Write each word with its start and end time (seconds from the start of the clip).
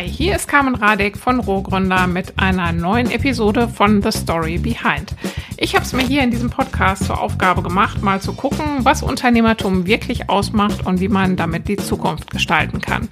Hi, 0.00 0.08
hier 0.08 0.34
ist 0.34 0.48
Carmen 0.48 0.76
Radek 0.76 1.18
von 1.18 1.40
Rohgründer 1.40 2.06
mit 2.06 2.38
einer 2.38 2.72
neuen 2.72 3.10
Episode 3.10 3.68
von 3.68 4.00
The 4.00 4.10
Story 4.10 4.56
Behind. 4.56 5.14
Ich 5.58 5.74
habe 5.74 5.84
es 5.84 5.92
mir 5.92 6.00
hier 6.00 6.22
in 6.22 6.30
diesem 6.30 6.48
Podcast 6.48 7.04
zur 7.04 7.20
Aufgabe 7.20 7.62
gemacht, 7.62 8.02
mal 8.02 8.18
zu 8.18 8.32
gucken, 8.32 8.64
was 8.78 9.02
Unternehmertum 9.02 9.84
wirklich 9.84 10.30
ausmacht 10.30 10.86
und 10.86 11.00
wie 11.00 11.08
man 11.08 11.36
damit 11.36 11.68
die 11.68 11.76
Zukunft 11.76 12.30
gestalten 12.30 12.80
kann. 12.80 13.10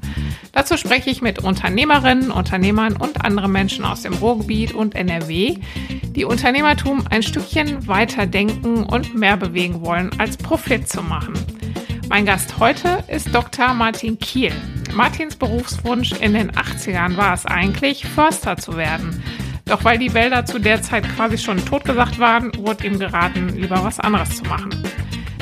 Dazu 0.52 0.78
spreche 0.78 1.10
ich 1.10 1.20
mit 1.20 1.40
Unternehmerinnen, 1.40 2.30
Unternehmern 2.30 2.96
und 2.96 3.22
anderen 3.22 3.52
Menschen 3.52 3.84
aus 3.84 4.00
dem 4.00 4.14
Ruhrgebiet 4.14 4.72
und 4.72 4.94
NRW, 4.94 5.58
die 6.16 6.24
Unternehmertum 6.24 7.04
ein 7.10 7.22
Stückchen 7.22 7.86
weiter 7.86 8.24
denken 8.24 8.84
und 8.84 9.14
mehr 9.14 9.36
bewegen 9.36 9.82
wollen, 9.82 10.10
als 10.18 10.38
Profit 10.38 10.88
zu 10.88 11.02
machen. 11.02 11.34
Mein 12.08 12.24
Gast 12.24 12.58
heute 12.58 13.04
ist 13.08 13.34
Dr. 13.34 13.74
Martin 13.74 14.18
Kiel. 14.18 14.52
Martins 14.94 15.36
Berufswunsch 15.36 16.12
in 16.12 16.32
den 16.32 16.50
80ern 16.52 17.18
war 17.18 17.34
es 17.34 17.44
eigentlich, 17.44 18.06
Förster 18.06 18.56
zu 18.56 18.78
werden. 18.78 19.22
Doch 19.66 19.84
weil 19.84 19.98
die 19.98 20.14
Wälder 20.14 20.46
zu 20.46 20.58
der 20.58 20.80
Zeit 20.80 21.04
quasi 21.16 21.36
schon 21.36 21.62
totgesagt 21.62 22.18
waren, 22.18 22.50
wurde 22.56 22.86
ihm 22.86 22.98
geraten, 22.98 23.50
lieber 23.50 23.84
was 23.84 24.00
anderes 24.00 24.38
zu 24.38 24.44
machen. 24.44 24.70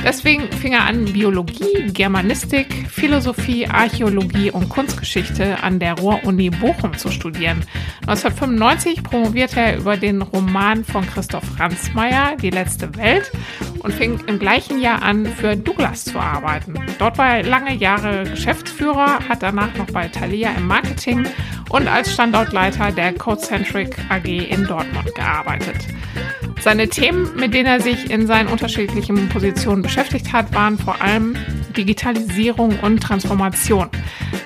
Deswegen 0.07 0.53
fing 0.53 0.73
er 0.73 0.85
an, 0.85 1.05
Biologie, 1.07 1.91
Germanistik, 1.93 2.69
Philosophie, 2.89 3.67
Archäologie 3.67 4.53
und 4.53 4.69
Kunstgeschichte 4.69 5.61
an 5.65 5.81
der 5.81 5.99
Ruhr-Uni 5.99 6.51
Bochum 6.51 6.97
zu 6.97 7.11
studieren. 7.11 7.65
1995 8.03 9.03
promovierte 9.03 9.59
er 9.59 9.79
über 9.79 9.97
den 9.97 10.23
Roman 10.23 10.85
von 10.85 11.05
Christoph 11.05 11.59
Ransmayr, 11.59 12.37
Die 12.41 12.51
letzte 12.51 12.95
Welt, 12.95 13.33
und 13.81 13.93
fing 13.95 14.21
im 14.29 14.39
gleichen 14.39 14.81
Jahr 14.81 15.03
an, 15.03 15.27
für 15.27 15.57
Douglas 15.57 16.05
zu 16.05 16.21
arbeiten. 16.21 16.75
Dort 17.01 17.19
war 17.19 17.39
er 17.39 17.43
lange 17.43 17.75
Jahre 17.75 18.31
Geschäftsführer, 18.31 19.29
hat 19.29 19.43
danach 19.43 19.75
noch 19.77 19.91
bei 19.91 20.07
Thalia 20.07 20.53
im 20.57 20.69
Marketing 20.69 21.27
und 21.71 21.89
als 21.89 22.13
Standortleiter 22.13 22.93
der 22.93 23.13
Codecentric 23.13 23.97
AG 24.09 24.29
in 24.29 24.69
Dortmund 24.69 25.13
gearbeitet. 25.17 25.89
Seine 26.61 26.89
Themen, 26.89 27.37
mit 27.37 27.55
denen 27.55 27.67
er 27.67 27.81
sich 27.81 28.11
in 28.11 28.27
seinen 28.27 28.49
unterschiedlichen 28.49 29.29
Positionen 29.29 29.83
beschäftigt 29.83 29.96
hat, 29.97 30.55
waren 30.55 30.79
vor 30.79 31.01
allem 31.01 31.37
Digitalisierung 31.77 32.79
und 32.81 33.01
Transformation. 33.03 33.89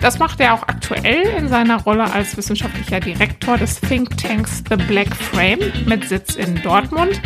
Das 0.01 0.19
macht 0.19 0.41
er 0.41 0.55
auch 0.55 0.63
aktuell 0.63 1.23
in 1.39 1.49
seiner 1.49 1.83
Rolle 1.83 2.13
als 2.13 2.37
wissenschaftlicher 2.37 3.01
Direktor 3.01 3.59
des 3.59 3.81
Think 3.81 4.17
Tanks 4.17 4.63
The 4.69 4.77
Black 4.77 5.15
Frame 5.15 5.73
mit 5.87 6.09
Sitz 6.09 6.37
in 6.37 6.61
Dortmund. 6.63 7.21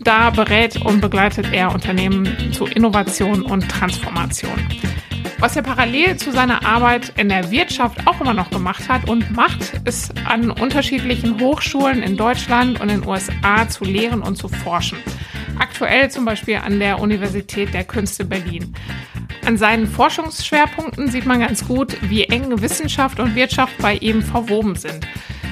Da 0.00 0.30
berät 0.30 0.76
und 0.84 1.00
begleitet 1.00 1.52
er 1.52 1.72
Unternehmen 1.72 2.52
zu 2.52 2.66
Innovation 2.66 3.42
und 3.42 3.68
Transformation. 3.68 4.58
Was 5.40 5.54
er 5.54 5.62
parallel 5.62 6.16
zu 6.16 6.32
seiner 6.32 6.66
Arbeit 6.66 7.12
in 7.16 7.28
der 7.28 7.50
Wirtschaft 7.52 8.06
auch 8.06 8.20
immer 8.20 8.34
noch 8.34 8.50
gemacht 8.50 8.88
hat 8.88 9.08
und 9.08 9.30
macht, 9.36 9.80
ist 9.84 10.12
an 10.24 10.50
unterschiedlichen 10.50 11.40
Hochschulen 11.40 12.02
in 12.02 12.16
Deutschland 12.16 12.80
und 12.80 12.88
in 12.88 13.02
den 13.02 13.08
USA 13.08 13.68
zu 13.68 13.84
lehren 13.84 14.20
und 14.20 14.34
zu 14.36 14.48
forschen. 14.48 14.98
Aktuell 15.58 16.10
zum 16.10 16.24
Beispiel 16.24 16.56
an 16.56 16.78
der 16.78 17.00
Universität 17.00 17.74
der 17.74 17.84
Künste 17.84 18.24
Berlin. 18.24 18.74
An 19.44 19.56
seinen 19.56 19.86
Forschungsschwerpunkten 19.86 21.10
sieht 21.10 21.26
man 21.26 21.40
ganz 21.40 21.66
gut, 21.66 21.96
wie 22.08 22.24
eng 22.24 22.60
Wissenschaft 22.60 23.18
und 23.18 23.34
Wirtschaft 23.34 23.76
bei 23.78 23.94
ihm 23.94 24.22
verwoben 24.22 24.76
sind. 24.76 25.06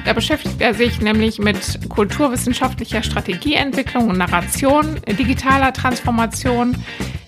Da 0.07 0.13
beschäftigt 0.13 0.61
er 0.61 0.73
sich 0.73 1.01
nämlich 1.01 1.41
mit 1.41 1.81
kulturwissenschaftlicher 1.89 3.03
Strategieentwicklung 3.03 4.09
und 4.09 4.19
Narration, 4.19 5.01
digitaler 5.19 5.73
Transformation, 5.73 6.77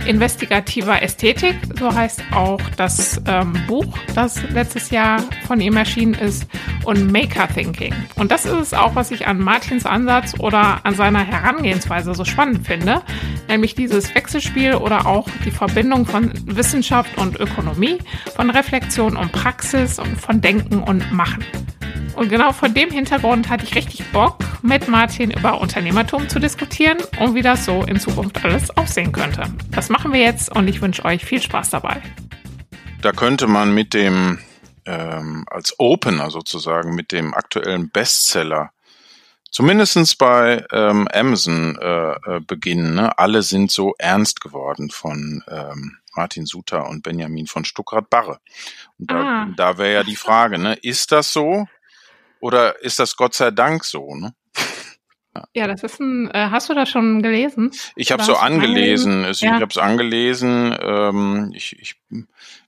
investigativer 0.07 1.03
Ästhetik, 1.03 1.57
so 1.77 1.93
heißt 1.93 2.23
auch 2.33 2.61
das 2.77 3.21
ähm, 3.27 3.53
Buch, 3.67 3.99
das 4.15 4.41
letztes 4.51 4.91
Jahr 4.91 5.25
von 5.49 5.61
ihm 5.61 5.77
erschienen 5.77 6.15
ist, 6.15 6.47
und 6.85 7.11
Maker 7.11 7.49
Thinking. 7.49 7.93
Und 8.15 8.31
das 8.31 8.45
ist 8.45 8.53
es 8.53 8.75
auch, 8.75 8.95
was 8.95 9.11
ich 9.11 9.27
an 9.27 9.41
Martins 9.41 9.85
Ansatz 9.85 10.39
oder 10.39 10.87
an 10.87 10.95
seiner 10.95 11.25
Herangehensweise 11.27 12.15
so 12.15 12.25
spannend 12.25 12.65
finde, 12.65 13.03
nämlich 13.49 13.75
dieses 13.75 14.15
Wechselspiel 14.15 14.77
oder 14.77 15.05
auch 15.07 15.29
die 15.45 15.51
Verbindung 15.51 16.07
von 16.07 16.33
Wissenschaft 16.47 17.19
und 17.19 17.41
Ökonomie, 17.41 17.99
von 18.37 18.51
Reflexion 18.51 19.17
und 19.17 19.33
Praxis 19.33 19.99
und 19.99 20.17
von 20.21 20.41
Denken 20.41 20.79
und 20.81 21.13
Machen. 21.13 21.45
Und 22.17 22.29
genau 22.29 22.53
vor 22.53 22.69
dem 22.69 22.91
Hintergrund 22.91 23.49
hatte 23.49 23.65
ich 23.65 23.75
richtig 23.75 24.05
Bock, 24.13 24.39
mit 24.63 24.89
Martin 24.89 25.31
über 25.31 25.61
Unternehmertum 25.61 26.29
zu 26.29 26.41
diskutieren 26.41 26.99
und 27.21 27.35
wie 27.35 27.43
das 27.43 27.65
so 27.65 27.85
in 27.85 28.01
Zukunft 28.01 28.45
alles 28.45 28.77
aussehen 28.77 29.13
könnte. 29.13 29.45
Das 29.71 29.89
machen 29.89 30.13
wir 30.13 30.21
jetzt 30.21 30.55
und 30.55 30.67
ich 30.69 30.83
wünsche 30.83 31.05
euch 31.05 31.25
viel 31.25 31.41
Spaß 31.41 31.71
dabei. 31.71 32.03
Da 33.03 33.13
könnte 33.13 33.47
man 33.47 33.73
mit 33.73 33.95
dem, 33.95 34.41
ähm, 34.85 35.45
als 35.49 35.79
Opener 35.79 36.31
sozusagen, 36.31 36.95
mit 36.95 37.13
dem 37.13 37.35
aktuellen 37.35 37.91
Bestseller 37.91 38.73
zumindestens 39.51 40.15
bei 40.15 40.65
ähm, 40.73 41.09
Amazon 41.13 41.79
äh, 41.81 42.13
äh, 42.13 42.41
beginnen. 42.41 42.95
Ne? 42.95 43.17
Alle 43.19 43.43
sind 43.43 43.71
so 43.71 43.95
ernst 43.99 44.41
geworden 44.41 44.91
von 44.91 45.43
ähm, 45.49 45.99
Martin 46.15 46.47
Suter 46.47 46.89
und 46.89 47.03
Benjamin 47.03 47.47
von 47.47 47.65
Stuckrad-Barre. 47.65 48.41
Und 48.99 49.11
da, 49.11 49.23
ah. 49.23 49.49
da 49.57 49.79
wäre 49.79 49.95
ja 49.95 50.03
die 50.03 50.17
Frage, 50.17 50.59
ne? 50.59 50.75
ist 50.75 51.13
das 51.13 51.33
so? 51.33 51.67
Oder 52.41 52.83
ist 52.83 52.99
das 52.99 53.17
Gott 53.17 53.35
sei 53.35 53.51
Dank 53.51 53.85
so? 53.85 54.15
Ne? 54.15 54.35
Ja, 55.55 55.67
das 55.67 55.83
ist 55.83 56.01
ein. 56.01 56.31
Äh, 56.31 56.49
hast 56.51 56.69
du 56.69 56.75
das 56.75 56.89
schon 56.89 57.23
gelesen? 57.23 57.73
Ich 57.97 58.13
habe 58.13 58.23
so 58.23 58.37
angelesen. 58.37 59.25
Es, 59.25 59.41
ja. 59.41 59.57
Ich 59.57 59.61
habe 59.61 59.71
es 59.71 59.79
angelesen. 59.79 60.77
Ähm, 60.81 61.53
ich, 61.55 61.79
ich 61.79 61.97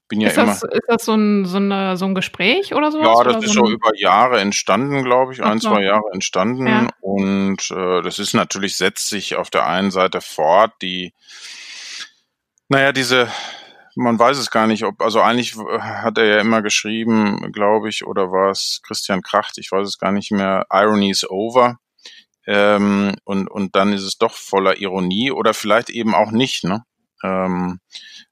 bin 0.07 0.21
ja 0.21 0.29
ist 0.29 0.37
immer. 0.37 0.47
Das, 0.47 0.63
ist 0.63 0.83
das 0.87 1.05
so 1.05 1.15
ein, 1.15 1.45
so, 1.45 1.57
eine, 1.57 1.97
so 1.97 2.05
ein 2.05 2.15
Gespräch 2.15 2.73
oder 2.73 2.91
so? 2.91 2.99
Ja, 2.99 3.23
das 3.23 3.35
oder 3.35 3.45
ist 3.45 3.53
so, 3.53 3.69
über 3.69 3.95
Jahre 3.95 4.39
entstanden, 4.39 5.03
glaube 5.03 5.33
ich, 5.33 5.43
ein, 5.43 5.59
so. 5.59 5.69
zwei 5.69 5.83
Jahre 5.83 6.11
entstanden. 6.13 6.67
Ja. 6.67 6.87
Und 7.01 7.71
äh, 7.71 8.01
das 8.01 8.19
ist 8.19 8.33
natürlich, 8.33 8.77
setzt 8.77 9.09
sich 9.09 9.35
auf 9.35 9.49
der 9.49 9.65
einen 9.67 9.91
Seite 9.91 10.21
fort, 10.21 10.73
die, 10.81 11.13
naja, 12.69 12.91
diese 12.91 13.27
man 14.01 14.19
weiß 14.19 14.37
es 14.37 14.51
gar 14.51 14.67
nicht, 14.67 14.83
ob, 14.83 15.01
also 15.01 15.21
eigentlich 15.21 15.55
hat 15.55 16.17
er 16.17 16.25
ja 16.25 16.39
immer 16.39 16.61
geschrieben, 16.61 17.51
glaube 17.51 17.89
ich, 17.89 18.05
oder 18.05 18.31
war 18.31 18.51
es 18.51 18.81
Christian 18.85 19.21
Kracht, 19.21 19.57
ich 19.57 19.71
weiß 19.71 19.87
es 19.87 19.97
gar 19.97 20.11
nicht 20.11 20.31
mehr, 20.31 20.65
Irony 20.71 21.11
is 21.11 21.29
over. 21.29 21.77
Ähm, 22.47 23.15
und, 23.23 23.47
und 23.49 23.75
dann 23.75 23.93
ist 23.93 24.03
es 24.03 24.17
doch 24.17 24.33
voller 24.33 24.81
Ironie 24.81 25.31
oder 25.31 25.53
vielleicht 25.53 25.89
eben 25.89 26.15
auch 26.15 26.31
nicht, 26.31 26.63
ne? 26.63 26.83
Ähm, 27.23 27.79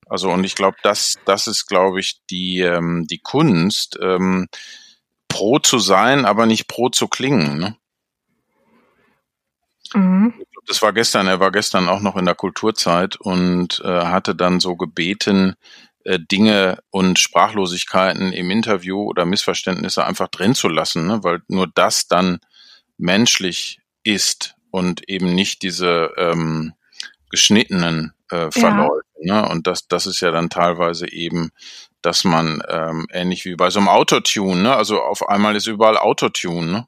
also, 0.08 0.32
und 0.32 0.44
ich 0.44 0.56
glaube, 0.56 0.78
das, 0.82 1.16
das 1.26 1.46
ist, 1.46 1.68
glaube 1.68 2.00
ich, 2.00 2.20
die, 2.30 2.62
ähm, 2.62 3.06
die 3.08 3.20
Kunst, 3.20 4.00
ähm, 4.02 4.48
pro 5.28 5.60
zu 5.60 5.78
sein, 5.78 6.26
aber 6.26 6.48
nicht 6.48 6.68
pro 6.68 6.90
zu 6.90 7.08
klingen, 7.08 7.60
ne? 7.60 7.76
Mhm. 9.94 10.34
Das 10.68 10.82
war 10.82 10.94
gestern, 10.94 11.28
er 11.28 11.40
war 11.40 11.52
gestern 11.52 11.90
auch 11.90 12.02
noch 12.02 12.16
in 12.16 12.26
der 12.26 12.36
Kulturzeit 12.36 13.16
und 13.18 13.82
äh, 13.84 13.88
hatte 13.88 14.36
dann 14.36 14.60
so 14.60 14.76
gebeten, 14.76 15.56
äh, 16.04 16.20
Dinge 16.20 16.80
und 16.92 17.20
Sprachlosigkeiten 17.20 18.32
im 18.32 18.50
Interview 18.52 19.04
oder 19.04 19.26
Missverständnisse 19.26 20.06
einfach 20.06 20.28
drin 20.30 20.56
zu 20.56 20.68
lassen, 20.68 21.08
ne? 21.08 21.24
weil 21.24 21.42
nur 21.48 21.68
das 21.68 22.08
dann 22.08 22.40
menschlich 22.98 23.80
ist 24.04 24.56
und 24.72 25.08
eben 25.10 25.36
nicht 25.36 25.62
diese 25.62 26.12
ähm, 26.18 26.74
geschnittenen 27.30 28.14
äh, 28.30 28.50
Verläufe. 28.52 29.02
Ja. 29.22 29.42
Ne? 29.42 29.50
Und 29.50 29.68
das, 29.68 29.88
das 29.88 30.08
ist 30.08 30.22
ja 30.22 30.32
dann 30.32 30.50
teilweise 30.50 31.12
eben, 31.12 31.52
dass 32.02 32.24
man 32.24 32.64
ähm, 32.70 33.08
ähnlich 33.12 33.46
wie 33.46 33.56
bei 33.56 33.70
so 33.70 33.80
einem 33.80 33.90
Autotune, 33.90 34.62
ne? 34.62 34.76
also 34.76 35.02
auf 35.02 35.28
einmal 35.28 35.56
ist 35.56 35.68
überall 35.68 35.98
Autotune, 35.98 36.72
ne? 36.72 36.88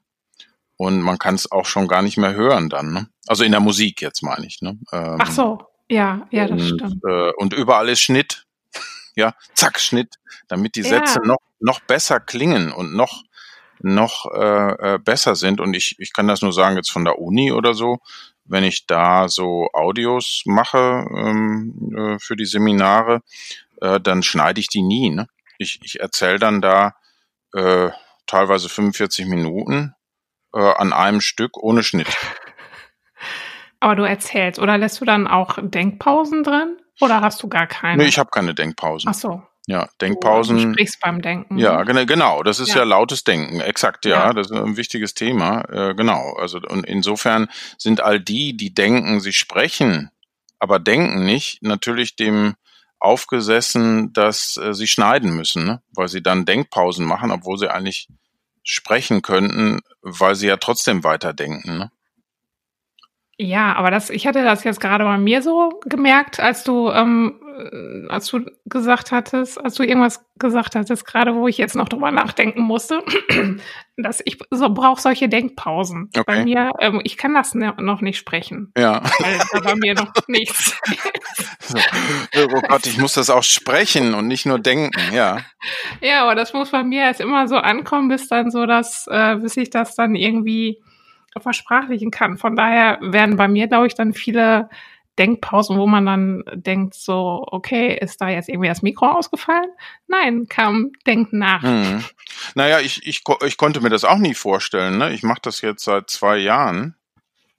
Und 0.82 1.00
man 1.00 1.16
kann 1.16 1.36
es 1.36 1.50
auch 1.52 1.64
schon 1.64 1.86
gar 1.86 2.02
nicht 2.02 2.18
mehr 2.18 2.34
hören 2.34 2.68
dann. 2.68 2.92
Ne? 2.92 3.06
Also 3.28 3.44
in 3.44 3.52
der 3.52 3.60
Musik 3.60 4.02
jetzt 4.02 4.20
meine 4.24 4.44
ich. 4.44 4.62
Ne? 4.62 4.80
Ähm, 4.92 5.18
Ach 5.20 5.30
so, 5.30 5.64
ja, 5.88 6.26
ja, 6.32 6.48
das 6.48 6.60
und, 6.60 6.80
stimmt. 6.80 7.04
Äh, 7.08 7.30
und 7.36 7.52
überall 7.52 7.88
ist 7.88 8.00
Schnitt, 8.00 8.46
ja, 9.14 9.32
zack, 9.54 9.78
Schnitt, 9.78 10.16
damit 10.48 10.74
die 10.74 10.82
Sätze 10.82 11.20
ja. 11.22 11.28
noch, 11.28 11.38
noch 11.60 11.78
besser 11.82 12.18
klingen 12.18 12.72
und 12.72 12.94
noch 12.94 13.22
noch 13.84 14.26
äh, 14.34 14.94
äh, 14.94 14.98
besser 14.98 15.36
sind. 15.36 15.60
Und 15.60 15.74
ich, 15.74 15.96
ich 16.00 16.12
kann 16.12 16.26
das 16.26 16.42
nur 16.42 16.52
sagen 16.52 16.76
jetzt 16.76 16.90
von 16.90 17.04
der 17.04 17.20
Uni 17.20 17.52
oder 17.52 17.74
so, 17.74 17.98
wenn 18.44 18.64
ich 18.64 18.86
da 18.86 19.28
so 19.28 19.68
Audios 19.72 20.42
mache 20.46 21.04
ähm, 21.16 21.92
äh, 21.96 22.18
für 22.18 22.34
die 22.36 22.44
Seminare, 22.44 23.22
äh, 23.80 24.00
dann 24.00 24.24
schneide 24.24 24.60
ich 24.60 24.68
die 24.68 24.82
nie. 24.82 25.10
Ne? 25.10 25.28
Ich, 25.58 25.80
ich 25.82 26.00
erzähle 26.00 26.38
dann 26.38 26.60
da 26.60 26.94
äh, 27.54 27.90
teilweise 28.26 28.68
45 28.68 29.26
Minuten 29.26 29.94
äh, 30.54 30.58
an 30.60 30.92
einem 30.92 31.20
Stück 31.20 31.56
ohne 31.56 31.82
Schnitt. 31.82 32.08
Aber 33.80 33.96
du 33.96 34.04
erzählst, 34.04 34.60
oder 34.60 34.78
lässt 34.78 35.00
du 35.00 35.04
dann 35.04 35.26
auch 35.26 35.58
Denkpausen 35.60 36.44
drin? 36.44 36.76
Oder 37.00 37.20
hast 37.20 37.42
du 37.42 37.48
gar 37.48 37.66
keine? 37.66 38.02
Nee, 38.02 38.08
ich 38.08 38.18
habe 38.18 38.30
keine 38.30 38.54
Denkpausen. 38.54 39.10
Ach 39.10 39.14
so. 39.14 39.42
Ja, 39.66 39.88
Denkpausen. 40.00 40.56
Du 40.56 40.72
sprichst 40.72 41.00
beim 41.00 41.22
Denken. 41.22 41.58
Ja, 41.58 41.82
genau. 41.82 42.42
Das 42.42 42.58
ist 42.58 42.70
ja, 42.70 42.78
ja 42.78 42.84
lautes 42.84 43.24
Denken. 43.24 43.60
Exakt, 43.60 44.04
ja, 44.04 44.26
ja. 44.26 44.32
Das 44.32 44.50
ist 44.50 44.56
ein 44.56 44.76
wichtiges 44.76 45.14
Thema. 45.14 45.62
Äh, 45.70 45.94
genau. 45.94 46.34
Also, 46.38 46.58
und 46.58 46.84
insofern 46.84 47.48
sind 47.78 48.00
all 48.00 48.20
die, 48.20 48.56
die 48.56 48.74
denken, 48.74 49.20
sie 49.20 49.32
sprechen, 49.32 50.10
aber 50.58 50.78
denken 50.78 51.24
nicht, 51.24 51.62
natürlich 51.62 52.16
dem 52.16 52.54
aufgesessen, 52.98 54.12
dass 54.12 54.56
äh, 54.56 54.74
sie 54.74 54.86
schneiden 54.86 55.34
müssen, 55.34 55.66
ne? 55.66 55.82
weil 55.92 56.08
sie 56.08 56.22
dann 56.22 56.44
Denkpausen 56.44 57.04
machen, 57.04 57.32
obwohl 57.32 57.58
sie 57.58 57.68
eigentlich 57.68 58.08
sprechen 58.62 59.22
könnten, 59.22 59.80
weil 60.02 60.34
sie 60.34 60.46
ja 60.46 60.56
trotzdem 60.56 61.04
weiterdenken. 61.04 61.78
Ne? 61.78 61.92
Ja, 63.38 63.74
aber 63.74 63.90
das, 63.90 64.10
ich 64.10 64.26
hatte 64.26 64.44
das 64.44 64.62
jetzt 64.62 64.80
gerade 64.80 65.04
bei 65.04 65.18
mir 65.18 65.42
so 65.42 65.80
gemerkt, 65.84 66.38
als 66.38 66.64
du, 66.64 66.90
ähm, 66.90 67.40
äh, 67.41 67.41
als 68.08 68.26
du 68.28 68.44
gesagt 68.66 69.12
hattest, 69.12 69.62
als 69.62 69.74
du 69.74 69.82
irgendwas 69.82 70.24
gesagt 70.38 70.74
hattest, 70.74 71.06
gerade 71.06 71.34
wo 71.34 71.48
ich 71.48 71.58
jetzt 71.58 71.76
noch 71.76 71.88
drüber 71.88 72.10
nachdenken 72.10 72.62
musste, 72.62 73.02
dass 73.96 74.22
ich 74.24 74.38
so 74.50 74.70
brauche 74.70 75.00
solche 75.00 75.28
Denkpausen. 75.28 76.10
Okay. 76.16 76.24
Bei 76.26 76.44
mir, 76.44 76.72
ähm, 76.80 77.00
ich 77.04 77.16
kann 77.16 77.34
das 77.34 77.54
ne, 77.54 77.74
noch 77.78 78.00
nicht 78.00 78.18
sprechen. 78.18 78.72
Ja. 78.76 79.02
Weil 79.18 79.38
da 79.52 79.60
bei 79.60 79.74
mir 79.76 79.94
noch 79.94 80.12
nichts. 80.28 80.78
so. 81.60 81.78
Oh 82.36 82.60
Gott, 82.68 82.86
ich 82.86 82.98
muss 82.98 83.14
das 83.14 83.30
auch 83.30 83.42
sprechen 83.42 84.14
und 84.14 84.26
nicht 84.28 84.46
nur 84.46 84.58
denken, 84.58 85.00
ja. 85.12 85.38
Ja, 86.00 86.22
aber 86.22 86.34
das 86.34 86.52
muss 86.52 86.70
bei 86.70 86.82
mir 86.82 87.02
erst 87.02 87.20
immer 87.20 87.48
so 87.48 87.56
ankommen, 87.56 88.08
bis 88.08 88.28
dann 88.28 88.50
so, 88.50 88.66
dass, 88.66 89.06
äh, 89.10 89.36
bis 89.36 89.56
ich 89.56 89.70
das 89.70 89.94
dann 89.94 90.14
irgendwie 90.14 90.82
versprachlichen 91.40 92.10
kann. 92.10 92.36
Von 92.36 92.56
daher 92.56 92.98
werden 93.00 93.36
bei 93.36 93.48
mir, 93.48 93.66
glaube 93.68 93.86
ich, 93.86 93.94
dann 93.94 94.12
viele 94.12 94.68
Denkpausen, 95.22 95.78
wo 95.78 95.86
man 95.86 96.04
dann 96.04 96.42
denkt, 96.52 96.94
so, 96.94 97.44
okay, 97.46 97.96
ist 97.96 98.20
da 98.20 98.28
jetzt 98.28 98.48
irgendwie 98.48 98.66
das 98.66 98.82
Mikro 98.82 99.06
ausgefallen? 99.06 99.70
Nein, 100.08 100.48
kam 100.48 100.90
Denken 101.06 101.38
nach. 101.38 101.62
Hm. 101.62 102.04
Naja, 102.56 102.80
ich, 102.80 103.06
ich, 103.06 103.22
ich 103.46 103.56
konnte 103.56 103.80
mir 103.80 103.88
das 103.88 104.04
auch 104.04 104.18
nie 104.18 104.34
vorstellen. 104.34 104.98
Ne? 104.98 105.12
Ich 105.12 105.22
mache 105.22 105.38
das 105.42 105.60
jetzt 105.60 105.84
seit 105.84 106.10
zwei 106.10 106.38
Jahren. 106.38 106.96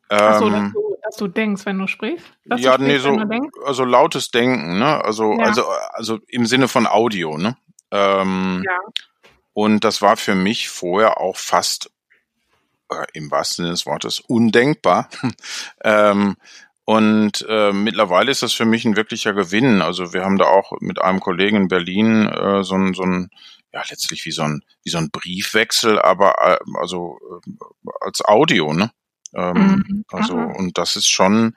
Ach 0.09 0.39
so, 0.39 0.49
dass 0.49 0.59
ähm, 0.59 0.71
du, 0.73 0.97
dass 1.03 1.15
du 1.15 1.27
denkst, 1.29 1.65
wenn 1.65 1.79
du 1.79 1.87
sprichst? 1.87 2.25
Dass 2.43 2.59
ja, 2.59 2.73
sprichst, 2.73 3.07
nee, 3.07 3.39
so, 3.39 3.65
also 3.65 3.85
lautes 3.85 4.29
Denken, 4.29 4.77
ne? 4.77 5.01
Also, 5.01 5.31
ja. 5.31 5.45
also, 5.45 5.63
also 5.93 6.19
im 6.27 6.45
Sinne 6.45 6.67
von 6.67 6.85
Audio, 6.85 7.37
ne? 7.37 7.55
Ähm, 7.91 8.61
ja. 8.65 8.77
Und 9.53 9.85
das 9.85 10.01
war 10.01 10.17
für 10.17 10.35
mich 10.35 10.67
vorher 10.67 11.21
auch 11.21 11.37
fast 11.37 11.89
äh, 12.89 13.05
im 13.13 13.31
wahrsten 13.31 13.63
Sinne 13.63 13.69
des 13.69 13.85
Wortes 13.85 14.19
undenkbar. 14.19 15.07
ähm, 15.83 16.35
und 16.85 17.45
äh, 17.47 17.71
mittlerweile 17.71 18.31
ist 18.31 18.43
das 18.43 18.53
für 18.53 18.65
mich 18.65 18.83
ein 18.83 18.97
wirklicher 18.97 19.33
Gewinn. 19.33 19.81
Also 19.81 20.13
wir 20.13 20.23
haben 20.23 20.37
da 20.37 20.45
auch 20.45 20.73
mit 20.81 21.01
einem 21.01 21.21
Kollegen 21.21 21.57
in 21.57 21.67
Berlin 21.69 22.27
äh, 22.27 22.63
so 22.63 22.75
ein, 22.75 22.93
so 22.93 23.03
ein 23.03 23.29
ja 23.73 23.81
letztlich 23.89 24.25
wie 24.25 24.31
so 24.31 24.43
ein 24.43 24.61
wie 24.83 24.89
so 24.89 24.97
ein 24.97 25.09
Briefwechsel, 25.09 25.99
aber 25.99 26.35
äh, 26.41 26.57
also 26.79 27.19
äh, 27.47 27.61
als 28.01 28.23
Audio, 28.25 28.73
ne? 28.73 28.91
Ähm, 29.33 29.83
mhm. 29.87 30.05
Also 30.09 30.35
und 30.35 30.77
das 30.77 30.95
ist 30.95 31.07
schon 31.07 31.55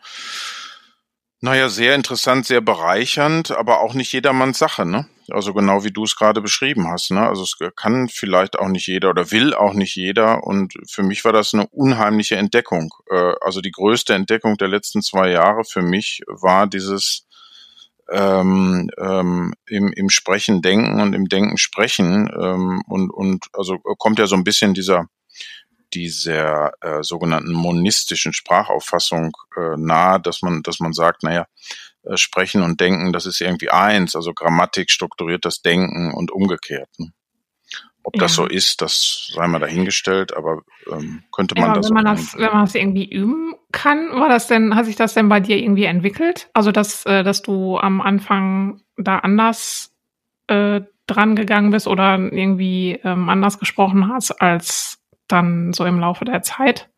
naja, 1.47 1.69
sehr 1.69 1.95
interessant, 1.95 2.45
sehr 2.45 2.61
bereichernd, 2.61 3.53
aber 3.53 3.81
auch 3.81 3.95
nicht 3.95 4.13
jedermanns 4.13 4.59
Sache, 4.59 4.85
ne? 4.85 5.07
Also 5.31 5.55
genau 5.55 5.85
wie 5.85 5.93
du 5.93 6.03
es 6.03 6.17
gerade 6.17 6.41
beschrieben 6.41 6.89
hast, 6.89 7.13
ne? 7.13 7.21
Also 7.21 7.45
es 7.45 7.57
kann 7.77 8.09
vielleicht 8.09 8.59
auch 8.59 8.67
nicht 8.67 8.89
jeder 8.89 9.11
oder 9.11 9.31
will 9.31 9.55
auch 9.55 9.73
nicht 9.73 9.95
jeder. 9.95 10.43
Und 10.43 10.75
für 10.91 11.05
mich 11.05 11.25
war 11.25 11.33
das 11.33 11.55
eine 11.55 11.69
unheimliche 11.69 12.35
Entdeckung. 12.35 12.93
Äh, 13.09 13.35
also 13.41 13.61
die 13.61 13.71
größte 13.71 14.13
Entdeckung 14.13 14.57
der 14.57 14.67
letzten 14.67 15.03
zwei 15.03 15.31
Jahre 15.31 15.63
für 15.63 15.83
mich 15.83 16.21
war 16.27 16.67
dieses 16.67 17.29
ähm, 18.11 18.91
ähm, 18.99 19.55
im, 19.69 19.93
im 19.93 20.11
Sprechen 20.11 20.63
denken 20.63 21.01
und 21.01 21.13
im 21.13 21.29
Denken 21.29 21.59
sprechen. 21.59 22.29
Ähm, 22.37 22.83
und, 22.89 23.11
und 23.11 23.47
also 23.53 23.79
kommt 23.79 24.19
ja 24.19 24.27
so 24.27 24.35
ein 24.35 24.45
bisschen 24.45 24.75
dieser 24.75 25.09
dieser 25.95 26.73
äh, 26.81 27.03
sogenannten 27.03 27.53
monistischen 27.53 28.33
Sprachauffassung 28.33 29.33
äh, 29.57 29.77
nahe, 29.77 30.21
dass 30.21 30.43
man, 30.43 30.63
dass 30.63 30.81
man 30.81 30.93
sagt, 30.93 31.23
naja, 31.23 31.47
äh, 32.03 32.17
Sprechen 32.17 32.63
und 32.63 32.81
Denken, 32.81 33.13
das 33.13 33.27
ist 33.27 33.41
irgendwie 33.41 33.71
eins, 33.71 34.17
also 34.17 34.33
Grammatik 34.35 34.91
strukturiert 34.91 35.45
das 35.45 35.63
Denken 35.63 36.13
und 36.13 36.31
umgekehrt. 36.31 36.89
Ne? 36.99 37.13
Ob 38.03 38.15
ja. 38.15 38.21
das 38.21 38.35
so 38.35 38.47
ist, 38.47 38.83
das 38.83 39.33
sei 39.35 39.49
mal 39.49 39.59
dahingestellt, 39.59 40.37
aber 40.37 40.63
ähm, 40.93 41.25
könnte 41.33 41.57
man 41.57 41.71
ja, 41.71 41.75
das, 41.75 41.89
wenn 41.89 41.95
man 41.95 42.05
das, 42.05 42.35
wenn 42.35 42.53
man 42.53 42.65
das 42.65 42.75
irgendwie 42.77 43.11
üben 43.11 43.55
kann, 43.73 44.11
war 44.13 44.29
das 44.29 44.47
denn, 44.47 44.77
hat 44.77 44.87
sich 44.87 44.95
das 44.95 45.15
denn 45.15 45.29
bei 45.29 45.41
dir 45.41 45.57
irgendwie 45.57 45.87
entwickelt? 45.87 46.49
Also 46.55 46.71
dass, 46.71 47.05
äh, 47.07 47.25
dass 47.25 47.43
du 47.43 47.79
am 47.79 48.01
Anfang 48.01 48.81
da 48.97 49.19
anders 49.19 49.93
äh, 50.47 50.83
dran 51.09 51.35
gegangen 51.35 51.71
bist 51.71 51.89
oder 51.89 52.17
irgendwie 52.19 53.01
ähm, 53.03 53.29
anders 53.29 53.59
gesprochen 53.59 54.09
hast 54.09 54.31
als 54.41 54.99
dann 55.29 55.73
so 55.73 55.85
im 55.85 56.01
Laufe 56.01 56.25
der 56.25 56.43
Zeit? 56.43 56.89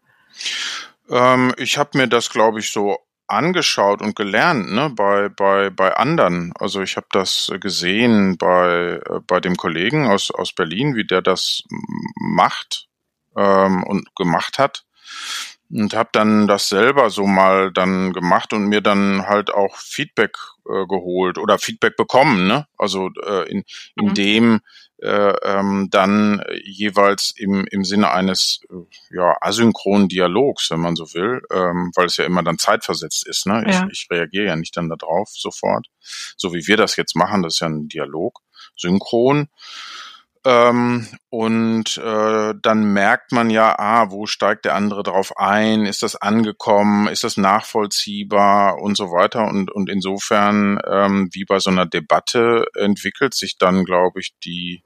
Ähm, 1.10 1.54
ich 1.56 1.78
habe 1.78 1.96
mir 1.96 2.08
das, 2.08 2.30
glaube 2.30 2.60
ich, 2.60 2.70
so 2.70 2.98
angeschaut 3.28 4.00
und 4.00 4.16
gelernt, 4.16 4.72
ne, 4.72 4.90
bei, 4.90 5.28
bei, 5.28 5.70
bei 5.70 5.94
anderen. 5.94 6.52
Also 6.58 6.80
ich 6.80 6.96
habe 6.96 7.06
das 7.12 7.52
gesehen 7.60 8.38
bei, 8.38 9.00
äh, 9.04 9.20
bei 9.26 9.38
dem 9.40 9.56
Kollegen 9.56 10.06
aus, 10.06 10.30
aus 10.30 10.52
Berlin, 10.52 10.96
wie 10.96 11.06
der 11.06 11.20
das 11.20 11.62
macht 12.16 12.88
ähm, 13.36 13.84
und 13.84 14.14
gemacht 14.16 14.58
hat. 14.58 14.84
Und 15.70 15.94
habe 15.94 16.08
dann 16.12 16.46
das 16.46 16.70
selber 16.70 17.10
so 17.10 17.26
mal 17.26 17.70
dann 17.70 18.14
gemacht 18.14 18.54
und 18.54 18.68
mir 18.68 18.80
dann 18.80 19.26
halt 19.26 19.52
auch 19.52 19.76
Feedback 19.76 20.34
äh, 20.66 20.86
geholt 20.86 21.36
oder 21.36 21.58
Feedback 21.58 21.94
bekommen, 21.96 22.46
ne? 22.46 22.66
Also 22.78 23.10
äh, 23.26 23.50
in, 23.50 23.64
in 23.94 24.06
mhm. 24.06 24.14
dem 24.14 24.60
äh, 25.00 25.34
ähm, 25.42 25.88
dann 25.90 26.42
jeweils 26.64 27.32
im, 27.36 27.66
im 27.70 27.84
Sinne 27.84 28.10
eines 28.10 28.60
äh, 28.70 29.14
ja, 29.14 29.36
asynchronen 29.40 30.08
Dialogs, 30.08 30.70
wenn 30.70 30.80
man 30.80 30.96
so 30.96 31.14
will, 31.14 31.42
ähm, 31.52 31.92
weil 31.94 32.06
es 32.06 32.16
ja 32.16 32.24
immer 32.24 32.42
dann 32.42 32.58
zeitversetzt 32.58 33.26
ist. 33.26 33.46
Ne? 33.46 33.64
Ja. 33.66 33.86
Ich, 33.90 34.04
ich 34.04 34.10
reagiere 34.10 34.46
ja 34.46 34.56
nicht 34.56 34.76
dann 34.76 34.88
darauf 34.88 35.30
sofort, 35.30 35.86
so 36.36 36.52
wie 36.52 36.66
wir 36.66 36.76
das 36.76 36.96
jetzt 36.96 37.16
machen, 37.16 37.42
das 37.42 37.54
ist 37.54 37.60
ja 37.60 37.68
ein 37.68 37.88
Dialog, 37.88 38.40
synchron. 38.76 39.48
Ähm, 40.44 41.06
und 41.30 41.98
äh, 41.98 42.54
dann 42.62 42.92
merkt 42.92 43.32
man 43.32 43.50
ja, 43.50 43.78
ah, 43.78 44.10
wo 44.10 44.26
steigt 44.26 44.64
der 44.64 44.76
andere 44.76 45.02
drauf 45.02 45.36
ein? 45.36 45.84
Ist 45.84 46.02
das 46.02 46.16
angekommen? 46.16 47.08
Ist 47.08 47.24
das 47.24 47.36
nachvollziehbar 47.36 48.80
und 48.80 48.96
so 48.96 49.10
weiter? 49.10 49.46
Und, 49.46 49.70
und 49.70 49.90
insofern, 49.90 50.80
ähm, 50.86 51.28
wie 51.32 51.44
bei 51.44 51.58
so 51.58 51.70
einer 51.70 51.86
Debatte, 51.86 52.66
entwickelt 52.74 53.34
sich 53.34 53.58
dann, 53.58 53.84
glaube 53.84 54.20
ich, 54.20 54.38
die, 54.38 54.82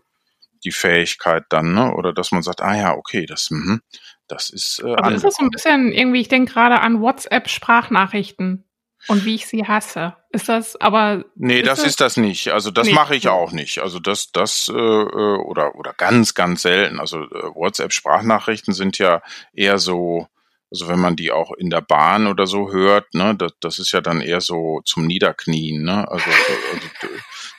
die 0.64 0.73
Fähigkeit 0.73 1.44
dann, 1.49 1.75
ne? 1.75 1.94
Oder 1.94 2.12
dass 2.12 2.32
man 2.32 2.43
sagt, 2.43 2.62
ah 2.62 2.76
ja, 2.76 2.94
okay, 2.94 3.26
das, 3.26 3.50
mh, 3.50 3.81
das 4.29 4.50
ist. 4.50 4.81
Äh, 4.85 4.94
Aber 4.94 5.12
ist 5.12 5.25
das 5.25 5.35
so 5.35 5.44
ein 5.44 5.50
bisschen 5.50 5.93
irgendwie, 5.93 6.20
ich 6.20 6.29
denke 6.29 6.53
gerade 6.53 6.81
an 6.81 7.00
WhatsApp-Sprachnachrichten 7.00 8.64
und 9.09 9.25
wie 9.25 9.35
ich 9.35 9.47
sie 9.47 9.67
hasse. 9.67 10.16
Ist 10.31 10.49
das 10.49 10.81
aber. 10.81 11.25
Nee, 11.35 11.61
ist 11.61 11.66
das, 11.66 11.78
das, 11.81 11.88
ist 11.88 12.00
das 12.00 12.16
nicht. 12.16 12.49
Also 12.49 12.71
das 12.71 12.87
nee. 12.87 12.95
mache 12.95 13.16
ich 13.16 13.28
auch 13.28 13.52
nicht. 13.52 13.81
Also 13.81 13.99
das, 13.99 14.33
das, 14.33 14.69
äh, 14.69 14.73
äh, 14.75 15.37
oder, 15.38 15.75
oder 15.75 15.92
ganz, 15.92 16.35
ganz 16.35 16.62
selten. 16.62 17.00
Also 17.00 17.23
äh, 17.23 17.54
WhatsApp-Sprachnachrichten 17.54 18.73
sind 18.73 18.99
ja 18.99 19.23
eher 19.52 19.78
so, 19.78 20.28
also 20.71 20.88
wenn 20.88 21.00
man 21.00 21.16
die 21.16 21.33
auch 21.33 21.52
in 21.52 21.69
der 21.69 21.83
Bahn 21.83 22.26
oder 22.26 22.47
so 22.47 22.73
hört, 22.73 23.12
ne, 23.14 23.35
das, 23.37 23.52
das 23.61 23.78
ist 23.78 23.92
ja 23.92 24.00
dann 24.00 24.21
eher 24.21 24.40
so 24.40 24.81
zum 24.85 25.07
Niederknien, 25.07 25.83
ne? 25.83 26.09
Also, 26.09 26.31
also 26.73 27.14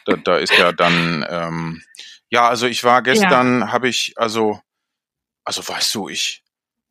da, 0.05 0.15
da 0.15 0.37
ist 0.37 0.57
ja 0.57 0.71
dann 0.71 1.25
ähm, 1.29 1.83
ja, 2.33 2.49
also 2.49 2.65
ich 2.65 2.83
war 2.83 3.03
gestern, 3.03 3.59
ja. 3.59 3.71
habe 3.71 3.87
ich, 3.87 4.15
also, 4.15 4.59
also 5.45 5.61
weißt 5.67 5.93
du, 5.93 6.09
ich, 6.09 6.43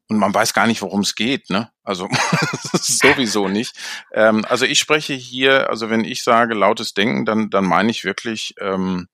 und 0.08 0.18
man 0.18 0.32
weiß 0.32 0.54
gar 0.54 0.68
nicht, 0.68 0.82
worum 0.82 1.00
es 1.00 1.16
geht, 1.16 1.50
ne? 1.50 1.68
Also 1.82 2.08
sowieso 2.72 3.48
nicht. 3.48 3.76
Ähm, 4.12 4.44
also 4.48 4.66
ich 4.66 4.78
spreche 4.78 5.14
hier, 5.14 5.68
also 5.68 5.90
wenn 5.90 6.04
ich 6.04 6.22
sage 6.22 6.54
lautes 6.54 6.94
Denken, 6.94 7.24
dann, 7.24 7.50
dann 7.50 7.64
meine 7.64 7.90
ich 7.90 8.04
wirklich 8.04 8.54
ähm, 8.60 9.08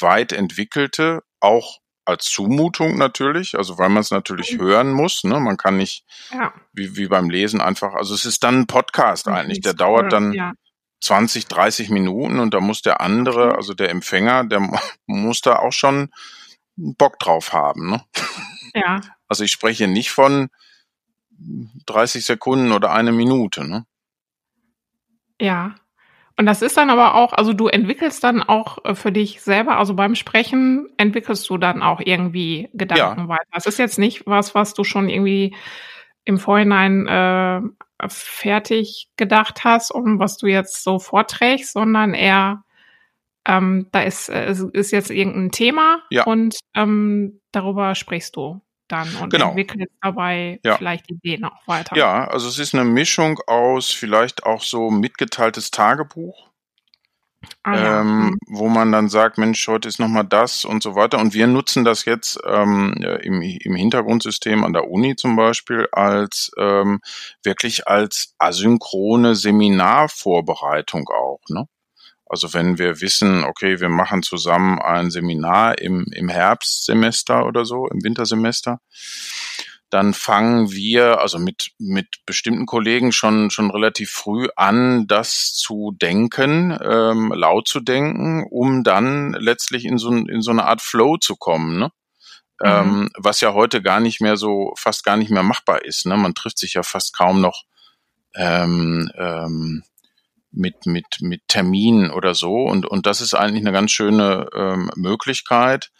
weit 0.00 0.32
entwickelte, 0.32 1.22
auch 1.40 1.80
als 2.06 2.24
Zumutung 2.24 2.96
natürlich, 2.96 3.58
also 3.58 3.76
weil 3.76 3.90
man 3.90 4.00
es 4.00 4.10
natürlich 4.10 4.54
mhm. 4.56 4.62
hören 4.62 4.92
muss. 4.92 5.24
Ne? 5.24 5.38
Man 5.40 5.58
kann 5.58 5.76
nicht 5.76 6.06
ja. 6.32 6.54
wie, 6.72 6.96
wie 6.96 7.08
beim 7.08 7.28
Lesen 7.28 7.60
einfach, 7.60 7.92
also 7.92 8.14
es 8.14 8.24
ist 8.24 8.44
dann 8.44 8.60
ein 8.60 8.66
Podcast 8.66 9.28
eigentlich, 9.28 9.60
der 9.60 9.74
dauert 9.74 10.10
dann 10.10 10.32
ja. 10.32 10.54
20, 11.00 11.46
30 11.46 11.90
Minuten 11.90 12.38
und 12.38 12.54
da 12.54 12.60
muss 12.60 12.82
der 12.82 13.00
andere, 13.00 13.54
also 13.54 13.74
der 13.74 13.90
Empfänger, 13.90 14.44
der 14.44 14.68
muss 15.06 15.40
da 15.40 15.56
auch 15.56 15.72
schon 15.72 16.10
Bock 16.76 17.18
drauf 17.18 17.52
haben. 17.52 17.90
Ne? 17.90 18.04
Ja. 18.74 19.00
Also 19.28 19.44
ich 19.44 19.50
spreche 19.50 19.88
nicht 19.88 20.10
von 20.10 20.48
30 21.86 22.24
Sekunden 22.24 22.72
oder 22.72 22.92
eine 22.92 23.12
Minute. 23.12 23.66
Ne? 23.66 23.86
Ja. 25.40 25.74
Und 26.38 26.44
das 26.44 26.60
ist 26.60 26.76
dann 26.76 26.90
aber 26.90 27.14
auch, 27.14 27.32
also 27.32 27.54
du 27.54 27.68
entwickelst 27.68 28.22
dann 28.22 28.42
auch 28.42 28.84
äh, 28.84 28.94
für 28.94 29.10
dich 29.10 29.40
selber, 29.40 29.78
also 29.78 29.94
beim 29.94 30.14
Sprechen 30.14 30.88
entwickelst 30.98 31.48
du 31.48 31.56
dann 31.56 31.82
auch 31.82 32.00
irgendwie 32.04 32.68
Gedanken 32.74 33.20
ja. 33.20 33.28
weiter. 33.28 33.48
Es 33.52 33.66
ist 33.66 33.78
jetzt 33.78 33.98
nicht 33.98 34.26
was, 34.26 34.54
was 34.54 34.74
du 34.74 34.84
schon 34.84 35.08
irgendwie 35.08 35.56
im 36.24 36.38
Vorhinein 36.38 37.06
äh, 37.06 37.60
fertig 38.08 39.08
gedacht 39.16 39.64
hast 39.64 39.90
und 39.90 40.18
was 40.18 40.36
du 40.36 40.46
jetzt 40.46 40.82
so 40.82 40.98
vorträgst, 40.98 41.72
sondern 41.72 42.14
eher 42.14 42.62
ähm, 43.46 43.88
da 43.92 44.02
ist, 44.02 44.28
äh, 44.28 44.54
ist 44.72 44.90
jetzt 44.90 45.10
irgendein 45.10 45.52
Thema 45.52 46.02
ja. 46.10 46.24
und 46.24 46.58
ähm, 46.74 47.40
darüber 47.52 47.94
sprichst 47.94 48.36
du 48.36 48.60
dann 48.88 49.08
und 49.16 49.30
genau. 49.30 49.48
entwickelst 49.48 49.92
dabei 50.00 50.60
ja. 50.64 50.76
vielleicht 50.76 51.10
Ideen 51.10 51.44
auch 51.44 51.66
weiter. 51.66 51.96
Ja, 51.96 52.26
also 52.28 52.48
es 52.48 52.58
ist 52.58 52.74
eine 52.74 52.84
Mischung 52.84 53.40
aus 53.46 53.90
vielleicht 53.90 54.44
auch 54.44 54.62
so 54.62 54.90
mitgeteiltes 54.90 55.70
Tagebuch. 55.70 56.50
Ah, 57.62 57.76
ja. 57.76 58.00
ähm, 58.00 58.26
mhm. 58.26 58.38
wo 58.46 58.68
man 58.68 58.92
dann 58.92 59.08
sagt, 59.08 59.38
Mensch, 59.38 59.66
heute 59.66 59.88
ist 59.88 59.98
nochmal 59.98 60.24
das 60.24 60.64
und 60.64 60.82
so 60.82 60.94
weiter. 60.94 61.18
Und 61.18 61.34
wir 61.34 61.46
nutzen 61.46 61.84
das 61.84 62.04
jetzt 62.04 62.38
ähm, 62.46 62.94
im, 63.22 63.42
im 63.42 63.74
Hintergrundsystem 63.74 64.64
an 64.64 64.72
der 64.72 64.88
Uni 64.88 65.16
zum 65.16 65.34
Beispiel 65.36 65.88
als 65.90 66.52
ähm, 66.58 67.00
wirklich 67.42 67.88
als 67.88 68.34
asynchrone 68.38 69.34
Seminarvorbereitung 69.34 71.08
auch. 71.08 71.40
Ne? 71.48 71.66
Also 72.28 72.54
wenn 72.54 72.78
wir 72.78 73.00
wissen, 73.00 73.44
okay, 73.44 73.80
wir 73.80 73.88
machen 73.88 74.22
zusammen 74.22 74.80
ein 74.80 75.10
Seminar 75.10 75.78
im, 75.78 76.06
im 76.12 76.28
Herbstsemester 76.28 77.46
oder 77.46 77.64
so, 77.64 77.86
im 77.88 78.02
Wintersemester, 78.02 78.80
dann 79.90 80.14
fangen 80.14 80.72
wir 80.72 81.20
also 81.20 81.38
mit, 81.38 81.70
mit 81.78 82.06
bestimmten 82.26 82.66
Kollegen 82.66 83.12
schon, 83.12 83.50
schon 83.50 83.70
relativ 83.70 84.10
früh 84.10 84.48
an, 84.56 85.06
das 85.06 85.54
zu 85.54 85.92
denken, 86.00 86.76
ähm, 86.82 87.32
laut 87.32 87.68
zu 87.68 87.80
denken, 87.80 88.44
um 88.50 88.82
dann 88.82 89.32
letztlich 89.34 89.84
in 89.84 89.98
so, 89.98 90.10
in 90.10 90.42
so 90.42 90.50
eine 90.50 90.64
Art 90.64 90.82
Flow 90.82 91.18
zu 91.18 91.36
kommen. 91.36 91.78
Ne? 91.78 91.90
Mhm. 92.60 92.68
Ähm, 92.68 93.10
was 93.16 93.40
ja 93.40 93.54
heute 93.54 93.80
gar 93.80 94.00
nicht 94.00 94.20
mehr 94.20 94.36
so, 94.36 94.72
fast 94.76 95.04
gar 95.04 95.16
nicht 95.16 95.30
mehr 95.30 95.44
machbar 95.44 95.84
ist. 95.84 96.06
Ne? 96.06 96.16
Man 96.16 96.34
trifft 96.34 96.58
sich 96.58 96.74
ja 96.74 96.82
fast 96.82 97.16
kaum 97.16 97.40
noch 97.40 97.62
ähm, 98.34 99.10
ähm, 99.16 99.84
mit, 100.50 100.86
mit, 100.86 101.06
mit 101.20 101.42
Terminen 101.48 102.10
oder 102.10 102.34
so. 102.34 102.64
Und, 102.64 102.86
und 102.86 103.06
das 103.06 103.20
ist 103.20 103.34
eigentlich 103.34 103.62
eine 103.62 103.72
ganz 103.72 103.92
schöne 103.92 104.48
ähm, 104.54 104.90
Möglichkeit, 104.96 105.90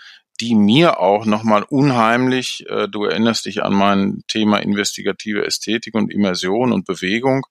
die 0.41 0.55
mir 0.55 1.01
auch 1.01 1.25
nochmal 1.25 1.63
unheimlich, 1.63 2.69
äh, 2.69 2.89
du 2.89 3.05
erinnerst 3.05 3.47
dich 3.47 3.63
an 3.63 3.75
mein 3.75 4.23
Thema 4.29 4.59
investigative 4.59 5.45
Ästhetik 5.45 5.95
und 5.95 6.13
Immersion 6.13 6.73
und 6.73 6.87
Bewegung, 6.87 7.47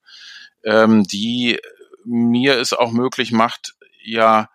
ähm, 0.63 1.03
die 1.03 1.59
mir 2.03 2.57
es 2.59 2.73
auch 2.73 2.91
möglich 2.91 3.31
macht, 3.31 3.75
ja, 4.03 4.49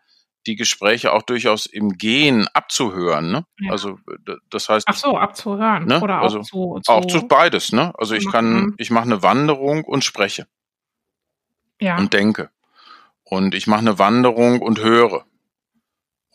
die 0.46 0.56
Gespräche 0.56 1.12
auch 1.12 1.22
durchaus 1.22 1.66
im 1.66 1.92
Gehen 1.92 2.48
abzuhören. 2.54 3.30
Ne? 3.30 3.44
Ja. 3.58 3.72
Also 3.72 3.98
das 4.48 4.68
heißt. 4.68 4.86
Ach 4.88 4.96
so, 4.96 5.16
abzuhören. 5.18 5.86
Ne? 5.86 6.00
Oder 6.00 6.20
auch 6.20 6.24
also, 6.24 6.40
zu, 6.40 6.80
zu, 6.82 6.92
auch 6.92 7.04
zu 7.06 7.28
beides. 7.28 7.72
Ne? 7.72 7.92
Also 7.98 8.14
ich 8.14 8.30
kann, 8.30 8.74
ich 8.78 8.90
mache 8.90 9.04
eine 9.04 9.22
Wanderung 9.22 9.84
und 9.84 10.02
spreche. 10.02 10.46
Ja. 11.80 11.98
Und 11.98 12.14
denke. 12.14 12.50
Und 13.22 13.54
ich 13.54 13.66
mache 13.66 13.80
eine 13.80 13.98
Wanderung 13.98 14.60
und 14.60 14.80
höre. 14.80 15.24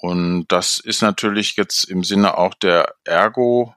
Und 0.05 0.45
das 0.49 0.77
ist 0.77 1.01
natürlich 1.01 1.55
jetzt 1.55 1.85
im 1.85 2.03
Sinne 2.03 2.37
auch 2.37 2.53
der 2.53 2.93
Ergo, 3.05 3.73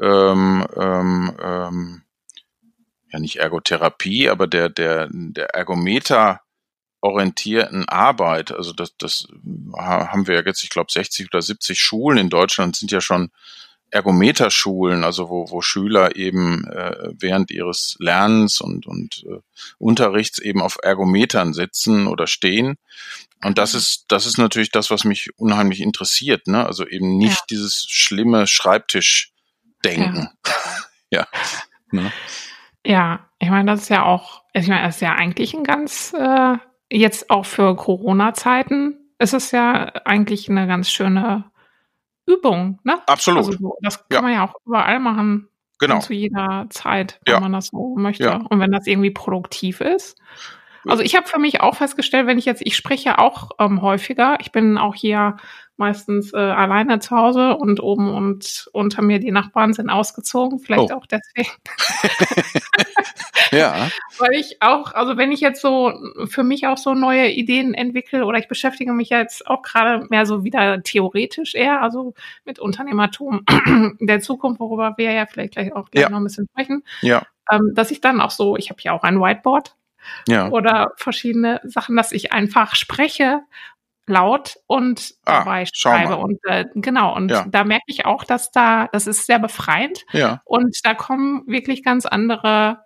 ähm, 0.00 0.64
ähm, 0.76 1.36
ähm, 1.42 2.02
ja 3.10 3.18
nicht 3.18 3.40
Ergotherapie, 3.40 4.30
aber 4.30 4.46
der, 4.46 4.68
der, 4.68 5.08
der 5.10 5.56
Ergometer 5.56 6.40
orientierten 7.00 7.88
Arbeit, 7.88 8.52
also 8.52 8.72
das, 8.72 8.96
das 8.96 9.26
haben 9.76 10.28
wir 10.28 10.44
jetzt, 10.46 10.62
ich 10.62 10.70
glaube, 10.70 10.92
60 10.92 11.26
oder 11.32 11.42
70 11.42 11.80
Schulen 11.80 12.18
in 12.18 12.30
Deutschland 12.30 12.76
sind 12.76 12.92
ja 12.92 13.00
schon 13.00 13.32
Ergometerschulen, 13.96 15.04
also 15.04 15.30
wo, 15.30 15.50
wo 15.50 15.62
Schüler 15.62 16.16
eben 16.16 16.66
äh, 16.66 17.08
während 17.18 17.50
ihres 17.50 17.96
Lernens 17.98 18.60
und, 18.60 18.86
und 18.86 19.24
äh, 19.26 19.40
Unterrichts 19.78 20.38
eben 20.38 20.60
auf 20.60 20.76
Ergometern 20.82 21.54
sitzen 21.54 22.06
oder 22.06 22.26
stehen. 22.26 22.76
Und 23.42 23.56
das 23.56 23.72
mhm. 23.72 23.78
ist, 23.78 24.04
das 24.08 24.26
ist 24.26 24.36
natürlich 24.36 24.70
das, 24.70 24.90
was 24.90 25.04
mich 25.04 25.30
unheimlich 25.38 25.80
interessiert, 25.80 26.46
ne? 26.46 26.66
Also 26.66 26.86
eben 26.86 27.16
nicht 27.16 27.38
ja. 27.38 27.44
dieses 27.48 27.86
schlimme 27.88 28.46
Schreibtischdenken. 28.46 30.28
Ja. 31.10 31.10
ja. 31.10 31.26
Ne? 31.90 32.12
Ja, 32.84 33.30
ich 33.38 33.48
meine, 33.48 33.72
das 33.72 33.82
ist 33.82 33.88
ja 33.88 34.04
auch, 34.04 34.42
ich 34.52 34.68
meine, 34.68 34.86
das 34.86 34.96
ist 34.96 35.00
ja 35.00 35.14
eigentlich 35.14 35.54
ein 35.54 35.64
ganz, 35.64 36.12
äh, 36.12 36.56
jetzt 36.92 37.30
auch 37.30 37.46
für 37.46 37.74
Corona-Zeiten 37.74 38.98
ist 39.18 39.32
es 39.32 39.52
ja 39.52 39.86
eigentlich 40.04 40.50
eine 40.50 40.66
ganz 40.66 40.90
schöne 40.90 41.50
Übung, 42.26 42.80
ne? 42.84 42.98
Absolut. 43.06 43.46
Also 43.46 43.76
das 43.80 44.08
kann 44.08 44.16
ja. 44.16 44.22
man 44.22 44.32
ja 44.32 44.44
auch 44.46 44.54
überall 44.66 45.00
machen. 45.00 45.48
Genau. 45.78 46.00
Zu 46.00 46.14
jeder 46.14 46.66
Zeit, 46.70 47.20
wenn 47.26 47.34
ja. 47.34 47.40
man 47.40 47.52
das 47.52 47.68
so 47.68 47.96
möchte. 47.96 48.24
Ja. 48.24 48.36
Und 48.36 48.60
wenn 48.60 48.72
das 48.72 48.86
irgendwie 48.86 49.10
produktiv 49.10 49.80
ist. 49.80 50.16
Also 50.88 51.02
ich 51.02 51.16
habe 51.16 51.26
für 51.26 51.38
mich 51.38 51.60
auch 51.60 51.74
festgestellt, 51.74 52.26
wenn 52.26 52.38
ich 52.38 52.44
jetzt, 52.44 52.62
ich 52.64 52.76
spreche 52.76 53.18
auch 53.18 53.50
ähm, 53.58 53.82
häufiger. 53.82 54.38
Ich 54.40 54.52
bin 54.52 54.78
auch 54.78 54.94
hier 54.94 55.36
meistens 55.76 56.32
äh, 56.32 56.36
alleine 56.36 57.00
zu 57.00 57.16
Hause 57.16 57.56
und 57.56 57.82
oben 57.82 58.14
und 58.14 58.68
unter 58.72 59.02
mir 59.02 59.18
die 59.18 59.32
Nachbarn 59.32 59.72
sind 59.72 59.90
ausgezogen, 59.90 60.58
vielleicht 60.58 60.92
oh. 60.92 60.96
auch 60.96 61.06
deswegen. 61.06 61.50
ja. 63.50 63.88
Weil 64.18 64.32
ich 64.32 64.62
auch, 64.62 64.92
also 64.92 65.16
wenn 65.16 65.32
ich 65.32 65.40
jetzt 65.40 65.60
so 65.60 65.92
für 66.26 66.42
mich 66.42 66.66
auch 66.66 66.78
so 66.78 66.94
neue 66.94 67.30
Ideen 67.30 67.74
entwickle 67.74 68.24
oder 68.24 68.38
ich 68.38 68.48
beschäftige 68.48 68.92
mich 68.92 69.10
jetzt 69.10 69.46
auch 69.46 69.62
gerade 69.62 70.06
mehr 70.10 70.26
so 70.26 70.44
wieder 70.44 70.82
theoretisch 70.82 71.54
eher, 71.54 71.82
also 71.82 72.14
mit 72.44 72.58
Unternehmertum 72.58 73.44
der 74.00 74.20
Zukunft, 74.20 74.60
worüber 74.60 74.94
wir 74.96 75.12
ja 75.12 75.26
vielleicht 75.26 75.54
gleich 75.54 75.74
auch 75.74 75.90
gleich 75.90 76.02
ja. 76.02 76.10
noch 76.10 76.18
ein 76.18 76.24
bisschen 76.24 76.48
sprechen. 76.50 76.84
Ja. 77.02 77.22
Ähm, 77.50 77.72
dass 77.74 77.90
ich 77.90 78.00
dann 78.00 78.20
auch 78.20 78.30
so, 78.30 78.56
ich 78.56 78.70
habe 78.70 78.80
ja 78.82 78.92
auch 78.92 79.02
ein 79.02 79.20
Whiteboard 79.20 79.76
ja. 80.28 80.48
oder 80.50 80.92
verschiedene 80.96 81.60
Sachen, 81.64 81.96
dass 81.96 82.12
ich 82.12 82.32
einfach 82.32 82.74
spreche 82.74 83.42
laut 84.06 84.56
und 84.66 85.14
ah, 85.24 85.38
dabei 85.38 85.64
schreibe 85.72 86.16
und 86.16 86.38
äh, 86.44 86.64
genau 86.74 87.14
und 87.16 87.30
ja. 87.30 87.44
da 87.48 87.64
merke 87.64 87.86
ich 87.88 88.06
auch, 88.06 88.22
dass 88.24 88.52
da 88.52 88.88
das 88.92 89.06
ist 89.06 89.26
sehr 89.26 89.40
befreiend 89.40 90.04
ja. 90.12 90.42
und 90.44 90.78
da 90.84 90.94
kommen 90.94 91.42
wirklich 91.46 91.82
ganz 91.82 92.06
andere 92.06 92.85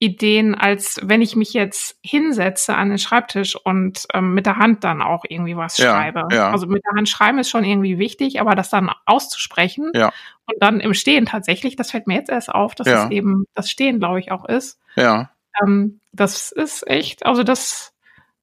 Ideen, 0.00 0.54
als 0.54 1.00
wenn 1.02 1.22
ich 1.22 1.34
mich 1.34 1.52
jetzt 1.52 1.98
hinsetze 2.02 2.74
an 2.76 2.90
den 2.90 2.98
Schreibtisch 2.98 3.56
und 3.56 4.06
ähm, 4.14 4.32
mit 4.32 4.46
der 4.46 4.56
Hand 4.56 4.84
dann 4.84 5.02
auch 5.02 5.24
irgendwie 5.28 5.56
was 5.56 5.76
ja, 5.78 5.90
schreibe. 5.90 6.28
Ja. 6.30 6.50
Also 6.50 6.66
mit 6.66 6.84
der 6.84 6.96
Hand 6.96 7.08
schreiben 7.08 7.38
ist 7.38 7.50
schon 7.50 7.64
irgendwie 7.64 7.98
wichtig, 7.98 8.40
aber 8.40 8.54
das 8.54 8.70
dann 8.70 8.90
auszusprechen 9.06 9.90
ja. 9.94 10.12
und 10.46 10.56
dann 10.60 10.78
im 10.78 10.94
Stehen 10.94 11.26
tatsächlich, 11.26 11.74
das 11.74 11.90
fällt 11.90 12.06
mir 12.06 12.14
jetzt 12.14 12.30
erst 12.30 12.50
auf, 12.50 12.76
dass 12.76 12.86
es 12.86 13.10
eben 13.10 13.44
das 13.54 13.70
Stehen, 13.70 13.98
glaube 13.98 14.20
ich, 14.20 14.30
auch 14.30 14.44
ist. 14.44 14.78
Ja. 14.94 15.30
Ähm, 15.60 16.00
das 16.12 16.52
ist 16.52 16.86
echt, 16.86 17.26
also 17.26 17.42
das, 17.42 17.92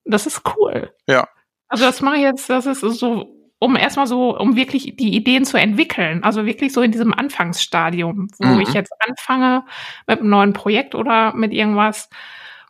das 0.04 0.28
ist 0.28 0.42
cool. 0.58 0.94
Ja. 1.08 1.30
Also 1.70 1.86
das 1.86 2.02
mache 2.02 2.18
ich 2.18 2.22
jetzt, 2.24 2.50
das 2.50 2.66
ist 2.66 2.82
so, 2.82 3.35
um 3.66 3.76
erstmal 3.76 4.06
so, 4.06 4.38
um 4.38 4.56
wirklich 4.56 4.96
die 4.96 5.16
Ideen 5.16 5.44
zu 5.44 5.58
entwickeln. 5.58 6.24
Also 6.24 6.46
wirklich 6.46 6.72
so 6.72 6.84
in 6.84 6.92
diesem 6.92 7.14
Anfangsstadium, 7.14 8.28
wo 8.38 8.48
mhm. 8.48 8.62
ich 8.62 8.74
jetzt 8.74 8.94
anfange 9.00 9.64
mit 10.06 10.20
einem 10.20 10.30
neuen 10.30 10.54
Projekt 10.54 10.94
oder 10.94 11.34
mit 11.34 11.52
irgendwas. 11.52 12.08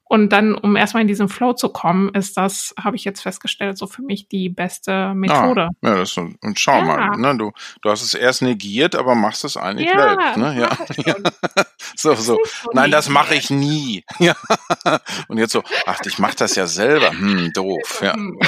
Und 0.07 0.29
dann, 0.29 0.55
um 0.55 0.77
erstmal 0.77 1.01
in 1.01 1.09
diesen 1.09 1.27
Flow 1.27 1.51
zu 1.51 1.67
kommen, 1.67 2.13
ist 2.13 2.37
das, 2.37 2.73
habe 2.81 2.95
ich 2.95 3.03
jetzt 3.03 3.21
festgestellt, 3.21 3.77
so 3.77 3.87
für 3.87 4.03
mich 4.03 4.29
die 4.29 4.47
beste 4.47 5.13
Methode. 5.15 5.69
Ah, 5.81 5.87
ja, 5.87 5.95
das, 5.95 6.15
und 6.15 6.37
schau 6.55 6.77
ja. 6.77 6.83
mal, 6.83 7.17
ne, 7.17 7.37
du, 7.37 7.51
du 7.81 7.89
hast 7.89 8.03
es 8.03 8.13
erst 8.13 8.41
negiert, 8.41 8.95
aber 8.95 9.15
machst 9.15 9.43
es 9.43 9.57
eigentlich 9.57 9.89
ja, 9.89 10.15
selbst. 10.15 10.37
Ne? 10.37 10.59
Ja, 10.61 10.69
ja. 11.05 11.15
so, 11.97 12.13
so. 12.13 12.39
Nein, 12.71 12.91
das 12.91 13.09
mache 13.09 13.35
ich 13.35 13.49
nie. 13.49 14.05
Ja. 14.19 14.35
Und 15.27 15.39
jetzt 15.39 15.51
so, 15.51 15.61
ach, 15.85 15.99
ich 16.05 16.19
mache 16.19 16.37
das 16.37 16.55
ja 16.55 16.67
selber. 16.67 17.09
Hm, 17.09 17.51
doof. 17.51 17.99
Ja. 18.01 18.13
Hm. 18.13 18.39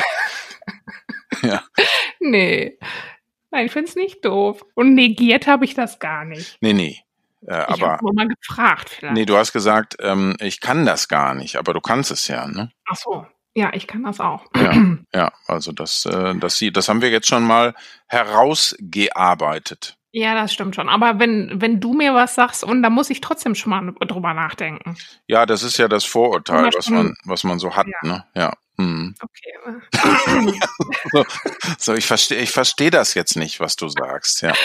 ja. 1.42 1.62
Nee. 2.30 2.78
Nein, 3.52 3.66
ich 3.66 3.72
finde 3.72 3.90
es 3.90 3.96
nicht 3.96 4.26
doof. 4.26 4.64
Und 4.76 4.94
negiert 4.94 5.48
habe 5.48 5.66
ich 5.66 5.74
das 5.74 6.00
gar 6.00 6.26
nicht. 6.26 6.58
Nee, 6.62 6.74
nee. 6.74 7.00
Äh, 7.48 7.64
ich 7.64 7.84
aber 7.84 8.00
nur 8.02 8.14
mal 8.14 8.28
gefragt 8.28 8.90
vielleicht. 8.90 9.14
Nee, 9.14 9.26
du 9.26 9.38
hast 9.38 9.54
gesagt, 9.54 9.96
ähm, 10.00 10.36
ich 10.40 10.60
kann 10.60 10.86
das 10.86 11.08
gar 11.08 11.34
nicht, 11.34 11.56
aber 11.56 11.74
du 11.74 11.82
kannst 11.82 12.12
es 12.12 12.28
ja, 12.28 12.48
ne? 12.48 12.72
Ach 12.90 12.96
so. 12.96 13.26
Ja, 13.56 13.72
ich 13.74 13.88
kann 13.88 14.04
das 14.04 14.20
auch. 14.20 14.46
Ja, 14.56 14.98
ja 15.16 15.32
also 15.48 15.72
das, 15.72 16.06
äh, 16.06 16.36
das, 16.36 16.64
das 16.74 16.90
haben 16.90 17.02
wir 17.02 17.10
jetzt 17.10 17.28
schon 17.28 17.44
mal 17.44 17.74
herausgearbeitet. 18.08 19.98
Ja, 20.12 20.36
das 20.36 20.54
stimmt 20.54 20.76
schon. 20.76 20.90
Aber 20.90 21.20
wenn, 21.20 21.62
wenn 21.62 21.80
du 21.80 21.94
mir 21.94 22.14
was 22.14 22.36
sagst, 22.36 22.64
und 22.64 22.82
da 22.82 22.90
muss 22.90 23.10
ich 23.10 23.22
trotzdem 23.22 23.56
schon 23.56 23.70
mal 23.70 23.94
drüber 24.08 24.34
nachdenken. 24.34 24.96
Ja, 25.28 25.46
das 25.46 25.64
ist 25.64 25.78
ja 25.78 25.88
das 25.88 26.06
Vorurteil, 26.06 26.70
was 26.76 26.90
man, 26.90 27.16
was 27.24 27.44
man 27.44 27.60
so 27.60 27.76
hat, 27.76 27.88
ja. 27.88 28.08
ne? 28.08 28.26
Ja. 28.36 28.54
Hm. 28.80 29.16
Okay. 29.20 29.54
so, 31.80 31.94
ich 31.94 32.06
verstehe, 32.06 32.40
ich 32.40 32.52
verstehe 32.52 32.92
das 32.92 33.14
jetzt 33.16 33.36
nicht, 33.36 33.60
was 33.60 33.76
du 33.76 33.90
sagst, 33.90 34.42
ja. 34.42 34.54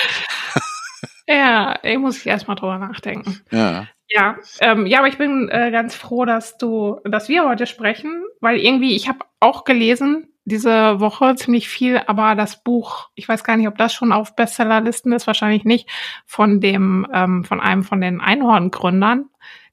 Ja, 1.29 1.79
ich 1.85 1.99
muss 1.99 2.19
ich 2.19 2.27
erstmal 2.27 2.57
drüber 2.57 2.79
nachdenken. 2.79 3.41
Ja. 3.51 3.87
Ja, 4.09 4.37
ähm, 4.61 4.87
ja, 4.87 4.99
aber 4.99 5.09
ich 5.09 5.17
bin 5.17 5.49
äh, 5.49 5.71
ganz 5.71 5.95
froh, 5.95 6.25
dass 6.27 6.59
du, 6.59 7.01
dass 7.05 7.29
wir 7.29 7.49
heute 7.49 7.67
sprechen, 7.67 8.25
weil 8.41 8.59
irgendwie 8.59 8.95
ich 8.95 9.09
habe 9.09 9.21
auch 9.41 9.65
gelesen 9.65 10.29
diese 10.45 11.01
Woche 11.01 11.35
ziemlich 11.37 11.69
viel, 11.69 12.01
aber 12.07 12.35
das 12.35 12.63
Buch, 12.63 13.09
ich 13.15 13.29
weiß 13.29 13.45
gar 13.45 13.57
nicht, 13.57 13.69
ob 13.69 13.79
das 13.79 13.95
schon 13.95 14.13
auf 14.13 14.35
Bestsellerlisten 14.37 15.13
ist, 15.13 15.27
wahrscheinlich 15.27 15.65
nicht, 15.65 15.89
von 16.27 16.61
dem, 16.61 17.07
ähm, 17.13 17.45
von 17.45 17.61
einem 17.61 17.85
von 17.85 18.01
den 18.01 18.21
Einhorn-Gründern, 18.21 19.31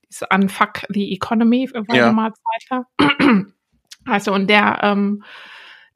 dieses 0.07 0.27
Unfuck 0.33 0.83
the 0.89 1.11
Economy, 1.11 1.69
war 1.73 1.95
ja. 1.95 2.11
mal 2.11 2.31
Zweiter. 2.33 2.85
Also 4.09 4.33
und 4.33 4.49
der 4.49 4.79
ähm, 4.83 5.23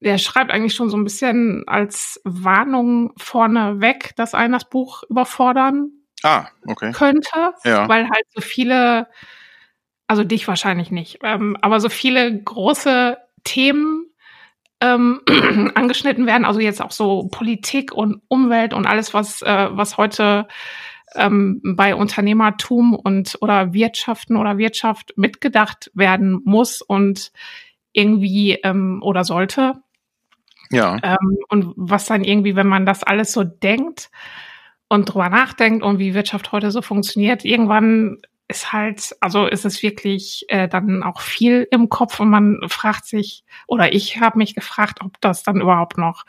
der 0.04 0.18
schreibt 0.18 0.52
eigentlich 0.52 0.76
schon 0.76 0.90
so 0.90 0.98
ein 0.98 1.04
bisschen 1.04 1.64
als 1.68 2.22
Warnung 2.24 3.14
vorne 3.18 3.80
weg, 3.82 4.14
dass 4.18 4.34
einen 4.34 4.54
das 4.54 4.70
Buch 4.70 5.04
überfordern 5.10 5.92
ah, 6.24 6.48
okay. 6.68 6.92
könnte, 6.92 7.54
ja. 7.64 7.88
weil 7.88 8.04
halt 8.04 8.26
so 8.30 8.42
viele, 8.42 9.08
also 10.08 10.24
dich 10.24 10.48
wahrscheinlich 10.48 10.92
nicht, 10.92 11.20
ähm, 11.24 11.58
aber 11.62 11.80
so 11.80 11.90
viele 11.90 12.44
große 12.44 13.18
Themen 13.44 14.08
ähm, 14.82 15.22
angeschnitten 15.76 16.26
werden. 16.26 16.46
Also 16.46 16.60
jetzt 16.60 16.82
auch 16.82 16.92
so 16.92 17.30
Politik 17.32 17.94
und 17.94 18.22
Umwelt 18.28 18.74
und 18.74 18.86
alles, 18.86 19.14
was, 19.14 19.42
äh, 19.42 19.68
was 19.72 19.98
heute 19.98 20.48
ähm, 21.16 21.62
bei 21.64 21.96
Unternehmertum 21.96 22.94
und 22.94 23.38
oder 23.42 23.74
Wirtschaften 23.74 24.36
oder 24.36 24.58
Wirtschaft 24.58 25.14
mitgedacht 25.16 25.92
werden 25.94 26.42
muss 26.44 26.82
und 26.82 27.32
irgendwie 27.94 28.54
ähm, 28.64 29.02
oder 29.02 29.24
sollte. 29.24 29.76
Ja. 30.72 30.98
Ähm, 31.04 31.38
und 31.50 31.74
was 31.76 32.06
dann 32.06 32.24
irgendwie, 32.24 32.56
wenn 32.56 32.68
man 32.68 32.86
das 32.86 33.04
alles 33.04 33.32
so 33.32 33.44
denkt 33.44 34.10
und 34.88 35.06
drüber 35.06 35.30
nachdenkt 35.30 35.84
und 35.84 36.00
wie 36.00 36.14
Wirtschaft 36.14 36.52
heute 36.52 36.72
so 36.72 36.82
funktioniert, 36.82 37.46
irgendwann 37.46 38.18
ist 38.48 38.74
halt, 38.74 39.16
also 39.22 39.48
ist 39.48 39.66
es 39.66 39.82
wirklich 39.82 40.46
äh, 40.50 40.68
dann 40.68 41.04
auch 41.04 41.22
viel 41.22 41.68
im 41.72 41.90
Kopf 41.90 42.20
und 42.20 42.30
man 42.30 42.60
fragt 42.68 43.06
sich, 43.06 43.44
oder 43.68 43.94
ich 43.94 44.20
habe 44.20 44.38
mich 44.38 44.54
gefragt, 44.54 45.00
ob 45.02 45.20
das 45.22 45.44
dann 45.44 45.62
überhaupt 45.62 45.98
noch 45.98 46.26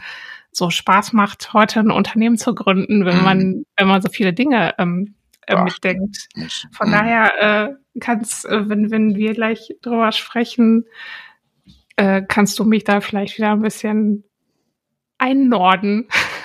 so 0.52 0.70
Spaß 0.70 1.12
macht, 1.12 1.52
heute 1.52 1.80
ein 1.80 1.90
Unternehmen 1.90 2.38
zu 2.38 2.54
gründen, 2.54 3.04
wenn 3.04 3.22
man, 3.22 3.38
mhm. 3.38 3.66
wenn 3.76 3.88
man 3.88 4.00
so 4.00 4.08
viele 4.08 4.32
Dinge 4.32 4.74
ähm, 4.78 5.14
äh, 5.46 5.62
mitdenkt. 5.62 6.28
Von 6.70 6.88
mhm. 6.88 6.92
daher 6.92 7.68
äh, 7.68 7.98
kannst, 8.00 8.46
äh, 8.46 8.68
wenn, 8.68 8.90
wenn 8.90 9.16
wir 9.16 9.34
gleich 9.34 9.74
drüber 9.82 10.12
sprechen, 10.12 10.84
äh, 11.96 12.22
kannst 12.26 12.58
du 12.58 12.64
mich 12.64 12.84
da 12.84 13.00
vielleicht 13.00 13.38
wieder 13.38 13.52
ein 13.52 13.62
bisschen 13.62 14.24
einnorden. 15.18 16.08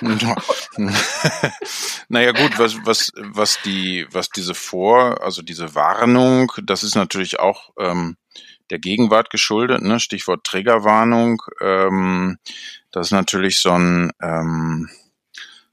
naja 2.08 2.32
gut, 2.32 2.58
was, 2.58 2.76
was, 2.84 3.12
was 3.16 3.58
die, 3.62 4.06
was 4.10 4.30
diese 4.30 4.54
Vor, 4.54 5.22
also 5.22 5.42
diese 5.42 5.74
Warnung, 5.74 6.52
das 6.64 6.82
ist 6.82 6.94
natürlich 6.94 7.40
auch 7.40 7.70
ähm, 7.78 8.16
der 8.70 8.78
Gegenwart 8.78 9.30
geschuldet, 9.30 9.82
ne? 9.82 10.00
Stichwort 10.00 10.44
Triggerwarnung. 10.44 11.42
Ähm, 11.60 12.38
das 12.92 13.08
ist 13.08 13.12
natürlich 13.12 13.60
so 13.60 13.72
ein 13.72 14.12
ähm, 14.22 14.88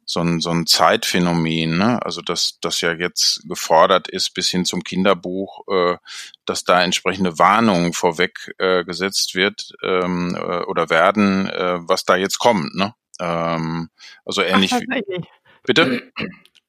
so 0.09 0.21
ein, 0.21 0.39
so 0.39 0.51
ein 0.51 0.65
Zeitphänomen, 0.65 1.77
ne? 1.77 1.99
also 2.03 2.21
dass 2.21 2.59
das 2.61 2.79
ja 2.79 2.93
jetzt 2.93 3.41
gefordert 3.47 4.07
ist 4.07 4.33
bis 4.33 4.49
hin 4.49 4.63
zum 4.63 4.81
Kinderbuch, 4.83 5.67
äh, 5.67 5.97
dass 6.45 6.63
da 6.63 6.81
entsprechende 6.81 7.37
Warnungen 7.37 7.91
vorweg 7.91 8.55
äh, 8.57 8.85
gesetzt 8.85 9.35
wird 9.35 9.73
ähm, 9.83 10.33
äh, 10.35 10.61
oder 10.63 10.89
werden, 10.89 11.49
äh, 11.49 11.79
was 11.81 12.05
da 12.05 12.15
jetzt 12.15 12.39
kommt. 12.39 12.73
Ne? 12.73 12.95
Ähm, 13.19 13.89
also 14.25 14.41
ähnlich 14.41 14.73
Ach, 14.73 14.79
wie. 14.79 15.21
Bitte? 15.65 16.09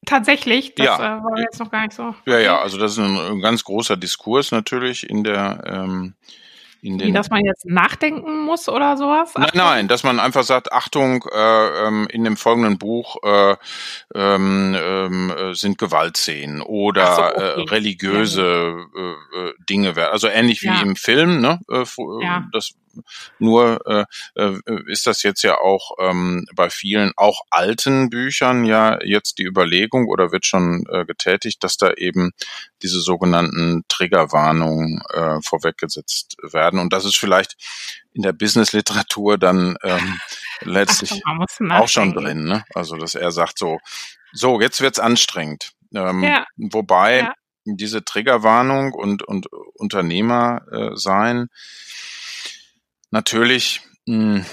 Tatsächlich, 0.05 0.75
das 0.75 0.87
ja. 0.87 0.97
äh, 0.97 1.23
war 1.23 1.39
jetzt 1.39 1.61
noch 1.61 1.71
gar 1.71 1.83
nicht 1.83 1.93
so. 1.93 2.15
Ja, 2.27 2.41
ja, 2.41 2.61
also 2.61 2.77
das 2.77 2.93
ist 2.93 2.99
ein, 2.99 3.17
ein, 3.19 3.41
ganz 3.41 3.63
großer 3.63 3.97
Diskurs 3.97 4.51
natürlich 4.51 5.09
in 5.09 5.23
der 5.23 5.63
ähm, 5.65 6.15
in 6.81 6.99
den, 6.99 7.09
Wie, 7.09 7.13
dass 7.13 7.31
man 7.31 7.45
jetzt 7.45 7.67
nachdenken 7.67 8.45
muss 8.45 8.69
oder 8.69 8.97
sowas? 8.97 9.33
Nein, 9.37 9.51
nein, 9.55 9.89
dass 9.89 10.05
man 10.05 10.21
einfach 10.21 10.45
sagt, 10.45 10.73
Achtung, 10.73 11.25
äh, 11.33 11.87
ähm, 11.87 12.07
in 12.11 12.25
dem 12.25 12.37
folgenden 12.37 12.79
Buch 12.79 13.17
äh, 13.25 13.57
ähm, 14.15 14.77
ähm 14.79 15.31
äh, 15.31 15.55
sind 15.55 15.79
Gewaltszenen 15.79 16.63
oder 16.63 17.15
so, 17.15 17.23
okay. 17.23 17.41
äh, 17.41 17.61
religiöse 17.71 18.87
äh, 18.97 19.39
äh, 19.39 19.55
Dinge, 19.69 19.97
also 20.11 20.29
ähnlich 20.29 20.63
wie 20.63 20.67
ja. 20.67 20.81
im 20.83 20.97
Film, 20.97 21.41
ne? 21.41 21.61
Ja. 22.23 22.47
Das 22.53 22.73
nur 23.39 23.81
äh, 23.87 24.05
äh, 24.35 24.59
ist 24.87 25.07
das 25.07 25.23
jetzt 25.23 25.43
ja 25.43 25.59
auch 25.59 25.93
ähm, 25.99 26.47
bei 26.55 26.71
vielen 26.71 27.13
auch 27.17 27.43
alten 27.51 28.11
Büchern 28.11 28.65
ja 28.65 28.99
jetzt 29.03 29.39
die 29.39 29.45
Überlegung 29.45 30.09
oder 30.09 30.33
wird 30.33 30.47
schon 30.47 30.85
äh, 30.91 31.05
getätigt, 31.05 31.63
dass 31.65 31.77
da 31.77 31.93
eben 31.93 32.33
diese 32.83 33.01
sogenannten 33.01 33.85
Triggerwarnungen 33.89 35.03
äh, 35.13 35.41
vorweggesetzt 35.43 36.37
werden. 36.43 36.79
Und 36.81 36.93
das 36.93 37.05
ist 37.05 37.17
vielleicht 37.17 37.57
in 38.13 38.23
der 38.23 38.33
Business-Literatur 38.33 39.39
dann 39.39 39.77
ähm, 39.83 40.21
letztlich 40.63 41.23
Ach, 41.25 41.81
auch 41.81 41.89
schon 41.89 42.15
drin. 42.15 42.45
Ne? 42.45 42.65
Also 42.75 42.97
dass 42.97 43.15
er 43.15 43.31
sagt 43.31 43.59
so, 43.59 43.79
so 44.33 44.61
jetzt 44.61 44.81
wird's 44.81 44.99
anstrengend. 44.99 45.73
Ähm, 45.95 46.23
ja. 46.23 46.47
Wobei 46.57 47.21
ja. 47.21 47.35
diese 47.65 48.05
Triggerwarnung 48.05 48.93
und, 48.93 49.23
und 49.23 49.47
Unternehmer 49.75 50.63
äh, 50.71 50.91
sein 50.97 51.49
natürlich, 53.11 53.81
mh, 54.07 54.37
hm, 54.37 54.47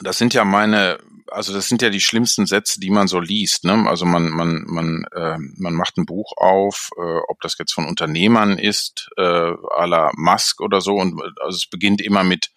das 0.00 0.18
sind 0.18 0.34
ja 0.34 0.44
meine, 0.44 0.98
also 1.30 1.52
das 1.52 1.68
sind 1.68 1.82
ja 1.82 1.90
die 1.90 2.00
schlimmsten 2.00 2.46
Sätze, 2.46 2.80
die 2.80 2.90
man 2.90 3.08
so 3.08 3.18
liest. 3.18 3.64
Ne? 3.64 3.88
Also 3.88 4.04
man, 4.04 4.28
man, 4.28 4.64
man, 4.66 5.04
äh, 5.14 5.38
man 5.56 5.74
macht 5.74 5.96
ein 5.96 6.06
Buch 6.06 6.32
auf, 6.36 6.90
äh, 6.98 7.18
ob 7.28 7.40
das 7.40 7.56
jetzt 7.58 7.72
von 7.72 7.86
Unternehmern 7.86 8.58
ist, 8.58 9.08
äh, 9.16 9.22
à 9.22 9.86
la 9.86 10.10
Musk 10.16 10.60
oder 10.60 10.80
so, 10.80 10.94
und 10.94 11.20
also 11.40 11.56
es 11.56 11.66
beginnt 11.66 12.00
immer 12.00 12.24
mit 12.24 12.50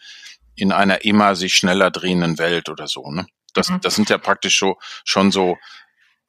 in 0.56 0.72
einer 0.72 1.06
immer 1.06 1.36
sich 1.36 1.56
schneller 1.56 1.92
drehenden 1.92 2.38
Welt 2.38 2.70
oder 2.70 2.88
so. 2.88 3.10
Ne? 3.10 3.26
Das, 3.54 3.70
mhm. 3.70 3.82
das 3.82 3.96
sind 3.96 4.10
ja 4.10 4.18
praktisch 4.18 4.60
so 4.60 4.78
schon 5.06 5.32
so 5.32 5.58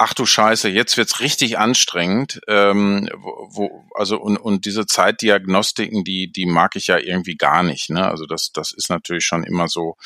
ach 0.03 0.15
du 0.15 0.25
Scheiße, 0.25 0.71
jetzt 0.71 0.97
wird's 0.97 1.21
richtig 1.21 1.59
anstrengend. 1.59 2.41
Ähm, 2.49 3.11
wo, 3.19 3.85
also 3.95 4.19
und, 4.19 4.39
und 4.39 4.65
diese 4.65 4.87
Zeitdiagnostiken, 4.87 6.05
die, 6.05 6.33
die 6.33 6.47
mag 6.47 6.75
ich 6.75 6.87
ja 6.87 6.97
irgendwie 6.97 7.37
gar 7.37 7.63
nicht. 7.63 7.91
Ne? 7.91 8.09
Also 8.09 8.25
das, 8.25 8.51
das 8.51 8.73
ist 8.73 8.89
natürlich 8.89 9.27
schon 9.27 9.45
immer 9.45 9.69
so, 9.69 9.99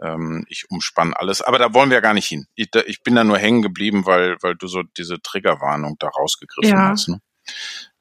ähm, 0.00 0.44
ich 0.48 0.70
umspann 0.70 1.14
alles. 1.14 1.42
Aber 1.42 1.58
da 1.58 1.74
wollen 1.74 1.90
wir 1.90 2.00
gar 2.00 2.14
nicht 2.14 2.28
hin. 2.28 2.46
Ich, 2.54 2.68
ich 2.86 3.02
bin 3.02 3.16
da 3.16 3.24
nur 3.24 3.38
hängen 3.38 3.60
geblieben, 3.60 4.06
weil, 4.06 4.36
weil 4.40 4.54
du 4.54 4.68
so 4.68 4.84
diese 4.96 5.20
Triggerwarnung 5.20 5.96
da 5.98 6.06
rausgegriffen 6.06 6.70
ja. 6.70 6.90
hast. 6.90 7.08
Ne? 7.08 7.20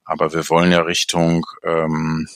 Aber 0.06 0.32
wir 0.34 0.48
wollen 0.50 0.72
ja 0.72 0.82
Richtung 0.82 1.48
ähm, 1.64 2.30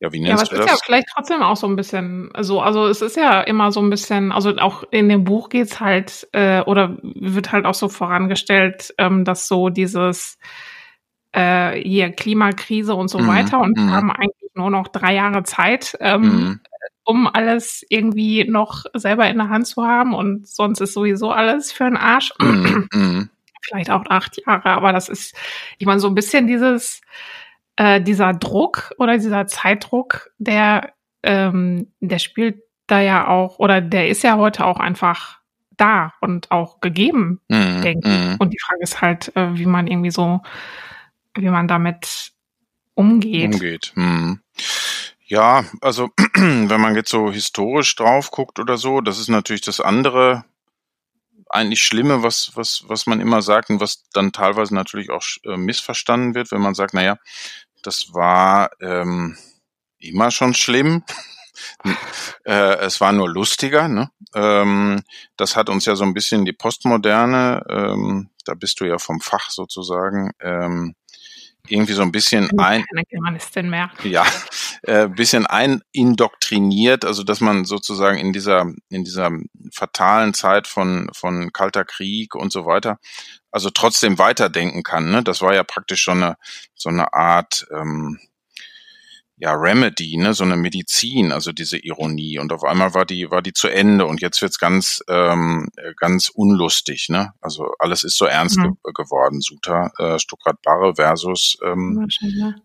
ja, 0.00 0.12
wie 0.12 0.20
nennst 0.20 0.52
ja, 0.52 0.58
aber 0.58 0.64
es 0.64 0.66
ist 0.66 0.72
ja 0.72 0.80
vielleicht 0.84 1.08
trotzdem 1.12 1.42
auch 1.42 1.56
so 1.56 1.66
ein 1.66 1.74
bisschen 1.74 2.30
so, 2.40 2.60
also 2.60 2.86
es 2.86 3.02
ist 3.02 3.16
ja 3.16 3.40
immer 3.40 3.72
so 3.72 3.80
ein 3.80 3.90
bisschen, 3.90 4.30
also 4.30 4.56
auch 4.56 4.84
in 4.90 5.08
dem 5.08 5.24
Buch 5.24 5.48
geht's 5.48 5.80
halt, 5.80 6.28
äh, 6.32 6.60
oder 6.62 6.98
wird 7.02 7.50
halt 7.50 7.64
auch 7.64 7.74
so 7.74 7.88
vorangestellt, 7.88 8.94
ähm, 8.98 9.24
dass 9.24 9.48
so 9.48 9.70
dieses 9.70 10.38
äh, 11.32 11.80
hier 11.82 12.12
Klimakrise 12.12 12.94
und 12.94 13.08
so 13.08 13.18
mhm. 13.18 13.26
weiter 13.26 13.60
und 13.60 13.76
mhm. 13.76 13.90
haben 13.90 14.12
eigentlich 14.12 14.52
nur 14.54 14.70
noch 14.70 14.88
drei 14.88 15.14
Jahre 15.14 15.42
Zeit, 15.42 15.96
ähm, 16.00 16.22
mhm. 16.22 16.60
um 17.02 17.26
alles 17.26 17.84
irgendwie 17.88 18.44
noch 18.48 18.84
selber 18.94 19.28
in 19.28 19.38
der 19.38 19.48
Hand 19.48 19.66
zu 19.66 19.84
haben 19.84 20.14
und 20.14 20.46
sonst 20.46 20.80
ist 20.80 20.94
sowieso 20.94 21.32
alles 21.32 21.72
für 21.72 21.84
den 21.84 21.96
Arsch. 21.96 22.32
Mhm. 22.40 22.88
Mhm. 22.92 23.30
Vielleicht 23.62 23.90
auch 23.90 24.04
acht 24.08 24.40
Jahre, 24.46 24.70
aber 24.70 24.92
das 24.92 25.08
ist, 25.08 25.34
ich 25.78 25.86
meine, 25.86 26.00
so 26.00 26.08
ein 26.08 26.14
bisschen 26.14 26.46
dieses 26.46 27.02
äh, 27.78 28.02
dieser 28.02 28.34
Druck 28.34 28.92
oder 28.98 29.16
dieser 29.16 29.46
Zeitdruck, 29.46 30.32
der, 30.38 30.92
ähm, 31.22 31.92
der 32.00 32.18
spielt 32.18 32.62
da 32.88 33.00
ja 33.00 33.28
auch, 33.28 33.60
oder 33.60 33.80
der 33.80 34.08
ist 34.08 34.24
ja 34.24 34.36
heute 34.36 34.66
auch 34.66 34.80
einfach 34.80 35.38
da 35.76 36.12
und 36.20 36.50
auch 36.50 36.80
gegeben, 36.80 37.40
mhm. 37.46 37.82
denke 37.82 38.08
ich. 38.08 38.18
Mhm. 38.18 38.36
Und 38.40 38.52
die 38.52 38.58
Frage 38.58 38.82
ist 38.82 39.00
halt, 39.00 39.34
äh, 39.36 39.56
wie 39.56 39.66
man 39.66 39.86
irgendwie 39.86 40.10
so, 40.10 40.40
wie 41.36 41.48
man 41.48 41.68
damit 41.68 42.32
umgeht. 42.94 43.54
Umgeht. 43.54 43.92
Mhm. 43.94 44.40
Ja, 45.24 45.64
also 45.80 46.10
wenn 46.34 46.80
man 46.80 46.96
jetzt 46.96 47.10
so 47.10 47.30
historisch 47.30 47.94
drauf 47.94 48.32
guckt 48.32 48.58
oder 48.58 48.76
so, 48.76 49.00
das 49.00 49.20
ist 49.20 49.28
natürlich 49.28 49.62
das 49.62 49.80
andere 49.80 50.44
eigentlich 51.50 51.82
Schlimme, 51.82 52.22
was, 52.22 52.52
was, 52.54 52.82
was 52.86 53.06
man 53.06 53.20
immer 53.20 53.40
sagt 53.40 53.70
und 53.70 53.80
was 53.80 54.04
dann 54.12 54.32
teilweise 54.32 54.74
natürlich 54.74 55.10
auch 55.10 55.22
äh, 55.44 55.56
missverstanden 55.56 56.34
wird, 56.34 56.50
wenn 56.50 56.60
man 56.60 56.74
sagt, 56.74 56.94
naja, 56.94 57.18
das 57.82 58.12
war 58.12 58.70
ähm, 58.80 59.36
immer 59.98 60.30
schon 60.30 60.54
schlimm. 60.54 61.04
äh, 62.44 62.76
es 62.78 63.00
war 63.00 63.12
nur 63.12 63.28
lustiger. 63.28 63.88
Ne? 63.88 64.10
Ähm, 64.34 65.02
das 65.36 65.56
hat 65.56 65.68
uns 65.68 65.84
ja 65.84 65.96
so 65.96 66.04
ein 66.04 66.14
bisschen 66.14 66.44
die 66.44 66.52
Postmoderne, 66.52 67.62
ähm, 67.68 68.30
da 68.44 68.54
bist 68.54 68.80
du 68.80 68.84
ja 68.84 68.98
vom 68.98 69.20
Fach 69.20 69.50
sozusagen, 69.50 70.32
ähm, 70.40 70.94
irgendwie 71.68 71.92
so 71.92 72.02
ein 72.02 72.12
bisschen 72.12 72.48
ein. 72.58 72.84
Ja, 74.04 74.24
äh, 74.82 75.08
bisschen 75.08 75.46
einindoktriniert, 75.46 77.04
also 77.04 77.22
dass 77.24 77.40
man 77.40 77.64
sozusagen 77.64 78.16
in 78.18 78.32
dieser 78.32 78.72
in 78.88 79.04
dieser 79.04 79.30
fatalen 79.78 80.34
Zeit 80.34 80.66
von 80.66 81.08
von 81.12 81.52
kalter 81.52 81.84
Krieg 81.84 82.34
und 82.34 82.52
so 82.52 82.66
weiter, 82.66 82.98
also 83.50 83.70
trotzdem 83.70 84.18
weiterdenken 84.18 84.82
kann. 84.82 85.10
Ne? 85.10 85.22
Das 85.22 85.40
war 85.40 85.54
ja 85.54 85.64
praktisch 85.64 86.02
schon 86.02 86.22
eine 86.22 86.36
so 86.74 86.88
eine 86.88 87.14
Art 87.14 87.66
ähm, 87.72 88.18
ja, 89.40 89.52
Remedy, 89.54 90.16
ne, 90.16 90.34
so 90.34 90.42
eine 90.42 90.56
Medizin, 90.56 91.30
also 91.30 91.52
diese 91.52 91.78
Ironie. 91.78 92.40
Und 92.40 92.52
auf 92.52 92.64
einmal 92.64 92.94
war 92.94 93.06
die, 93.06 93.30
war 93.30 93.40
die 93.40 93.52
zu 93.52 93.68
Ende 93.68 94.04
und 94.04 94.20
jetzt 94.20 94.42
wird's 94.42 94.58
ganz, 94.58 95.00
ähm, 95.08 95.68
ganz 95.96 96.28
unlustig, 96.28 97.08
ne? 97.08 97.32
Also 97.40 97.72
alles 97.78 98.02
ist 98.02 98.18
so 98.18 98.24
ernst 98.24 98.58
mhm. 98.58 98.76
ge 98.84 98.92
geworden. 98.94 99.40
Suta, 99.40 99.92
äh, 99.98 100.18
Stuttgart 100.18 100.60
Barre 100.62 100.96
versus 100.96 101.56
ähm, 101.64 102.08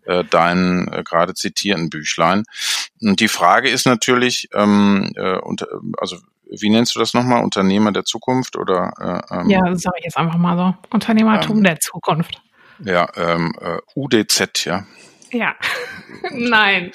äh, 0.05 0.23
dein 0.23 0.91
äh, 0.91 1.03
gerade 1.03 1.35
zitierten 1.35 1.91
Büchlein. 1.91 2.43
Und 3.01 3.19
die 3.19 3.27
Frage 3.27 3.69
ist 3.69 3.85
natürlich, 3.85 4.49
ähm, 4.53 5.11
äh, 5.15 5.37
und, 5.37 5.67
also 5.99 6.17
wie 6.59 6.69
nennst 6.69 6.95
du 6.95 6.99
das 6.99 7.13
nochmal? 7.13 7.43
Unternehmer 7.43 7.91
der 7.91 8.05
Zukunft 8.05 8.55
oder? 8.55 9.23
Äh, 9.29 9.35
ähm, 9.35 9.49
ja, 9.49 9.59
sage 9.75 9.97
ich 9.99 10.05
jetzt 10.05 10.17
einfach 10.17 10.37
mal 10.37 10.57
so. 10.57 10.75
Unternehmertum 10.93 11.57
ähm, 11.57 11.63
der 11.63 11.79
Zukunft. 11.79 12.41
Ja, 12.79 13.07
ähm, 13.15 13.53
äh, 13.59 13.77
UDZ, 13.95 14.65
ja. 14.65 14.85
Ja. 15.31 15.55
Nein. 16.31 16.91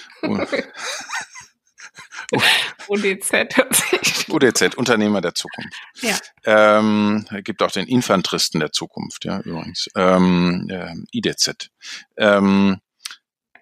UDZ. 2.89 3.33
UDZ, 4.29 4.75
Unternehmer 4.77 5.21
der 5.21 5.35
Zukunft. 5.35 5.75
Ja. 6.01 6.17
Ähm, 6.45 7.27
gibt 7.45 7.63
auch 7.63 7.71
den 7.71 7.87
Infanteristen 7.87 8.61
der 8.61 8.73
Zukunft, 8.73 9.25
ja, 9.25 9.41
übrigens. 9.41 9.89
Ähm, 9.97 10.69
äh, 10.71 10.95
IDZ. 11.13 11.71
Ähm, 12.17 12.81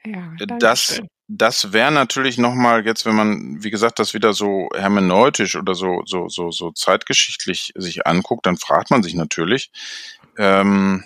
ja, 0.04 0.32
das, 0.38 0.58
das 0.58 1.00
wäre 1.72 1.90
natürlich 1.90 2.38
nochmal 2.38 2.86
jetzt, 2.86 3.04
wenn 3.04 3.16
man, 3.16 3.62
wie 3.62 3.70
gesagt, 3.70 3.98
das 3.98 4.14
wieder 4.14 4.32
so 4.32 4.68
hermeneutisch 4.74 5.56
oder 5.56 5.74
so, 5.74 6.02
so, 6.06 6.28
so, 6.28 6.50
so 6.50 6.70
zeitgeschichtlich 6.70 7.72
sich 7.74 8.06
anguckt, 8.06 8.46
dann 8.46 8.56
fragt 8.56 8.90
man 8.90 9.02
sich 9.02 9.14
natürlich, 9.14 9.70
ähm, 10.38 11.04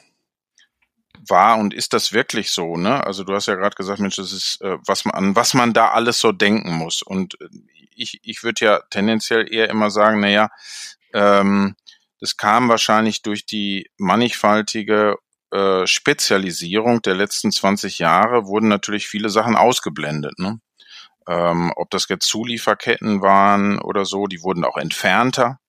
war 1.26 1.58
und 1.58 1.72
ist 1.72 1.92
das 1.92 2.12
wirklich 2.12 2.50
so, 2.50 2.76
ne? 2.76 3.04
Also 3.06 3.24
du 3.24 3.34
hast 3.34 3.46
ja 3.46 3.54
gerade 3.54 3.76
gesagt, 3.76 4.00
Mensch, 4.00 4.16
das 4.16 4.32
ist, 4.32 4.60
äh, 4.62 4.76
was 4.86 5.04
man, 5.04 5.14
an 5.14 5.36
was 5.36 5.54
man 5.54 5.72
da 5.72 5.90
alles 5.90 6.18
so 6.18 6.32
denken 6.32 6.72
muss. 6.72 7.02
Und 7.02 7.40
äh, 7.40 7.48
ich, 7.94 8.20
ich 8.22 8.42
würde 8.42 8.64
ja 8.64 8.80
tendenziell 8.90 9.52
eher 9.52 9.70
immer 9.70 9.90
sagen, 9.90 10.20
naja, 10.20 10.50
ähm, 11.14 11.76
das 12.20 12.36
kam 12.36 12.68
wahrscheinlich 12.68 13.22
durch 13.22 13.46
die 13.46 13.90
mannigfaltige 13.96 15.16
äh, 15.52 15.86
Spezialisierung 15.86 17.02
der 17.02 17.14
letzten 17.14 17.52
20 17.52 17.98
Jahre, 17.98 18.46
wurden 18.46 18.68
natürlich 18.68 19.08
viele 19.08 19.28
Sachen 19.28 19.56
ausgeblendet, 19.56 20.38
ne? 20.38 20.60
Ähm, 21.28 21.72
ob 21.76 21.90
das 21.90 22.08
jetzt 22.08 22.26
Zulieferketten 22.26 23.22
waren 23.22 23.78
oder 23.80 24.04
so, 24.04 24.26
die 24.26 24.42
wurden 24.42 24.64
auch 24.64 24.76
entfernter. 24.76 25.60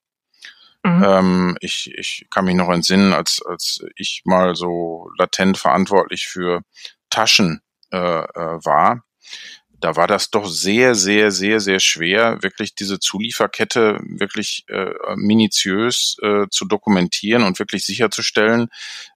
Mhm. 0.84 1.04
Ähm, 1.04 1.58
ich, 1.62 1.92
ich 1.96 2.26
kann 2.32 2.46
mich 2.46 2.56
noch 2.56 2.70
entsinnen, 2.70 3.14
als, 3.14 3.42
als 3.46 3.84
ich 3.96 4.24
mal 4.26 4.56
so 4.56 5.10
latent 5.18 5.58
verantwortlich 5.58 6.28
für 6.28 6.62
Taschen 7.10 7.62
äh, 7.92 7.98
äh, 7.98 8.66
war. 8.66 9.04
Da 9.82 9.96
war 9.96 10.08
das 10.08 10.30
doch 10.30 10.48
sehr, 10.48 10.96
sehr, 10.96 11.32
sehr, 11.32 11.60
sehr 11.60 11.80
schwer, 11.80 12.42
wirklich 12.44 12.76
diese 12.76 13.00
Zulieferkette 13.00 14.00
wirklich 14.04 14.64
äh, 14.70 14.94
minutiös 15.16 16.18
äh, 16.22 16.46
zu 16.50 16.66
dokumentieren 16.66 17.44
und 17.44 17.58
wirklich 17.60 17.86
sicherzustellen, 17.86 18.70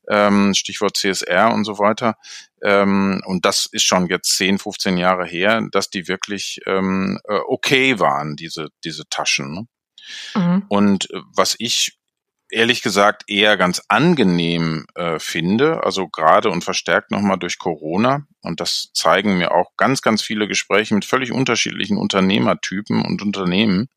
ähm, 0.10 0.54
Stichwort 0.54 0.97
CSR 0.97 1.54
und 1.54 1.65
so 1.65 1.78
weiter. 1.78 2.15
Ähm, 2.63 3.21
und 3.25 3.45
das 3.45 3.67
ist 3.71 3.84
schon 3.84 4.08
jetzt 4.08 4.36
10, 4.38 4.58
15 4.58 4.97
Jahre 4.97 5.25
her, 5.25 5.62
dass 5.71 5.91
die 5.91 6.08
wirklich 6.08 6.60
ähm, 6.65 7.19
äh, 7.25 7.39
okay 7.47 7.99
waren, 7.99 8.36
diese, 8.36 8.69
diese 8.84 9.08
Taschen. 9.08 9.54
Ne? 9.54 9.67
Mhm. 10.36 10.65
Und 10.67 11.12
äh, 11.12 11.19
was 11.36 11.56
ich 11.60 11.97
ehrlich 12.49 12.81
gesagt 12.81 13.23
eher 13.27 13.58
ganz 13.58 13.81
angenehm 13.88 14.86
äh, 14.95 15.19
finde, 15.19 15.84
also 15.84 16.08
gerade 16.08 16.49
und 16.49 16.63
verstärkt 16.63 17.12
nochmal 17.12 17.38
durch 17.38 17.58
Corona, 17.58 18.25
und 18.41 18.60
das 18.60 18.91
zeigen 18.93 19.38
mir 19.38 19.51
auch 19.51 19.71
ganz, 19.77 20.01
ganz 20.01 20.21
viele 20.21 20.47
Gespräche 20.47 20.93
mit 20.93 21.05
völlig 21.05 21.31
unterschiedlichen 21.31 21.97
Unternehmertypen 21.97 23.03
und 23.03 23.21
Unternehmen, 23.21 23.89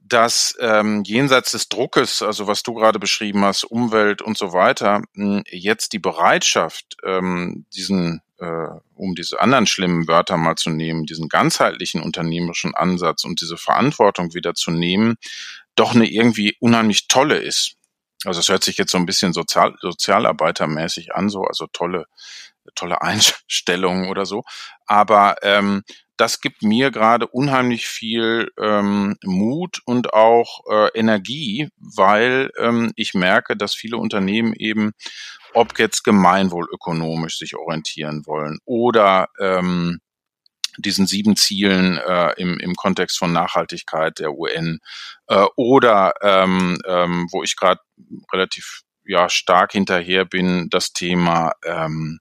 dass 0.00 0.56
ähm, 0.60 1.04
jenseits 1.06 1.52
des 1.52 1.68
Druckes, 1.68 2.20
also 2.22 2.46
was 2.46 2.62
du 2.62 2.74
gerade 2.74 2.98
beschrieben 2.98 3.44
hast, 3.44 3.64
Umwelt 3.64 4.20
und 4.20 4.36
so 4.36 4.52
weiter, 4.52 5.02
jetzt 5.48 5.92
die 5.94 5.98
Bereitschaft, 5.98 6.96
ähm, 7.04 7.64
diesen 7.74 8.20
äh, 8.38 8.66
um 9.02 9.14
diese 9.16 9.40
anderen 9.40 9.66
schlimmen 9.66 10.06
Wörter 10.06 10.36
mal 10.36 10.54
zu 10.54 10.70
nehmen, 10.70 11.06
diesen 11.06 11.28
ganzheitlichen 11.28 12.00
unternehmerischen 12.00 12.74
Ansatz 12.74 13.24
und 13.24 13.40
diese 13.40 13.56
Verantwortung 13.56 14.32
wieder 14.32 14.54
zu 14.54 14.70
nehmen, 14.70 15.16
doch 15.74 15.94
eine 15.94 16.06
irgendwie 16.08 16.56
unheimlich 16.60 17.08
tolle 17.08 17.38
ist. 17.38 17.74
Also 18.24 18.38
es 18.38 18.48
hört 18.48 18.62
sich 18.62 18.78
jetzt 18.78 18.92
so 18.92 18.98
ein 18.98 19.06
bisschen 19.06 19.32
sozial, 19.32 19.74
sozialarbeitermäßig 19.80 21.14
an, 21.14 21.28
so 21.28 21.42
also 21.42 21.66
tolle 21.72 22.06
tolle 22.76 23.02
Einstellungen 23.02 24.08
oder 24.08 24.24
so. 24.24 24.44
Aber 24.86 25.36
ähm, 25.42 25.82
das 26.16 26.40
gibt 26.40 26.62
mir 26.62 26.92
gerade 26.92 27.26
unheimlich 27.26 27.88
viel 27.88 28.52
ähm, 28.60 29.16
Mut 29.24 29.80
und 29.84 30.14
auch 30.14 30.60
äh, 30.70 30.96
Energie, 30.96 31.70
weil 31.78 32.50
ähm, 32.56 32.92
ich 32.94 33.14
merke, 33.14 33.56
dass 33.56 33.74
viele 33.74 33.96
Unternehmen 33.96 34.52
eben 34.54 34.92
ob 35.54 35.78
jetzt 35.78 36.04
gemeinwohlökonomisch 36.04 37.38
sich 37.38 37.56
orientieren 37.56 38.22
wollen 38.26 38.58
oder 38.64 39.28
ähm, 39.40 40.00
diesen 40.78 41.06
sieben 41.06 41.36
Zielen 41.36 41.98
äh, 41.98 42.32
im, 42.38 42.58
im 42.58 42.74
Kontext 42.74 43.18
von 43.18 43.32
Nachhaltigkeit 43.32 44.18
der 44.18 44.32
UN 44.32 44.78
äh, 45.26 45.46
oder 45.56 46.14
ähm, 46.22 46.78
ähm, 46.86 47.28
wo 47.30 47.42
ich 47.42 47.56
gerade 47.56 47.80
relativ 48.32 48.82
ja 49.04 49.28
stark 49.28 49.72
hinterher 49.72 50.24
bin, 50.24 50.68
das 50.70 50.92
Thema 50.92 51.52
ähm, 51.64 52.20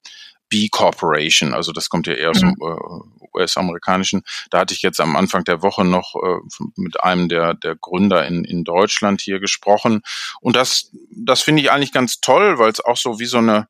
B 0.51 0.67
Corporation, 0.69 1.53
also 1.53 1.71
das 1.71 1.89
kommt 1.89 2.07
ja 2.07 2.13
eher 2.13 2.31
aus 2.31 2.39
dem 2.39 2.49
mhm. 2.49 2.55
äh, 2.61 3.21
US-amerikanischen. 3.33 4.21
Da 4.49 4.59
hatte 4.59 4.73
ich 4.73 4.81
jetzt 4.81 4.99
am 4.99 5.15
Anfang 5.15 5.45
der 5.45 5.61
Woche 5.63 5.85
noch 5.85 6.13
äh, 6.15 6.39
mit 6.75 7.01
einem 7.01 7.29
der, 7.29 7.53
der 7.53 7.75
Gründer 7.75 8.27
in, 8.27 8.43
in 8.43 8.65
Deutschland 8.65 9.21
hier 9.21 9.39
gesprochen. 9.39 10.01
Und 10.41 10.57
das, 10.57 10.91
das 11.09 11.41
finde 11.41 11.61
ich 11.61 11.71
eigentlich 11.71 11.93
ganz 11.93 12.19
toll, 12.19 12.59
weil 12.59 12.69
es 12.69 12.83
auch 12.83 12.97
so 12.97 13.19
wie 13.19 13.25
so 13.25 13.37
eine, 13.37 13.69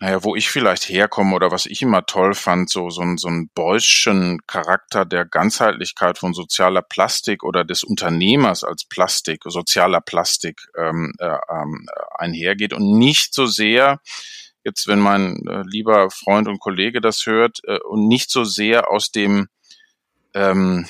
naja, 0.00 0.22
wo 0.22 0.36
ich 0.36 0.50
vielleicht 0.50 0.88
herkomme 0.90 1.34
oder 1.34 1.50
was 1.50 1.64
ich 1.64 1.80
immer 1.80 2.04
toll 2.04 2.34
fand, 2.34 2.68
so, 2.68 2.90
so, 2.90 3.00
ein, 3.00 3.16
so 3.16 3.28
ein 3.28 3.48
Beuschen 3.54 4.40
Charakter 4.46 5.06
der 5.06 5.24
Ganzheitlichkeit 5.24 6.18
von 6.18 6.34
sozialer 6.34 6.82
Plastik 6.82 7.42
oder 7.42 7.64
des 7.64 7.84
Unternehmers 7.84 8.64
als 8.64 8.84
Plastik, 8.84 9.44
sozialer 9.46 10.02
Plastik 10.02 10.60
ähm, 10.76 11.14
äh, 11.18 11.38
ähm, 11.48 11.88
einhergeht 12.18 12.74
und 12.74 12.98
nicht 12.98 13.32
so 13.32 13.46
sehr 13.46 14.00
jetzt, 14.64 14.86
wenn 14.88 15.00
mein 15.00 15.46
äh, 15.46 15.62
lieber 15.66 16.10
Freund 16.10 16.48
und 16.48 16.60
Kollege 16.60 17.00
das 17.00 17.26
hört 17.26 17.60
äh, 17.64 17.78
und 17.78 18.08
nicht 18.08 18.30
so 18.30 18.44
sehr 18.44 18.90
aus 18.90 19.10
dem 19.10 19.48
ähm, 20.34 20.86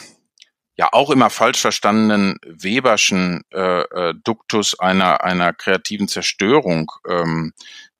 ja 0.76 0.88
auch 0.92 1.10
immer 1.10 1.30
falsch 1.30 1.60
verstandenen 1.60 2.38
Weberschen 2.46 3.42
äh, 3.52 3.82
äh, 3.82 4.14
Duktus 4.24 4.78
einer 4.78 5.22
einer 5.22 5.52
kreativen 5.52 6.08
Zerstörung 6.08 6.90
ähm, 7.08 7.52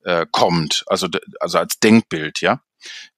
äh, 0.03 0.25
kommt, 0.31 0.83
also 0.87 1.07
also 1.39 1.57
als 1.59 1.79
Denkbild, 1.79 2.41
ja. 2.41 2.61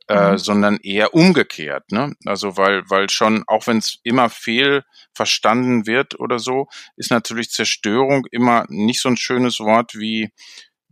Äh, 0.08 0.34
mhm. 0.34 0.38
sondern 0.38 0.78
eher 0.78 1.16
umgekehrt, 1.16 1.92
ne? 1.92 2.14
Also 2.26 2.58
weil 2.58 2.84
weil 2.92 3.10
schon 3.10 3.44
auch 3.48 3.66
wenn 3.66 3.80
es 3.80 3.98
immer 4.04 4.30
fehl 4.30 4.84
verstanden 5.16 5.88
wird 5.88 6.20
oder 6.20 6.38
so, 6.38 6.68
ist 6.96 7.10
natürlich 7.10 7.50
Zerstörung 7.50 8.28
immer 8.30 8.66
nicht 8.70 9.02
so 9.02 9.10
ein 9.10 9.18
schönes 9.18 9.60
Wort 9.60 9.96
wie 9.96 10.30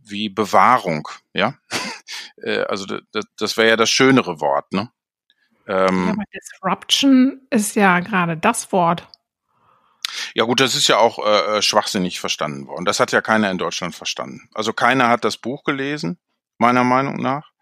wie 0.04 0.28
Bewahrung, 0.28 1.08
ja. 1.32 1.54
Äh, 2.42 2.64
also 2.64 2.84
das, 2.84 3.24
das 3.38 3.56
wäre 3.56 3.70
ja 3.70 3.76
das 3.76 3.88
schönere 3.88 4.38
Wort, 4.40 4.70
ne? 4.72 4.90
Ähm, 5.66 6.06
ja, 6.06 6.12
aber 6.12 6.24
Disruption 6.34 7.40
ist 7.48 7.76
ja 7.76 8.00
gerade 8.00 8.36
das 8.36 8.70
Wort. 8.72 9.08
Ja 10.34 10.44
gut, 10.44 10.60
das 10.60 10.74
ist 10.74 10.88
ja 10.88 10.98
auch 10.98 11.18
äh, 11.24 11.58
äh, 11.58 11.62
schwachsinnig 11.62 12.20
verstanden 12.20 12.66
worden. 12.66 12.84
Das 12.84 13.00
hat 13.00 13.12
ja 13.12 13.20
keiner 13.20 13.50
in 13.50 13.58
Deutschland 13.58 13.94
verstanden. 13.94 14.48
Also 14.52 14.72
keiner 14.72 15.08
hat 15.08 15.24
das 15.24 15.38
Buch 15.38 15.64
gelesen, 15.64 16.18
meiner 16.58 16.84
Meinung 16.84 17.16
nach. 17.16 17.52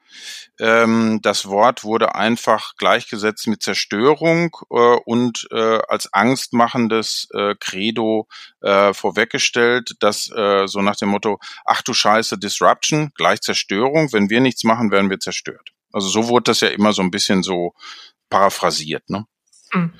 Ähm, 0.58 1.20
das 1.22 1.46
Wort 1.46 1.84
wurde 1.84 2.14
einfach 2.14 2.76
gleichgesetzt 2.76 3.46
mit 3.46 3.62
Zerstörung 3.62 4.56
äh, 4.70 4.74
und 4.74 5.48
äh, 5.50 5.80
als 5.88 6.12
angstmachendes 6.12 7.28
äh, 7.34 7.54
Credo 7.58 8.28
äh, 8.60 8.92
vorweggestellt, 8.94 9.96
dass 10.00 10.30
äh, 10.30 10.66
so 10.66 10.82
nach 10.82 10.96
dem 10.96 11.10
Motto, 11.10 11.38
ach 11.64 11.82
du 11.82 11.92
Scheiße, 11.92 12.38
Disruption, 12.38 13.10
gleich 13.14 13.40
Zerstörung, 13.40 14.12
wenn 14.12 14.30
wir 14.30 14.40
nichts 14.40 14.64
machen, 14.64 14.90
werden 14.90 15.10
wir 15.10 15.20
zerstört. 15.20 15.70
Also 15.92 16.08
so 16.08 16.28
wurde 16.28 16.44
das 16.44 16.60
ja 16.60 16.68
immer 16.68 16.92
so 16.92 17.02
ein 17.02 17.10
bisschen 17.10 17.42
so 17.42 17.74
paraphrasiert. 18.30 19.08
Ne? 19.10 19.26
Mhm. 19.72 19.92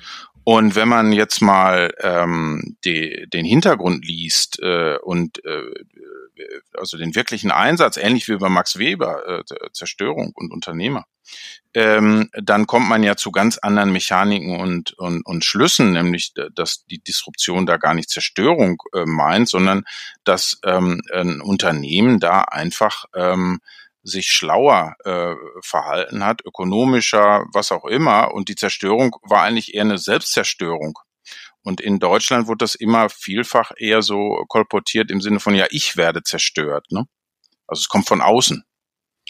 Und 0.45 0.75
wenn 0.75 0.89
man 0.89 1.13
jetzt 1.13 1.41
mal 1.41 1.93
ähm, 2.01 2.75
die, 2.83 3.27
den 3.31 3.45
Hintergrund 3.45 4.05
liest 4.05 4.59
äh, 4.61 4.97
und 4.97 5.43
äh, 5.45 5.73
also 6.77 6.97
den 6.97 7.15
wirklichen 7.15 7.51
Einsatz, 7.51 7.97
ähnlich 7.97 8.27
wie 8.27 8.37
bei 8.37 8.49
Max 8.49 8.77
Weber, 8.77 9.39
äh, 9.39 9.43
Zerstörung 9.71 10.31
und 10.35 10.51
Unternehmer, 10.51 11.05
ähm, 11.73 12.29
dann 12.33 12.67
kommt 12.67 12.87
man 12.87 13.03
ja 13.03 13.15
zu 13.15 13.31
ganz 13.31 13.57
anderen 13.57 13.91
Mechaniken 13.91 14.59
und, 14.59 14.93
und, 14.93 15.25
und 15.25 15.45
Schlüssen, 15.45 15.93
nämlich 15.93 16.33
dass 16.53 16.85
die 16.85 16.99
Disruption 16.99 17.65
da 17.65 17.77
gar 17.77 17.93
nicht 17.93 18.09
Zerstörung 18.09 18.81
äh, 18.93 19.05
meint, 19.05 19.49
sondern 19.49 19.83
dass 20.23 20.59
ähm, 20.65 21.01
ein 21.13 21.41
Unternehmen 21.41 22.19
da 22.19 22.41
einfach 22.41 23.05
ähm, 23.15 23.59
sich 24.03 24.27
schlauer 24.27 24.95
äh, 25.05 25.33
verhalten 25.61 26.25
hat, 26.25 26.41
ökonomischer, 26.45 27.45
was 27.53 27.71
auch 27.71 27.85
immer. 27.85 28.33
Und 28.33 28.49
die 28.49 28.55
Zerstörung 28.55 29.15
war 29.23 29.43
eigentlich 29.43 29.73
eher 29.73 29.81
eine 29.81 29.97
Selbstzerstörung. 29.97 30.99
Und 31.63 31.79
in 31.79 31.99
Deutschland 31.99 32.47
wurde 32.47 32.59
das 32.59 32.75
immer 32.75 33.09
vielfach 33.09 33.71
eher 33.77 34.01
so 34.01 34.43
kolportiert 34.49 35.09
im 35.09 35.21
Sinne 35.21 35.39
von, 35.39 35.55
ja, 35.55 35.65
ich 35.69 35.95
werde 35.95 36.21
zerstört. 36.21 36.87
Ne? 36.91 37.05
Also 37.67 37.81
es 37.81 37.89
kommt 37.89 38.07
von 38.07 38.21
außen. 38.21 38.63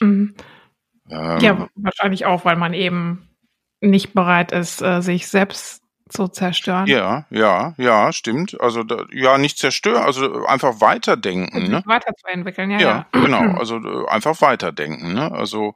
Mhm. 0.01 0.35
Ähm, 1.09 1.39
ja, 1.39 1.69
wahrscheinlich 1.75 2.25
auch, 2.25 2.45
weil 2.45 2.55
man 2.55 2.73
eben 2.73 3.29
nicht 3.81 4.13
bereit 4.13 4.51
ist, 4.51 4.81
äh, 4.81 5.01
sich 5.01 5.27
selbst 5.27 5.82
zu 6.13 6.27
zerstören. 6.27 6.87
Ja, 6.87 7.25
ja, 7.29 7.73
ja, 7.77 8.13
stimmt. 8.13 8.59
Also 8.61 8.83
da, 8.83 9.05
ja, 9.11 9.37
nicht 9.37 9.57
zerstören, 9.57 10.03
also 10.03 10.45
einfach 10.45 10.79
weiterdenken. 10.79 11.69
Ne? 11.69 11.81
Weiterzuentwickeln, 11.85 12.71
ja, 12.71 12.79
ja. 12.79 13.05
Ja, 13.13 13.19
genau. 13.19 13.41
Also 13.63 13.77
äh, 13.77 14.07
einfach 14.09 14.41
weiterdenken. 14.41 15.13
Ne? 15.13 15.31
Also 15.31 15.75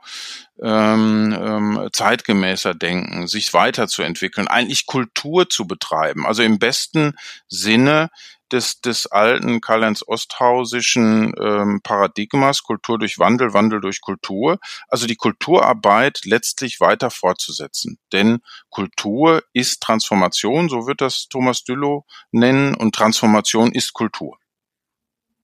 ähm, 0.61 1.35
ähm, 1.39 1.89
zeitgemäßer 1.91 2.73
denken, 2.73 3.27
sich 3.27 3.53
weiterzuentwickeln, 3.53 4.47
eigentlich 4.47 4.85
Kultur 4.85 5.49
zu 5.49 5.67
betreiben. 5.67 6.25
Also 6.25 6.43
im 6.43 6.59
besten 6.59 7.13
Sinne 7.47 8.09
des, 8.51 8.81
des 8.81 9.07
alten 9.07 9.61
Karl-Heinz 9.61 10.03
Osthausischen 10.05 11.33
ähm, 11.39 11.81
Paradigmas, 11.83 12.63
Kultur 12.63 12.97
durch 12.99 13.19
Wandel, 13.19 13.53
Wandel 13.53 13.81
durch 13.81 14.01
Kultur, 14.01 14.59
also 14.87 15.07
die 15.07 15.15
Kulturarbeit 15.15 16.21
letztlich 16.25 16.79
weiter 16.79 17.09
fortzusetzen. 17.09 17.97
Denn 18.13 18.39
Kultur 18.69 19.43
ist 19.53 19.81
Transformation, 19.81 20.69
so 20.69 20.87
wird 20.87 21.01
das 21.01 21.27
Thomas 21.29 21.63
Düllow 21.63 22.05
nennen, 22.31 22.75
und 22.75 22.95
Transformation 22.95 23.71
ist 23.71 23.93
Kultur. 23.93 24.37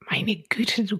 Meine 0.09 0.35
Güte, 0.49 0.85
du 0.85 0.99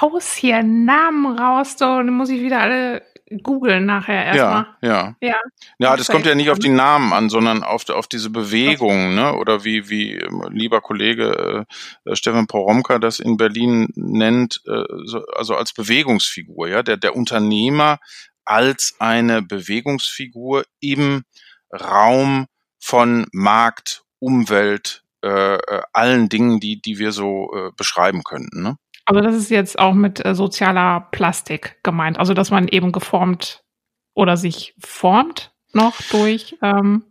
haust 0.00 0.34
hier 0.36 0.62
Namen 0.62 1.38
raus, 1.38 1.76
so, 1.78 1.84
dann 1.84 2.10
muss 2.10 2.28
ich 2.28 2.40
wieder 2.40 2.60
alle 2.60 3.02
googeln 3.42 3.86
nachher 3.86 4.24
erstmal. 4.24 4.66
Ja, 4.82 4.88
ja. 4.88 5.16
Ja, 5.20 5.40
ja 5.78 5.96
das 5.96 6.08
kommt 6.08 6.26
ja 6.26 6.34
nicht 6.34 6.50
auf 6.50 6.58
die 6.58 6.68
Namen 6.68 7.12
an, 7.12 7.28
sondern 7.28 7.62
auf, 7.62 7.88
auf 7.88 8.06
diese 8.06 8.30
Bewegung, 8.30 9.14
ne? 9.14 9.34
Oder 9.36 9.64
wie, 9.64 9.88
wie 9.88 10.14
ähm, 10.14 10.42
lieber 10.50 10.80
Kollege 10.80 11.66
äh, 12.04 12.16
Stefan 12.16 12.46
Poromka 12.46 12.98
das 12.98 13.18
in 13.18 13.36
Berlin 13.36 13.88
nennt, 13.94 14.62
äh, 14.66 14.84
so, 15.04 15.24
also 15.34 15.56
als 15.56 15.72
Bewegungsfigur, 15.72 16.68
ja, 16.68 16.82
der, 16.82 16.96
der 16.96 17.16
Unternehmer 17.16 17.98
als 18.44 18.94
eine 19.00 19.42
Bewegungsfigur 19.42 20.64
im 20.80 21.24
Raum 21.72 22.46
von 22.78 23.26
Markt, 23.32 24.04
Umwelt, 24.20 25.02
äh, 25.22 25.56
äh 25.56 25.82
allen 25.92 26.28
Dingen, 26.28 26.60
die, 26.60 26.80
die 26.80 26.98
wir 26.98 27.12
so 27.12 27.50
äh, 27.54 27.70
beschreiben 27.76 28.22
könnten. 28.22 28.62
Ne? 28.62 28.78
Also 29.06 29.20
das 29.20 29.36
ist 29.36 29.50
jetzt 29.50 29.78
auch 29.78 29.94
mit 29.94 30.24
äh, 30.24 30.34
sozialer 30.34 31.08
Plastik 31.12 31.78
gemeint. 31.82 32.18
Also 32.18 32.34
dass 32.34 32.50
man 32.50 32.68
eben 32.68 32.92
geformt 32.92 33.62
oder 34.14 34.36
sich 34.36 34.74
formt 34.78 35.52
noch 35.72 35.94
durch. 36.10 36.56
Ähm 36.60 37.04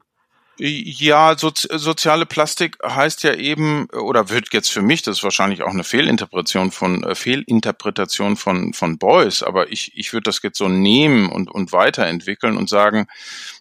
ja, 0.58 1.38
so, 1.38 1.52
soziale 1.54 2.26
Plastik 2.26 2.78
heißt 2.82 3.24
ja 3.24 3.34
eben 3.34 3.88
oder 3.90 4.30
wird 4.30 4.54
jetzt 4.54 4.72
für 4.72 4.82
mich, 4.82 5.02
das 5.02 5.18
ist 5.18 5.24
wahrscheinlich 5.24 5.64
auch 5.64 5.74
eine 5.74 5.84
Fehlinterpretation 5.84 6.72
von 6.72 7.04
äh, 7.04 7.14
Fehlinterpretation 7.14 8.38
von 8.38 8.74
von 8.74 8.98
Beuys, 8.98 9.44
aber 9.44 9.72
ich 9.72 9.92
ich 9.98 10.14
würde 10.14 10.24
das 10.24 10.42
jetzt 10.44 10.58
so 10.58 10.70
nehmen 10.70 11.30
und 11.30 11.52
und 11.52 11.74
weiterentwickeln 11.74 12.56
und 12.56 12.70
sagen, 12.70 13.08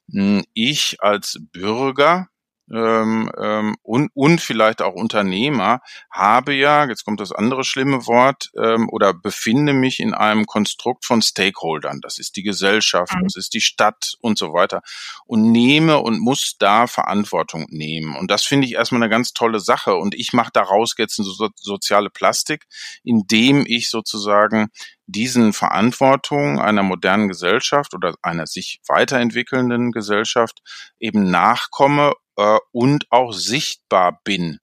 hm, 0.09 0.45
ich 0.55 0.99
als 1.01 1.41
Bürger 1.53 2.29
ähm, 2.73 3.31
ähm, 3.39 3.77
und, 3.83 4.11
und 4.15 4.41
vielleicht 4.41 4.81
auch 4.81 4.95
Unternehmer 4.95 5.81
habe 6.11 6.55
ja, 6.55 6.87
jetzt 6.87 7.05
kommt 7.05 7.21
das 7.21 7.31
andere 7.31 7.63
schlimme 7.63 8.07
Wort, 8.07 8.51
ähm, 8.57 8.89
oder 8.91 9.13
befinde 9.13 9.75
mich 9.75 10.01
in 10.01 10.15
einem 10.15 10.47
Konstrukt 10.47 11.05
von 11.05 11.21
Stakeholdern. 11.21 12.01
Das 12.01 12.19
ist 12.19 12.37
die 12.37 12.43
Gesellschaft, 12.43 13.15
mhm. 13.15 13.25
das 13.25 13.37
ist 13.37 13.53
die 13.53 13.61
Stadt 13.61 14.15
und 14.21 14.39
so 14.39 14.55
weiter. 14.55 14.81
Und 15.27 15.53
nehme 15.53 15.99
und 15.99 16.21
muss 16.21 16.57
da 16.59 16.87
Verantwortung 16.87 17.67
nehmen. 17.69 18.17
Und 18.17 18.31
das 18.31 18.45
finde 18.45 18.67
ich 18.67 18.75
erstmal 18.75 19.03
eine 19.03 19.11
ganz 19.11 19.33
tolle 19.35 19.61
Sache. 19.61 19.97
Und 19.97 20.15
ich 20.15 20.33
mache 20.33 20.51
daraus 20.53 20.95
jetzt 20.97 21.19
eine 21.19 21.29
so, 21.29 21.49
soziale 21.57 22.09
Plastik, 22.09 22.65
indem 23.03 23.65
ich 23.67 23.91
sozusagen 23.91 24.69
diesen 25.07 25.53
Verantwortung 25.53 26.59
einer 26.61 26.83
modernen 26.83 27.29
Gesellschaft 27.29 27.93
oder 27.93 28.15
einer 28.23 28.47
sich 28.47 28.81
weiterentwickelnden 28.89 29.93
Gesellschaft 29.93 30.63
eben 30.99 31.31
nachkomme 31.31 32.15
äh, 32.37 32.59
und 32.73 33.07
auch 33.11 33.33
sichtbar 33.33 34.21
bin 34.25 34.59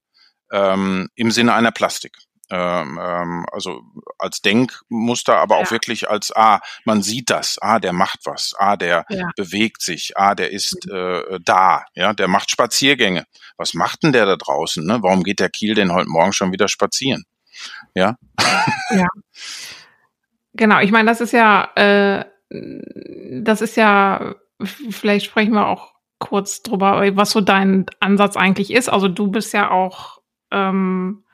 ähm, 0.51 1.09
im 1.15 1.31
Sinne 1.31 1.53
einer 1.53 1.71
Plastik. 1.71 2.17
Ähm, 2.53 2.99
ähm, 3.01 3.45
also 3.53 3.81
als 4.19 4.41
Denkmuster, 4.41 5.37
aber 5.37 5.57
ja. 5.57 5.63
auch 5.63 5.71
wirklich 5.71 6.09
als, 6.09 6.35
ah, 6.35 6.59
man 6.83 7.01
sieht 7.01 7.29
das, 7.29 7.57
ah, 7.61 7.79
der 7.79 7.93
macht 7.93 8.19
was, 8.25 8.53
ah, 8.57 8.75
der 8.75 9.05
ja. 9.07 9.29
bewegt 9.37 9.81
sich, 9.81 10.17
ah, 10.17 10.35
der 10.35 10.51
ist 10.51 10.85
mhm. 10.85 10.93
äh, 10.93 11.39
da, 11.45 11.85
ja, 11.95 12.11
der 12.11 12.27
macht 12.27 12.51
Spaziergänge. 12.51 13.25
Was 13.55 13.73
macht 13.73 14.03
denn 14.03 14.11
der 14.11 14.25
da 14.25 14.35
draußen? 14.35 14.85
Ne? 14.85 14.99
Warum 15.01 15.23
geht 15.23 15.39
der 15.39 15.49
Kiel 15.49 15.75
denn 15.75 15.93
heute 15.93 16.09
Morgen 16.09 16.33
schon 16.33 16.51
wieder 16.51 16.67
spazieren? 16.67 17.23
Ja. 17.95 18.17
Ja. 18.89 19.07
Genau, 20.53 20.79
ich 20.79 20.91
meine, 20.91 21.09
das 21.09 21.21
ist 21.21 21.31
ja, 21.31 21.71
äh, 21.75 22.25
das 22.49 23.61
ist 23.61 23.77
ja, 23.77 24.35
vielleicht 24.61 25.25
sprechen 25.27 25.53
wir 25.53 25.67
auch 25.67 25.90
kurz 26.21 26.61
drüber, 26.61 27.03
was 27.17 27.31
so 27.31 27.41
dein 27.41 27.87
Ansatz 27.99 28.37
eigentlich 28.37 28.71
ist. 28.71 28.87
Also 28.87 29.09
du 29.09 29.29
bist 29.29 29.53
ja 29.53 29.71
auch, 29.71 30.21
ähm, 30.51 31.25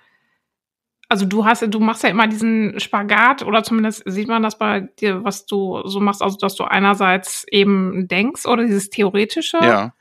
also 1.09 1.25
du 1.25 1.45
hast, 1.45 1.61
du 1.61 1.79
machst 1.79 2.03
ja 2.03 2.09
immer 2.09 2.27
diesen 2.27 2.79
Spagat 2.79 3.43
oder 3.43 3.63
zumindest 3.63 4.03
sieht 4.05 4.27
man 4.27 4.41
das 4.41 4.57
bei 4.57 4.81
dir, 4.99 5.23
was 5.23 5.45
du 5.45 5.81
so 5.85 5.99
machst, 5.99 6.23
also 6.23 6.37
dass 6.37 6.55
du 6.55 6.63
einerseits 6.63 7.45
eben 7.51 8.07
denkst 8.07 8.45
oder 8.45 8.63
dieses 8.63 8.89
theoretische 8.89 9.57
ja. 9.61 9.93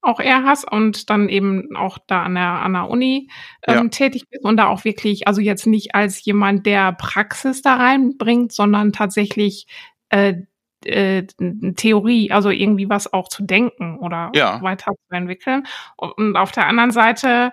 auch 0.00 0.20
eher 0.20 0.42
hast 0.44 0.70
und 0.70 1.10
dann 1.10 1.28
eben 1.28 1.76
auch 1.76 1.98
da 2.06 2.22
an 2.22 2.34
der 2.34 2.62
an 2.62 2.72
der 2.72 2.88
Uni 2.88 3.30
ähm, 3.66 3.74
ja. 3.74 3.88
tätig 3.88 4.24
bist 4.30 4.44
und 4.44 4.56
da 4.56 4.66
auch 4.68 4.84
wirklich, 4.84 5.28
also 5.28 5.40
jetzt 5.40 5.66
nicht 5.66 5.94
als 5.94 6.24
jemand, 6.24 6.64
der 6.66 6.92
Praxis 6.92 7.62
da 7.62 7.74
reinbringt, 7.74 8.52
sondern 8.52 8.92
tatsächlich 8.92 9.66
äh, 10.08 10.34
äh, 10.84 11.24
Theorie, 11.76 12.30
also 12.30 12.50
irgendwie 12.50 12.88
was 12.88 13.12
auch 13.12 13.28
zu 13.28 13.42
denken 13.42 13.98
oder 13.98 14.30
ja. 14.34 14.60
weiterzuentwickeln. 14.62 15.66
Und 15.96 16.36
auf 16.36 16.52
der 16.52 16.66
anderen 16.66 16.90
Seite, 16.90 17.52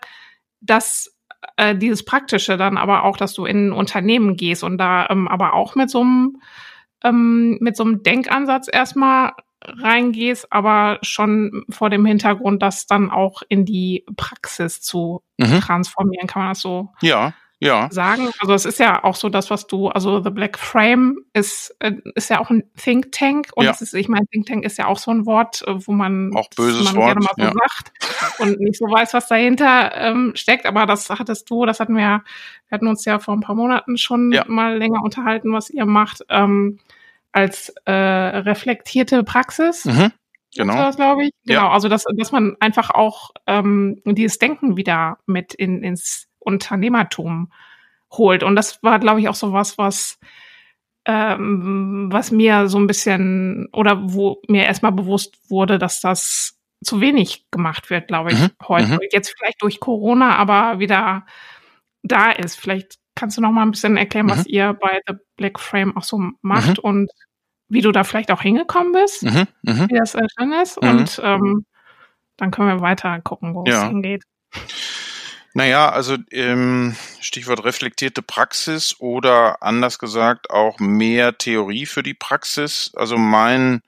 dass 0.61 1.15
äh, 1.57 1.75
dieses 1.75 2.03
Praktische 2.05 2.57
dann 2.57 2.77
aber 2.77 3.03
auch, 3.03 3.17
dass 3.17 3.33
du 3.33 3.45
in 3.45 3.67
ein 3.67 3.71
Unternehmen 3.71 4.37
gehst 4.37 4.63
und 4.63 4.77
da 4.77 5.07
ähm, 5.09 5.27
aber 5.27 5.53
auch 5.53 5.75
mit 5.75 5.89
so 5.89 6.01
einem 6.01 6.41
ähm, 7.03 7.57
mit 7.61 7.77
so 7.77 7.83
einem 7.83 8.03
Denkansatz 8.03 8.67
erstmal 8.71 9.33
reingehst, 9.61 10.51
aber 10.51 10.99
schon 11.01 11.65
vor 11.69 11.89
dem 11.89 12.05
Hintergrund, 12.05 12.61
das 12.61 12.85
dann 12.85 13.09
auch 13.09 13.41
in 13.49 13.65
die 13.65 14.05
Praxis 14.15 14.81
zu 14.81 15.23
mhm. 15.37 15.59
transformieren, 15.59 16.27
kann 16.27 16.43
man 16.43 16.51
das 16.51 16.61
so 16.61 16.89
ja 17.01 17.33
ja. 17.59 17.89
sagen. 17.91 18.29
Also 18.39 18.53
es 18.53 18.65
ist 18.65 18.79
ja 18.79 19.03
auch 19.03 19.15
so 19.15 19.29
das, 19.29 19.49
was 19.49 19.67
du, 19.67 19.89
also 19.89 20.21
The 20.23 20.29
Black 20.29 20.57
Frame 20.57 21.17
ist, 21.33 21.75
äh, 21.79 21.93
ist 22.15 22.29
ja 22.29 22.39
auch 22.39 22.49
ein 22.49 22.63
Think 22.81 23.11
Tank 23.11 23.49
und 23.55 23.65
ja. 23.65 23.71
ist, 23.71 23.93
ich 23.93 24.07
meine, 24.07 24.25
Think 24.27 24.45
Tank 24.45 24.63
ist 24.63 24.77
ja 24.77 24.87
auch 24.87 24.99
so 24.99 25.11
ein 25.11 25.25
Wort, 25.25 25.63
äh, 25.67 25.73
wo 25.75 25.91
man, 25.91 26.31
auch 26.35 26.49
böses 26.55 26.83
man 26.85 26.95
Wort, 26.95 27.05
gerne 27.05 27.21
mal 27.21 27.33
so 27.35 27.41
ja. 27.41 27.53
sagt 27.53 28.39
und 28.39 28.59
nicht 28.59 28.77
so 28.77 28.85
weiß, 28.85 29.13
was 29.13 29.27
dahinter 29.27 29.91
ähm, 29.95 30.33
steckt. 30.35 30.65
Aber 30.65 30.85
das 30.85 31.09
hattest 31.09 31.49
du, 31.49 31.65
das 31.65 31.79
hatten 31.79 31.95
wir, 31.95 32.23
wir 32.67 32.75
hatten 32.75 32.87
uns 32.87 33.05
ja 33.05 33.19
vor 33.19 33.35
ein 33.35 33.41
paar 33.41 33.55
Monaten 33.55 33.97
schon 33.97 34.31
ja. 34.31 34.45
mal 34.47 34.77
länger 34.77 35.01
unterhalten, 35.03 35.51
was 35.53 35.69
ihr 35.69 35.85
macht, 35.85 36.23
ähm, 36.29 36.79
als 37.31 37.69
äh, 37.85 37.91
reflektierte 37.91 39.23
Praxis. 39.23 39.85
Mhm. 39.85 40.11
Genau. 40.55 40.75
Das 40.75 40.95
glaube 40.95 41.25
ich. 41.25 41.31
Genau. 41.45 41.69
Also, 41.69 41.87
dass, 41.87 42.05
dass 42.15 42.31
man 42.31 42.55
einfach 42.59 42.89
auch 42.89 43.31
ähm, 43.45 44.01
dieses 44.05 44.39
Denken 44.39 44.75
wieder 44.75 45.17
mit 45.25 45.53
in, 45.53 45.83
ins 45.83 46.27
Unternehmertum 46.47 47.51
holt. 48.11 48.43
Und 48.43 48.55
das 48.55 48.81
war, 48.83 48.99
glaube 48.99 49.19
ich, 49.19 49.29
auch 49.29 49.35
so 49.35 49.53
was, 49.53 49.77
was 49.77 50.19
ähm, 51.07 52.09
was 52.11 52.31
mir 52.31 52.67
so 52.67 52.77
ein 52.77 52.85
bisschen 52.85 53.69
oder 53.71 53.97
wo 54.11 54.41
mir 54.47 54.65
erstmal 54.65 54.91
bewusst 54.91 55.37
wurde, 55.49 55.77
dass 55.77 56.01
das 56.01 56.59
zu 56.83 56.99
wenig 57.01 57.45
gemacht 57.49 57.89
wird, 57.89 58.07
glaube 58.07 58.33
ich, 58.33 58.39
mhm. 58.39 58.49
heute. 58.67 58.93
Mhm. 58.93 58.99
Jetzt 59.11 59.33
vielleicht 59.37 59.61
durch 59.61 59.79
Corona, 59.79 60.35
aber 60.35 60.79
wieder 60.79 61.25
da 62.03 62.31
ist. 62.31 62.59
Vielleicht 62.59 62.97
kannst 63.15 63.37
du 63.37 63.41
noch 63.41 63.51
mal 63.51 63.63
ein 63.63 63.71
bisschen 63.71 63.97
erklären, 63.97 64.27
mhm. 64.27 64.31
was 64.31 64.45
ihr 64.45 64.73
bei 64.73 64.99
The 65.07 65.15
Black 65.37 65.59
Frame 65.59 65.95
auch 65.95 66.03
so 66.03 66.21
macht 66.41 66.77
mhm. 66.77 66.89
und 66.89 67.11
wie 67.69 67.81
du 67.81 67.91
da 67.91 68.03
vielleicht 68.03 68.31
auch 68.31 68.41
hingekommen 68.41 68.91
bist, 68.91 69.23
mhm. 69.23 69.47
Mhm. 69.63 69.89
wie 69.89 69.97
das 69.97 70.11
schön 70.11 70.51
ist. 70.61 70.77
Und 70.77 71.21
ähm, 71.23 71.65
dann 72.35 72.51
können 72.51 72.67
wir 72.67 72.81
weiter 72.81 73.19
gucken, 73.21 73.55
wo 73.55 73.63
ja. 73.65 73.83
es 73.83 73.89
hingeht. 73.89 74.23
Naja, 75.53 75.89
also 75.89 76.17
ähm, 76.31 76.95
Stichwort 77.19 77.63
reflektierte 77.63 78.21
Praxis 78.21 78.95
oder 78.99 79.63
anders 79.63 79.97
gesagt 79.97 80.49
auch 80.51 80.79
mehr 80.79 81.37
Theorie 81.37 81.85
für 81.85 82.03
die 82.03 82.13
Praxis. 82.13 82.91
Also 82.95 83.17
mein, 83.17 83.81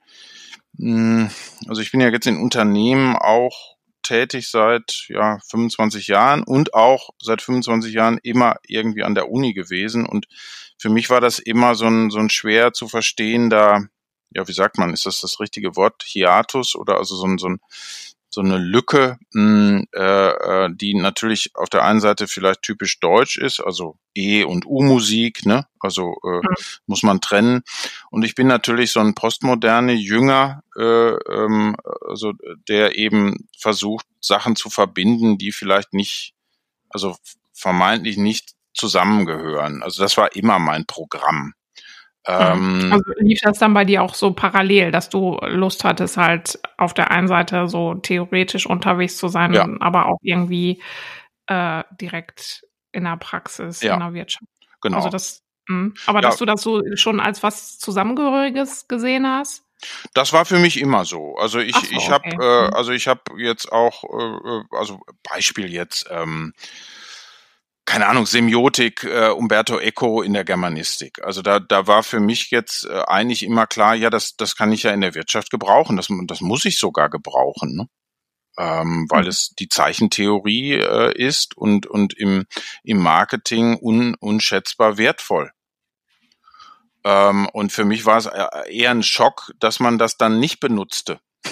mh, 0.78 1.28
hm, 1.28 1.30
also 1.68 1.80
ich 1.80 1.92
bin 1.92 2.00
ja 2.00 2.08
jetzt 2.08 2.26
in 2.26 2.38
Unternehmen 2.38 3.14
auch 3.16 3.76
tätig 4.02 4.50
seit 4.50 5.06
ja 5.08 5.38
25 5.48 6.08
Jahren 6.08 6.42
und 6.42 6.74
auch 6.74 7.10
seit 7.20 7.42
25 7.42 7.94
Jahren 7.94 8.18
immer 8.22 8.56
irgendwie 8.66 9.04
an 9.04 9.14
der 9.14 9.30
Uni 9.30 9.52
gewesen 9.52 10.06
und 10.06 10.26
für 10.78 10.90
mich 10.90 11.10
war 11.10 11.20
das 11.20 11.38
immer 11.38 11.76
so 11.76 11.86
ein 11.86 12.10
so 12.10 12.18
ein 12.18 12.30
schwer 12.30 12.72
zu 12.72 12.88
verstehender 12.88 13.86
ja 14.30 14.48
wie 14.48 14.52
sagt 14.52 14.78
man 14.78 14.92
ist 14.92 15.06
das 15.06 15.20
das 15.20 15.38
richtige 15.38 15.76
Wort 15.76 16.02
Hiatus 16.04 16.74
oder 16.74 16.96
also 16.96 17.14
so 17.14 17.26
ein 17.26 17.38
so 17.38 17.50
ein 17.50 17.60
so 18.30 18.40
eine 18.40 18.58
Lücke, 18.58 19.18
mh, 19.32 19.82
äh, 19.92 20.68
die 20.72 20.94
natürlich 20.94 21.50
auf 21.54 21.68
der 21.68 21.84
einen 21.84 22.00
Seite 22.00 22.28
vielleicht 22.28 22.62
typisch 22.62 23.00
deutsch 23.00 23.36
ist, 23.36 23.60
also 23.60 23.96
E- 24.14 24.44
und 24.44 24.66
U-Musik, 24.66 25.44
ne? 25.46 25.66
Also 25.80 26.14
äh, 26.24 26.36
mhm. 26.36 26.54
muss 26.86 27.02
man 27.02 27.20
trennen. 27.20 27.62
Und 28.10 28.24
ich 28.24 28.34
bin 28.34 28.46
natürlich 28.46 28.92
so 28.92 29.00
ein 29.00 29.14
postmoderne 29.14 29.92
Jünger, 29.92 30.62
äh, 30.78 30.82
ähm, 30.82 31.76
also 32.08 32.32
der 32.68 32.96
eben 32.96 33.48
versucht, 33.58 34.06
Sachen 34.20 34.54
zu 34.56 34.70
verbinden, 34.70 35.38
die 35.38 35.52
vielleicht 35.52 35.92
nicht, 35.92 36.34
also 36.90 37.16
vermeintlich 37.52 38.16
nicht 38.16 38.52
zusammengehören. 38.74 39.82
Also 39.82 40.02
das 40.02 40.16
war 40.16 40.34
immer 40.36 40.58
mein 40.58 40.86
Programm. 40.86 41.54
Mhm. 42.28 42.34
Ähm, 42.34 42.92
also 42.92 43.12
lief 43.18 43.40
das 43.42 43.58
dann 43.58 43.72
bei 43.72 43.84
dir 43.84 44.02
auch 44.02 44.14
so 44.14 44.32
parallel, 44.32 44.90
dass 44.90 45.08
du 45.08 45.38
Lust 45.42 45.84
hattest, 45.84 46.16
halt 46.16 46.58
auf 46.76 46.92
der 46.92 47.10
einen 47.10 47.28
Seite 47.28 47.66
so 47.68 47.94
theoretisch 47.94 48.66
unterwegs 48.66 49.16
zu 49.16 49.28
sein, 49.28 49.54
ja. 49.54 49.66
aber 49.80 50.06
auch 50.06 50.18
irgendwie 50.22 50.82
äh, 51.46 51.82
direkt 52.00 52.64
in 52.92 53.04
der 53.04 53.16
Praxis, 53.16 53.80
ja. 53.80 53.94
in 53.94 54.00
der 54.00 54.12
Wirtschaft. 54.12 54.44
Genau. 54.82 54.98
Also 54.98 55.08
das, 55.08 55.42
mh. 55.68 55.92
aber 56.06 56.18
ja. 56.18 56.28
dass 56.28 56.36
du 56.36 56.44
das 56.44 56.62
so 56.62 56.82
schon 56.94 57.20
als 57.20 57.42
was 57.42 57.78
Zusammengehöriges 57.78 58.86
gesehen 58.86 59.26
hast? 59.26 59.64
Das 60.12 60.34
war 60.34 60.44
für 60.44 60.58
mich 60.58 60.78
immer 60.78 61.06
so. 61.06 61.36
Also 61.36 61.58
ich, 61.58 61.74
so, 61.74 61.86
ich 61.90 62.10
habe, 62.10 62.26
okay. 62.26 62.36
äh, 62.38 62.68
mhm. 62.68 62.74
also 62.74 62.92
ich 62.92 63.08
habe 63.08 63.22
jetzt 63.38 63.72
auch, 63.72 64.04
äh, 64.04 64.58
äh, 64.58 64.62
also 64.72 65.00
Beispiel 65.22 65.72
jetzt. 65.72 66.06
Ähm, 66.10 66.52
keine 67.90 68.06
Ahnung, 68.06 68.24
Semiotik, 68.24 69.02
äh, 69.02 69.30
Umberto 69.30 69.80
Eco 69.80 70.22
in 70.22 70.32
der 70.32 70.44
Germanistik. 70.44 71.24
Also 71.24 71.42
da, 71.42 71.58
da 71.58 71.88
war 71.88 72.04
für 72.04 72.20
mich 72.20 72.52
jetzt 72.52 72.84
äh, 72.84 73.02
eigentlich 73.08 73.42
immer 73.42 73.66
klar, 73.66 73.96
ja, 73.96 74.10
das, 74.10 74.36
das 74.36 74.54
kann 74.54 74.70
ich 74.70 74.84
ja 74.84 74.92
in 74.92 75.00
der 75.00 75.16
Wirtschaft 75.16 75.50
gebrauchen, 75.50 75.96
das, 75.96 76.06
das 76.26 76.40
muss 76.40 76.64
ich 76.66 76.78
sogar 76.78 77.10
gebrauchen, 77.10 77.74
ne? 77.74 77.88
ähm, 78.58 79.06
weil 79.08 79.22
mhm. 79.22 79.28
es 79.28 79.54
die 79.58 79.68
Zeichentheorie 79.68 80.74
äh, 80.74 81.12
ist 81.16 81.56
und, 81.56 81.88
und 81.88 82.14
im, 82.14 82.44
im 82.84 82.98
Marketing 82.98 83.76
un, 83.82 84.14
unschätzbar 84.20 84.96
wertvoll. 84.96 85.50
Ähm, 87.02 87.48
und 87.52 87.72
für 87.72 87.84
mich 87.84 88.06
war 88.06 88.18
es 88.18 88.26
äh, 88.26 88.72
eher 88.72 88.92
ein 88.92 89.02
Schock, 89.02 89.50
dass 89.58 89.80
man 89.80 89.98
das 89.98 90.16
dann 90.16 90.38
nicht 90.38 90.60
benutzte, 90.60 91.18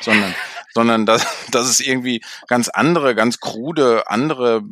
sondern 0.00 0.34
sondern 0.72 1.06
dass, 1.06 1.26
dass 1.50 1.68
es 1.68 1.80
irgendwie 1.80 2.22
ganz 2.46 2.68
andere, 2.68 3.14
ganz 3.14 3.40
krude, 3.40 4.08
andere 4.08 4.62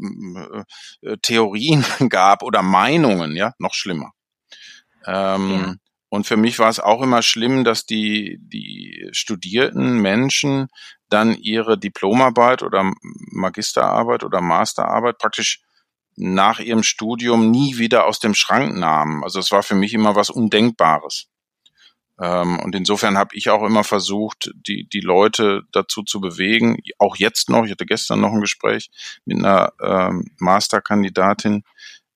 äh, 1.03 1.17
Theorien 1.23 1.85
gab 2.09 2.43
oder 2.43 2.63
Meinungen, 2.63 3.37
ja, 3.37 3.53
noch 3.59 3.75
schlimmer. 3.75 4.13
Ähm, 5.07 5.51
ja. 5.51 5.75
Und 6.11 6.27
für 6.27 6.37
mich 6.37 6.59
war 6.59 6.71
es 6.71 6.81
auch 6.81 7.03
immer 7.03 7.23
schlimm, 7.23 7.65
dass 7.65 7.85
die, 7.85 8.39
die 8.41 9.09
studierten 9.13 9.99
Menschen 9.99 10.69
dann 11.11 11.35
ihre 11.35 11.79
Diplomarbeit 11.79 12.63
oder 12.63 12.93
Magisterarbeit 13.03 14.25
oder 14.25 14.41
Masterarbeit 14.41 15.19
praktisch 15.19 15.63
nach 16.17 16.61
ihrem 16.61 16.83
Studium 16.83 17.51
nie 17.51 17.79
wieder 17.79 18.07
aus 18.07 18.19
dem 18.19 18.35
Schrank 18.35 18.77
nahmen. 18.77 19.23
Also 19.23 19.39
es 19.39 19.53
war 19.53 19.63
für 19.63 19.75
mich 19.75 19.95
immer 19.95 20.17
was 20.17 20.31
Undenkbares. 20.31 21.29
Ähm, 22.21 22.59
und 22.61 22.75
insofern 22.75 23.17
habe 23.17 23.35
ich 23.35 23.51
auch 23.51 23.63
immer 23.63 23.85
versucht, 23.85 24.51
die, 24.55 24.89
die 24.89 25.01
Leute 25.01 25.63
dazu 25.73 26.03
zu 26.03 26.21
bewegen, 26.21 26.79
auch 26.99 27.17
jetzt 27.17 27.49
noch, 27.49 27.65
ich 27.65 27.71
hatte 27.71 27.87
gestern 27.87 28.21
noch 28.21 28.33
ein 28.33 28.41
Gespräch 28.41 28.91
mit 29.25 29.39
einer 29.39 29.73
ähm, 29.81 30.31
Masterkandidatin, 30.39 31.63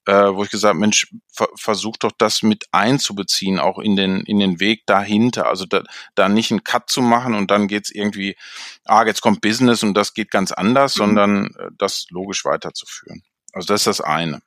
äh, 0.07 0.35
wo 0.35 0.43
ich 0.43 0.51
gesagt, 0.51 0.77
Mensch, 0.77 1.15
ver 1.33 1.49
versuch 1.55 1.97
doch 1.97 2.11
das 2.19 2.43
mit 2.43 2.65
einzubeziehen, 2.73 3.61
auch 3.61 3.79
in 3.79 3.95
den, 3.95 4.23
in 4.23 4.41
den 4.41 4.59
Weg 4.59 4.85
dahinter. 4.87 5.47
Also 5.47 5.65
da, 5.65 5.85
da 6.17 6.29
nicht 6.29 6.51
einen 6.51 6.65
Cut 6.65 6.91
zu 6.91 7.03
machen 7.03 7.35
und 7.35 7.51
dann 7.51 7.69
geht's 7.69 7.91
irgendwie, 7.91 8.37
ah, 8.85 9.05
jetzt 9.07 9.21
kommt 9.21 9.41
Business 9.41 9.85
und 9.85 9.95
das 9.95 10.15
geht 10.15 10.31
ganz 10.31 10.51
anders, 10.51 10.97
mhm. 10.97 10.99
sondern 10.99 11.47
äh, 11.57 11.69
das 11.79 12.07
logisch 12.11 12.45
weiterzuführen. 12.45 13.23
Also 13.53 13.67
das 13.69 13.83
ist 13.83 13.87
das 13.87 14.01
eine. 14.01 14.43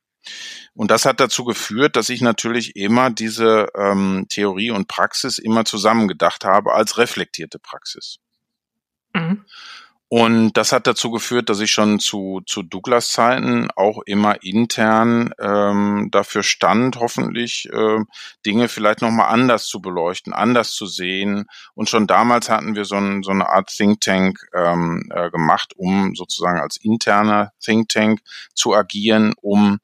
Und 0.74 0.92
das 0.92 1.06
hat 1.06 1.20
dazu 1.20 1.46
geführt, 1.46 1.96
dass 1.96 2.10
ich 2.10 2.22
natürlich 2.22 2.76
immer 2.76 3.10
diese 3.10 3.68
ähm, 3.76 4.26
Theorie 4.30 4.72
und 4.72 4.88
Praxis 4.88 5.38
immer 5.38 5.66
zusammengedacht 5.66 6.46
habe 6.46 6.74
als 6.74 6.98
reflektierte 6.98 7.60
Praxis. 7.60 8.18
Mhm. 9.14 9.46
Und 10.08 10.54
das 10.54 10.72
hat 10.72 10.86
dazu 10.86 11.10
geführt, 11.10 11.50
dass 11.50 11.60
ich 11.60 11.72
schon 11.72 12.00
zu, 12.00 12.42
zu 12.46 12.62
Douglas 12.62 13.10
Zeiten 13.10 13.70
auch 13.76 14.02
immer 14.06 14.44
intern 14.44 15.34
ähm, 15.40 16.10
dafür 16.12 16.44
stand, 16.44 16.98
hoffentlich 16.98 17.68
äh, 17.74 18.00
Dinge 18.46 18.68
vielleicht 18.68 19.02
nochmal 19.02 19.34
anders 19.34 19.66
zu 19.66 19.82
beleuchten, 19.82 20.32
anders 20.32 20.74
zu 20.74 20.86
sehen. 20.86 21.48
Und 21.74 21.90
schon 21.90 22.06
damals 22.06 22.50
hatten 22.50 22.76
wir 22.76 22.86
so, 22.86 22.98
ein, 22.98 23.24
so 23.24 23.32
eine 23.32 23.50
Art 23.50 23.76
Think 23.76 24.00
Tank 24.02 24.40
ähm, 24.54 25.10
äh, 25.10 25.32
gemacht, 25.32 25.74
um 25.76 26.14
sozusagen 26.16 26.60
als 26.60 26.78
interner 26.78 27.52
Think 27.60 27.90
Tank 27.90 28.22
zu 28.54 28.76
agieren, 28.76 29.34
um 29.42 29.80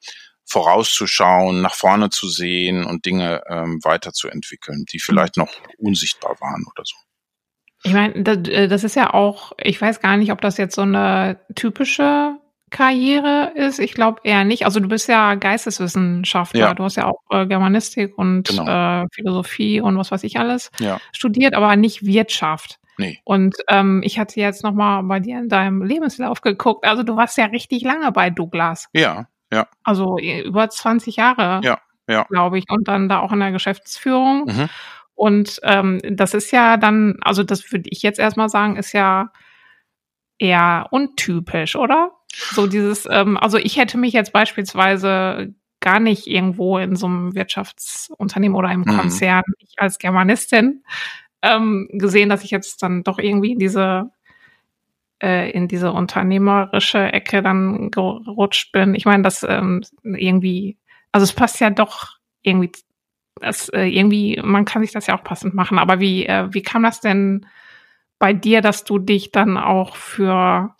vorauszuschauen, 0.51 1.61
nach 1.61 1.75
vorne 1.75 2.09
zu 2.09 2.27
sehen 2.27 2.85
und 2.85 3.05
Dinge 3.05 3.41
ähm, 3.47 3.79
weiterzuentwickeln, 3.83 4.85
die 4.91 4.99
vielleicht 4.99 5.37
noch 5.37 5.49
unsichtbar 5.77 6.35
waren 6.41 6.65
oder 6.69 6.83
so. 6.83 6.95
Ich 7.83 7.93
meine, 7.93 8.21
das, 8.21 8.47
äh, 8.49 8.67
das 8.67 8.83
ist 8.83 8.95
ja 8.95 9.13
auch, 9.13 9.53
ich 9.57 9.81
weiß 9.81 10.01
gar 10.01 10.17
nicht, 10.17 10.31
ob 10.31 10.41
das 10.41 10.57
jetzt 10.57 10.75
so 10.75 10.81
eine 10.81 11.39
typische 11.55 12.35
Karriere 12.69 13.53
ist. 13.55 13.79
Ich 13.79 13.93
glaube 13.93 14.21
eher 14.23 14.43
nicht. 14.43 14.65
Also 14.65 14.79
du 14.79 14.87
bist 14.87 15.07
ja 15.07 15.35
Geisteswissenschaftler, 15.35 16.59
ja. 16.59 16.73
du 16.73 16.83
hast 16.83 16.97
ja 16.97 17.07
auch 17.07 17.21
äh, 17.29 17.45
Germanistik 17.45 18.17
und 18.17 18.47
genau. 18.47 19.03
äh, 19.03 19.07
Philosophie 19.13 19.81
und 19.81 19.97
was 19.97 20.11
weiß 20.11 20.23
ich 20.23 20.37
alles 20.37 20.69
ja. 20.79 20.99
studiert, 21.11 21.53
aber 21.53 21.75
nicht 21.75 22.05
Wirtschaft. 22.05 22.77
Nee. 22.97 23.19
Und 23.23 23.55
ähm, 23.67 24.01
ich 24.03 24.19
hatte 24.19 24.39
jetzt 24.39 24.63
noch 24.63 24.73
mal 24.73 25.01
bei 25.03 25.19
dir 25.19 25.39
in 25.39 25.49
deinem 25.49 25.81
Lebenslauf 25.81 26.41
geguckt. 26.41 26.85
Also 26.85 27.03
du 27.03 27.15
warst 27.15 27.37
ja 27.37 27.45
richtig 27.45 27.83
lange 27.83 28.11
bei 28.11 28.29
Douglas. 28.29 28.89
Ja, 28.93 29.27
ja. 29.51 29.67
Also 29.83 30.17
über 30.17 30.69
20 30.69 31.15
Jahre, 31.15 31.61
ja, 31.63 31.79
ja. 32.07 32.23
glaube 32.23 32.57
ich. 32.57 32.65
Und 32.69 32.87
dann 32.87 33.09
da 33.09 33.19
auch 33.19 33.31
in 33.31 33.39
der 33.39 33.51
Geschäftsführung. 33.51 34.45
Mhm. 34.45 34.69
Und 35.13 35.59
ähm, 35.63 35.99
das 36.09 36.33
ist 36.33 36.51
ja 36.51 36.77
dann, 36.77 37.17
also 37.21 37.43
das 37.43 37.71
würde 37.71 37.89
ich 37.91 38.01
jetzt 38.01 38.19
erstmal 38.19 38.49
sagen, 38.49 38.77
ist 38.77 38.93
ja 38.93 39.31
eher 40.39 40.87
untypisch, 40.89 41.75
oder? 41.75 42.11
So 42.53 42.65
dieses, 42.65 43.07
ähm, 43.09 43.37
also 43.37 43.57
ich 43.57 43.77
hätte 43.77 43.97
mich 43.97 44.13
jetzt 44.13 44.33
beispielsweise 44.33 45.53
gar 45.79 45.99
nicht 45.99 46.27
irgendwo 46.27 46.77
in 46.77 46.95
so 46.95 47.07
einem 47.07 47.35
Wirtschaftsunternehmen 47.35 48.57
oder 48.57 48.71
im 48.71 48.81
mhm. 48.81 48.97
Konzern, 48.97 49.43
ich 49.59 49.75
als 49.77 49.97
Germanistin, 49.99 50.83
ähm, 51.41 51.89
gesehen, 51.91 52.29
dass 52.29 52.43
ich 52.43 52.51
jetzt 52.51 52.81
dann 52.83 53.03
doch 53.03 53.19
irgendwie 53.19 53.51
in 53.51 53.59
diese 53.59 54.11
äh, 55.21 55.51
in 55.51 55.67
diese 55.67 55.91
unternehmerische 55.91 57.13
Ecke 57.13 57.41
dann 57.41 57.91
gerutscht 57.91 58.71
bin. 58.71 58.95
Ich 58.95 59.05
meine, 59.05 59.23
das 59.23 59.43
ähm, 59.47 59.81
irgendwie, 60.03 60.77
also 61.11 61.23
es 61.23 61.33
passt 61.33 61.59
ja 61.59 61.69
doch 61.69 62.17
irgendwie, 62.41 62.71
das, 63.39 63.69
äh, 63.69 63.85
irgendwie, 63.85 64.39
man 64.43 64.65
kann 64.65 64.81
sich 64.81 64.91
das 64.91 65.07
ja 65.07 65.17
auch 65.17 65.23
passend 65.23 65.53
machen. 65.53 65.79
Aber 65.79 65.99
wie, 65.99 66.25
äh, 66.25 66.47
wie 66.51 66.61
kam 66.61 66.83
das 66.83 67.01
denn 67.01 67.45
bei 68.19 68.33
dir, 68.33 68.61
dass 68.61 68.83
du 68.83 68.99
dich 68.99 69.31
dann 69.31 69.57
auch 69.57 69.95
für 69.95 70.75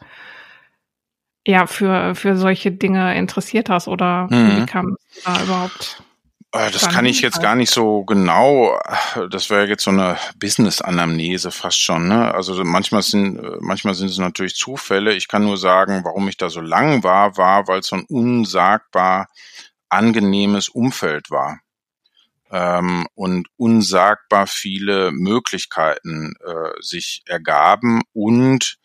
ja, 1.46 1.66
für, 1.66 2.14
für 2.14 2.38
solche 2.38 2.72
Dinge 2.72 3.18
interessiert 3.18 3.70
hast 3.70 3.88
oder 3.88 4.28
mhm. 4.30 4.58
wie 4.62 4.66
kam 4.66 4.96
es 5.10 5.24
da 5.24 5.44
überhaupt? 5.44 6.04
Äh, 6.52 6.72
das 6.72 6.90
kann 6.90 7.06
ich 7.06 7.22
jetzt 7.22 7.42
gar 7.42 7.56
nicht 7.56 7.72
so 7.72 8.04
genau. 8.04 8.80
Das 9.30 9.50
wäre 9.50 9.68
jetzt 9.68 9.84
so 9.84 9.92
eine 9.92 10.18
Business-Anamnese 10.38 11.52
fast 11.52 11.80
schon. 11.80 12.08
Ne? 12.08 12.34
Also 12.34 12.62
manchmal 12.64 13.02
sind, 13.02 13.40
manchmal 13.62 13.96
sind 13.96 14.10
es 14.10 14.18
natürlich 14.18 14.56
Zufälle. 14.56 15.14
Ich 15.14 15.28
kann 15.28 15.44
nur 15.44 15.58
sagen, 15.58 16.02
warum 16.04 16.28
ich 16.28 16.38
da 16.38 16.50
so 16.50 16.62
lang 16.62 17.04
war, 17.04 17.38
war, 17.38 17.68
weil 17.68 17.80
es 17.80 17.88
so 17.88 17.96
ein 17.96 18.06
unsagbar 18.10 19.28
angenehmes 19.90 20.70
Umfeld 20.70 21.32
war 21.32 21.60
ähm, 22.52 23.08
und 23.16 23.48
unsagbar 23.58 24.48
viele 24.48 25.12
Möglichkeiten 25.12 26.34
äh, 26.46 26.82
sich 26.82 27.24
ergaben 27.26 28.02
und 28.14 28.78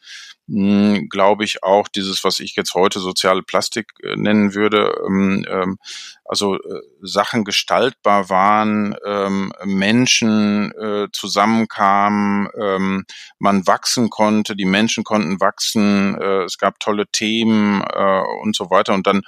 glaube 0.49 1.45
ich 1.45 1.65
auch 1.65 1.89
dieses, 1.89 2.23
was 2.23 2.39
ich 2.39 2.55
jetzt 2.55 2.75
heute 2.75 3.01
soziale 3.01 3.43
Plastik 3.43 3.93
äh, 4.03 4.15
nennen 4.17 4.55
würde, 4.55 4.95
ähm, 5.07 5.45
ähm, 5.49 5.79
also 6.25 6.55
äh, 6.55 6.83
Sachen 7.03 7.45
gestaltbar 7.45 8.31
waren, 8.31 8.95
ähm, 9.05 9.53
Menschen 9.65 10.73
äh, 10.73 11.09
zusammenkamen, 11.13 12.49
ähm, 12.61 13.07
man 13.39 13.67
wachsen 13.67 14.09
konnte, 14.09 14.55
die 14.55 14.65
Menschen 14.67 15.03
konnten 15.03 15.41
wachsen, 15.41 16.17
äh, 16.21 16.45
es 16.45 16.59
gab 16.59 16.79
tolle 16.79 17.07
Themen 17.09 17.83
äh, 17.83 18.23
und 18.43 18.55
so 18.55 18.71
weiter. 18.71 18.95
Und 18.95 19.07
dann 19.07 19.23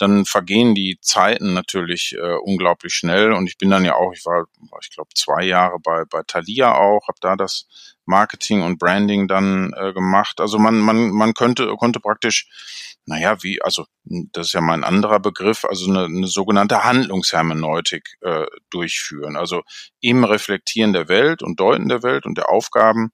dann 0.00 0.24
vergehen 0.24 0.74
die 0.74 0.98
Zeiten 1.02 1.52
natürlich 1.52 2.14
äh, 2.16 2.36
unglaublich 2.42 2.94
schnell. 2.94 3.32
Und 3.32 3.46
ich 3.46 3.58
bin 3.58 3.70
dann 3.70 3.84
ja 3.84 3.96
auch, 3.96 4.12
ich 4.12 4.24
war, 4.24 4.46
ich 4.80 4.90
glaube, 4.90 5.10
zwei 5.14 5.44
Jahre 5.44 5.78
bei, 5.78 6.04
bei 6.04 6.22
Thalia 6.26 6.74
auch, 6.74 7.06
habe 7.06 7.18
da 7.20 7.36
das 7.36 7.66
Marketing 8.06 8.62
und 8.62 8.78
Branding 8.78 9.28
dann 9.28 9.72
äh, 9.76 9.92
gemacht. 9.92 10.40
Also 10.40 10.58
man, 10.58 10.78
man, 10.78 11.10
man 11.10 11.34
könnte, 11.34 11.68
konnte 11.76 12.00
praktisch, 12.00 12.48
naja, 13.04 13.42
wie, 13.42 13.60
also 13.60 13.84
das 14.04 14.48
ist 14.48 14.52
ja 14.54 14.62
mein 14.62 14.84
anderer 14.84 15.20
Begriff, 15.20 15.64
also 15.64 15.90
eine, 15.90 16.04
eine 16.04 16.26
sogenannte 16.26 16.82
Handlungshermeneutik 16.82 18.16
äh, 18.22 18.46
durchführen. 18.70 19.36
Also 19.36 19.62
im 20.00 20.24
Reflektieren 20.24 20.92
der 20.92 21.08
Welt 21.08 21.42
und 21.42 21.60
Deuten 21.60 21.88
der 21.88 22.02
Welt 22.02 22.24
und 22.24 22.38
der 22.38 22.48
Aufgaben 22.48 23.10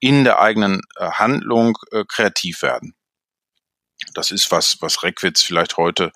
in 0.00 0.24
der 0.24 0.40
eigenen 0.40 0.82
äh, 0.96 1.10
Handlung 1.10 1.78
äh, 1.92 2.04
kreativ 2.06 2.62
werden. 2.62 2.94
Das 4.14 4.30
ist 4.30 4.50
was, 4.50 4.78
was 4.80 5.02
Reckwitz 5.02 5.42
vielleicht 5.42 5.76
heute 5.76 6.12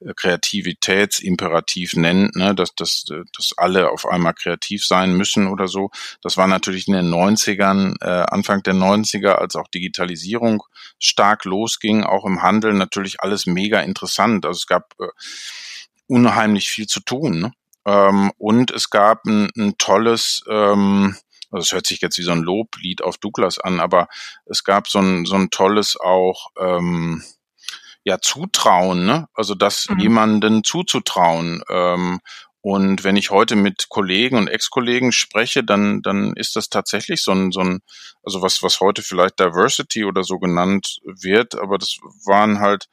äh, 0.00 0.14
Kreativitätsimperativ 0.14 1.94
nennt, 1.94 2.36
ne, 2.36 2.54
dass, 2.54 2.74
dass, 2.74 3.04
dass 3.04 3.52
alle 3.56 3.90
auf 3.90 4.06
einmal 4.06 4.34
kreativ 4.34 4.84
sein 4.84 5.14
müssen 5.14 5.46
oder 5.48 5.68
so. 5.68 5.90
Das 6.22 6.36
war 6.36 6.46
natürlich 6.46 6.88
in 6.88 6.94
den 6.94 7.12
90ern, 7.12 7.96
äh, 8.00 8.24
Anfang 8.28 8.62
der 8.62 8.74
90er, 8.74 9.32
als 9.32 9.56
auch 9.56 9.68
Digitalisierung 9.68 10.62
stark 10.98 11.44
losging, 11.44 12.04
auch 12.04 12.24
im 12.24 12.42
Handel 12.42 12.72
natürlich 12.74 13.20
alles 13.20 13.46
mega 13.46 13.80
interessant. 13.80 14.46
Also 14.46 14.58
es 14.58 14.66
gab 14.66 14.94
äh, 15.00 15.08
unheimlich 16.06 16.68
viel 16.68 16.86
zu 16.86 17.00
tun. 17.00 17.40
Ne? 17.40 17.52
Ähm, 17.84 18.32
und 18.38 18.70
es 18.70 18.90
gab 18.90 19.24
ein, 19.26 19.50
ein 19.56 19.78
tolles, 19.78 20.42
ähm, 20.48 21.16
also 21.50 21.62
es 21.62 21.72
hört 21.72 21.86
sich 21.86 22.00
jetzt 22.00 22.18
wie 22.18 22.22
so 22.22 22.32
ein 22.32 22.42
Loblied 22.42 23.02
auf 23.02 23.18
Douglas 23.18 23.58
an, 23.58 23.80
aber 23.80 24.08
es 24.46 24.64
gab 24.64 24.88
so 24.88 24.98
ein, 24.98 25.24
so 25.24 25.34
ein 25.34 25.50
tolles 25.50 25.98
auch, 25.98 26.50
ähm, 26.58 27.22
ja, 28.04 28.20
Zutrauen, 28.20 29.04
ne? 29.04 29.28
Also 29.34 29.54
das 29.54 29.88
mhm. 29.88 29.98
jemanden 29.98 30.64
zuzutrauen. 30.64 31.62
Ähm, 31.68 32.20
und 32.60 33.04
wenn 33.04 33.16
ich 33.16 33.30
heute 33.30 33.54
mit 33.54 33.88
Kollegen 33.88 34.36
und 34.36 34.48
Ex-Kollegen 34.48 35.12
spreche, 35.12 35.62
dann, 35.62 36.02
dann 36.02 36.34
ist 36.34 36.56
das 36.56 36.68
tatsächlich 36.68 37.22
so 37.22 37.32
ein, 37.32 37.52
so 37.52 37.60
ein, 37.60 37.80
also 38.22 38.42
was, 38.42 38.62
was 38.62 38.80
heute 38.80 39.02
vielleicht 39.02 39.38
Diversity 39.38 40.04
oder 40.04 40.24
so 40.24 40.38
genannt 40.38 40.98
wird, 41.04 41.54
aber 41.54 41.78
das 41.78 41.98
waren 42.26 42.60
halt 42.60 42.86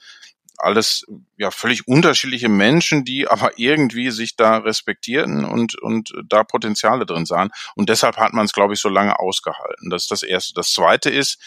alles 0.58 1.06
ja 1.38 1.52
völlig 1.52 1.88
unterschiedliche 1.88 2.50
Menschen, 2.50 3.06
die 3.06 3.28
aber 3.28 3.58
irgendwie 3.58 4.12
sich 4.12 4.36
da 4.36 4.58
respektierten 4.58 5.46
und 5.46 5.80
und 5.82 6.14
da 6.28 6.44
Potenziale 6.44 7.06
drin 7.06 7.26
sahen 7.26 7.52
und 7.76 7.90
deshalb 7.90 8.18
hat 8.18 8.34
man 8.34 8.46
es 8.46 8.54
glaube 8.54 8.74
ich 8.74 8.80
so 8.80 8.90
lange 8.90 9.20
ausgehalten. 9.20 9.90
Das 9.90 10.04
ist 10.04 10.12
das 10.12 10.24
erste. 10.24 10.54
Das 10.54 10.72
zweite 10.72 11.10
ist, 11.10 11.40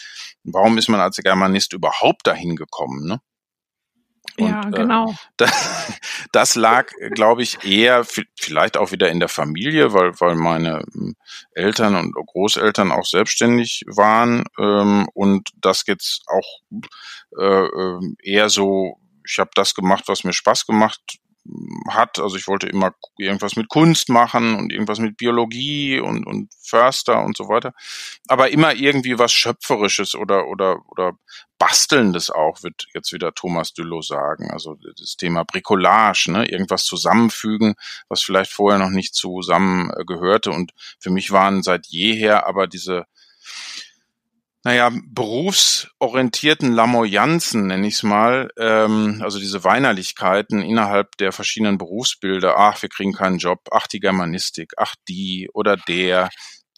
warum 0.43 0.77
ist 0.77 0.89
man 0.89 0.99
als 0.99 1.17
Germanist 1.17 1.73
überhaupt 1.73 2.27
dahin 2.27 2.55
gekommen? 2.55 3.07
Ne? 3.07 3.21
Und, 4.39 4.49
ja, 4.49 4.67
äh, 4.67 4.71
genau. 4.71 5.11
Äh, 5.11 5.15
das, 5.37 5.99
das 6.31 6.55
lag, 6.55 6.91
glaube 7.11 7.43
ich, 7.43 7.63
eher 7.63 8.05
vielleicht 8.35 8.77
auch 8.77 8.91
wieder 8.91 9.09
in 9.09 9.19
der 9.19 9.29
Familie, 9.29 9.93
weil, 9.93 10.19
weil 10.19 10.35
meine 10.35 10.83
hm, 10.93 11.15
Eltern 11.53 11.95
und 11.95 12.13
Großeltern 12.13 12.91
auch 12.91 13.05
selbstständig 13.05 13.83
waren 13.87 14.43
ähm, 14.57 15.07
und 15.13 15.49
das 15.61 15.83
jetzt 15.87 16.23
auch 16.27 16.61
äh, 17.37 17.43
ähm, 17.43 18.15
eher 18.23 18.49
so, 18.49 18.99
ich 19.25 19.39
habe 19.39 19.51
das 19.55 19.75
gemacht, 19.75 20.05
was 20.07 20.23
mir 20.23 20.33
Spaß 20.33 20.65
gemacht 20.65 21.19
hat. 21.89 22.19
Also 22.19 22.35
ich 22.35 22.47
wollte 22.47 22.67
immer 22.67 22.93
irgendwas 23.17 23.55
mit 23.55 23.69
Kunst 23.69 24.09
machen 24.09 24.55
und 24.55 24.71
irgendwas 24.71 24.99
mit 24.99 25.17
Biologie 25.17 25.99
und, 25.99 26.25
und 26.25 26.53
Förster 26.61 27.23
und 27.23 27.37
so 27.37 27.47
weiter. 27.47 27.73
Aber 28.27 28.49
immer 28.49 28.73
irgendwie 28.73 29.17
was 29.17 29.31
Schöpferisches 29.31 30.15
oder, 30.15 30.47
oder, 30.47 30.77
oder 30.89 31.13
Bastelndes 31.57 32.29
auch, 32.29 32.63
wird 32.63 32.85
jetzt 32.93 33.11
wieder 33.11 33.33
Thomas 33.33 33.73
Düllow 33.73 34.01
sagen. 34.01 34.51
Also 34.51 34.75
das 34.97 35.15
Thema 35.15 35.43
Bricolage, 35.43 36.31
ne? 36.31 36.47
irgendwas 36.47 36.85
zusammenfügen, 36.85 37.75
was 38.07 38.21
vielleicht 38.21 38.51
vorher 38.51 38.79
noch 38.79 38.91
nicht 38.91 39.15
zusammen 39.15 39.91
gehörte. 40.05 40.51
Und 40.51 40.71
für 40.99 41.09
mich 41.09 41.31
waren 41.31 41.63
seit 41.63 41.87
jeher 41.87 42.47
aber 42.47 42.67
diese 42.67 43.05
naja, 44.63 44.91
berufsorientierten 45.07 46.73
Lamoyanzen, 46.73 47.67
nenne 47.67 47.87
ich 47.87 47.95
es 47.95 48.03
mal, 48.03 48.49
ähm, 48.57 49.21
also 49.23 49.39
diese 49.39 49.63
Weinerlichkeiten 49.63 50.61
innerhalb 50.61 51.15
der 51.17 51.31
verschiedenen 51.31 51.77
Berufsbilder, 51.77 52.57
ach, 52.57 52.81
wir 52.81 52.89
kriegen 52.89 53.13
keinen 53.13 53.37
Job, 53.37 53.59
ach, 53.71 53.87
die 53.87 53.99
Germanistik, 53.99 54.73
ach, 54.77 54.95
die 55.07 55.49
oder 55.53 55.77
der, 55.77 56.29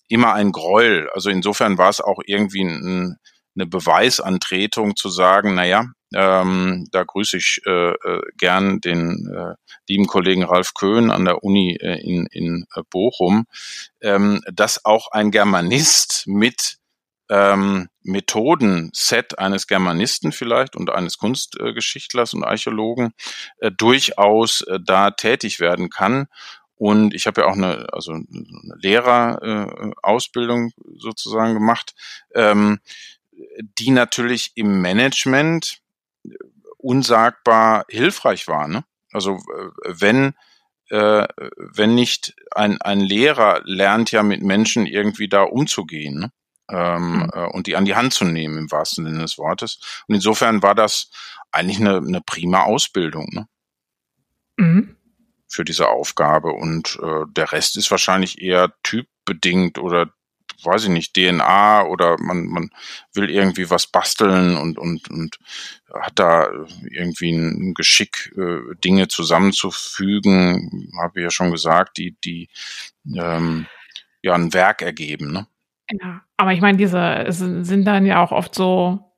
immer 0.09 0.33
ein 0.33 0.51
Gräuel. 0.51 1.09
Also 1.13 1.29
insofern 1.29 1.77
war 1.77 1.89
es 1.89 2.01
auch 2.01 2.19
irgendwie 2.25 2.63
ein, 2.63 3.17
eine 3.55 3.65
Beweisantretung 3.65 4.95
zu 4.95 5.09
sagen, 5.09 5.55
naja, 5.55 5.85
ähm, 6.13 6.87
da 6.91 7.03
grüße 7.03 7.37
ich 7.37 7.61
äh, 7.65 7.91
äh, 7.91 8.21
gern 8.37 8.81
den 8.81 9.31
äh, 9.33 9.55
lieben 9.87 10.07
Kollegen 10.07 10.43
Ralf 10.43 10.73
Köhn 10.73 11.09
an 11.09 11.25
der 11.25 11.43
Uni 11.43 11.77
äh, 11.79 11.99
in, 12.01 12.25
in 12.27 12.65
äh, 12.75 12.81
Bochum, 12.89 13.45
ähm, 14.01 14.41
dass 14.51 14.83
auch 14.83 15.07
ein 15.11 15.31
Germanist 15.31 16.23
mit 16.27 16.80
ähm, 17.31 17.87
Methodenset 18.03 19.39
eines 19.39 19.65
Germanisten 19.65 20.33
vielleicht 20.33 20.75
und 20.75 20.89
eines 20.89 21.17
Kunstgeschichtlers 21.17 22.33
und 22.33 22.43
Archäologen 22.43 23.13
äh, 23.59 23.71
durchaus 23.71 24.61
äh, 24.63 24.79
da 24.85 25.11
tätig 25.11 25.61
werden 25.61 25.89
kann. 25.89 26.27
Und 26.75 27.13
ich 27.13 27.27
habe 27.27 27.41
ja 27.41 27.47
auch 27.47 27.55
eine, 27.55 27.87
also 27.93 28.11
eine 28.11 28.75
Lehrerausbildung 28.81 30.67
äh, 30.67 30.71
sozusagen 30.97 31.53
gemacht, 31.53 31.95
ähm, 32.35 32.79
die 33.79 33.91
natürlich 33.91 34.51
im 34.55 34.81
Management 34.81 35.79
unsagbar 36.77 37.85
hilfreich 37.87 38.49
war. 38.49 38.67
Ne? 38.67 38.83
Also 39.13 39.35
äh, 39.35 39.69
wenn 39.85 40.33
äh, 40.89 41.25
wenn 41.55 41.95
nicht 41.95 42.35
ein, 42.53 42.81
ein 42.81 42.99
Lehrer 42.99 43.61
lernt 43.63 44.11
ja 44.11 44.23
mit 44.23 44.41
Menschen 44.41 44.85
irgendwie 44.85 45.29
da 45.29 45.43
umzugehen. 45.43 46.19
Ne? 46.19 46.31
Ähm, 46.71 47.17
mhm. 47.17 47.29
äh, 47.33 47.45
und 47.47 47.67
die 47.67 47.75
an 47.75 47.85
die 47.85 47.95
Hand 47.95 48.13
zu 48.13 48.25
nehmen 48.25 48.57
im 48.57 48.71
wahrsten 48.71 49.05
Sinne 49.05 49.19
des 49.19 49.37
Wortes. 49.37 49.79
Und 50.07 50.15
insofern 50.15 50.63
war 50.63 50.75
das 50.75 51.11
eigentlich 51.51 51.79
eine, 51.79 51.97
eine 51.97 52.21
prima 52.21 52.63
Ausbildung 52.63 53.27
ne? 53.31 53.47
Mhm. 54.57 54.95
für 55.47 55.65
diese 55.65 55.89
Aufgabe. 55.89 56.53
Und 56.53 56.99
äh, 57.01 57.25
der 57.29 57.51
Rest 57.51 57.77
ist 57.77 57.91
wahrscheinlich 57.91 58.41
eher 58.41 58.73
typbedingt 58.83 59.77
oder 59.77 60.09
weiß 60.63 60.83
ich 60.83 60.89
nicht, 60.89 61.15
DNA 61.15 61.85
oder 61.85 62.17
man, 62.19 62.45
man 62.45 62.69
will 63.13 63.29
irgendwie 63.29 63.69
was 63.69 63.87
basteln 63.87 64.57
und, 64.57 64.77
und, 64.77 65.09
und 65.09 65.39
hat 65.91 66.13
da 66.19 66.49
irgendwie 66.89 67.31
ein 67.31 67.73
Geschick, 67.73 68.31
äh, 68.37 68.75
Dinge 68.83 69.07
zusammenzufügen, 69.07 70.91
habe 71.01 71.19
ich 71.19 71.23
ja 71.23 71.31
schon 71.31 71.51
gesagt, 71.51 71.97
die, 71.97 72.15
die 72.23 72.49
ähm, 73.15 73.65
ja 74.21 74.33
ein 74.33 74.53
Werk 74.53 74.81
ergeben. 74.81 75.31
Ne? 75.31 75.47
Ja, 75.91 76.21
aber 76.37 76.53
ich 76.53 76.61
meine, 76.61 76.77
diese 76.77 77.25
sind 77.29 77.85
dann 77.85 78.05
ja 78.05 78.23
auch 78.23 78.31
oft 78.31 78.55
so 78.55 79.11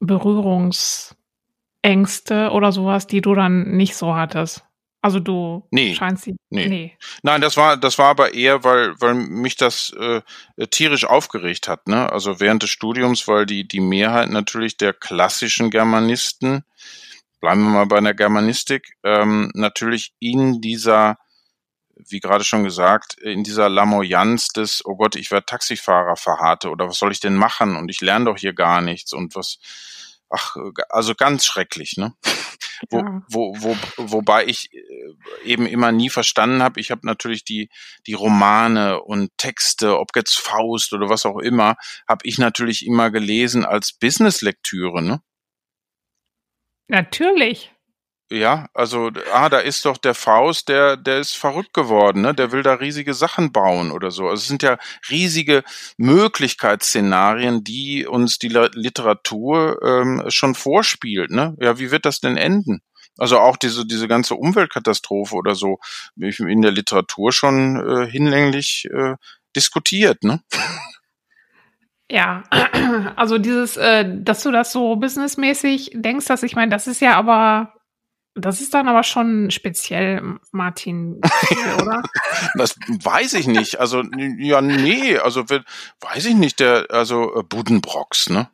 Berührungsängste 0.00 2.50
oder 2.50 2.72
sowas, 2.72 3.06
die 3.06 3.20
du 3.20 3.34
dann 3.34 3.76
nicht 3.76 3.96
so 3.96 4.14
hattest. 4.14 4.64
Also 5.02 5.18
du 5.18 5.66
nee, 5.70 5.94
scheinst 5.94 6.24
sie. 6.24 6.36
Nee. 6.50 6.68
nee. 6.68 6.98
Nein, 7.22 7.40
das 7.40 7.56
war 7.56 7.78
das 7.78 7.98
war 7.98 8.08
aber 8.08 8.34
eher, 8.34 8.64
weil 8.64 9.00
weil 9.00 9.14
mich 9.14 9.56
das 9.56 9.94
äh, 9.98 10.20
tierisch 10.66 11.06
aufgeregt 11.06 11.68
hat, 11.68 11.88
ne? 11.88 12.12
Also 12.12 12.38
während 12.38 12.62
des 12.62 12.70
Studiums, 12.70 13.26
weil 13.26 13.46
die 13.46 13.66
die 13.66 13.80
Mehrheit 13.80 14.28
natürlich 14.28 14.76
der 14.76 14.92
klassischen 14.92 15.70
Germanisten, 15.70 16.64
bleiben 17.40 17.62
wir 17.62 17.70
mal 17.70 17.86
bei 17.86 18.00
der 18.00 18.12
Germanistik, 18.12 18.92
ähm, 19.02 19.50
natürlich 19.54 20.12
in 20.20 20.60
dieser 20.60 21.16
wie 22.08 22.20
gerade 22.20 22.44
schon 22.44 22.64
gesagt, 22.64 23.14
in 23.20 23.44
dieser 23.44 23.68
Lamoyanz 23.68 24.48
des, 24.48 24.84
oh 24.84 24.96
Gott, 24.96 25.16
ich 25.16 25.30
werde 25.30 25.46
Taxifahrer 25.46 26.16
verharrte 26.16 26.70
oder 26.70 26.88
was 26.88 26.98
soll 26.98 27.12
ich 27.12 27.20
denn 27.20 27.36
machen 27.36 27.76
und 27.76 27.88
ich 27.90 28.00
lerne 28.00 28.26
doch 28.26 28.38
hier 28.38 28.52
gar 28.52 28.80
nichts 28.80 29.12
und 29.12 29.34
was, 29.34 29.58
ach, 30.28 30.56
also 30.88 31.14
ganz 31.14 31.44
schrecklich, 31.44 31.96
ne? 31.96 32.14
Ja. 32.90 33.22
Wo, 33.28 33.54
wo, 33.58 33.76
wo, 33.96 34.12
wobei 34.12 34.46
ich 34.46 34.72
äh, 34.72 35.14
eben 35.44 35.66
immer 35.66 35.92
nie 35.92 36.08
verstanden 36.08 36.62
habe, 36.62 36.80
ich 36.80 36.90
habe 36.90 37.02
natürlich 37.04 37.44
die, 37.44 37.68
die 38.06 38.14
Romane 38.14 39.02
und 39.02 39.36
Texte, 39.36 39.98
ob 39.98 40.16
jetzt 40.16 40.38
Faust 40.38 40.94
oder 40.94 41.10
was 41.10 41.26
auch 41.26 41.38
immer, 41.38 41.76
habe 42.08 42.20
ich 42.24 42.38
natürlich 42.38 42.86
immer 42.86 43.10
gelesen 43.10 43.66
als 43.66 43.92
Business-Lektüre, 43.92 45.02
ne? 45.02 45.20
Natürlich. 46.88 47.70
Ja, 48.32 48.68
also, 48.74 49.10
ah, 49.32 49.48
da 49.48 49.58
ist 49.58 49.84
doch 49.84 49.96
der 49.96 50.14
Faust, 50.14 50.68
der, 50.68 50.96
der 50.96 51.18
ist 51.18 51.36
verrückt 51.36 51.74
geworden, 51.74 52.20
ne? 52.22 52.32
Der 52.32 52.52
will 52.52 52.62
da 52.62 52.74
riesige 52.74 53.12
Sachen 53.12 53.50
bauen 53.50 53.90
oder 53.90 54.12
so. 54.12 54.28
Also 54.28 54.42
es 54.42 54.46
sind 54.46 54.62
ja 54.62 54.78
riesige 55.10 55.64
Möglichkeitsszenarien, 55.96 57.64
die 57.64 58.06
uns 58.06 58.38
die 58.38 58.48
Literatur 58.48 59.80
ähm, 59.82 60.22
schon 60.28 60.54
vorspielt, 60.54 61.32
ne? 61.32 61.56
Ja, 61.60 61.80
wie 61.80 61.90
wird 61.90 62.04
das 62.04 62.20
denn 62.20 62.36
enden? 62.36 62.82
Also 63.18 63.40
auch 63.40 63.56
diese, 63.56 63.84
diese 63.84 64.06
ganze 64.06 64.36
Umweltkatastrophe 64.36 65.34
oder 65.34 65.56
so, 65.56 65.80
in 66.16 66.62
der 66.62 66.70
Literatur 66.70 67.32
schon 67.32 68.04
äh, 68.04 68.06
hinlänglich 68.08 68.86
äh, 68.92 69.16
diskutiert, 69.56 70.22
ne? 70.22 70.40
Ja, 72.08 72.44
also 73.16 73.38
dieses, 73.38 73.76
äh, 73.76 74.04
dass 74.22 74.44
du 74.44 74.52
das 74.52 74.70
so 74.70 74.94
businessmäßig 74.94 75.90
denkst, 75.94 76.26
dass 76.26 76.44
ich 76.44 76.54
meine, 76.54 76.70
das 76.70 76.86
ist 76.86 77.00
ja 77.00 77.16
aber 77.16 77.74
das 78.34 78.60
ist 78.60 78.74
dann 78.74 78.88
aber 78.88 79.02
schon 79.02 79.50
speziell, 79.50 80.38
Martin, 80.52 81.20
oder? 81.82 82.02
das 82.54 82.76
weiß 82.88 83.34
ich 83.34 83.46
nicht. 83.46 83.80
Also, 83.80 84.02
ja, 84.38 84.60
nee, 84.60 85.18
also 85.18 85.44
weiß 85.48 86.26
ich 86.26 86.34
nicht, 86.34 86.60
der, 86.60 86.86
also 86.90 87.34
äh, 87.36 87.42
Budenbrocks, 87.42 88.30
ne? 88.30 88.48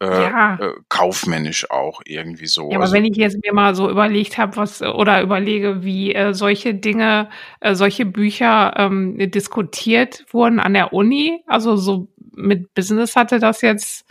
äh, 0.00 0.06
ja. 0.06 0.54
äh, 0.60 0.74
kaufmännisch 0.88 1.70
auch 1.70 2.00
irgendwie 2.04 2.46
so. 2.46 2.70
Ja, 2.70 2.76
aber 2.76 2.84
also, 2.84 2.94
wenn 2.94 3.04
ich 3.04 3.16
jetzt 3.16 3.38
mir 3.42 3.52
mal 3.52 3.74
so 3.74 3.90
überlegt 3.90 4.38
habe, 4.38 4.56
was 4.56 4.82
oder 4.82 5.22
überlege, 5.22 5.82
wie 5.82 6.14
äh, 6.14 6.34
solche 6.34 6.74
Dinge, 6.74 7.28
äh, 7.60 7.74
solche 7.74 8.06
Bücher 8.06 8.74
ähm, 8.76 9.16
diskutiert 9.30 10.24
wurden 10.30 10.60
an 10.60 10.74
der 10.74 10.92
Uni, 10.92 11.42
also 11.46 11.76
so 11.76 12.08
mit 12.34 12.72
Business 12.74 13.16
hatte 13.16 13.40
das 13.40 13.62
jetzt 13.62 14.06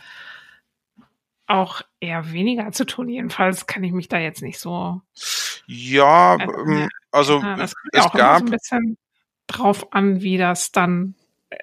auch 1.48 1.82
eher 2.00 2.32
weniger 2.32 2.72
zu 2.72 2.86
tun. 2.86 3.10
Jedenfalls 3.10 3.68
kann 3.68 3.84
ich 3.84 3.92
mich 3.92 4.08
da 4.10 4.20
jetzt 4.20 4.42
nicht 4.42 4.60
so. 4.60 5.02
Ja, 5.66 6.36
äh, 6.36 6.88
also 7.12 7.42
ja, 7.42 7.56
kommt 7.56 7.64
es 7.64 7.74
auch 8.06 8.14
gab 8.14 8.40
so 8.40 8.46
ein 8.46 8.52
bisschen 8.52 8.98
drauf 9.48 9.94
an, 9.94 10.22
wie 10.22 10.38
das 10.38 10.72
dann 10.72 11.16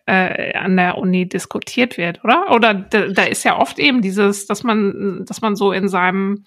äh, 0.06 0.54
an 0.54 0.76
der 0.76 0.98
Uni 0.98 1.28
diskutiert 1.28 1.98
wird, 1.98 2.24
oder? 2.24 2.50
Oder 2.50 2.74
da, 2.74 3.08
da 3.08 3.22
ist 3.24 3.44
ja 3.44 3.58
oft 3.58 3.78
eben 3.78 4.00
dieses, 4.02 4.46
dass 4.46 4.62
man, 4.62 5.24
dass 5.26 5.40
man 5.40 5.56
so 5.56 5.72
in 5.72 5.88
seinem 5.88 6.44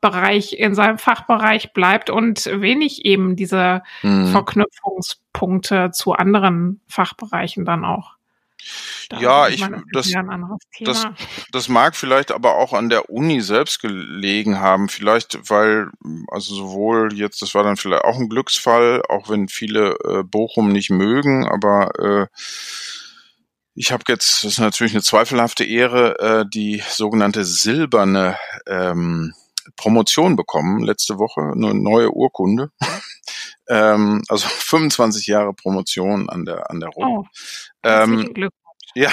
Bereich, 0.00 0.54
in 0.54 0.74
seinem 0.74 0.98
Fachbereich 0.98 1.72
bleibt 1.74 2.10
und 2.10 2.46
wenig 2.46 3.04
eben 3.04 3.36
diese 3.36 3.82
mhm. 4.02 4.26
Verknüpfungspunkte 4.26 5.90
zu 5.92 6.12
anderen 6.14 6.80
Fachbereichen 6.88 7.64
dann 7.64 7.84
auch. 7.84 8.16
Da 9.08 9.20
ja, 9.20 9.48
ich, 9.48 9.64
das, 9.92 10.12
das, 10.80 11.06
das 11.50 11.68
mag 11.68 11.96
vielleicht 11.96 12.32
aber 12.32 12.56
auch 12.56 12.72
an 12.72 12.88
der 12.88 13.10
Uni 13.10 13.40
selbst 13.40 13.80
gelegen 13.80 14.60
haben. 14.60 14.88
Vielleicht, 14.88 15.50
weil, 15.50 15.88
also 16.28 16.54
sowohl 16.54 17.12
jetzt, 17.14 17.42
das 17.42 17.54
war 17.54 17.62
dann 17.62 17.76
vielleicht 17.76 18.04
auch 18.04 18.18
ein 18.18 18.28
Glücksfall, 18.28 19.02
auch 19.08 19.28
wenn 19.28 19.48
viele 19.48 19.96
äh, 20.04 20.22
Bochum 20.22 20.72
nicht 20.72 20.90
mögen, 20.90 21.46
aber 21.46 21.90
äh, 21.98 22.26
ich 23.74 23.90
habe 23.90 24.04
jetzt, 24.08 24.44
das 24.44 24.52
ist 24.52 24.58
natürlich 24.58 24.92
eine 24.92 25.02
zweifelhafte 25.02 25.64
Ehre, 25.64 26.18
äh, 26.18 26.44
die 26.52 26.82
sogenannte 26.88 27.44
silberne 27.44 28.36
ähm, 28.66 29.32
Promotion 29.76 30.36
bekommen 30.36 30.82
letzte 30.82 31.18
Woche, 31.18 31.40
eine 31.40 31.74
neue 31.74 32.10
Urkunde. 32.10 32.70
ähm, 33.68 34.22
also 34.28 34.48
25 34.48 35.26
Jahre 35.26 35.54
Promotion 35.54 36.28
an 36.28 36.44
der 36.44 36.70
an 36.70 36.80
der 36.80 36.90
RUB. 36.90 37.04
Oh, 37.04 37.24
ähm, 37.82 38.50
ja, 38.94 39.10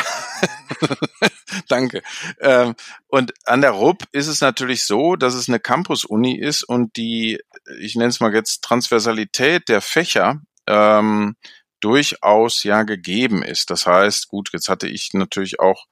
danke. 1.70 2.02
Ähm, 2.42 2.76
und 3.08 3.34
an 3.46 3.62
der 3.62 3.72
RUB 3.72 4.04
ist 4.12 4.28
es 4.28 4.42
natürlich 4.42 4.84
so, 4.84 5.16
dass 5.16 5.34
es 5.34 5.48
eine 5.48 5.60
Campus-Uni 5.60 6.38
ist 6.38 6.64
und 6.64 6.98
die, 6.98 7.40
ich 7.80 7.96
nenne 7.96 8.10
es 8.10 8.20
mal 8.20 8.34
jetzt 8.34 8.62
Transversalität 8.62 9.70
der 9.70 9.82
Fächer 9.82 10.42
ähm, 10.68 11.36
durchaus 11.80 12.64
ja 12.64 12.84
gegeben 12.84 13.42
ist. 13.42 13.70
Das 13.70 13.86
heißt, 13.86 14.28
gut, 14.28 14.50
jetzt 14.52 14.68
hatte 14.68 14.88
ich 14.88 15.14
natürlich 15.14 15.62
auch 15.62 15.86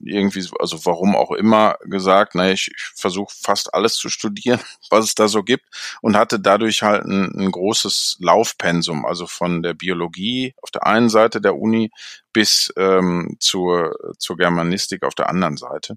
irgendwie, 0.00 0.46
also 0.58 0.84
warum 0.84 1.16
auch 1.16 1.32
immer, 1.32 1.76
gesagt, 1.84 2.34
naja, 2.34 2.52
ich, 2.52 2.68
ich 2.68 2.82
versuche 2.94 3.34
fast 3.36 3.74
alles 3.74 3.94
zu 3.96 4.08
studieren, 4.08 4.60
was 4.90 5.06
es 5.06 5.14
da 5.14 5.28
so 5.28 5.42
gibt 5.42 5.64
und 6.02 6.16
hatte 6.16 6.40
dadurch 6.40 6.82
halt 6.82 7.04
ein, 7.04 7.32
ein 7.36 7.50
großes 7.50 8.18
Laufpensum, 8.20 9.04
also 9.04 9.26
von 9.26 9.62
der 9.62 9.74
Biologie 9.74 10.54
auf 10.62 10.70
der 10.70 10.86
einen 10.86 11.08
Seite 11.08 11.40
der 11.40 11.56
Uni 11.56 11.90
bis 12.32 12.72
ähm, 12.76 13.36
zur, 13.38 13.94
zur 14.18 14.36
Germanistik 14.36 15.04
auf 15.04 15.14
der 15.14 15.28
anderen 15.28 15.56
Seite. 15.56 15.96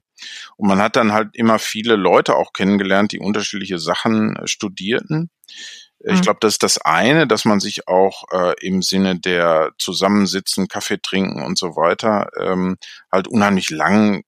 Und 0.56 0.70
man 0.70 0.80
hat 0.80 0.96
dann 0.96 1.12
halt 1.12 1.30
immer 1.34 1.60
viele 1.60 1.96
Leute 1.96 2.36
auch 2.36 2.54
kennengelernt, 2.54 3.12
die 3.12 3.20
unterschiedliche 3.20 3.80
Sachen 3.80 4.36
äh, 4.36 4.48
studierten. 4.48 5.30
Ich 6.00 6.20
mhm. 6.20 6.22
glaube, 6.22 6.40
das 6.42 6.54
ist 6.54 6.64
das 6.64 6.78
eine, 6.80 7.28
dass 7.28 7.46
man 7.46 7.60
sich 7.60 7.88
auch 7.88 8.24
äh, 8.32 8.54
im 8.66 8.82
Sinne 8.82 9.20
der 9.20 9.72
Zusammensitzen, 9.80 10.68
Kaffee 10.68 11.00
trinken 11.02 11.44
und 11.44 11.58
so 11.58 11.76
weiter 11.76 12.30
ähm, 12.40 12.78
halt 13.12 13.28
unheimlich 13.28 13.70
lang 13.70 14.20
äh, 14.20 14.24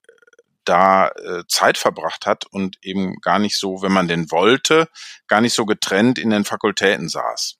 da 0.64 1.08
äh, 1.08 1.44
Zeit 1.48 1.78
verbracht 1.78 2.26
hat 2.26 2.46
und 2.46 2.76
eben 2.82 3.20
gar 3.20 3.38
nicht 3.38 3.56
so, 3.56 3.82
wenn 3.82 3.92
man 3.92 4.08
denn 4.08 4.30
wollte, 4.30 4.88
gar 5.26 5.40
nicht 5.40 5.54
so 5.54 5.64
getrennt 5.64 6.18
in 6.18 6.30
den 6.30 6.44
Fakultäten 6.44 7.08
saß. 7.08 7.56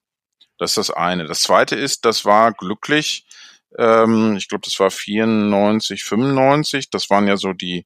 Das 0.57 0.71
ist 0.71 0.77
das 0.77 0.91
eine. 0.91 1.25
Das 1.25 1.41
zweite 1.41 1.75
ist, 1.75 2.05
das 2.05 2.23
war 2.25 2.53
glücklich. 2.53 3.25
Ähm, 3.77 4.35
ich 4.37 4.47
glaube, 4.47 4.63
das 4.65 4.79
war 4.79 4.91
94, 4.91 6.03
95. 6.03 6.89
Das 6.89 7.09
waren 7.09 7.27
ja 7.27 7.37
so 7.37 7.53
die 7.53 7.85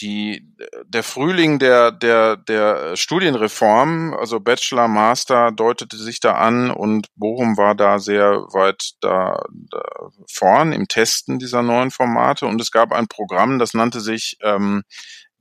die, 0.00 0.46
der 0.84 1.02
Frühling 1.02 1.58
der, 1.58 1.90
der, 1.90 2.36
der 2.36 2.96
Studienreform, 2.96 4.14
also 4.14 4.40
Bachelor, 4.40 4.88
Master, 4.88 5.52
deutete 5.52 5.96
sich 5.96 6.20
da 6.20 6.32
an 6.34 6.70
und 6.70 7.08
Bochum 7.16 7.56
war 7.56 7.74
da 7.74 7.98
sehr 7.98 8.42
weit 8.52 8.92
da, 9.00 9.42
da 9.70 9.82
vorn 10.30 10.72
im 10.72 10.88
Testen 10.88 11.38
dieser 11.38 11.62
neuen 11.62 11.90
Formate 11.90 12.46
und 12.46 12.60
es 12.60 12.70
gab 12.70 12.92
ein 12.92 13.08
Programm, 13.08 13.58
das 13.58 13.74
nannte 13.74 14.00
sich 14.00 14.36
ähm, 14.42 14.82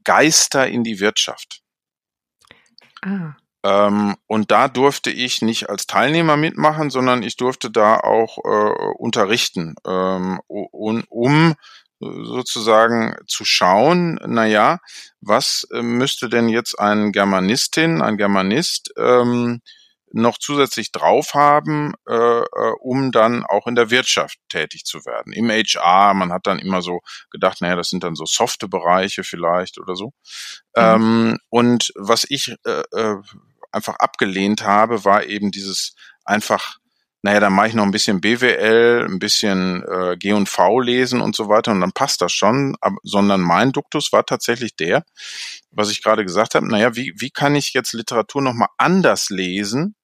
Geister 0.03 0.67
in 0.67 0.83
die 0.83 0.99
Wirtschaft. 0.99 1.61
Ah. 3.01 3.35
Ähm, 3.65 4.15
und 4.27 4.51
da 4.51 4.67
durfte 4.67 5.09
ich 5.09 5.41
nicht 5.41 5.69
als 5.69 5.87
Teilnehmer 5.87 6.37
mitmachen, 6.37 6.91
sondern 6.91 7.23
ich 7.23 7.35
durfte 7.35 7.71
da 7.71 7.97
auch 7.97 8.37
äh, 8.45 8.93
unterrichten, 8.97 9.73
ähm, 9.87 10.39
um, 10.47 11.03
um 11.09 11.55
sozusagen 11.99 13.15
zu 13.27 13.45
schauen, 13.45 14.19
na 14.25 14.45
ja, 14.45 14.79
was 15.21 15.67
äh, 15.73 15.81
müsste 15.81 16.29
denn 16.29 16.49
jetzt 16.49 16.77
ein 16.79 17.11
Germanistin, 17.11 18.01
ein 18.01 18.17
Germanist 18.17 18.93
ähm, 18.97 19.61
noch 20.11 20.37
zusätzlich 20.37 20.91
drauf 20.91 21.33
haben, 21.33 21.93
äh, 22.07 22.13
äh 22.13 22.73
um 22.79 23.11
dann 23.11 23.43
auch 23.45 23.67
in 23.67 23.75
der 23.75 23.91
Wirtschaft 23.91 24.37
tätig 24.49 24.85
zu 24.85 25.05
werden. 25.05 25.33
Im 25.33 25.49
HR, 25.49 26.13
man 26.13 26.31
hat 26.31 26.47
dann 26.47 26.59
immer 26.59 26.81
so 26.81 27.01
gedacht, 27.31 27.61
naja, 27.61 27.75
das 27.75 27.89
sind 27.89 28.03
dann 28.03 28.15
so 28.15 28.25
softe 28.25 28.67
Bereiche 28.67 29.23
vielleicht 29.23 29.77
oder 29.77 29.95
so. 29.95 30.13
Mhm. 30.75 30.83
Ähm, 30.83 31.37
und 31.49 31.91
was 31.95 32.25
ich 32.29 32.55
äh, 32.65 32.83
äh, 32.93 33.17
einfach 33.71 33.95
abgelehnt 33.95 34.63
habe, 34.63 35.03
war 35.03 35.25
eben 35.25 35.51
dieses 35.51 35.95
einfach 36.23 36.77
naja, 37.25 37.39
dann 37.39 37.53
mache 37.53 37.69
ich 37.69 37.73
noch 37.73 37.85
ein 37.85 37.91
bisschen 37.91 38.21
BWL, 38.21 39.07
ein 39.09 39.17
bisschen 39.17 39.81
äh, 39.81 40.15
G&V 40.15 40.79
lesen 40.79 41.21
und 41.21 41.35
so 41.35 41.49
weiter 41.49 41.71
und 41.71 41.81
dann 41.81 41.91
passt 41.91 42.21
das 42.21 42.31
schon, 42.31 42.75
aber, 42.81 42.97
sondern 43.01 43.41
mein 43.41 43.71
Duktus 43.71 44.13
war 44.13 44.27
tatsächlich 44.27 44.75
der, 44.75 45.03
was 45.71 45.89
ich 45.89 46.03
gerade 46.03 46.23
gesagt 46.23 46.53
habe, 46.53 46.67
naja, 46.67 46.95
wie, 46.95 47.15
wie 47.17 47.31
kann 47.31 47.55
ich 47.55 47.73
jetzt 47.73 47.93
Literatur 47.93 48.43
nochmal 48.43 48.67
anders 48.77 49.31
lesen 49.31 49.95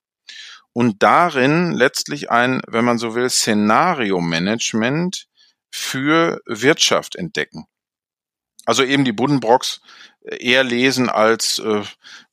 und 0.73 1.03
darin 1.03 1.73
letztlich 1.73 2.31
ein, 2.31 2.59
wenn 2.67 2.85
man 2.85 2.97
so 2.97 3.13
will, 3.13 3.29
Szenario-Management 3.29 5.27
für 5.69 6.41
Wirtschaft 6.47 7.15
entdecken. 7.15 7.65
Also 8.65 8.83
eben 8.83 9.05
die 9.05 9.11
Buddenbrocks 9.11 9.81
eher 10.23 10.63
lesen 10.63 11.09
als, 11.09 11.59
äh, 11.59 11.83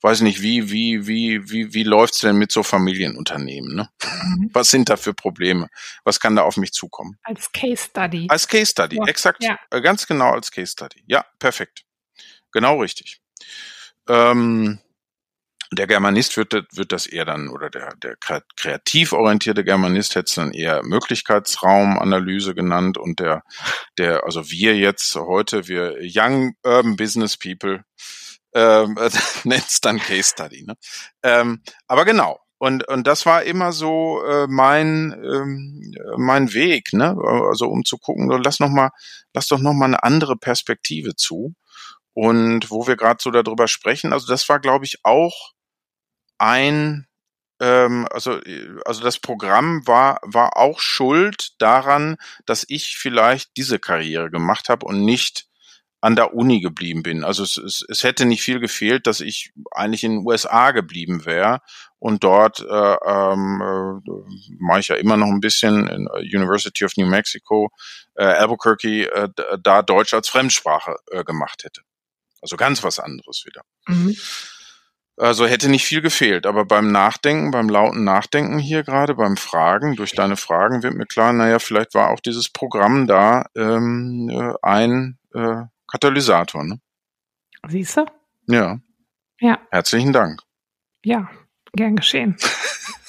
weiß 0.01 0.21
nicht, 0.21 0.41
wie, 0.41 0.69
wie, 0.69 1.07
wie, 1.07 1.49
wie, 1.49 1.73
wie 1.73 1.83
läuft's 1.83 2.19
denn 2.19 2.37
mit 2.37 2.51
so 2.51 2.61
Familienunternehmen? 2.61 3.75
Ne? 3.75 3.89
Mhm. 4.03 4.49
Was 4.53 4.69
sind 4.69 4.89
da 4.89 4.97
für 4.97 5.13
Probleme? 5.13 5.69
Was 6.03 6.19
kann 6.19 6.35
da 6.35 6.43
auf 6.43 6.57
mich 6.57 6.71
zukommen? 6.71 7.17
Als 7.23 7.51
Case 7.51 7.85
Study. 7.85 8.27
Als 8.29 8.47
Case 8.47 8.67
Study, 8.67 8.97
ja. 8.97 9.05
exakt. 9.05 9.43
Ja. 9.43 9.59
Äh, 9.71 9.81
ganz 9.81 10.05
genau 10.05 10.31
als 10.31 10.51
Case 10.51 10.71
Study. 10.71 11.03
Ja, 11.07 11.25
perfekt. 11.39 11.83
Genau 12.51 12.79
richtig. 12.81 13.21
Ähm, 14.07 14.79
der 15.71 15.87
Germanist 15.87 16.35
wird, 16.37 16.53
wird 16.53 16.91
das 16.91 17.05
eher 17.05 17.25
dann, 17.25 17.49
oder 17.49 17.69
der, 17.69 17.93
der 17.97 18.15
kreativ 18.55 19.13
orientierte 19.13 19.63
Germanist 19.63 20.15
hätte 20.15 20.25
es 20.25 20.35
dann 20.35 20.51
eher 20.51 20.83
Möglichkeitsraumanalyse 20.83 22.55
genannt 22.55 22.97
und 22.97 23.19
der, 23.19 23.43
der, 23.97 24.23
also 24.23 24.49
wir 24.49 24.75
jetzt 24.75 25.15
heute, 25.15 25.67
wir 25.67 25.97
Young 26.01 26.53
Urban 26.63 26.95
Business 26.95 27.37
People, 27.37 27.83
ähm, 28.53 28.97
äh, 28.99 29.09
nennt 29.43 29.67
es 29.67 29.81
dann 29.81 29.99
Case 29.99 30.29
Study. 30.29 30.63
Ne? 30.65 30.75
Ähm, 31.23 31.61
aber 31.87 32.05
genau, 32.05 32.39
und, 32.57 32.87
und 32.87 33.07
das 33.07 33.25
war 33.25 33.43
immer 33.43 33.71
so 33.71 34.21
äh, 34.25 34.47
mein, 34.47 35.13
ähm, 35.13 35.93
mein 36.17 36.53
Weg, 36.53 36.91
ne? 36.91 37.15
Also 37.47 37.69
um 37.69 37.85
zu 37.85 37.97
gucken, 37.97 38.29
lass 38.43 38.59
noch 38.59 38.69
mal, 38.69 38.89
lass 39.33 39.47
doch 39.47 39.59
noch 39.59 39.73
mal 39.73 39.85
eine 39.85 40.03
andere 40.03 40.35
Perspektive 40.35 41.15
zu. 41.15 41.53
Und 42.13 42.69
wo 42.69 42.85
wir 42.85 42.97
gerade 42.97 43.19
so 43.21 43.31
darüber 43.31 43.69
sprechen, 43.69 44.11
also 44.11 44.27
das 44.27 44.49
war, 44.49 44.59
glaube 44.59 44.83
ich, 44.83 44.97
auch 45.03 45.53
ein, 46.39 47.07
ähm, 47.59 48.07
also, 48.11 48.39
also 48.85 49.03
das 49.03 49.19
Programm 49.19 49.85
war, 49.85 50.19
war 50.23 50.57
auch 50.57 50.79
schuld 50.79 51.53
daran, 51.59 52.17
dass 52.45 52.65
ich 52.67 52.97
vielleicht 52.97 53.57
diese 53.57 53.79
Karriere 53.79 54.31
gemacht 54.31 54.69
habe 54.69 54.85
und 54.85 55.05
nicht 55.05 55.49
an 56.01 56.15
der 56.15 56.33
Uni 56.33 56.61
geblieben 56.61 57.03
bin. 57.03 57.23
Also 57.23 57.43
es, 57.43 57.57
es, 57.57 57.85
es 57.87 58.03
hätte 58.03 58.25
nicht 58.25 58.41
viel 58.41 58.59
gefehlt, 58.59 59.05
dass 59.05 59.19
ich 59.19 59.51
eigentlich 59.71 60.03
in 60.03 60.13
den 60.13 60.25
USA 60.25 60.71
geblieben 60.71 61.25
wäre 61.25 61.59
und 61.99 62.23
dort 62.23 62.61
äh, 62.61 62.63
ähm, 63.05 63.61
äh, 63.61 64.55
mache 64.59 64.79
ich 64.79 64.87
ja 64.87 64.95
immer 64.95 65.17
noch 65.17 65.27
ein 65.27 65.41
bisschen 65.41 65.87
in 65.87 66.07
University 66.07 66.85
of 66.85 66.95
New 66.95 67.07
Mexico, 67.07 67.69
äh, 68.15 68.23
Albuquerque, 68.23 69.11
äh, 69.11 69.29
da 69.61 69.81
Deutsch 69.81 70.13
als 70.13 70.29
Fremdsprache 70.29 70.95
äh, 71.11 71.25
gemacht 71.25 71.65
hätte. 71.65 71.81
Also 72.41 72.55
ganz 72.55 72.81
was 72.83 72.99
anderes 72.99 73.43
wieder. 73.45 73.63
Mhm. 73.87 74.15
Also 75.19 75.45
hätte 75.45 75.69
nicht 75.69 75.83
viel 75.83 76.01
gefehlt, 76.01 76.45
aber 76.45 76.63
beim 76.63 76.93
Nachdenken, 76.93 77.51
beim 77.51 77.67
lauten 77.67 78.05
Nachdenken 78.05 78.57
hier 78.57 78.83
gerade, 78.83 79.15
beim 79.15 79.35
Fragen, 79.35 79.97
durch 79.97 80.13
deine 80.13 80.37
Fragen 80.37 80.81
wird 80.81 80.93
mir 80.93 81.05
klar, 81.05 81.33
naja, 81.33 81.59
vielleicht 81.59 81.93
war 81.93 82.11
auch 82.11 82.21
dieses 82.21 82.49
Programm 82.49 83.05
da 83.05 83.45
ähm, 83.53 84.29
äh, 84.31 84.53
ein 84.61 85.17
äh, 85.33 85.63
Katalysator, 85.91 86.63
ne? 86.63 86.79
Siehst 87.67 87.97
du? 87.97 88.05
Ja. 88.47 88.79
Ja. 89.41 89.59
Herzlichen 89.71 90.13
Dank. 90.13 90.41
Ja, 91.03 91.29
gern 91.73 91.97
geschehen. 91.97 92.37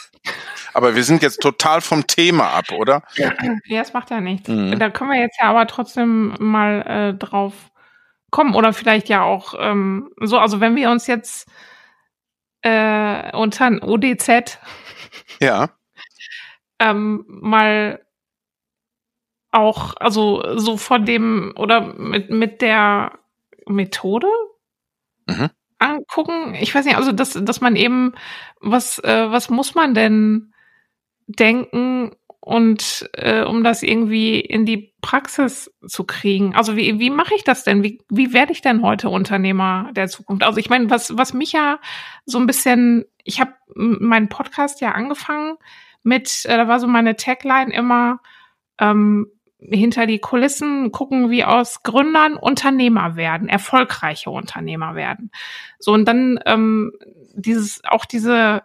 aber 0.74 0.96
wir 0.96 1.04
sind 1.04 1.22
jetzt 1.22 1.40
total 1.40 1.80
vom 1.80 2.08
Thema 2.08 2.50
ab, 2.50 2.72
oder? 2.72 3.04
Ja, 3.14 3.32
das 3.68 3.92
macht 3.92 4.10
ja 4.10 4.20
nichts. 4.20 4.48
Mhm. 4.48 4.76
Da 4.80 4.90
können 4.90 5.10
wir 5.10 5.20
jetzt 5.20 5.38
ja 5.40 5.48
aber 5.48 5.68
trotzdem 5.68 6.34
mal 6.40 6.82
äh, 6.82 7.14
drauf 7.14 7.70
kommen 8.32 8.56
oder 8.56 8.72
vielleicht 8.72 9.08
ja 9.08 9.22
auch 9.22 9.54
ähm, 9.58 10.10
so, 10.20 10.38
also 10.38 10.60
wenn 10.60 10.74
wir 10.74 10.90
uns 10.90 11.06
jetzt 11.06 11.48
äh, 12.62 13.36
unter 13.36 13.66
ein 13.66 13.82
ODZ 13.82 14.58
ja. 15.40 15.70
ähm, 16.78 17.24
mal 17.26 18.04
auch, 19.50 19.94
also 19.96 20.58
so 20.58 20.76
von 20.76 21.04
dem 21.04 21.52
oder 21.56 21.80
mit, 21.94 22.30
mit 22.30 22.62
der 22.62 23.18
Methode 23.66 24.28
mhm. 25.26 25.50
angucken. 25.78 26.54
Ich 26.54 26.74
weiß 26.74 26.84
nicht, 26.84 26.96
also 26.96 27.12
dass, 27.12 27.32
dass 27.32 27.60
man 27.60 27.76
eben, 27.76 28.14
was, 28.60 28.98
äh, 29.00 29.30
was 29.30 29.50
muss 29.50 29.74
man 29.74 29.94
denn 29.94 30.52
denken 31.26 32.14
und 32.40 33.08
äh, 33.12 33.42
um 33.42 33.62
das 33.62 33.82
irgendwie 33.82 34.40
in 34.40 34.64
die 34.64 34.94
Praxis 35.02 35.70
zu 35.86 36.04
kriegen. 36.04 36.54
Also 36.54 36.76
wie, 36.76 36.98
wie 36.98 37.10
mache 37.10 37.34
ich 37.34 37.44
das 37.44 37.64
denn? 37.64 37.82
Wie, 37.82 38.00
wie 38.08 38.32
werde 38.32 38.52
ich 38.52 38.62
denn 38.62 38.82
heute 38.82 39.10
Unternehmer 39.10 39.90
der 39.92 40.08
Zukunft? 40.08 40.42
Also 40.42 40.58
ich 40.58 40.70
meine, 40.70 40.88
was, 40.90 41.16
was 41.16 41.34
mich 41.34 41.52
ja 41.52 41.78
so 42.24 42.38
ein 42.38 42.46
bisschen, 42.46 43.04
ich 43.24 43.40
habe 43.40 43.52
meinen 43.74 44.28
Podcast 44.28 44.80
ja 44.80 44.92
angefangen 44.92 45.56
mit, 46.02 46.46
äh, 46.46 46.56
da 46.56 46.66
war 46.66 46.80
so 46.80 46.86
meine 46.86 47.16
Tagline 47.16 47.72
immer, 47.72 48.20
ähm, 48.78 49.26
hinter 49.60 50.06
die 50.06 50.18
Kulissen 50.18 50.90
gucken, 50.90 51.30
wie 51.30 51.44
aus 51.44 51.82
Gründern 51.82 52.36
Unternehmer 52.36 53.16
werden, 53.16 53.50
erfolgreiche 53.50 54.30
Unternehmer 54.30 54.94
werden. 54.94 55.30
So 55.78 55.92
und 55.92 56.06
dann 56.06 56.40
ähm, 56.46 56.92
dieses 57.34 57.82
auch 57.84 58.06
diese 58.06 58.62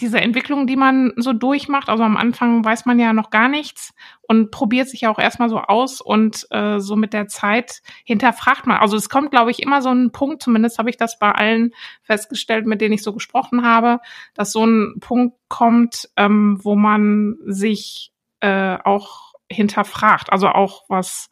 diese 0.00 0.20
Entwicklung, 0.20 0.66
die 0.66 0.76
man 0.76 1.12
so 1.16 1.32
durchmacht, 1.32 1.88
also 1.88 2.02
am 2.02 2.16
Anfang 2.16 2.64
weiß 2.64 2.86
man 2.86 2.98
ja 2.98 3.12
noch 3.12 3.30
gar 3.30 3.48
nichts 3.48 3.92
und 4.22 4.50
probiert 4.50 4.88
sich 4.88 5.02
ja 5.02 5.10
auch 5.10 5.18
erstmal 5.18 5.48
so 5.48 5.58
aus 5.58 6.00
und 6.00 6.46
äh, 6.50 6.78
so 6.80 6.96
mit 6.96 7.12
der 7.12 7.28
Zeit 7.28 7.82
hinterfragt 8.04 8.66
man. 8.66 8.78
Also 8.78 8.96
es 8.96 9.08
kommt, 9.08 9.30
glaube 9.30 9.50
ich, 9.50 9.62
immer 9.62 9.82
so 9.82 9.90
ein 9.90 10.12
Punkt, 10.12 10.42
zumindest 10.42 10.78
habe 10.78 10.90
ich 10.90 10.96
das 10.96 11.18
bei 11.18 11.32
allen 11.32 11.72
festgestellt, 12.02 12.66
mit 12.66 12.80
denen 12.80 12.94
ich 12.94 13.02
so 13.02 13.12
gesprochen 13.12 13.64
habe, 13.64 14.00
dass 14.34 14.52
so 14.52 14.64
ein 14.64 14.96
Punkt 15.00 15.36
kommt, 15.48 16.08
ähm, 16.16 16.58
wo 16.62 16.74
man 16.76 17.36
sich 17.44 18.12
äh, 18.40 18.76
auch 18.84 19.34
hinterfragt. 19.50 20.32
Also 20.32 20.48
auch 20.48 20.84
was, 20.88 21.28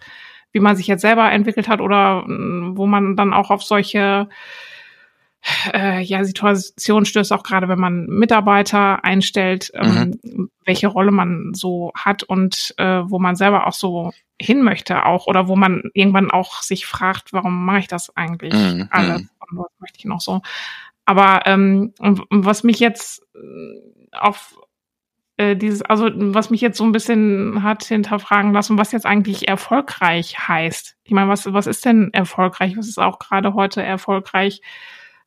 wie 0.53 0.61
man 0.61 0.77
sich 0.77 0.87
jetzt 0.87 1.03
selber 1.03 1.31
entwickelt 1.31 1.69
hat 1.69 1.81
oder 1.81 2.25
wo 2.27 2.87
man 2.87 3.17
dann 3.17 3.33
auch 3.33 3.51
auf 3.51 3.63
solche 3.63 4.29
äh, 5.73 6.01
ja, 6.03 6.25
Situation 6.25 7.05
stößt, 7.05 7.33
auch 7.33 7.43
gerade 7.43 7.69
wenn 7.69 7.79
man 7.79 8.07
Mitarbeiter 8.07 9.05
einstellt, 9.05 9.71
ähm, 9.75 10.19
mhm. 10.23 10.51
welche 10.65 10.89
Rolle 10.89 11.11
man 11.11 11.53
so 11.55 11.93
hat 11.95 12.23
und 12.23 12.75
äh, 12.79 13.03
wo 13.05 13.19
man 13.19 13.37
selber 13.37 13.67
auch 13.67 13.73
so 13.73 14.13
hin 14.41 14.63
möchte 14.63 15.07
auch 15.07 15.27
oder 15.27 15.49
wo 15.49 15.57
man 15.57 15.83
irgendwann 15.95 16.31
auch 16.31 16.63
sich 16.63 16.87
fragt, 16.87 17.33
warum 17.33 17.65
mache 17.65 17.81
ich 17.81 17.89
das 17.89 18.15
eigentlich 18.17 18.55
mhm. 18.55 18.89
alles 18.91 19.23
mhm. 19.23 19.29
und 19.41 19.59
was 19.59 19.71
möchte 19.79 19.99
ich 19.99 20.05
noch 20.05 20.21
so. 20.21 20.43
Aber 21.05 21.47
ähm, 21.47 21.95
was 21.99 22.65
mich 22.65 22.81
jetzt 22.81 23.23
äh, 23.35 24.17
auf 24.17 24.59
äh, 25.37 25.55
dieses, 25.55 25.83
also 25.83 26.11
was 26.15 26.51
mich 26.51 26.61
jetzt 26.61 26.79
so 26.79 26.85
ein 26.85 26.93
bisschen 26.93 27.63
hat 27.63 27.85
hinterfragen 27.85 28.53
lassen, 28.53 28.79
was 28.79 28.93
jetzt 28.93 29.07
eigentlich 29.07 29.49
erfolgreich 29.49 30.49
heißt. 30.49 30.97
Ich 31.05 31.13
meine, 31.13 31.29
was, 31.29 31.53
was 31.53 31.67
ist 31.67 31.85
denn 31.85 32.13
erfolgreich? 32.13 32.77
Was 32.77 32.89
ist 32.89 32.99
auch 32.99 33.19
gerade 33.19 33.55
heute 33.55 33.83
erfolgreich? 33.83 34.63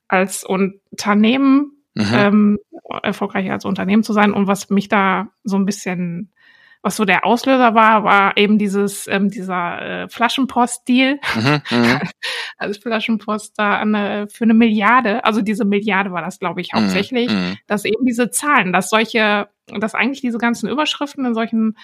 Als 0.10 0.44
Unternehmen, 0.44 1.72
mhm. 1.94 2.14
ähm, 2.14 2.60
erfolgreich 3.04 3.50
als 3.50 3.64
Unternehmen 3.64 4.04
zu 4.04 4.12
sein. 4.12 4.34
Und 4.34 4.48
was 4.48 4.70
mich 4.70 4.90
da 4.90 5.30
so 5.44 5.56
ein 5.56 5.66
bisschen, 5.66 6.34
was 6.82 6.96
so 6.96 7.06
der 7.06 7.26
Auslöser 7.26 7.76
war, 7.76 8.04
war 8.04 8.36
eben 8.36 8.58
dieses, 8.58 9.08
ähm, 9.08 9.30
dieser 9.30 9.82
äh, 9.82 10.10
Flaschenpost-Deal. 10.10 11.20
Mhm, 11.36 11.62
mhm. 11.70 12.00
also 12.58 12.82
Flaschenpost 12.82 13.54
da 13.58 13.78
eine, 13.78 14.28
für 14.30 14.46
eine 14.46 14.56
Milliarde, 14.56 15.24
also 15.24 15.42
diese 15.42 15.64
Milliarde 15.64 16.12
war 16.12 16.22
das, 16.22 16.40
glaube 16.40 16.62
ich, 16.62 16.74
mhm, 16.74 16.80
hauptsächlich, 16.80 17.32
mhm. 17.32 17.58
dass 17.68 17.86
eben 17.86 18.04
diese 18.06 18.32
Zahlen, 18.32 18.74
dass 18.74 18.90
solche, 18.90 19.48
dass 19.68 19.94
eigentlich 19.94 20.22
diese 20.22 20.40
ganzen 20.40 20.70
Überschriften 20.70 21.26
in 21.26 21.36
solchen 21.36 21.78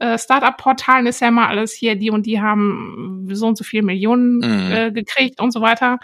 äh, 0.00 0.18
Startup-Portalen 0.18 1.06
ist 1.06 1.20
ja 1.20 1.28
immer 1.28 1.48
alles 1.48 1.72
hier, 1.72 1.94
die 1.94 2.10
und 2.10 2.26
die 2.26 2.40
haben 2.40 3.28
so 3.30 3.46
und 3.46 3.56
so 3.56 3.64
viele 3.64 3.84
Millionen 3.84 4.38
mhm. 4.38 4.72
äh, 4.72 4.90
gekriegt 4.90 5.40
und 5.40 5.52
so 5.52 5.60
weiter 5.60 5.98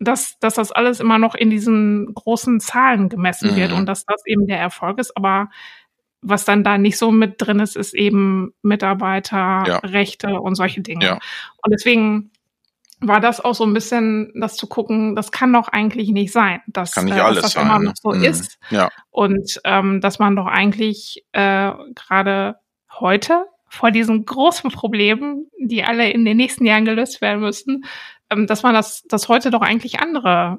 dass, 0.00 0.38
dass 0.38 0.54
das 0.54 0.72
alles 0.72 1.00
immer 1.00 1.18
noch 1.18 1.34
in 1.34 1.50
diesen 1.50 2.14
großen 2.14 2.60
Zahlen 2.60 3.08
gemessen 3.08 3.52
mhm. 3.52 3.56
wird 3.56 3.72
und 3.72 3.86
dass 3.86 4.04
das 4.04 4.24
eben 4.26 4.46
der 4.46 4.58
Erfolg 4.58 4.98
ist. 4.98 5.16
Aber 5.16 5.50
was 6.20 6.44
dann 6.44 6.64
da 6.64 6.78
nicht 6.78 6.98
so 6.98 7.10
mit 7.10 7.34
drin 7.38 7.60
ist, 7.60 7.76
ist 7.76 7.94
eben 7.94 8.52
Mitarbeiterrechte 8.62 10.28
ja. 10.30 10.36
und 10.38 10.54
solche 10.54 10.80
Dinge. 10.80 11.04
Ja. 11.04 11.14
Und 11.14 11.72
deswegen 11.72 12.30
war 13.00 13.20
das 13.20 13.40
auch 13.40 13.54
so 13.54 13.64
ein 13.64 13.74
bisschen, 13.74 14.32
das 14.34 14.56
zu 14.56 14.66
gucken, 14.66 15.14
das 15.14 15.30
kann 15.30 15.52
doch 15.52 15.68
eigentlich 15.68 16.08
nicht 16.10 16.32
sein, 16.32 16.60
dass, 16.66 16.94
kann 16.94 17.04
nicht 17.04 17.16
äh, 17.16 17.20
alles 17.20 17.42
dass 17.42 17.52
das 17.52 17.62
sein, 17.62 17.66
immer 17.66 17.78
noch 17.78 17.94
so 17.94 18.10
mhm. 18.10 18.24
ist. 18.24 18.58
Ja. 18.70 18.90
Und 19.10 19.60
ähm, 19.64 20.00
dass 20.00 20.18
man 20.18 20.34
doch 20.34 20.46
eigentlich 20.46 21.24
äh, 21.32 21.72
gerade 21.94 22.56
heute 22.98 23.44
vor 23.68 23.90
diesen 23.90 24.24
großen 24.24 24.70
Problemen, 24.70 25.48
die 25.60 25.84
alle 25.84 26.10
in 26.10 26.24
den 26.24 26.36
nächsten 26.36 26.64
Jahren 26.64 26.84
gelöst 26.84 27.20
werden 27.20 27.40
müssen, 27.40 27.84
ähm, 28.30 28.46
dass 28.46 28.62
man 28.62 28.74
das, 28.74 29.02
dass 29.08 29.28
heute 29.28 29.50
doch 29.50 29.62
eigentlich 29.62 30.00
andere 30.00 30.58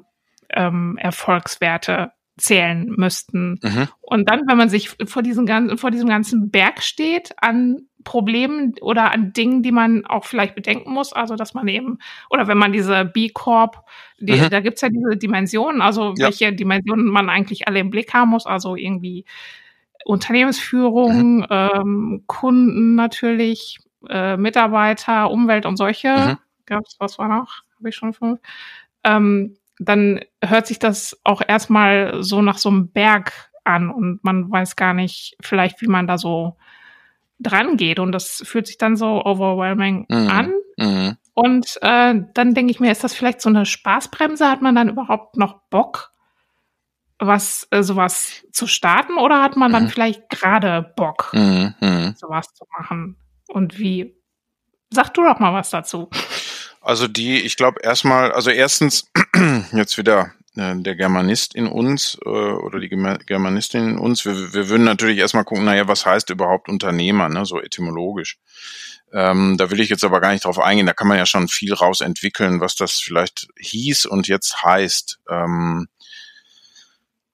ähm, 0.50 0.96
Erfolgswerte 0.98 2.12
zählen 2.40 2.92
müssten. 2.96 3.58
Mhm. 3.62 3.88
Und 4.00 4.28
dann, 4.28 4.42
wenn 4.48 4.56
man 4.56 4.68
sich 4.68 4.90
vor 5.06 5.22
diesem 5.22 5.46
ganzen, 5.46 5.78
vor 5.78 5.90
diesem 5.90 6.08
ganzen 6.08 6.50
Berg 6.50 6.82
steht 6.82 7.32
an 7.36 7.82
Problemen 8.02 8.74
oder 8.80 9.12
an 9.12 9.32
Dingen, 9.32 9.62
die 9.62 9.72
man 9.72 10.06
auch 10.06 10.24
vielleicht 10.24 10.54
bedenken 10.54 10.92
muss, 10.92 11.12
also 11.12 11.36
dass 11.36 11.52
man 11.52 11.68
eben, 11.68 11.98
oder 12.30 12.48
wenn 12.48 12.56
man 12.56 12.72
diese 12.72 13.04
B 13.04 13.28
Corp, 13.28 13.84
die, 14.18 14.32
mhm. 14.32 14.48
da 14.48 14.60
gibt's 14.60 14.80
ja 14.80 14.88
diese 14.88 15.18
Dimensionen, 15.18 15.82
also 15.82 16.14
ja. 16.16 16.26
welche 16.26 16.52
Dimensionen 16.52 17.06
man 17.06 17.28
eigentlich 17.28 17.68
alle 17.68 17.80
im 17.80 17.90
Blick 17.90 18.14
haben 18.14 18.30
muss, 18.30 18.46
also 18.46 18.74
irgendwie 18.74 19.26
Unternehmensführung, 20.06 21.38
mhm. 21.38 21.46
ähm, 21.50 22.24
Kunden 22.26 22.94
natürlich, 22.94 23.78
äh, 24.08 24.38
Mitarbeiter, 24.38 25.30
Umwelt 25.30 25.66
und 25.66 25.76
solche 25.76 26.08
mhm 26.08 26.36
gab's, 26.70 26.96
was 26.98 27.18
war 27.18 27.28
noch? 27.28 27.62
Habe 27.76 27.88
ich 27.90 27.94
schon 27.94 28.14
fünf. 28.14 28.40
Ähm, 29.04 29.56
dann 29.78 30.20
hört 30.42 30.66
sich 30.66 30.78
das 30.78 31.18
auch 31.24 31.42
erstmal 31.46 32.22
so 32.22 32.42
nach 32.42 32.58
so 32.58 32.68
einem 32.68 32.90
Berg 32.90 33.50
an 33.64 33.90
und 33.90 34.22
man 34.22 34.50
weiß 34.50 34.76
gar 34.76 34.94
nicht 34.94 35.36
vielleicht, 35.40 35.80
wie 35.82 35.88
man 35.88 36.06
da 36.06 36.18
so 36.18 36.56
dran 37.38 37.76
geht 37.76 37.98
und 37.98 38.12
das 38.12 38.42
fühlt 38.44 38.66
sich 38.66 38.78
dann 38.78 38.96
so 38.96 39.24
overwhelming 39.24 40.06
mhm. 40.08 40.28
an. 40.28 40.52
Mhm. 40.76 41.16
Und 41.34 41.78
äh, 41.80 42.14
dann 42.34 42.54
denke 42.54 42.70
ich 42.70 42.80
mir, 42.80 42.92
ist 42.92 43.04
das 43.04 43.14
vielleicht 43.14 43.40
so 43.40 43.48
eine 43.48 43.64
Spaßbremse? 43.64 44.48
Hat 44.48 44.60
man 44.60 44.74
dann 44.74 44.90
überhaupt 44.90 45.36
noch 45.36 45.62
Bock, 45.70 46.10
was 47.18 47.66
äh, 47.70 47.82
sowas 47.82 48.44
zu 48.52 48.66
starten 48.66 49.16
oder 49.16 49.42
hat 49.42 49.56
man 49.56 49.72
dann 49.72 49.84
mhm. 49.84 49.88
vielleicht 49.88 50.28
gerade 50.28 50.92
Bock, 50.96 51.30
mhm. 51.32 51.74
mhm. 51.80 52.14
sowas 52.16 52.52
zu 52.52 52.64
machen? 52.78 53.16
Und 53.48 53.78
wie? 53.78 54.16
Sag 54.90 55.14
du 55.14 55.22
doch 55.22 55.38
mal 55.38 55.54
was 55.54 55.70
dazu. 55.70 56.10
Also 56.80 57.08
die, 57.08 57.40
ich 57.40 57.56
glaube 57.56 57.80
erstmal, 57.82 58.32
also 58.32 58.50
erstens 58.50 59.10
jetzt 59.72 59.98
wieder 59.98 60.32
äh, 60.56 60.74
der 60.76 60.96
Germanist 60.96 61.54
in 61.54 61.66
uns 61.66 62.18
äh, 62.24 62.28
oder 62.28 62.80
die 62.80 62.88
Germanistin 62.88 63.90
in 63.90 63.98
uns. 63.98 64.24
Wir, 64.24 64.52
wir 64.52 64.68
würden 64.68 64.84
natürlich 64.84 65.18
erstmal 65.18 65.44
gucken, 65.44 65.64
naja, 65.64 65.88
was 65.88 66.06
heißt 66.06 66.30
überhaupt 66.30 66.68
Unternehmer, 66.68 67.28
ne, 67.28 67.44
so 67.44 67.60
etymologisch. 67.60 68.38
Ähm, 69.12 69.56
da 69.58 69.70
will 69.70 69.80
ich 69.80 69.90
jetzt 69.90 70.04
aber 70.04 70.20
gar 70.20 70.32
nicht 70.32 70.44
drauf 70.44 70.58
eingehen. 70.58 70.86
Da 70.86 70.92
kann 70.92 71.08
man 71.08 71.18
ja 71.18 71.26
schon 71.26 71.48
viel 71.48 71.74
raus 71.74 72.00
entwickeln, 72.00 72.60
was 72.60 72.76
das 72.76 72.94
vielleicht 72.94 73.48
hieß 73.58 74.06
und 74.06 74.28
jetzt 74.28 74.62
heißt. 74.62 75.20
Ähm, 75.30 75.88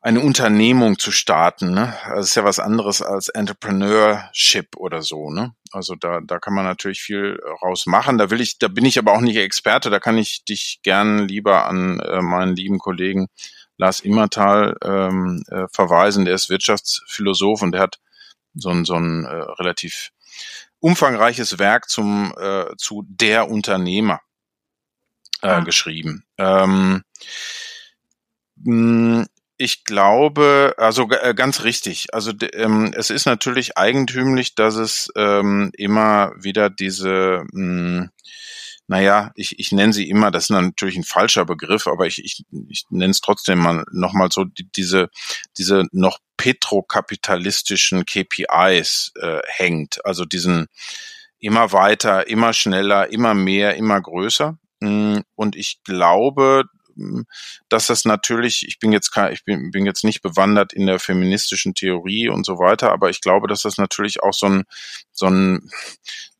eine 0.06 0.20
Unternehmung 0.20 1.00
zu 1.00 1.10
starten. 1.10 1.72
Ne? 1.72 1.92
Das 2.08 2.28
ist 2.28 2.36
ja 2.36 2.44
was 2.44 2.60
anderes 2.60 3.02
als 3.02 3.28
Entrepreneurship 3.28 4.76
oder 4.76 5.02
so. 5.02 5.30
Ne? 5.30 5.52
Also 5.76 5.94
da, 5.94 6.20
da 6.22 6.38
kann 6.38 6.54
man 6.54 6.64
natürlich 6.64 7.02
viel 7.02 7.38
raus 7.62 7.84
machen. 7.86 8.16
Da 8.16 8.30
will 8.30 8.40
ich, 8.40 8.58
da 8.58 8.68
bin 8.68 8.86
ich 8.86 8.98
aber 8.98 9.12
auch 9.12 9.20
nicht 9.20 9.36
Experte. 9.36 9.90
Da 9.90 10.00
kann 10.00 10.16
ich 10.16 10.44
dich 10.44 10.80
gern 10.82 11.28
lieber 11.28 11.66
an 11.66 12.00
äh, 12.00 12.22
meinen 12.22 12.56
lieben 12.56 12.78
Kollegen 12.78 13.28
Lars 13.76 14.00
Immertal 14.00 14.74
ähm, 14.82 15.44
äh, 15.48 15.66
verweisen. 15.70 16.24
Der 16.24 16.34
ist 16.34 16.48
Wirtschaftsphilosoph 16.48 17.60
und 17.60 17.72
der 17.72 17.82
hat 17.82 17.98
so 18.54 18.70
ein, 18.70 18.86
so 18.86 18.94
ein 18.94 19.26
äh, 19.26 19.28
relativ 19.28 20.12
umfangreiches 20.80 21.58
Werk 21.58 21.90
zum 21.90 22.32
äh, 22.38 22.74
zu 22.78 23.04
der 23.06 23.50
Unternehmer 23.50 24.20
äh, 25.42 25.48
ah. 25.48 25.60
geschrieben. 25.60 26.24
Ähm, 26.38 27.02
mh, 28.56 29.26
ich 29.58 29.84
glaube, 29.84 30.74
also 30.76 31.08
äh, 31.10 31.34
ganz 31.34 31.64
richtig. 31.64 32.12
Also 32.12 32.32
ähm, 32.52 32.92
es 32.94 33.10
ist 33.10 33.26
natürlich 33.26 33.78
eigentümlich, 33.78 34.54
dass 34.54 34.76
es 34.76 35.08
ähm, 35.16 35.70
immer 35.76 36.32
wieder 36.36 36.70
diese 36.70 37.44
mh, 37.52 38.00
hm, 38.02 38.10
naja, 38.88 39.32
ich, 39.34 39.58
ich 39.58 39.72
nenne 39.72 39.92
sie 39.92 40.08
immer, 40.08 40.30
das 40.30 40.44
ist 40.44 40.50
natürlich 40.50 40.96
ein 40.96 41.04
falscher 41.04 41.44
Begriff, 41.44 41.88
aber 41.88 42.06
ich, 42.06 42.24
ich, 42.24 42.44
ich 42.68 42.84
nenne 42.90 43.10
es 43.10 43.20
trotzdem 43.20 43.58
mal 43.58 43.84
nochmal 43.90 44.28
so, 44.30 44.44
die, 44.44 44.68
diese, 44.76 45.08
diese 45.58 45.86
noch 45.90 46.18
petrokapitalistischen 46.36 48.04
KPIs 48.06 49.12
äh, 49.20 49.40
hängt, 49.46 50.04
also 50.04 50.24
diesen 50.24 50.66
immer 51.38 51.72
weiter, 51.72 52.28
immer 52.28 52.52
schneller, 52.52 53.10
immer 53.10 53.34
mehr, 53.34 53.76
immer 53.76 54.00
größer. 54.00 54.56
Mm, 54.80 55.18
und 55.34 55.56
ich 55.56 55.82
glaube, 55.82 56.64
dass 57.68 57.86
das 57.86 58.04
natürlich, 58.04 58.66
ich 58.66 58.78
bin 58.78 58.92
jetzt 58.92 59.10
kein, 59.10 59.32
ich 59.32 59.44
bin, 59.44 59.70
bin 59.70 59.86
jetzt 59.86 60.04
nicht 60.04 60.22
bewandert 60.22 60.72
in 60.72 60.86
der 60.86 60.98
feministischen 60.98 61.74
Theorie 61.74 62.28
und 62.28 62.44
so 62.44 62.58
weiter, 62.58 62.92
aber 62.92 63.10
ich 63.10 63.20
glaube, 63.20 63.48
dass 63.48 63.62
das 63.62 63.78
natürlich 63.78 64.22
auch 64.22 64.32
so 64.32 64.46
ein, 64.46 64.64
so 65.12 65.26
ein, 65.26 65.70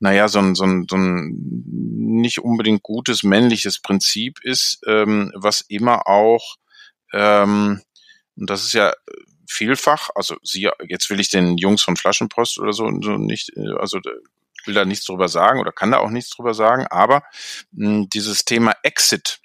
naja, 0.00 0.28
so 0.28 0.38
ein, 0.38 0.54
so 0.54 0.64
ein, 0.64 0.86
so 0.88 0.96
ein 0.96 1.34
nicht 1.66 2.38
unbedingt 2.38 2.82
gutes 2.82 3.22
männliches 3.22 3.80
Prinzip 3.80 4.38
ist, 4.42 4.80
ähm, 4.86 5.32
was 5.34 5.62
immer 5.62 6.06
auch, 6.06 6.56
ähm, 7.12 7.82
und 8.36 8.50
das 8.50 8.64
ist 8.64 8.74
ja 8.74 8.92
vielfach, 9.48 10.10
also 10.14 10.36
sie, 10.42 10.68
jetzt 10.88 11.08
will 11.10 11.20
ich 11.20 11.30
den 11.30 11.56
Jungs 11.56 11.82
von 11.82 11.96
Flaschenpost 11.96 12.58
oder 12.58 12.72
so, 12.72 12.90
so 13.00 13.16
nicht, 13.16 13.52
also 13.78 14.00
will 14.66 14.74
da 14.74 14.84
nichts 14.84 15.04
drüber 15.04 15.28
sagen 15.28 15.60
oder 15.60 15.72
kann 15.72 15.92
da 15.92 15.98
auch 15.98 16.10
nichts 16.10 16.30
drüber 16.30 16.54
sagen, 16.54 16.86
aber 16.88 17.22
mh, 17.72 18.06
dieses 18.12 18.44
Thema 18.44 18.74
Exit 18.82 19.40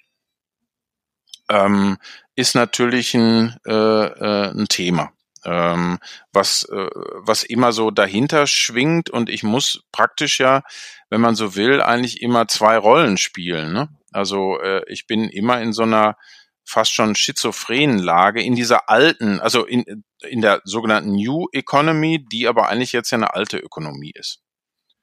ähm, 1.52 1.98
ist 2.34 2.54
natürlich 2.54 3.14
ein, 3.14 3.56
äh, 3.66 3.72
äh, 3.72 4.50
ein 4.50 4.66
Thema. 4.68 5.12
Ähm, 5.44 5.98
was, 6.32 6.64
äh, 6.64 6.88
was 7.16 7.42
immer 7.42 7.72
so 7.72 7.90
dahinter 7.90 8.46
schwingt 8.46 9.10
und 9.10 9.28
ich 9.28 9.42
muss 9.42 9.82
praktisch 9.90 10.38
ja, 10.38 10.62
wenn 11.10 11.20
man 11.20 11.34
so 11.34 11.56
will, 11.56 11.82
eigentlich 11.82 12.22
immer 12.22 12.46
zwei 12.46 12.78
Rollen 12.78 13.18
spielen. 13.18 13.72
Ne? 13.72 13.88
Also 14.12 14.60
äh, 14.60 14.82
ich 14.88 15.06
bin 15.06 15.28
immer 15.28 15.60
in 15.60 15.72
so 15.72 15.82
einer 15.82 16.16
fast 16.64 16.92
schon 16.92 17.16
schizophrenen 17.16 17.98
Lage 17.98 18.40
in 18.40 18.54
dieser 18.54 18.88
alten, 18.88 19.40
also 19.40 19.66
in, 19.66 20.04
in 20.22 20.40
der 20.42 20.60
sogenannten 20.64 21.10
New 21.10 21.48
Economy, 21.52 22.24
die 22.24 22.46
aber 22.46 22.68
eigentlich 22.68 22.92
jetzt 22.92 23.10
ja 23.10 23.18
eine 23.18 23.34
alte 23.34 23.58
Ökonomie 23.58 24.12
ist. 24.14 24.40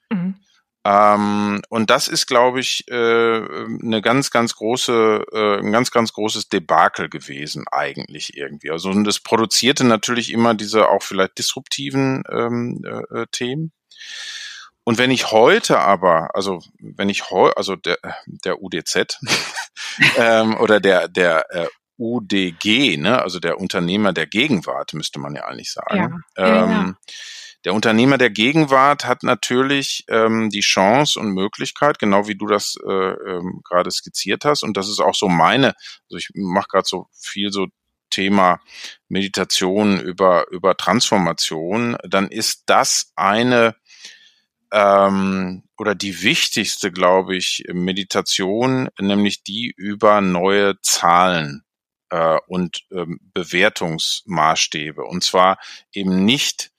Mhm. 0.10 0.36
Ähm, 0.86 1.62
und 1.70 1.90
das 1.90 2.08
ist, 2.08 2.26
glaube 2.26 2.62
ich, 2.62 2.88
äh, 2.90 2.94
eine 2.94 4.02
ganz, 4.02 4.32
ganz 4.32 4.56
große, 4.56 5.26
äh, 5.32 5.60
ein 5.60 5.72
ganz, 5.72 5.92
ganz 5.92 6.14
großes 6.14 6.48
Debakel 6.50 7.10
gewesen 7.10 7.66
eigentlich 7.70 8.38
irgendwie. 8.38 8.72
Also 8.72 8.90
und 8.90 9.04
das 9.04 9.20
produzierte 9.20 9.84
natürlich 9.84 10.32
immer 10.32 10.54
diese 10.54 10.88
auch 10.88 11.04
vielleicht 11.04 11.38
disruptiven 11.38 12.24
ähm, 12.32 12.82
äh, 12.86 13.26
Themen. 13.32 13.74
Und 14.86 14.98
wenn 14.98 15.12
ich 15.12 15.32
heute 15.32 15.80
aber, 15.80 16.34
also 16.34 16.64
wenn 16.80 17.10
ich 17.10 17.30
heute, 17.30 17.58
also 17.58 17.76
der, 17.76 17.98
der 18.26 18.62
UDZ 18.62 19.20
ähm, 20.18 20.58
oder 20.58 20.80
der 20.80 21.10
der 21.10 21.46
äh, 21.50 21.68
UDG, 21.98 22.96
ne, 22.96 23.22
also 23.22 23.40
der 23.40 23.60
Unternehmer 23.60 24.14
der 24.14 24.26
Gegenwart, 24.26 24.94
müsste 24.94 25.20
man 25.20 25.36
ja 25.36 25.44
eigentlich 25.44 25.74
sagen. 25.74 26.24
Ja, 26.38 26.46
ähm, 26.46 26.70
ja, 26.70 26.84
ja 26.86 26.96
der 27.66 27.74
Unternehmer 27.74 28.18
der 28.18 28.30
Gegenwart 28.30 29.06
hat 29.06 29.24
natürlich 29.24 30.06
ähm, 30.08 30.50
die 30.50 30.62
Chance 30.62 31.20
und 31.20 31.34
Möglichkeit, 31.34 32.00
genau 32.00 32.28
wie 32.28 32.36
du 32.36 32.48
das 32.48 32.78
äh, 32.88 32.92
ähm, 32.92 33.62
gerade 33.64 33.92
skizziert 33.92 34.46
hast. 34.46 34.64
Und 34.64 34.78
das 34.78 34.88
ist 34.88 35.00
auch 35.00 35.16
so 35.16 35.28
meine, 35.28 35.74
also 36.10 36.18
ich 36.18 36.30
mache 36.34 36.68
gerade 36.70 36.88
so 36.88 37.08
viel 37.14 37.52
so 37.52 37.68
Thema 38.10 38.60
Meditation 39.08 40.00
über, 40.00 40.50
über 40.52 40.76
Transformation, 40.76 41.98
dann 42.04 42.30
ist 42.30 42.64
das 42.66 43.12
eine 43.16 43.76
ähm, 44.72 45.64
oder 45.78 45.96
die 45.96 46.22
wichtigste, 46.22 46.92
glaube 46.92 47.36
ich, 47.36 47.64
Meditation, 47.72 48.90
nämlich 49.00 49.44
die 49.44 49.74
über 49.76 50.22
neue 50.22 50.80
Zahlen 50.82 51.64
äh, 52.10 52.38
und 52.48 52.82
ähm, 52.92 53.20
Bewertungsmaßstäbe. 53.34 55.04
Und 55.04 55.24
zwar 55.24 55.58
eben 55.94 56.26
nicht 56.26 56.72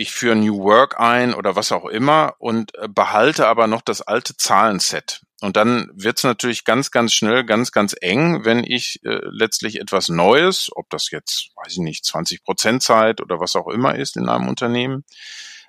ich 0.00 0.12
führe 0.12 0.34
New 0.34 0.62
Work 0.62 0.98
ein 0.98 1.34
oder 1.34 1.56
was 1.56 1.72
auch 1.72 1.84
immer 1.84 2.34
und 2.38 2.74
äh, 2.78 2.88
behalte 2.88 3.46
aber 3.46 3.66
noch 3.66 3.82
das 3.82 4.00
alte 4.00 4.34
Zahlenset. 4.34 5.20
Und 5.42 5.56
dann 5.56 5.90
wird 5.92 6.16
es 6.16 6.24
natürlich 6.24 6.64
ganz, 6.64 6.90
ganz 6.90 7.12
schnell, 7.12 7.44
ganz, 7.44 7.70
ganz 7.70 7.94
eng, 8.00 8.44
wenn 8.46 8.64
ich 8.64 9.00
äh, 9.04 9.20
letztlich 9.24 9.78
etwas 9.78 10.08
Neues, 10.08 10.70
ob 10.74 10.88
das 10.88 11.10
jetzt, 11.10 11.50
weiß 11.54 11.72
ich 11.72 11.78
nicht, 11.78 12.06
20 12.06 12.42
Prozent 12.42 12.82
Zeit 12.82 13.20
oder 13.20 13.40
was 13.40 13.56
auch 13.56 13.68
immer 13.68 13.94
ist 13.94 14.16
in 14.16 14.28
einem 14.30 14.48
Unternehmen, 14.48 15.04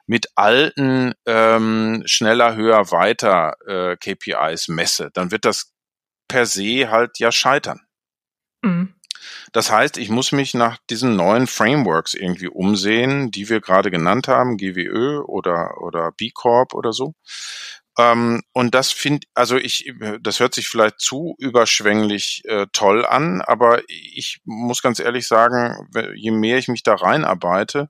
mit 0.08 0.28
alten 0.36 1.14
ähm, 1.26 2.04
schneller, 2.06 2.56
höher, 2.56 2.90
weiter 2.92 3.56
äh, 3.68 3.98
KPIs 3.98 4.70
messe, 4.70 5.10
dann 5.14 5.32
wird 5.32 5.44
das 5.44 5.74
per 6.30 6.46
se 6.46 6.90
halt 6.90 7.20
ja 7.20 7.34
scheitern. 7.34 7.82
Mhm. 8.62 8.96
Das 9.52 9.72
heißt, 9.72 9.98
ich 9.98 10.10
muss 10.10 10.32
mich 10.32 10.54
nach 10.54 10.78
diesen 10.90 11.16
neuen 11.16 11.48
Frameworks 11.48 12.14
irgendwie 12.14 12.48
umsehen, 12.48 13.32
die 13.32 13.50
wir 13.50 13.60
gerade 13.60 13.92
genannt 13.92 14.28
haben, 14.28 14.58
GWÖ 14.58 15.20
oder, 15.22 15.82
oder 15.82 16.12
B 16.14 16.32
Corp 16.32 16.74
oder 16.74 16.94
so. 16.94 17.14
Ähm, 17.98 18.42
und 18.54 18.74
das 18.74 18.92
finde, 18.92 19.28
also 19.34 19.58
ich, 19.58 19.94
das 20.22 20.40
hört 20.40 20.56
sich 20.56 20.70
vielleicht 20.70 21.00
zu 21.02 21.36
überschwänglich 21.38 22.44
äh, 22.46 22.68
toll 22.72 23.06
an, 23.06 23.42
aber 23.42 23.82
ich 23.88 24.40
muss 24.46 24.82
ganz 24.82 25.00
ehrlich 25.00 25.28
sagen, 25.28 25.90
je 26.16 26.32
mehr 26.32 26.58
ich 26.58 26.70
mich 26.70 26.84
da 26.84 26.96
reinarbeite, 26.96 27.90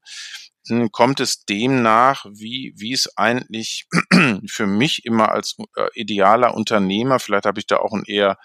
hm, 0.67 0.91
kommt 0.91 1.19
es 1.19 1.45
dem 1.45 1.83
nach, 1.83 2.25
wie, 2.31 2.73
wie 2.77 2.93
es 2.93 3.15
eigentlich 3.17 3.87
für 4.47 4.65
mich 4.67 5.05
immer 5.05 5.31
als 5.31 5.57
äh, 5.75 5.87
idealer 5.93 6.55
Unternehmer, 6.55 7.19
vielleicht 7.19 7.45
habe 7.45 7.59
ich 7.59 7.67
da 7.67 7.77
auch 7.77 7.93
ein 7.93 8.03
eher 8.05 8.37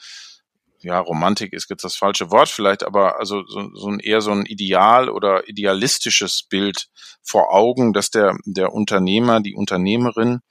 ja, 0.86 1.00
Romantik 1.00 1.52
ist 1.52 1.68
jetzt 1.68 1.82
das 1.82 1.96
falsche 1.96 2.30
Wort 2.30 2.48
vielleicht, 2.48 2.84
aber 2.84 3.18
also 3.18 3.44
so, 3.48 3.74
so 3.74 3.88
ein 3.88 3.98
eher 3.98 4.20
so 4.20 4.30
ein 4.30 4.46
Ideal 4.46 5.08
oder 5.08 5.48
idealistisches 5.48 6.44
Bild 6.48 6.86
vor 7.24 7.52
Augen, 7.52 7.92
dass 7.92 8.10
der, 8.10 8.36
der 8.44 8.72
Unternehmer, 8.72 9.40
die 9.40 9.56
Unternehmerin 9.56 10.42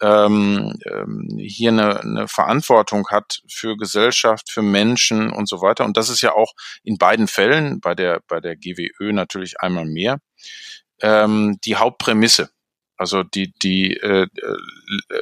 ähm, 0.00 0.78
ähm, 0.86 1.36
hier 1.36 1.70
eine, 1.70 2.00
eine 2.00 2.28
Verantwortung 2.28 3.08
hat 3.08 3.40
für 3.48 3.76
Gesellschaft, 3.76 4.52
für 4.52 4.62
Menschen 4.62 5.32
und 5.32 5.48
so 5.48 5.60
weiter. 5.60 5.84
Und 5.84 5.96
das 5.96 6.08
ist 6.10 6.22
ja 6.22 6.32
auch 6.32 6.52
in 6.84 6.96
beiden 6.96 7.26
Fällen, 7.26 7.80
bei 7.80 7.96
der, 7.96 8.20
bei 8.28 8.40
der 8.40 8.54
GWÖ 8.54 9.12
natürlich 9.12 9.60
einmal 9.60 9.84
mehr, 9.84 10.18
ähm, 11.00 11.58
die 11.64 11.74
Hauptprämisse. 11.74 12.50
Also 12.96 13.24
die, 13.24 13.52
die 13.64 13.96
äh, 13.96 14.26
äh 14.26 14.56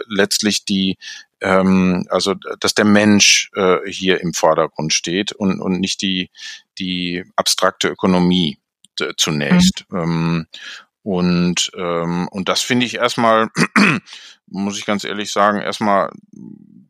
letztlich 0.06 0.66
die 0.66 0.98
ähm, 1.40 2.06
also 2.10 2.34
dass 2.34 2.74
der 2.74 2.84
Mensch 2.84 3.50
äh, 3.54 3.78
hier 3.86 4.20
im 4.20 4.32
Vordergrund 4.34 4.92
steht 4.92 5.32
und, 5.32 5.60
und 5.60 5.80
nicht 5.80 6.02
die, 6.02 6.30
die 6.78 7.24
abstrakte 7.36 7.88
Ökonomie 7.88 8.58
zunächst. 9.16 9.84
Mhm. 9.88 9.98
Ähm, 9.98 10.46
und, 11.02 11.70
ähm, 11.76 12.28
und 12.28 12.48
das 12.48 12.60
finde 12.60 12.86
ich 12.86 12.96
erstmal, 12.96 13.48
muss 14.46 14.78
ich 14.78 14.84
ganz 14.84 15.04
ehrlich 15.04 15.32
sagen, 15.32 15.60
erstmal 15.60 16.10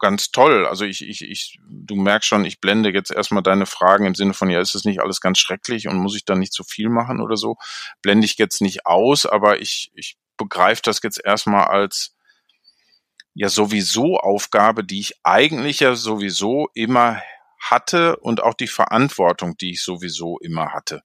ganz 0.01 0.33
toll. 0.33 0.67
Also 0.67 0.85
ich, 0.85 1.07
ich, 1.07 1.23
ich, 1.23 1.61
du 1.69 1.95
merkst 1.95 2.29
schon, 2.29 2.45
ich 2.45 2.61
blende 2.61 2.91
jetzt 2.91 3.13
erstmal 3.13 3.43
deine 3.43 3.67
Fragen 3.67 4.07
im 4.07 4.15
Sinne 4.15 4.35
von, 4.35 4.51
ja, 4.51 4.61
ist 4.61 4.75
es 4.75 4.85
nicht 4.85 5.01
alles 5.01 5.21
ganz 5.21 5.39
schrecklich 5.39 5.87
und 5.87 5.97
muss 5.97 6.17
ich 6.17 6.25
da 6.25 6.35
nicht 6.35 6.53
zu 6.53 6.65
viel 6.65 6.89
machen 6.89 7.21
oder 7.21 7.37
so? 7.37 7.57
Blende 8.03 8.25
ich 8.25 8.37
jetzt 8.39 8.61
nicht 8.61 8.87
aus, 8.87 9.27
aber 9.27 9.61
ich, 9.61 9.93
ich 9.95 10.17
begreife 10.37 10.83
das 10.85 11.01
jetzt 11.03 11.23
erstmal 11.25 11.69
als 11.69 12.17
ja 13.41 13.49
sowieso 13.49 14.19
Aufgabe, 14.19 14.85
die 14.85 15.01
ich 15.01 15.15
eigentlich 15.23 15.81
ja 15.81 15.95
sowieso 15.95 16.69
immer 16.75 17.23
hatte 17.59 18.17
und 18.17 18.43
auch 18.43 18.53
die 18.53 18.67
Verantwortung, 18.67 19.57
die 19.57 19.71
ich 19.71 19.83
sowieso 19.83 20.39
immer 20.41 20.75
hatte. 20.75 21.03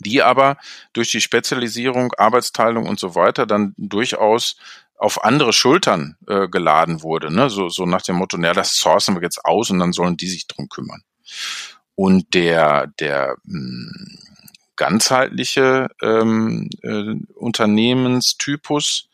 Die 0.00 0.22
aber 0.22 0.58
durch 0.92 1.10
die 1.10 1.22
Spezialisierung, 1.22 2.12
Arbeitsteilung 2.18 2.86
und 2.86 3.00
so 3.00 3.14
weiter 3.14 3.46
dann 3.46 3.72
durchaus 3.78 4.56
auf 4.98 5.24
andere 5.24 5.54
Schultern 5.54 6.18
äh, 6.26 6.46
geladen 6.46 7.02
wurde. 7.02 7.32
Ne? 7.32 7.48
So, 7.48 7.70
so 7.70 7.86
nach 7.86 8.02
dem 8.02 8.16
Motto, 8.16 8.36
naja, 8.36 8.52
das 8.52 8.76
sourcen 8.76 9.14
wir 9.14 9.22
jetzt 9.22 9.46
aus 9.46 9.70
und 9.70 9.78
dann 9.78 9.92
sollen 9.92 10.18
die 10.18 10.28
sich 10.28 10.46
drum 10.46 10.68
kümmern. 10.68 11.02
Und 11.94 12.34
der, 12.34 12.88
der 13.00 13.36
mh, 13.44 13.92
hm, 13.94 14.18
ganzheitliche 14.76 15.88
ähm, 16.02 16.68
äh, 16.82 17.14
Unternehmenstypus, 17.34 19.08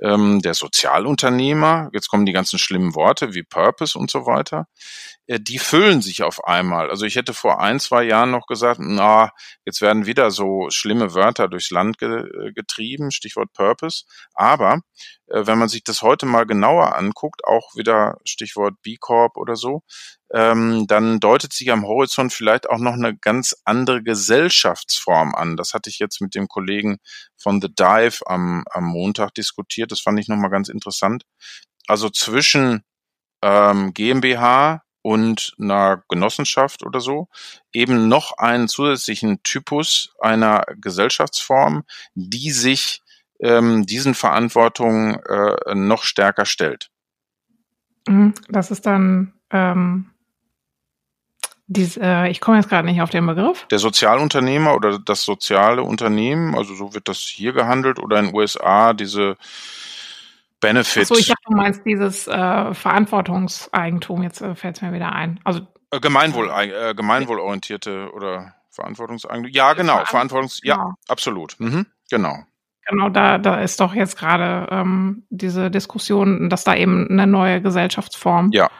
ähm, 0.00 0.40
der 0.40 0.54
Sozialunternehmer, 0.54 1.90
jetzt 1.92 2.08
kommen 2.08 2.26
die 2.26 2.32
ganzen 2.32 2.58
schlimmen 2.58 2.94
Worte 2.94 3.34
wie 3.34 3.42
Purpose 3.42 3.98
und 3.98 4.10
so 4.10 4.26
weiter, 4.26 4.66
äh, 5.26 5.40
die 5.40 5.58
füllen 5.58 6.02
sich 6.02 6.22
auf 6.22 6.44
einmal. 6.44 6.90
Also 6.90 7.04
ich 7.04 7.16
hätte 7.16 7.34
vor 7.34 7.60
ein, 7.60 7.80
zwei 7.80 8.04
Jahren 8.04 8.30
noch 8.30 8.46
gesagt, 8.46 8.80
na, 8.82 9.32
jetzt 9.64 9.80
werden 9.80 10.06
wieder 10.06 10.30
so 10.30 10.68
schlimme 10.70 11.14
Wörter 11.14 11.48
durchs 11.48 11.70
Land 11.70 11.98
ge 11.98 12.08
äh, 12.08 12.52
getrieben, 12.52 13.10
Stichwort 13.10 13.52
Purpose. 13.52 14.04
Aber 14.34 14.80
äh, 15.26 15.46
wenn 15.46 15.58
man 15.58 15.68
sich 15.68 15.84
das 15.84 16.02
heute 16.02 16.26
mal 16.26 16.46
genauer 16.46 16.96
anguckt, 16.96 17.44
auch 17.44 17.74
wieder 17.74 18.16
Stichwort 18.24 18.74
B 18.82 18.96
Corp 18.98 19.36
oder 19.36 19.56
so, 19.56 19.82
ähm, 20.32 20.86
dann 20.86 21.20
deutet 21.20 21.52
sich 21.52 21.70
am 21.70 21.86
Horizont 21.86 22.32
vielleicht 22.32 22.68
auch 22.68 22.78
noch 22.78 22.94
eine 22.94 23.16
ganz 23.16 23.56
andere 23.64 24.02
Gesellschaftsform 24.02 25.34
an. 25.34 25.56
Das 25.56 25.74
hatte 25.74 25.88
ich 25.90 25.98
jetzt 25.98 26.20
mit 26.20 26.34
dem 26.34 26.48
Kollegen 26.48 26.98
von 27.36 27.60
The 27.62 27.68
Dive 27.68 28.20
am, 28.26 28.64
am 28.70 28.84
Montag 28.84 29.34
diskutiert. 29.34 29.90
Das 29.92 30.00
fand 30.00 30.18
ich 30.20 30.28
nochmal 30.28 30.50
ganz 30.50 30.68
interessant. 30.68 31.24
also 31.86 32.10
zwischen 32.10 32.82
ähm, 33.42 33.94
GmbH 33.94 34.82
und 35.02 35.54
einer 35.58 36.02
Genossenschaft 36.08 36.84
oder 36.84 37.00
so 37.00 37.28
eben 37.72 38.08
noch 38.08 38.36
einen 38.36 38.68
zusätzlichen 38.68 39.42
Typus 39.42 40.12
einer 40.20 40.64
Gesellschaftsform, 40.76 41.84
die 42.14 42.50
sich 42.50 43.02
ähm, 43.40 43.86
diesen 43.86 44.14
Verantwortungen 44.14 45.18
äh, 45.24 45.74
noch 45.74 46.02
stärker 46.02 46.44
stellt. 46.44 46.90
Mhm. 48.06 48.34
Das 48.48 48.70
ist 48.70 48.84
dann 48.86 49.32
ähm, 49.50 50.10
dies, 51.68 51.98
äh, 51.98 52.28
ich 52.28 52.40
komme 52.40 52.56
jetzt 52.56 52.68
gerade 52.68 52.86
nicht 52.86 53.02
auf 53.02 53.10
den 53.10 53.26
Begriff. 53.26 53.66
Der 53.70 53.78
Sozialunternehmer 53.78 54.74
oder 54.74 54.98
das 54.98 55.22
soziale 55.22 55.82
Unternehmen, 55.82 56.56
also 56.56 56.74
so 56.74 56.94
wird 56.94 57.08
das 57.08 57.18
hier 57.18 57.52
gehandelt 57.52 57.98
oder 57.98 58.18
in 58.18 58.26
den 58.26 58.34
USA 58.34 58.94
diese 58.94 59.36
Benefits. 60.60 61.08
So, 61.08 61.16
ich 61.16 61.28
dachte, 61.28 61.42
du 61.46 61.56
meinst 61.56 61.84
dieses 61.84 62.26
äh, 62.26 62.74
Verantwortungseigentum. 62.74 64.22
Jetzt 64.22 64.40
äh, 64.40 64.54
fällt 64.54 64.76
es 64.76 64.82
mir 64.82 64.92
wieder 64.92 65.12
ein. 65.12 65.40
Also 65.44 65.60
äh, 65.90 66.00
Gemeinwohl, 66.00 66.50
äh, 66.50 66.94
gemeinwohlorientierte 66.94 68.10
oder 68.12 68.54
Verantwortungseigentum. 68.70 69.52
Ja, 69.52 69.74
genau. 69.74 70.04
Verantwortungs, 70.06 70.60
ja, 70.64 70.76
genau. 70.76 70.94
absolut. 71.06 71.54
Mhm, 71.58 71.86
genau. 72.10 72.38
Genau, 72.88 73.10
da, 73.10 73.36
da 73.36 73.60
ist 73.60 73.80
doch 73.80 73.94
jetzt 73.94 74.16
gerade 74.16 74.66
ähm, 74.70 75.24
diese 75.28 75.70
Diskussion, 75.70 76.48
dass 76.48 76.64
da 76.64 76.74
eben 76.74 77.06
eine 77.10 77.26
neue 77.26 77.60
Gesellschaftsform 77.60 78.48
ja, 78.52 78.70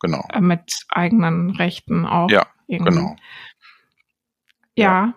genau. 0.00 0.24
Äh, 0.32 0.40
mit 0.40 0.72
eigenen 0.88 1.50
Rechten 1.50 2.06
auch. 2.06 2.30
Ja, 2.30 2.46
genau. 2.66 3.16
Ja. 4.74 4.84
ja. 4.84 5.14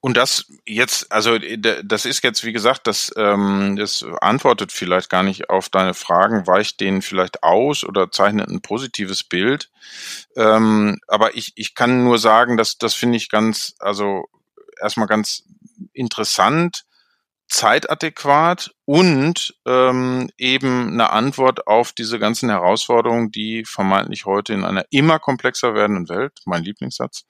Und 0.00 0.16
das 0.16 0.46
jetzt, 0.66 1.10
also 1.10 1.36
das 1.38 2.04
ist 2.04 2.22
jetzt, 2.22 2.44
wie 2.44 2.52
gesagt, 2.52 2.86
das, 2.86 3.12
ähm, 3.16 3.74
das 3.76 4.04
antwortet 4.20 4.70
vielleicht 4.70 5.10
gar 5.10 5.24
nicht 5.24 5.50
auf 5.50 5.68
deine 5.68 5.94
Fragen, 5.94 6.46
weicht 6.46 6.80
denen 6.80 7.02
vielleicht 7.02 7.42
aus 7.42 7.82
oder 7.82 8.10
zeichnet 8.10 8.48
ein 8.48 8.60
positives 8.60 9.24
Bild. 9.24 9.70
Ähm, 10.36 11.00
aber 11.08 11.36
ich, 11.36 11.52
ich 11.56 11.74
kann 11.74 12.04
nur 12.04 12.18
sagen, 12.18 12.56
dass 12.56 12.78
das 12.78 12.94
finde 12.94 13.16
ich 13.16 13.30
ganz, 13.30 13.74
also 13.80 14.28
erstmal 14.80 15.08
ganz 15.08 15.42
interessant, 15.92 16.84
zeitadäquat 17.48 18.70
und 18.84 19.54
ähm, 19.66 20.30
eben 20.36 20.92
eine 20.92 21.10
Antwort 21.10 21.66
auf 21.66 21.92
diese 21.92 22.18
ganzen 22.18 22.50
Herausforderungen, 22.50 23.30
die 23.30 23.64
vermeintlich 23.64 24.26
heute 24.26 24.52
in 24.52 24.64
einer 24.64 24.84
immer 24.90 25.18
komplexer 25.18 25.74
werdenden 25.74 26.08
Welt, 26.08 26.32
mein 26.44 26.62
Lieblingssatz, 26.62 27.24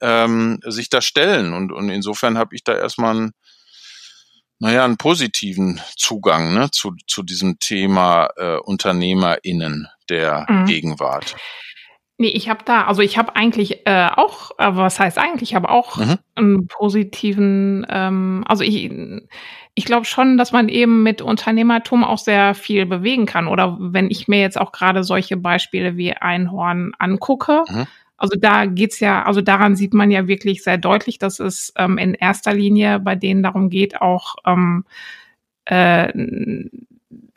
ähm, 0.00 0.60
sich 0.66 0.90
da 0.90 1.00
stellen. 1.00 1.52
Und, 1.52 1.72
und 1.72 1.88
insofern 1.88 2.36
habe 2.36 2.54
ich 2.54 2.64
da 2.64 2.76
erstmal 2.76 3.16
einen, 3.16 3.32
naja, 4.58 4.84
einen 4.84 4.96
positiven 4.96 5.80
Zugang 5.96 6.52
ne, 6.52 6.70
zu, 6.70 6.94
zu 7.06 7.22
diesem 7.22 7.58
Thema 7.60 8.28
äh, 8.36 8.56
UnternehmerInnen 8.56 9.88
der 10.08 10.46
mhm. 10.48 10.66
Gegenwart. 10.66 11.36
Nee, 12.20 12.28
ich 12.28 12.50
habe 12.50 12.60
da, 12.66 12.84
also 12.84 13.00
ich 13.00 13.16
habe 13.16 13.34
eigentlich 13.34 13.86
äh, 13.86 14.08
auch, 14.14 14.50
äh, 14.58 14.76
was 14.76 15.00
heißt 15.00 15.16
eigentlich, 15.16 15.52
ich 15.52 15.54
habe 15.54 15.70
auch 15.70 15.96
mhm. 15.96 16.18
einen 16.34 16.66
positiven, 16.66 17.86
ähm, 17.88 18.44
also 18.46 18.62
ich, 18.62 18.92
ich 19.74 19.84
glaube 19.86 20.04
schon, 20.04 20.36
dass 20.36 20.52
man 20.52 20.68
eben 20.68 21.02
mit 21.02 21.22
Unternehmertum 21.22 22.04
auch 22.04 22.18
sehr 22.18 22.54
viel 22.54 22.84
bewegen 22.84 23.24
kann. 23.24 23.46
Oder 23.48 23.78
wenn 23.80 24.10
ich 24.10 24.28
mir 24.28 24.38
jetzt 24.38 24.60
auch 24.60 24.70
gerade 24.70 25.02
solche 25.02 25.38
Beispiele 25.38 25.96
wie 25.96 26.12
Einhorn 26.12 26.92
angucke, 26.98 27.64
mhm. 27.66 27.86
Also 28.18 28.38
da 28.38 28.66
geht's 28.66 29.00
ja, 29.00 29.22
also 29.22 29.40
daran 29.40 29.76
sieht 29.76 29.94
man 29.94 30.10
ja 30.10 30.28
wirklich 30.28 30.62
sehr 30.62 30.76
deutlich, 30.76 31.16
dass 31.16 31.40
es 31.40 31.72
ähm, 31.78 31.96
in 31.96 32.12
erster 32.12 32.52
Linie 32.52 33.00
bei 33.00 33.16
denen 33.16 33.42
darum 33.42 33.70
geht, 33.70 34.02
auch 34.02 34.34
ähm, 34.44 34.84
äh, 35.64 36.12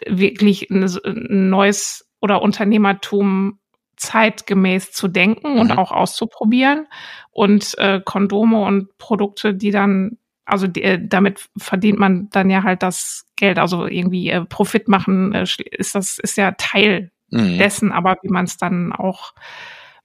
wirklich 0.06 0.70
ein, 0.70 0.84
ein 0.84 1.50
neues 1.50 2.10
oder 2.20 2.42
Unternehmertum 2.42 3.60
zeitgemäß 3.98 4.91
zu 4.91 5.08
denken 5.08 5.60
und 5.60 5.72
mhm. 5.72 5.78
auch 5.78 5.91
auszuprobieren 5.91 6.88
und 7.32 7.78
äh, 7.78 8.02
Kondome 8.04 8.64
und 8.64 8.98
Produkte, 8.98 9.54
die 9.54 9.72
dann 9.72 10.18
also 10.46 10.68
die, 10.68 10.84
äh, 10.84 11.00
damit 11.02 11.50
verdient 11.58 12.00
man 12.00 12.30
dann 12.30 12.50
ja 12.50 12.64
halt 12.64 12.84
das 12.84 13.26
Geld, 13.36 13.58
also 13.60 13.86
irgendwie 13.88 14.30
äh, 14.30 14.44
Profit 14.46 14.88
machen 14.88 15.34
äh, 15.34 15.46
ist 15.72 15.96
das 15.96 16.20
ist 16.20 16.38
ja 16.38 16.52
Teil 16.52 17.12
mhm. 17.30 17.58
dessen, 17.58 17.91
aber 17.91 18.18
wie 18.22 18.30
man 18.30 18.46
es 18.46 18.58
dann 18.58 18.94
auch 18.94 19.34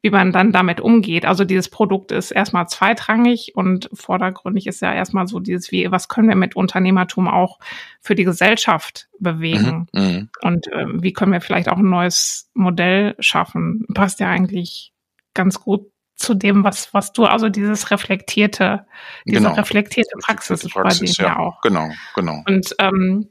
wie 0.00 0.10
man 0.10 0.32
dann 0.32 0.52
damit 0.52 0.80
umgeht. 0.80 1.24
Also 1.24 1.44
dieses 1.44 1.68
Produkt 1.68 2.12
ist 2.12 2.30
erstmal 2.30 2.68
zweitrangig 2.68 3.52
und 3.56 3.88
vordergründig 3.92 4.66
ist 4.66 4.80
ja 4.80 4.94
erstmal 4.94 5.26
so 5.26 5.40
dieses, 5.40 5.72
wie, 5.72 5.90
was 5.90 6.08
können 6.08 6.28
wir 6.28 6.36
mit 6.36 6.54
Unternehmertum 6.54 7.26
auch 7.26 7.58
für 8.00 8.14
die 8.14 8.24
Gesellschaft 8.24 9.08
bewegen? 9.18 9.88
Mhm, 9.92 10.02
mhm. 10.02 10.30
und 10.42 10.68
äh, 10.68 10.86
wie 11.02 11.12
können 11.12 11.32
wir 11.32 11.40
vielleicht 11.40 11.68
auch 11.68 11.78
ein 11.78 11.90
neues 11.90 12.48
Modell 12.54 13.16
schaffen? 13.18 13.86
Passt 13.92 14.20
ja 14.20 14.28
eigentlich 14.28 14.92
ganz 15.34 15.60
gut 15.60 15.90
zu 16.14 16.34
dem, 16.34 16.64
was, 16.64 16.92
was 16.94 17.12
du, 17.12 17.24
also 17.24 17.48
dieses 17.48 17.90
reflektierte, 17.90 18.86
diese 19.24 19.38
genau. 19.38 19.54
reflektierte 19.54 20.16
Praxis, 20.20 20.68
Praxis 20.68 21.00
bei 21.00 21.06
dir 21.06 21.24
ja. 21.24 21.34
ja 21.34 21.38
auch. 21.38 21.60
Genau, 21.60 21.90
genau. 22.14 22.42
Und 22.46 22.74
ähm, 22.80 23.28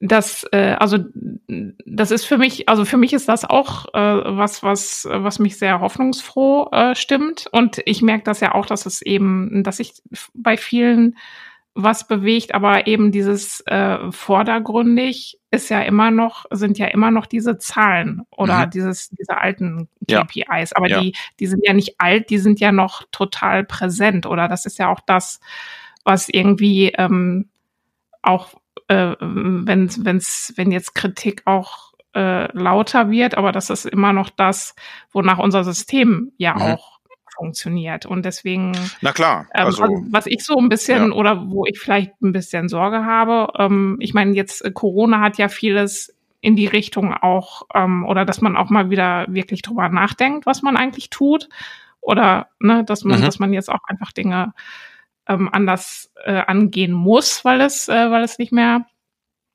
das, 0.00 0.46
äh, 0.52 0.76
also 0.78 0.98
das 1.86 2.10
ist 2.10 2.24
für 2.24 2.38
mich, 2.38 2.68
also 2.68 2.84
für 2.84 2.96
mich 2.96 3.12
ist 3.12 3.28
das 3.28 3.44
auch 3.44 3.86
äh, 3.94 4.36
was, 4.36 4.62
was, 4.62 5.06
was 5.10 5.38
mich 5.38 5.58
sehr 5.58 5.80
hoffnungsfroh 5.80 6.68
äh, 6.72 6.94
stimmt. 6.94 7.46
Und 7.52 7.80
ich 7.86 8.02
merke 8.02 8.24
das 8.24 8.40
ja 8.40 8.54
auch, 8.54 8.66
dass 8.66 8.86
es 8.86 9.02
eben, 9.02 9.62
dass 9.64 9.78
sich 9.78 9.94
bei 10.34 10.56
vielen 10.56 11.16
was 11.76 12.06
bewegt, 12.06 12.54
aber 12.54 12.86
eben 12.86 13.10
dieses 13.10 13.60
äh, 13.66 13.98
vordergründig 14.12 15.40
ist 15.50 15.70
ja 15.70 15.82
immer 15.82 16.12
noch, 16.12 16.44
sind 16.50 16.78
ja 16.78 16.86
immer 16.86 17.10
noch 17.10 17.26
diese 17.26 17.58
Zahlen 17.58 18.22
oder 18.30 18.66
mhm. 18.66 18.70
dieses, 18.70 19.10
diese 19.10 19.38
alten 19.38 19.88
KPIs. 20.08 20.70
Ja. 20.70 20.76
Aber 20.76 20.88
ja. 20.88 21.00
die, 21.00 21.16
die 21.40 21.46
sind 21.46 21.66
ja 21.66 21.72
nicht 21.72 21.96
alt, 21.98 22.30
die 22.30 22.38
sind 22.38 22.60
ja 22.60 22.70
noch 22.70 23.02
total 23.10 23.64
präsent. 23.64 24.24
Oder 24.26 24.46
das 24.46 24.66
ist 24.66 24.78
ja 24.78 24.88
auch 24.88 25.00
das, 25.00 25.40
was 26.04 26.28
irgendwie 26.28 26.92
ähm, 26.96 27.48
auch 28.22 28.54
äh, 28.88 29.14
wenn, 29.20 29.90
wenn's, 30.04 30.52
wenn 30.56 30.70
jetzt 30.70 30.94
Kritik 30.94 31.42
auch 31.46 31.92
äh, 32.14 32.50
lauter 32.56 33.10
wird, 33.10 33.36
aber 33.36 33.52
das 33.52 33.70
ist 33.70 33.86
immer 33.86 34.12
noch 34.12 34.30
das, 34.30 34.74
wonach 35.12 35.38
unser 35.38 35.64
System 35.64 36.32
ja 36.36 36.54
mhm. 36.54 36.62
auch 36.62 36.94
funktioniert. 37.36 38.06
Und 38.06 38.24
deswegen, 38.24 38.72
na 39.00 39.12
klar, 39.12 39.46
ähm, 39.54 39.66
also, 39.66 39.84
ähm, 39.84 40.08
was 40.10 40.26
ich 40.26 40.44
so 40.44 40.56
ein 40.56 40.68
bisschen 40.68 41.10
ja. 41.10 41.14
oder 41.14 41.50
wo 41.50 41.64
ich 41.66 41.78
vielleicht 41.78 42.12
ein 42.22 42.32
bisschen 42.32 42.68
Sorge 42.68 43.04
habe, 43.04 43.52
ähm, 43.58 43.96
ich 44.00 44.14
meine, 44.14 44.32
jetzt 44.32 44.64
äh, 44.64 44.70
Corona 44.70 45.20
hat 45.20 45.38
ja 45.38 45.48
vieles 45.48 46.14
in 46.40 46.56
die 46.56 46.66
Richtung 46.66 47.14
auch, 47.14 47.62
ähm, 47.74 48.04
oder 48.04 48.24
dass 48.24 48.40
man 48.40 48.56
auch 48.56 48.70
mal 48.70 48.90
wieder 48.90 49.26
wirklich 49.28 49.62
drüber 49.62 49.88
nachdenkt, 49.88 50.46
was 50.46 50.62
man 50.62 50.76
eigentlich 50.76 51.10
tut. 51.10 51.48
Oder 52.00 52.48
ne, 52.60 52.84
dass 52.84 53.02
man, 53.02 53.20
mhm. 53.20 53.24
dass 53.24 53.38
man 53.38 53.54
jetzt 53.54 53.70
auch 53.70 53.82
einfach 53.86 54.12
Dinge 54.12 54.52
ähm, 55.28 55.48
anders 55.52 56.12
äh, 56.24 56.42
angehen 56.46 56.92
muss, 56.92 57.44
weil 57.44 57.60
es, 57.60 57.88
äh, 57.88 58.10
weil 58.10 58.24
es 58.24 58.38
nicht 58.38 58.52
mehr, 58.52 58.86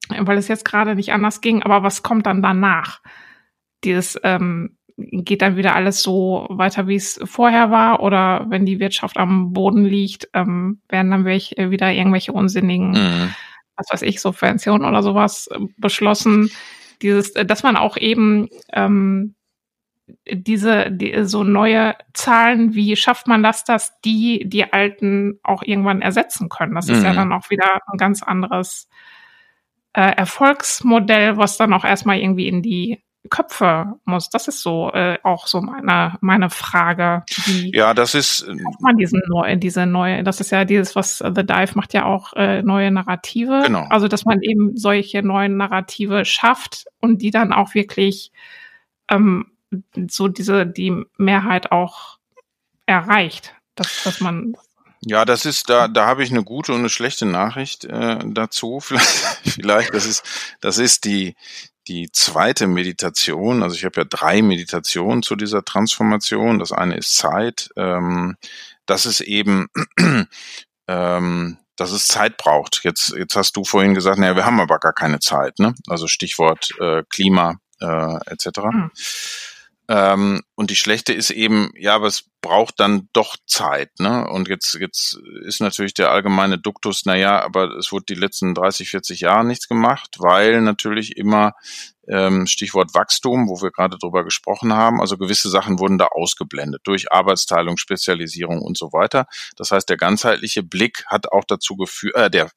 weil 0.10 0.38
es 0.38 0.48
jetzt 0.48 0.66
gerade 0.66 0.96
nicht 0.96 1.12
anders 1.12 1.42
ging. 1.42 1.64
Aber 1.64 1.84
was 1.84 2.04
kommt 2.04 2.26
dann 2.26 2.42
danach? 2.42 3.02
Dieses 3.84 4.20
ähm, 4.24 4.78
geht 4.98 5.42
dann 5.42 5.56
wieder 5.56 5.76
alles 5.76 6.02
so 6.02 6.48
weiter, 6.50 6.88
wie 6.88 6.96
es 6.96 7.20
vorher 7.24 7.72
war, 7.72 8.02
oder 8.02 8.46
wenn 8.50 8.66
die 8.66 8.80
Wirtschaft 8.80 9.18
am 9.18 9.54
Boden 9.54 9.86
liegt, 9.86 10.30
ähm, 10.34 10.82
werden 10.90 11.12
dann 11.12 11.26
welche, 11.26 11.58
äh, 11.58 11.72
wieder 11.72 11.92
irgendwelche 11.92 12.34
unsinnigen, 12.34 12.92
mhm. 12.92 13.34
was 13.76 13.88
weiß 13.92 14.02
ich, 14.02 14.20
Subventionen 14.20 14.88
oder 14.88 15.04
sowas 15.04 15.48
äh, 15.48 15.60
beschlossen. 15.78 16.52
Dieses, 17.02 17.32
äh, 17.32 17.46
dass 17.46 17.64
man 17.64 17.78
auch 17.78 17.98
eben 17.98 18.50
ähm, 18.74 19.36
diese 20.32 20.92
die, 20.92 21.26
so 21.26 21.44
neue 21.44 21.96
Zahlen, 22.14 22.74
wie 22.74 22.96
schafft 22.96 23.28
man 23.28 23.44
das, 23.44 23.64
dass 23.64 24.00
die 24.02 24.48
die 24.48 24.72
alten 24.72 25.40
auch 25.44 25.64
irgendwann 25.64 26.02
ersetzen 26.02 26.50
können? 26.50 26.76
Das 26.76 26.90
ist 26.90 27.04
ja 27.04 27.12
mhm. 27.12 27.18
dann 27.18 27.34
auch 27.34 27.50
wieder 27.50 27.80
ein 27.92 27.98
ganz 27.98 28.24
anderes 28.24 28.90
äh, 29.94 30.16
Erfolgsmodell, 30.16 31.38
was 31.38 31.58
dann 31.58 31.74
auch 31.74 31.86
erstmal 31.86 32.20
irgendwie 32.20 32.48
in 32.48 32.62
die 32.62 33.04
Köpfe 33.30 34.00
muss. 34.06 34.30
Das 34.30 34.48
ist 34.48 34.62
so 34.62 34.92
äh, 34.94 35.18
auch 35.24 35.48
so 35.48 35.62
meine 35.62 36.18
meine 36.22 36.50
Frage. 36.50 37.24
Wie 37.46 37.72
ja, 37.76 37.94
das 37.94 38.16
ist 38.16 38.48
man 38.80 38.98
diesen 38.98 39.22
neue, 39.28 39.58
diese 39.58 39.86
neue, 39.86 40.24
das 40.24 40.40
ist 40.40 40.52
ja 40.52 40.64
dieses, 40.64 40.96
was 40.96 41.18
The 41.18 41.46
Dive 41.46 41.72
macht 41.76 41.94
ja 41.94 42.06
auch 42.06 42.34
äh, 42.34 42.62
neue 42.62 42.92
Narrative. 42.92 43.62
Genau. 43.66 43.86
Also 43.90 44.08
dass 44.08 44.26
man 44.26 44.42
eben 44.42 44.78
solche 44.78 45.22
neuen 45.22 45.58
Narrative 45.58 46.24
schafft 46.24 46.86
und 47.02 47.22
die 47.22 47.32
dann 47.32 47.52
auch 47.52 47.74
wirklich 47.74 48.32
ähm, 49.10 49.52
so 50.10 50.28
diese, 50.28 50.66
die 50.66 51.06
Mehrheit 51.18 51.72
auch 51.72 52.18
erreicht, 52.86 53.54
dass, 53.76 54.04
dass 54.04 54.22
man 54.22 54.56
ja, 55.02 55.24
das 55.24 55.46
ist 55.46 55.70
da, 55.70 55.88
da 55.88 56.08
habe 56.08 56.24
ich 56.24 56.30
eine 56.30 56.44
gute 56.44 56.74
und 56.74 56.80
eine 56.80 56.90
schlechte 56.90 57.26
Nachricht 57.26 57.86
äh, 57.86 58.20
dazu. 58.26 58.80
Vielleicht, 58.82 59.38
vielleicht, 59.46 59.94
das 59.94 60.06
ist, 60.06 60.24
das 60.60 60.78
ist 60.78 61.06
die 61.06 61.36
die 61.90 62.12
zweite 62.12 62.68
Meditation. 62.68 63.64
Also 63.64 63.76
ich 63.76 63.84
habe 63.84 64.02
ja 64.02 64.08
drei 64.08 64.42
Meditationen 64.42 65.24
zu 65.24 65.36
dieser 65.36 65.66
Transformation. 65.66 66.60
Das 66.60 66.72
eine 66.72 66.96
ist 66.96 67.16
Zeit. 67.16 67.70
Ähm, 67.76 68.38
das 68.86 69.06
ist 69.06 69.22
eben 69.22 69.68
ähm, 70.88 71.58
dass 71.76 71.92
es 71.92 72.08
Zeit 72.08 72.38
braucht. 72.38 72.82
Jetzt, 72.84 73.14
jetzt 73.18 73.36
hast 73.36 73.56
du 73.56 73.64
vorhin 73.64 73.96
gesagt, 73.96 74.20
naja, 74.20 74.36
wir 74.36 74.46
haben 74.46 74.60
aber 74.60 74.80
gar 74.80 74.94
keine 74.94 75.20
Zeit, 75.20 75.60
ne? 75.60 75.74
Also 75.88 76.08
Stichwort 76.08 76.70
äh, 76.80 77.04
Klima 77.10 77.56
äh, 77.80 78.18
etc. 78.28 78.48
Mhm. 78.72 78.92
Ähm, 79.90 80.44
und 80.54 80.70
die 80.70 80.76
schlechte 80.76 81.14
ist 81.14 81.32
eben, 81.32 81.72
ja, 81.76 81.96
aber 81.96 82.06
es 82.06 82.30
braucht 82.42 82.80
dann 82.80 83.10
doch 83.12 83.38
Zeit, 83.48 83.90
ne? 84.00 84.30
Und 84.30 84.48
jetzt, 84.48 84.76
jetzt 84.76 85.20
ist 85.46 85.62
natürlich 85.62 85.96
der 85.96 86.12
allgemeine 86.12 86.60
Duktus, 86.60 87.02
na 87.06 87.16
ja, 87.16 87.42
aber 87.42 87.76
es 87.76 87.92
wurde 87.92 88.06
die 88.08 88.14
letzten 88.14 88.54
30, 88.54 88.88
40 88.92 89.22
Jahre 89.22 89.44
nichts 89.44 89.68
gemacht, 89.68 90.18
weil 90.20 90.62
natürlich 90.62 91.18
immer 91.18 91.54
ähm, 92.08 92.46
Stichwort 92.46 92.94
Wachstum, 92.94 93.50
wo 93.50 93.64
wir 93.64 93.72
gerade 93.72 93.98
drüber 93.98 94.24
gesprochen 94.24 94.74
haben, 94.74 95.02
also 95.02 95.18
gewisse 95.18 95.50
Sachen 95.50 95.80
wurden 95.80 95.98
da 95.98 96.06
ausgeblendet 96.06 96.82
durch 96.84 97.12
Arbeitsteilung, 97.12 97.78
Spezialisierung 97.78 98.62
und 98.62 98.78
so 98.78 98.94
weiter. 98.94 99.26
Das 99.56 99.72
heißt, 99.72 99.90
der 99.90 99.98
ganzheitliche 99.98 100.62
Blick 100.62 101.04
hat 101.08 101.32
auch 101.32 101.46
dazu 101.46 101.76
geführt, 101.76 102.16
äh, 102.16 102.30
der, 102.30 102.52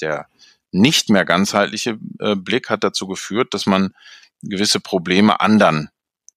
der 0.00 0.28
nicht 0.72 1.10
mehr 1.10 1.26
ganzheitliche 1.26 1.98
äh, 2.20 2.36
Blick 2.36 2.70
hat 2.70 2.84
dazu 2.84 3.06
geführt, 3.06 3.52
dass 3.52 3.66
man 3.66 3.92
gewisse 4.42 4.80
Probleme 4.80 5.40
anderen 5.42 5.90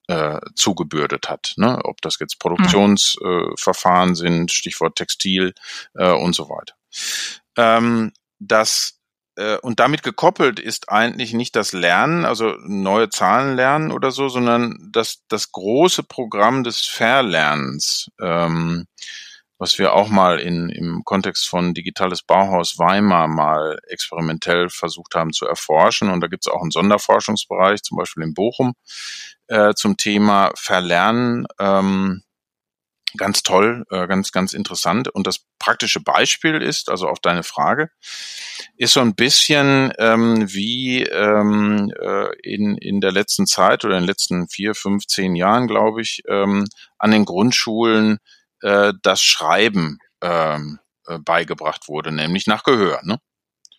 äh, 0.07 0.39
zugebürdet 0.55 1.29
hat. 1.29 1.53
Ne? 1.57 1.79
Ob 1.83 2.01
das 2.01 2.17
jetzt 2.19 2.39
Produktionsverfahren 2.39 4.11
äh, 4.11 4.15
sind, 4.15 4.51
Stichwort 4.51 4.95
Textil 4.95 5.53
äh, 5.93 6.11
und 6.11 6.35
so 6.35 6.49
weiter. 6.49 6.75
Ähm, 7.57 8.11
das 8.39 8.99
äh, 9.35 9.57
und 9.57 9.79
damit 9.79 10.03
gekoppelt 10.03 10.59
ist 10.59 10.89
eigentlich 10.89 11.33
nicht 11.33 11.55
das 11.55 11.73
Lernen, 11.73 12.25
also 12.25 12.55
neue 12.65 13.09
Zahlen 13.09 13.55
lernen 13.55 13.91
oder 13.91 14.11
so, 14.11 14.29
sondern 14.29 14.89
das, 14.91 15.23
das 15.27 15.51
große 15.51 16.03
Programm 16.03 16.63
des 16.63 16.81
Verlernens. 16.81 18.11
Ähm, 18.21 18.85
was 19.63 19.79
wir 19.79 19.93
auch 19.93 20.09
mal 20.09 20.41
in, 20.41 20.67
im 20.67 21.05
Kontext 21.05 21.47
von 21.47 21.73
Digitales 21.73 22.21
Bauhaus 22.21 22.79
Weimar 22.79 23.29
mal 23.29 23.79
experimentell 23.87 24.67
versucht 24.67 25.15
haben 25.15 25.31
zu 25.31 25.45
erforschen. 25.45 26.09
Und 26.09 26.19
da 26.19 26.27
gibt 26.27 26.45
es 26.45 26.51
auch 26.51 26.61
einen 26.61 26.71
Sonderforschungsbereich, 26.71 27.81
zum 27.81 27.97
Beispiel 27.97 28.23
in 28.23 28.33
Bochum, 28.33 28.73
äh, 29.47 29.73
zum 29.73 29.95
Thema 29.95 30.51
Verlernen. 30.55 31.45
Ähm, 31.59 32.23
ganz 33.15 33.41
toll, 33.41 33.85
äh, 33.89 34.05
ganz, 34.05 34.33
ganz 34.33 34.53
interessant. 34.53 35.07
Und 35.07 35.27
das 35.27 35.45
praktische 35.59 36.01
Beispiel 36.01 36.61
ist, 36.61 36.89
also 36.89 37.07
auf 37.07 37.21
deine 37.21 37.43
Frage, 37.43 37.89
ist 38.75 38.91
so 38.91 38.99
ein 38.99 39.15
bisschen 39.15 39.93
ähm, 39.97 40.43
wie 40.53 41.03
ähm, 41.03 41.89
äh, 42.01 42.35
in, 42.43 42.77
in 42.77 42.99
der 42.99 43.13
letzten 43.13 43.45
Zeit 43.45 43.85
oder 43.85 43.95
in 43.95 44.01
den 44.01 44.09
letzten 44.09 44.49
vier, 44.49 44.75
fünf, 44.75 45.07
zehn 45.07 45.37
Jahren, 45.37 45.67
glaube 45.67 46.01
ich, 46.01 46.21
ähm, 46.27 46.67
an 46.97 47.11
den 47.11 47.23
Grundschulen 47.23 48.19
äh, 48.63 48.93
das 49.01 49.21
Schreiben 49.21 49.99
ähm, 50.21 50.79
äh, 51.07 51.19
beigebracht 51.19 51.87
wurde, 51.87 52.11
nämlich 52.11 52.47
nach 52.47 52.63
Gehör. 52.63 53.01
Ne? 53.03 53.19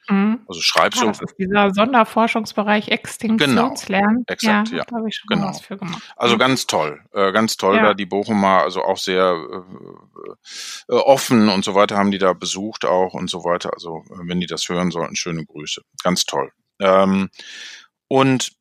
Mhm. 0.09 0.41
Also 0.47 0.61
schreibst 0.61 1.01
ja. 1.01 1.07
Das 1.07 1.21
ist 1.21 1.35
dieser 1.39 1.73
Sonderforschungsbereich 1.73 2.89
Extinktionslernen. 2.89 4.17
Genau, 4.17 4.25
exakt, 4.27 4.69
ja. 4.71 4.79
ja. 4.79 4.85
Da 4.85 4.97
habe 4.97 5.09
ich 5.09 5.17
schon 5.17 5.29
genau. 5.29 5.49
was 5.49 5.61
für 5.61 5.79
gemacht. 5.79 6.03
Also 6.17 6.37
ganz 6.37 6.67
toll, 6.67 7.01
äh, 7.13 7.33
ganz 7.33 7.57
toll, 7.57 7.77
ja. 7.77 7.83
da 7.83 7.95
die 7.95 8.07
Bochumer, 8.07 8.63
also 8.63 8.83
auch 8.83 8.99
sehr 8.99 9.35
äh, 9.35 10.93
äh, 10.93 10.97
offen 10.97 11.49
und 11.49 11.65
so 11.65 11.75
weiter 11.75 11.97
haben 11.97 12.11
die 12.11 12.19
da 12.19 12.35
besucht 12.35 12.85
auch 12.85 13.15
und 13.15 13.31
so 13.31 13.45
weiter. 13.45 13.73
Also 13.73 14.05
äh, 14.11 14.29
wenn 14.29 14.41
die 14.41 14.47
das 14.47 14.69
hören 14.69 14.91
sollten, 14.91 15.17
schöne 15.17 15.45
Grüße. 15.47 15.83
Ganz 16.03 16.27
toll. 16.27 16.53
Ähm, 16.81 17.31
und 18.09 18.53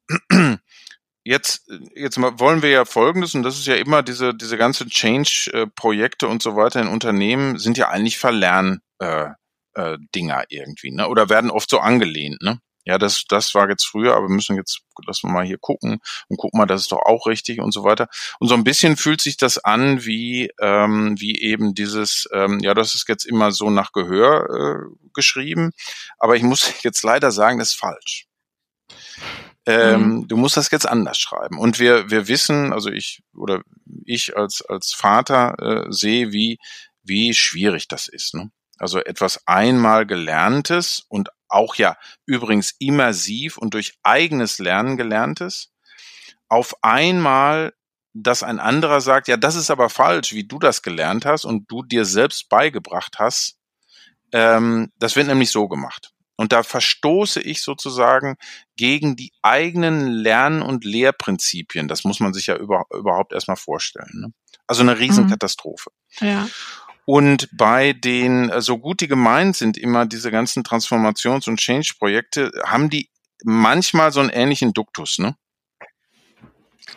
jetzt, 1.23 1.69
jetzt 1.95 2.17
wollen 2.19 2.61
wir 2.61 2.69
ja 2.69 2.85
Folgendes, 2.85 3.35
und 3.35 3.43
das 3.43 3.57
ist 3.57 3.67
ja 3.67 3.75
immer 3.75 4.03
diese, 4.03 4.33
diese 4.33 4.57
ganze 4.57 4.87
Change-Projekte 4.87 6.27
und 6.27 6.41
so 6.41 6.55
weiter 6.55 6.81
in 6.81 6.87
Unternehmen 6.87 7.57
sind 7.57 7.77
ja 7.77 7.89
eigentlich 7.89 8.17
Verlern, 8.17 8.81
äh, 8.99 9.29
äh, 9.75 9.97
Dinger 10.13 10.43
irgendwie, 10.49 10.91
ne? 10.91 11.07
Oder 11.07 11.29
werden 11.29 11.51
oft 11.51 11.69
so 11.69 11.79
angelehnt, 11.79 12.41
ne? 12.41 12.59
Ja, 12.85 12.97
das, 12.97 13.23
das 13.29 13.55
war 13.55 13.69
jetzt 13.69 13.85
früher, 13.85 14.13
aber 14.13 14.27
wir 14.27 14.35
müssen 14.35 14.57
jetzt, 14.57 14.81
lassen 15.07 15.29
wir 15.29 15.33
mal 15.33 15.45
hier 15.45 15.57
gucken 15.57 15.99
und 16.27 16.37
gucken 16.37 16.57
mal, 16.57 16.65
das 16.65 16.81
ist 16.81 16.91
doch 16.91 17.01
auch 17.05 17.27
richtig 17.27 17.61
und 17.61 17.71
so 17.71 17.85
weiter. 17.85 18.09
Und 18.39 18.49
so 18.49 18.55
ein 18.55 18.65
bisschen 18.65 18.97
fühlt 18.97 19.21
sich 19.21 19.37
das 19.37 19.57
an 19.57 20.03
wie, 20.03 20.51
ähm, 20.59 21.15
wie 21.17 21.39
eben 21.41 21.75
dieses, 21.75 22.27
ähm, 22.33 22.59
ja, 22.59 22.73
das 22.73 22.93
ist 22.93 23.07
jetzt 23.07 23.23
immer 23.23 23.51
so 23.53 23.69
nach 23.69 23.93
Gehör 23.93 24.49
äh, 24.49 25.09
geschrieben, 25.13 25.71
aber 26.19 26.35
ich 26.35 26.43
muss 26.43 26.73
jetzt 26.83 27.03
leider 27.03 27.31
sagen, 27.31 27.57
das 27.57 27.69
ist 27.69 27.79
falsch. 27.79 28.27
Ähm, 29.65 30.01
mhm. 30.01 30.27
Du 30.27 30.37
musst 30.37 30.57
das 30.57 30.71
jetzt 30.71 30.87
anders 30.87 31.17
schreiben. 31.17 31.57
Und 31.57 31.79
wir, 31.79 32.09
wir 32.09 32.27
wissen, 32.27 32.73
also 32.73 32.89
ich 32.89 33.23
oder 33.33 33.61
ich 34.05 34.35
als, 34.35 34.61
als 34.61 34.93
Vater 34.93 35.85
äh, 35.87 35.91
sehe, 35.91 36.31
wie, 36.31 36.59
wie 37.03 37.33
schwierig 37.33 37.87
das 37.87 38.07
ist. 38.07 38.35
Ne? 38.35 38.51
Also 38.77 38.99
etwas 38.99 39.47
einmal 39.47 40.05
Gelerntes 40.05 41.03
und 41.07 41.29
auch 41.47 41.75
ja 41.75 41.95
übrigens 42.25 42.73
immersiv 42.79 43.57
und 43.57 43.73
durch 43.73 43.93
eigenes 44.03 44.59
Lernen 44.59 44.97
gelerntes, 44.97 45.71
auf 46.49 46.75
einmal, 46.81 47.73
dass 48.13 48.43
ein 48.43 48.59
anderer 48.59 49.01
sagt, 49.01 49.27
ja, 49.27 49.37
das 49.37 49.55
ist 49.55 49.71
aber 49.71 49.89
falsch, 49.89 50.33
wie 50.33 50.47
du 50.47 50.59
das 50.59 50.81
gelernt 50.81 51.25
hast 51.25 51.45
und 51.45 51.69
du 51.71 51.83
dir 51.83 52.05
selbst 52.05 52.49
beigebracht 52.49 53.15
hast, 53.19 53.57
ähm, 54.31 54.91
das 54.97 55.15
wird 55.15 55.27
nämlich 55.27 55.51
so 55.51 55.67
gemacht. 55.67 56.12
Und 56.35 56.51
da 56.51 56.63
verstoße 56.63 57.41
ich 57.41 57.61
sozusagen 57.61 58.37
gegen 58.75 59.15
die 59.15 59.31
eigenen 59.41 60.07
Lern- 60.07 60.61
und 60.61 60.83
Lehrprinzipien. 60.83 61.87
Das 61.87 62.03
muss 62.03 62.19
man 62.19 62.33
sich 62.33 62.47
ja 62.47 62.55
über, 62.55 62.85
überhaupt 62.91 63.33
erstmal 63.33 63.57
vorstellen. 63.57 64.11
Ne? 64.13 64.33
Also 64.65 64.81
eine 64.81 64.97
Riesenkatastrophe. 64.97 65.91
Mhm. 66.19 66.27
Ja. 66.27 66.47
Und 67.05 67.49
bei 67.51 67.93
den, 67.93 68.49
äh, 68.49 68.61
so 68.61 68.77
gut 68.77 69.01
die 69.01 69.07
gemeint 69.07 69.55
sind, 69.55 69.77
immer 69.77 70.05
diese 70.05 70.31
ganzen 70.31 70.63
Transformations- 70.63 71.47
und 71.49 71.59
Change-Projekte, 71.59 72.51
haben 72.65 72.89
die 72.89 73.09
manchmal 73.43 74.11
so 74.11 74.21
einen 74.21 74.29
ähnlichen 74.29 74.73
Duktus, 74.73 75.19
ne? 75.19 75.35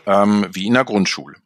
Ähm, 0.07 0.47
wie 0.53 0.67
in 0.67 0.75
der 0.75 0.85
Grundschule. 0.85 1.37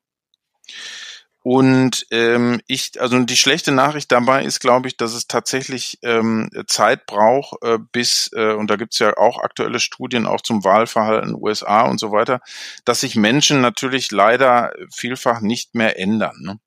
Und 1.42 2.06
ähm, 2.10 2.60
ich, 2.66 3.00
also 3.00 3.18
die 3.20 3.36
schlechte 3.36 3.72
Nachricht 3.72 4.12
dabei 4.12 4.44
ist, 4.44 4.60
glaube 4.60 4.88
ich, 4.88 4.98
dass 4.98 5.14
es 5.14 5.26
tatsächlich 5.26 5.98
ähm, 6.02 6.50
Zeit 6.66 7.06
braucht, 7.06 7.62
äh, 7.62 7.78
bis, 7.92 8.30
äh, 8.34 8.52
und 8.52 8.68
da 8.68 8.76
gibt 8.76 8.92
es 8.92 8.98
ja 8.98 9.16
auch 9.16 9.38
aktuelle 9.42 9.80
Studien 9.80 10.26
auch 10.26 10.42
zum 10.42 10.64
Wahlverhalten 10.64 11.34
USA 11.34 11.82
und 11.82 11.98
so 11.98 12.12
weiter, 12.12 12.40
dass 12.84 13.00
sich 13.00 13.16
Menschen 13.16 13.62
natürlich 13.62 14.10
leider 14.10 14.72
vielfach 14.94 15.40
nicht 15.40 15.74
mehr 15.74 15.98
ändern. 15.98 16.36
Ne? 16.40 16.60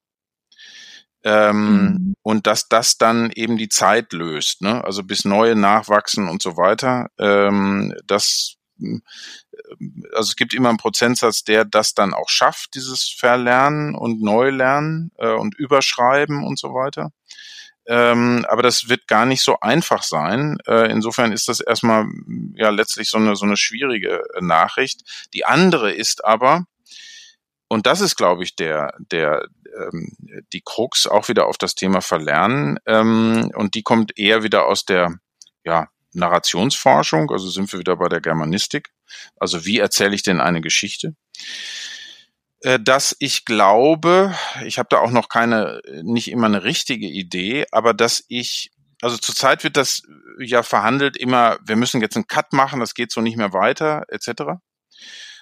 Ähm, 1.24 1.84
mhm. 1.84 2.16
Und 2.24 2.48
dass 2.48 2.68
das 2.68 2.98
dann 2.98 3.30
eben 3.32 3.58
die 3.58 3.70
Zeit 3.70 4.12
löst, 4.12 4.64
ne? 4.64 4.84
also 4.84 5.04
bis 5.04 5.24
neue 5.24 5.56
nachwachsen 5.56 6.28
und 6.28 6.42
so 6.42 6.58
weiter. 6.58 7.12
Ähm, 7.20 7.94
das 8.08 8.56
also 10.14 10.30
es 10.30 10.36
gibt 10.36 10.54
immer 10.54 10.70
einen 10.70 10.78
Prozentsatz, 10.78 11.44
der 11.44 11.66
das 11.66 11.94
dann 11.94 12.14
auch 12.14 12.30
schafft, 12.30 12.76
dieses 12.76 13.08
Verlernen 13.10 13.96
und 13.96 14.22
Neulernen 14.22 15.12
äh, 15.18 15.32
und 15.32 15.56
Überschreiben 15.56 16.44
und 16.44 16.60
so 16.60 16.74
weiter. 16.74 17.12
Ähm, 17.86 18.46
aber 18.48 18.62
das 18.62 18.88
wird 18.88 19.08
gar 19.08 19.26
nicht 19.26 19.44
so 19.44 19.60
einfach 19.60 20.04
sein. 20.04 20.58
Äh, 20.68 20.90
insofern 20.90 21.34
ist 21.34 21.50
das 21.50 21.60
erstmal 21.60 22.06
ja 22.56 22.70
letztlich 22.70 23.10
so 23.10 23.18
eine 23.18 23.36
so 23.36 23.46
eine 23.46 23.58
schwierige 23.58 24.24
äh, 24.36 24.42
Nachricht. 24.42 25.02
Die 25.34 25.46
andere 25.46 25.92
ist 25.92 26.24
aber, 26.24 26.66
und 27.68 27.86
das 27.86 28.00
ist, 28.00 28.16
glaube 28.16 28.44
ich, 28.44 28.56
der 28.56 28.94
der 29.00 29.48
ähm, 29.78 30.16
die 30.54 30.62
Krux 30.64 31.08
auch 31.08 31.28
wieder 31.28 31.48
auf 31.48 31.58
das 31.58 31.76
Thema 31.76 32.02
Verlernen 32.02 32.80
ähm, 32.86 33.52
und 33.56 33.76
die 33.76 33.84
kommt 33.84 34.18
eher 34.18 34.44
wieder 34.44 34.66
aus 34.66 34.86
der 34.86 35.16
ja 35.66 35.90
Narrationsforschung, 36.14 37.32
also 37.32 37.50
sind 37.50 37.72
wir 37.74 37.80
wieder 37.80 37.98
bei 37.98 38.08
der 38.08 38.22
Germanistik. 38.22 38.93
Also 39.38 39.66
wie 39.66 39.80
erzähle 39.80 40.16
ich 40.16 40.24
denn 40.24 40.42
eine 40.42 40.62
Geschichte? 40.62 41.16
Äh, 42.62 42.80
dass 42.80 43.16
ich 43.20 43.46
glaube, 43.46 44.34
ich 44.66 44.80
habe 44.80 44.88
da 44.90 45.00
auch 45.00 45.12
noch 45.12 45.30
keine, 45.30 45.82
nicht 46.02 46.32
immer 46.32 46.48
eine 46.48 46.64
richtige 46.64 47.08
Idee, 47.08 47.66
aber 47.72 47.94
dass 47.94 48.24
ich, 48.30 48.72
also 49.02 49.18
zurzeit 49.18 49.64
wird 49.64 49.76
das 49.76 50.04
ja 50.40 50.64
verhandelt 50.64 51.18
immer, 51.18 51.60
wir 51.66 51.76
müssen 51.76 52.02
jetzt 52.02 52.16
einen 52.16 52.28
Cut 52.28 52.54
machen, 52.54 52.80
das 52.80 52.94
geht 52.94 53.12
so 53.12 53.22
nicht 53.22 53.38
mehr 53.38 53.52
weiter, 53.52 54.04
etc. 54.08 54.62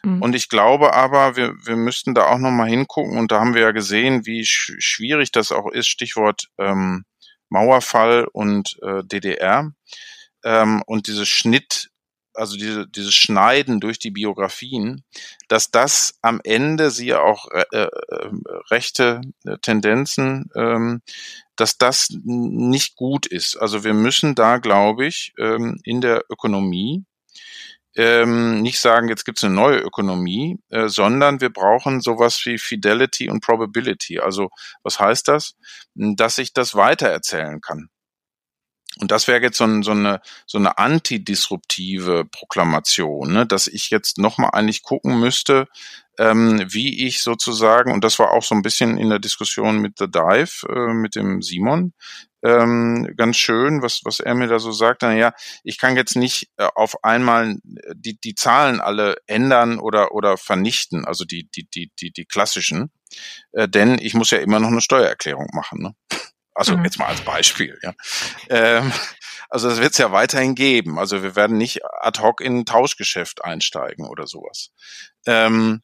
Mhm. 0.04 0.22
Und 0.22 0.36
ich 0.36 0.50
glaube 0.50 0.94
aber, 0.94 1.36
wir, 1.36 1.54
wir 1.64 1.76
müssten 1.76 2.16
da 2.16 2.26
auch 2.26 2.40
nochmal 2.40 2.70
hingucken 2.70 3.20
und 3.20 3.32
da 3.32 3.40
haben 3.40 3.54
wir 3.54 3.62
ja 3.62 3.72
gesehen, 3.72 4.26
wie 4.26 4.44
sch 4.44 4.74
schwierig 4.80 5.32
das 5.32 5.52
auch 5.52 5.72
ist, 5.72 5.88
Stichwort 5.88 6.48
ähm, 6.58 7.06
Mauerfall 7.50 8.28
und 8.32 8.80
äh, 8.82 9.04
DDR 9.04 9.72
ähm, 10.44 10.82
und 10.88 11.08
diese 11.08 11.28
Schnitt, 11.28 11.91
also 12.34 12.58
diese, 12.58 12.88
dieses 12.88 13.14
Schneiden 13.14 13.80
durch 13.80 14.00
die 14.00 14.12
Biografien, 14.12 15.04
dass 15.48 15.72
das 15.72 16.18
am 16.22 16.42
Ende 16.44 16.92
sie 16.92 17.14
auch 17.14 17.48
äh, 17.52 17.66
äh, 17.72 17.90
rechte 18.70 19.22
Tendenzen, 19.62 20.50
ähm, 20.56 21.02
dass 21.56 21.78
das 21.78 22.10
nicht 22.24 22.96
gut 22.96 23.26
ist. 23.26 23.58
Also 23.58 23.84
wir 23.84 23.94
müssen 23.94 24.36
da, 24.36 24.58
glaube 24.58 25.06
ich, 25.06 25.34
ähm, 25.38 25.80
in 25.84 26.02
der 26.02 26.24
Ökonomie 26.30 27.06
ähm, 27.96 28.62
nicht 28.62 28.80
sagen, 28.80 29.10
jetzt 29.10 29.26
gibt's 29.26 29.44
eine 29.44 29.54
neue 29.54 29.80
Ökonomie, 29.80 30.60
äh, 30.70 30.88
sondern 30.88 31.42
wir 31.42 31.50
brauchen 31.50 32.00
sowas 32.00 32.42
wie 32.46 32.58
Fidelity 32.58 33.30
und 33.30 33.42
Probability. 33.42 34.20
Also 34.20 34.50
was 34.84 35.00
heißt 35.00 35.28
das? 35.28 35.56
Dass 35.94 36.38
ich 36.38 36.54
das 36.54 36.76
weitererzählen 36.76 37.60
kann. 37.60 37.90
Und 39.02 39.12
das 39.12 39.28
wäre 39.28 39.42
jetzt 39.42 39.58
so, 39.58 39.64
ein, 39.64 39.82
so 39.82 39.92
eine, 39.92 40.22
so 40.46 40.60
eine 40.60 40.78
antidisruptive 40.78 42.26
Proklamation, 42.26 43.34
ne? 43.34 43.46
dass 43.48 43.68
ich 43.68 43.90
jetzt 43.90 44.20
nochmal 44.20 44.52
eigentlich 44.54 44.84
gucken 44.84 45.20
müsste, 45.20 45.68
ähm, 46.20 46.64
wie 46.70 47.08
ich 47.08 47.24
sozusagen, 47.24 47.92
und 47.92 48.04
das 48.04 48.20
war 48.20 48.32
auch 48.32 48.44
so 48.44 48.54
ein 48.54 48.62
bisschen 48.62 48.98
in 48.98 49.10
der 49.10 49.18
Diskussion 49.18 49.80
mit 49.80 49.98
The 49.98 50.10
Dive, 50.10 50.68
äh, 50.70 50.94
mit 50.94 51.16
dem 51.16 51.42
Simon, 51.42 51.94
ähm, 52.44 53.12
ganz 53.18 53.38
schön, 53.38 53.82
was, 53.82 54.02
was 54.04 54.20
er 54.20 54.36
mir 54.36 54.48
da 54.48 54.60
so 54.60 54.72
sagt. 54.72 55.04
Naja, 55.04 55.34
ich 55.64 55.78
kann 55.78 55.96
jetzt 55.96 56.16
nicht 56.16 56.50
äh, 56.58 56.68
auf 56.76 57.04
einmal 57.04 57.58
die, 57.64 58.20
die 58.20 58.36
Zahlen 58.36 58.80
alle 58.80 59.18
ändern 59.28 59.80
oder, 59.80 60.12
oder 60.12 60.38
vernichten, 60.38 61.06
also 61.06 61.26
die, 61.26 61.50
die, 61.56 61.68
die, 61.70 61.92
die, 62.00 62.12
die 62.12 62.26
klassischen, 62.26 62.92
äh, 63.52 63.68
denn 63.68 64.00
ich 64.00 64.14
muss 64.14 64.32
ja 64.32 64.40
immer 64.40 64.60
noch 64.60 64.70
eine 64.70 64.82
Steuererklärung 64.82 65.48
machen. 65.54 65.82
Ne? 65.82 65.96
Also 66.54 66.78
mhm. 66.78 66.84
jetzt 66.84 67.00
mal 67.00 67.08
als 67.08 67.22
Beispiel, 67.22 67.80
ja. 67.82 67.94
Ähm, 68.50 68.92
also 69.50 69.70
das 69.70 69.80
wird 69.80 69.92
es 69.92 69.98
ja 69.98 70.12
weiterhin 70.12 70.56
geben. 70.56 71.00
Also 71.00 71.24
wir 71.24 71.36
werden 71.36 71.58
nicht 71.58 71.84
ad 71.84 72.22
hoc 72.22 72.42
in 72.42 72.60
ein 72.60 72.66
Tauschgeschäft 72.66 73.44
einsteigen 73.44 74.08
oder 74.08 74.28
sowas. 74.28 74.72
Ähm, 75.26 75.82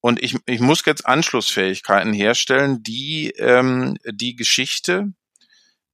und 0.00 0.22
ich, 0.22 0.36
ich 0.46 0.60
muss 0.60 0.84
jetzt 0.86 1.06
Anschlussfähigkeiten 1.06 2.12
herstellen, 2.12 2.82
die 2.82 3.30
ähm, 3.36 3.96
die 4.06 4.36
Geschichte 4.36 5.12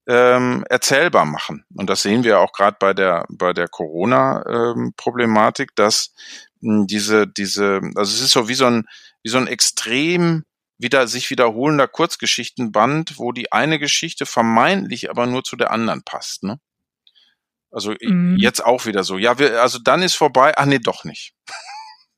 ähm, 0.07 0.65
erzählbar 0.69 1.25
machen. 1.25 1.65
Und 1.75 1.91
das 1.91 2.03
sehen 2.03 2.23
wir 2.23 2.39
auch 2.39 2.53
gerade 2.53 2.77
bei 2.79 2.95
der 2.95 3.25
bei 3.29 3.53
der 3.53 3.69
Corona-Problematik, 3.69 5.71
ähm, 5.71 5.75
dass 5.75 6.15
hm, 6.63 6.87
diese 6.87 7.27
diese 7.27 7.81
also 7.97 8.15
es 8.15 8.21
ist 8.21 8.31
so 8.31 8.49
wie 8.49 8.55
so 8.55 8.67
ein 8.67 8.87
wie 9.25 9.31
so 9.31 9.39
ein 9.39 9.49
extrem 9.49 10.45
wieder 10.79 11.09
sich 11.09 11.31
wiederholender 11.31 11.89
Kurzgeschichtenband, 11.89 13.19
wo 13.19 13.33
die 13.33 13.53
eine 13.53 13.79
Geschichte 13.79 14.27
vermeintlich 14.27 15.11
aber 15.11 15.27
nur 15.27 15.45
zu 15.45 15.57
der 15.57 15.71
anderen 15.71 16.03
passt. 16.03 16.43
Ne? 16.43 16.59
Also 17.71 17.95
mhm. 18.01 18.37
jetzt 18.39 18.65
auch 18.65 18.87
wieder 18.87 19.05
so. 19.05 19.19
Ja, 19.19 19.39
wir, 19.39 19.63
also 19.63 19.79
dann 19.79 20.03
ist 20.03 20.15
vorbei. 20.15 20.55
Ach 20.57 20.67
nee, 20.67 20.79
doch 20.79 21.05
nicht. 21.05 21.35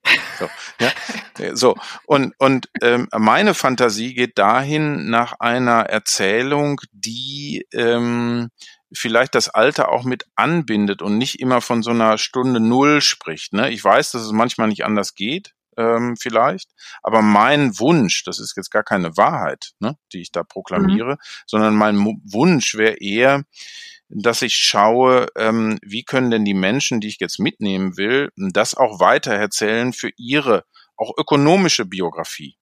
so, 0.38 0.48
ja, 0.78 1.56
so 1.56 1.76
und 2.06 2.32
und 2.38 2.68
ähm, 2.82 3.08
meine 3.16 3.54
Fantasie 3.54 4.14
geht 4.14 4.38
dahin 4.38 5.10
nach 5.10 5.34
einer 5.40 5.80
Erzählung, 5.80 6.80
die 6.92 7.66
ähm, 7.72 8.48
vielleicht 8.92 9.34
das 9.34 9.48
Alter 9.48 9.90
auch 9.90 10.04
mit 10.04 10.24
anbindet 10.34 11.02
und 11.02 11.18
nicht 11.18 11.40
immer 11.40 11.60
von 11.60 11.82
so 11.82 11.90
einer 11.90 12.18
Stunde 12.18 12.60
Null 12.60 13.00
spricht. 13.00 13.52
Ne? 13.52 13.70
Ich 13.70 13.82
weiß, 13.82 14.12
dass 14.12 14.22
es 14.22 14.32
manchmal 14.32 14.68
nicht 14.68 14.84
anders 14.84 15.14
geht, 15.14 15.54
ähm, 15.78 16.16
vielleicht. 16.16 16.70
Aber 17.02 17.22
mein 17.22 17.78
Wunsch, 17.78 18.24
das 18.24 18.40
ist 18.40 18.56
jetzt 18.56 18.70
gar 18.70 18.82
keine 18.82 19.16
Wahrheit, 19.16 19.70
ne, 19.78 19.96
die 20.12 20.20
ich 20.20 20.32
da 20.32 20.42
proklamiere, 20.42 21.12
mhm. 21.12 21.18
sondern 21.46 21.74
mein 21.76 21.96
Wunsch 22.24 22.74
wäre 22.74 22.96
eher, 22.96 23.44
dass 24.10 24.42
ich 24.42 24.56
schaue, 24.56 25.28
ähm, 25.36 25.78
wie 25.82 26.02
können 26.02 26.30
denn 26.30 26.44
die 26.44 26.54
Menschen, 26.54 27.00
die 27.00 27.08
ich 27.08 27.20
jetzt 27.20 27.38
mitnehmen 27.38 27.96
will, 27.96 28.30
das 28.36 28.74
auch 28.74 29.00
weitererzählen 29.00 29.92
für 29.92 30.10
ihre 30.16 30.64
auch 30.96 31.12
ökonomische 31.16 31.84
Biografie 31.84 32.56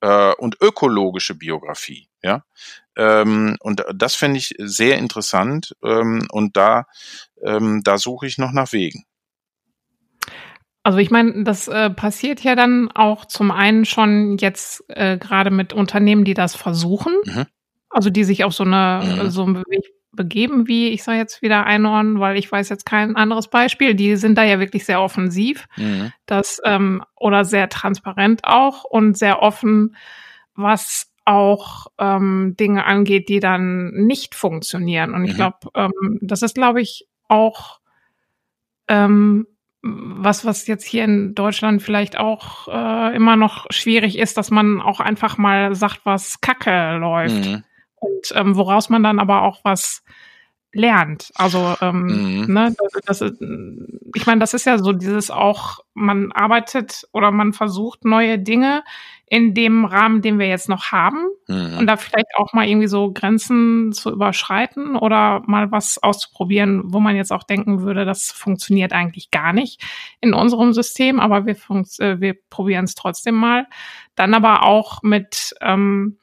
äh, 0.00 0.32
und 0.34 0.56
ökologische 0.62 1.34
Biografie. 1.34 2.08
Ja, 2.22 2.44
ähm, 2.96 3.56
und 3.60 3.84
das 3.94 4.14
fände 4.14 4.38
ich 4.38 4.54
sehr 4.58 4.96
interessant 4.98 5.76
ähm, 5.84 6.26
und 6.30 6.56
da 6.56 6.86
ähm, 7.44 7.82
da 7.84 7.98
suche 7.98 8.26
ich 8.26 8.38
noch 8.38 8.52
nach 8.52 8.72
Wegen. 8.72 9.04
Also 10.86 10.98
ich 10.98 11.10
meine, 11.10 11.42
das 11.42 11.66
äh, 11.66 11.90
passiert 11.90 12.44
ja 12.44 12.54
dann 12.54 12.92
auch 12.92 13.24
zum 13.24 13.50
einen 13.50 13.84
schon 13.84 14.38
jetzt 14.38 14.84
äh, 14.86 15.18
gerade 15.18 15.50
mit 15.50 15.72
Unternehmen, 15.72 16.24
die 16.24 16.32
das 16.32 16.54
versuchen, 16.54 17.12
mhm. 17.24 17.46
also 17.90 18.08
die 18.08 18.22
sich 18.22 18.44
auf 18.44 18.54
so 18.54 18.62
eine 18.62 19.02
mhm. 19.02 19.30
so 19.30 19.42
einen 19.42 19.56
Weg 19.68 19.84
begeben, 20.12 20.68
wie 20.68 20.90
ich 20.90 21.02
soll 21.02 21.16
jetzt 21.16 21.42
wieder 21.42 21.66
einordnen, 21.66 22.20
weil 22.20 22.36
ich 22.38 22.52
weiß 22.52 22.68
jetzt 22.68 22.86
kein 22.86 23.16
anderes 23.16 23.48
Beispiel. 23.48 23.96
Die 23.96 24.14
sind 24.14 24.38
da 24.38 24.44
ja 24.44 24.60
wirklich 24.60 24.84
sehr 24.84 25.02
offensiv, 25.02 25.66
mhm. 25.76 26.12
das 26.24 26.60
ähm, 26.64 27.02
oder 27.16 27.44
sehr 27.44 27.68
transparent 27.68 28.42
auch 28.44 28.84
und 28.84 29.18
sehr 29.18 29.42
offen, 29.42 29.96
was 30.54 31.10
auch 31.24 31.88
ähm, 31.98 32.54
Dinge 32.60 32.84
angeht, 32.84 33.28
die 33.28 33.40
dann 33.40 33.90
nicht 33.90 34.36
funktionieren. 34.36 35.14
Und 35.14 35.24
ich 35.24 35.32
mhm. 35.32 35.36
glaube, 35.36 35.56
ähm, 35.74 36.20
das 36.22 36.42
ist, 36.42 36.54
glaube 36.54 36.80
ich, 36.80 37.08
auch 37.26 37.80
ähm, 38.86 39.48
was, 39.86 40.44
was 40.44 40.66
jetzt 40.66 40.84
hier 40.84 41.04
in 41.04 41.34
Deutschland 41.34 41.82
vielleicht 41.82 42.18
auch 42.18 42.68
äh, 42.68 43.14
immer 43.14 43.36
noch 43.36 43.66
schwierig 43.70 44.18
ist, 44.18 44.36
dass 44.36 44.50
man 44.50 44.80
auch 44.80 45.00
einfach 45.00 45.38
mal 45.38 45.74
sagt, 45.74 46.00
was 46.04 46.40
Kacke 46.40 46.96
läuft. 46.98 47.46
Mhm. 47.46 47.64
Und 47.96 48.32
ähm, 48.34 48.56
woraus 48.56 48.88
man 48.88 49.02
dann 49.02 49.18
aber 49.18 49.42
auch 49.42 49.60
was 49.64 50.02
lernt. 50.76 51.30
Also, 51.34 51.74
ähm, 51.80 52.44
mhm. 52.46 52.52
ne, 52.52 52.74
das, 52.78 53.20
das, 53.20 53.32
ich 54.14 54.26
meine, 54.26 54.40
das 54.40 54.54
ist 54.54 54.66
ja 54.66 54.78
so 54.78 54.92
dieses 54.92 55.30
auch, 55.30 55.80
man 55.94 56.32
arbeitet 56.32 57.08
oder 57.12 57.30
man 57.30 57.52
versucht 57.52 58.04
neue 58.04 58.38
Dinge 58.38 58.82
in 59.28 59.54
dem 59.54 59.84
Rahmen, 59.84 60.22
den 60.22 60.38
wir 60.38 60.46
jetzt 60.46 60.68
noch 60.68 60.92
haben 60.92 61.26
mhm. 61.48 61.78
und 61.78 61.86
da 61.88 61.96
vielleicht 61.96 62.36
auch 62.36 62.52
mal 62.52 62.68
irgendwie 62.68 62.86
so 62.86 63.12
Grenzen 63.12 63.92
zu 63.92 64.12
überschreiten 64.12 64.94
oder 64.94 65.42
mal 65.46 65.72
was 65.72 66.00
auszuprobieren, 66.00 66.82
wo 66.92 67.00
man 67.00 67.16
jetzt 67.16 67.32
auch 67.32 67.42
denken 67.42 67.82
würde, 67.82 68.04
das 68.04 68.30
funktioniert 68.30 68.92
eigentlich 68.92 69.32
gar 69.32 69.52
nicht 69.52 69.82
in 70.20 70.32
unserem 70.32 70.72
System, 70.72 71.18
aber 71.18 71.44
wir, 71.44 71.56
äh, 71.98 72.20
wir 72.20 72.36
probieren 72.50 72.84
es 72.84 72.94
trotzdem 72.94 73.34
mal. 73.34 73.66
Dann 74.14 74.32
aber 74.32 74.62
auch 74.62 75.02
mit 75.02 75.54
ähm, 75.60 76.18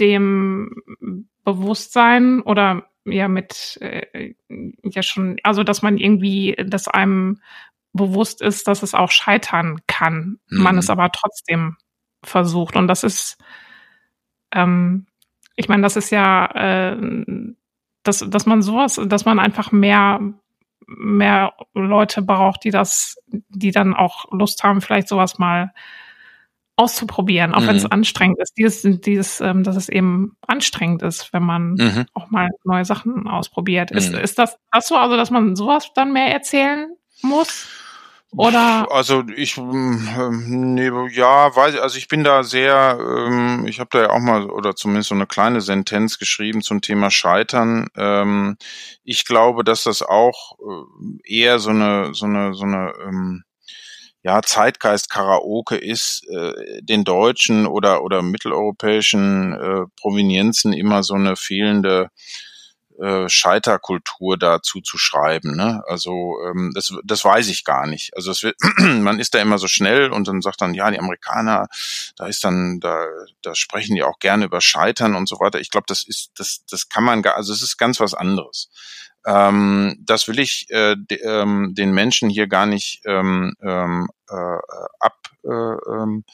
dem 0.00 1.28
Bewusstsein 1.44 2.40
oder 2.40 2.86
ja 3.04 3.28
mit 3.28 3.78
äh, 3.80 4.34
ja 4.82 5.02
schon, 5.02 5.36
also 5.42 5.62
dass 5.62 5.82
man 5.82 5.98
irgendwie, 5.98 6.56
dass 6.66 6.88
einem 6.88 7.40
bewusst 7.92 8.40
ist, 8.40 8.68
dass 8.68 8.82
es 8.82 8.94
auch 8.94 9.10
scheitern 9.10 9.80
kann, 9.86 10.38
mhm. 10.48 10.62
man 10.62 10.78
es 10.78 10.90
aber 10.90 11.10
trotzdem 11.10 11.76
versucht. 12.22 12.76
Und 12.76 12.88
das 12.88 13.02
ist, 13.02 13.38
ähm, 14.52 15.06
ich 15.56 15.68
meine, 15.68 15.82
das 15.82 15.96
ist 15.96 16.10
ja, 16.10 16.46
äh, 16.46 16.96
dass, 18.02 18.24
dass 18.28 18.46
man 18.46 18.62
sowas, 18.62 19.00
dass 19.06 19.24
man 19.24 19.38
einfach 19.38 19.72
mehr, 19.72 20.20
mehr 20.86 21.54
Leute 21.74 22.22
braucht, 22.22 22.64
die 22.64 22.70
das, 22.70 23.16
die 23.26 23.70
dann 23.70 23.94
auch 23.94 24.30
Lust 24.32 24.62
haben, 24.62 24.80
vielleicht 24.80 25.08
sowas 25.08 25.38
mal 25.38 25.72
auszuprobieren, 26.80 27.54
auch 27.54 27.60
mhm. 27.60 27.66
wenn 27.66 27.76
es 27.76 27.84
anstrengend 27.84 28.38
ist. 28.40 28.54
Dieses, 28.56 29.00
dieses, 29.00 29.40
ähm, 29.40 29.64
dass 29.64 29.76
es 29.76 29.88
eben 29.90 30.36
anstrengend 30.46 31.02
ist, 31.02 31.32
wenn 31.32 31.42
man 31.42 31.72
mhm. 31.72 32.06
auch 32.14 32.30
mal 32.30 32.48
neue 32.64 32.86
Sachen 32.86 33.28
ausprobiert. 33.28 33.90
Mhm. 33.90 33.98
Ist, 33.98 34.14
ist 34.14 34.38
das, 34.38 34.56
das 34.72 34.88
so, 34.88 34.96
also 34.96 35.16
dass 35.16 35.30
man 35.30 35.56
sowas 35.56 35.90
dann 35.94 36.12
mehr 36.12 36.32
erzählen 36.32 36.88
muss? 37.22 37.68
Oder? 38.32 38.86
Also 38.92 39.24
ich, 39.36 39.58
ähm, 39.58 40.74
nee, 40.74 40.90
ja, 41.10 41.54
weiß, 41.54 41.76
also 41.80 41.98
ich 41.98 42.06
bin 42.06 42.22
da 42.22 42.44
sehr, 42.44 42.96
ähm, 43.00 43.66
ich 43.66 43.80
habe 43.80 43.90
da 43.92 44.02
ja 44.02 44.10
auch 44.10 44.20
mal 44.20 44.48
oder 44.48 44.76
zumindest 44.76 45.08
so 45.08 45.16
eine 45.16 45.26
kleine 45.26 45.60
Sentenz 45.60 46.18
geschrieben 46.18 46.62
zum 46.62 46.80
Thema 46.80 47.10
Scheitern. 47.10 47.88
Ähm, 47.96 48.56
ich 49.02 49.26
glaube, 49.26 49.64
dass 49.64 49.82
das 49.82 50.02
auch 50.02 50.56
äh, 50.60 51.40
eher 51.40 51.58
so 51.58 51.70
eine, 51.70 52.14
so 52.14 52.26
eine, 52.26 52.54
so 52.54 52.64
eine 52.64 52.92
ähm, 53.04 53.42
ja, 54.22 54.42
Zeitgeist-Karaoke 54.42 55.76
ist, 55.76 56.26
äh, 56.28 56.82
den 56.82 57.04
deutschen 57.04 57.66
oder, 57.66 58.02
oder 58.02 58.22
mitteleuropäischen 58.22 59.52
äh, 59.54 59.86
Provenienzen 59.96 60.72
immer 60.72 61.02
so 61.02 61.14
eine 61.14 61.36
fehlende 61.36 62.10
äh, 63.00 63.28
Scheiterkultur 63.28 64.36
dazu 64.36 64.80
zu 64.80 64.98
schreiben. 64.98 65.56
Ne? 65.56 65.82
Also 65.86 66.36
ähm, 66.46 66.72
das, 66.74 66.92
das 67.04 67.24
weiß 67.24 67.48
ich 67.48 67.64
gar 67.64 67.86
nicht. 67.86 68.14
Also 68.14 68.30
es 68.30 68.42
wird, 68.42 68.56
man 68.78 69.18
ist 69.18 69.34
da 69.34 69.40
immer 69.40 69.58
so 69.58 69.68
schnell 69.68 70.10
und 70.10 70.28
dann 70.28 70.42
sagt 70.42 70.60
dann, 70.60 70.74
ja, 70.74 70.90
die 70.90 70.98
Amerikaner, 70.98 71.68
da 72.16 72.26
ist 72.26 72.44
dann, 72.44 72.78
da, 72.80 73.06
da 73.42 73.54
sprechen 73.54 73.94
die 73.94 74.02
auch 74.02 74.18
gerne 74.18 74.44
über 74.44 74.60
Scheitern 74.60 75.14
und 75.14 75.28
so 75.28 75.40
weiter. 75.40 75.60
Ich 75.60 75.70
glaube, 75.70 75.86
das 75.88 76.02
ist, 76.02 76.32
das, 76.36 76.64
das 76.70 76.88
kann 76.88 77.04
man 77.04 77.22
gar, 77.22 77.36
also 77.36 77.52
es 77.52 77.62
ist 77.62 77.78
ganz 77.78 78.00
was 78.00 78.14
anderes. 78.14 78.68
Ähm, 79.26 79.96
das 80.00 80.28
will 80.28 80.38
ich 80.38 80.66
äh, 80.70 80.96
de, 80.96 81.20
ähm, 81.22 81.74
den 81.74 81.92
Menschen 81.92 82.30
hier 82.30 82.46
gar 82.48 82.66
nicht 82.66 83.02
ähm, 83.04 83.54
ähm, 83.62 84.08
äh, 84.28 84.58
ab, 85.00 85.16
äh, 85.44 85.48
ähm, 85.48 86.24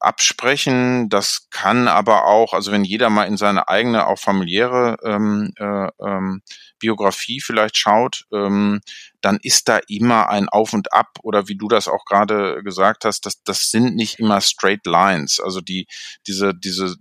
absprechen. 0.00 1.08
Das 1.08 1.48
kann 1.50 1.88
aber 1.88 2.26
auch, 2.26 2.52
also 2.52 2.72
wenn 2.72 2.84
jeder 2.84 3.10
mal 3.10 3.24
in 3.24 3.36
seine 3.36 3.68
eigene, 3.68 4.06
auch 4.06 4.18
familiäre 4.18 4.96
ähm, 5.04 5.52
äh, 5.56 5.88
ähm, 6.00 6.42
Biografie 6.78 7.40
vielleicht 7.40 7.76
schaut, 7.76 8.24
ähm, 8.32 8.80
dann 9.20 9.38
ist 9.42 9.68
da 9.68 9.80
immer 9.88 10.28
ein 10.28 10.48
Auf 10.48 10.72
und 10.72 10.92
Ab 10.92 11.18
oder 11.22 11.48
wie 11.48 11.56
du 11.56 11.68
das 11.68 11.88
auch 11.88 12.04
gerade 12.04 12.62
gesagt 12.62 13.04
hast, 13.04 13.26
das, 13.26 13.42
das 13.42 13.70
sind 13.70 13.96
nicht 13.96 14.18
immer 14.18 14.40
straight 14.40 14.86
lines. 14.86 15.40
Also 15.40 15.60
die, 15.60 15.86
diese, 16.26 16.54
diese, 16.54 16.96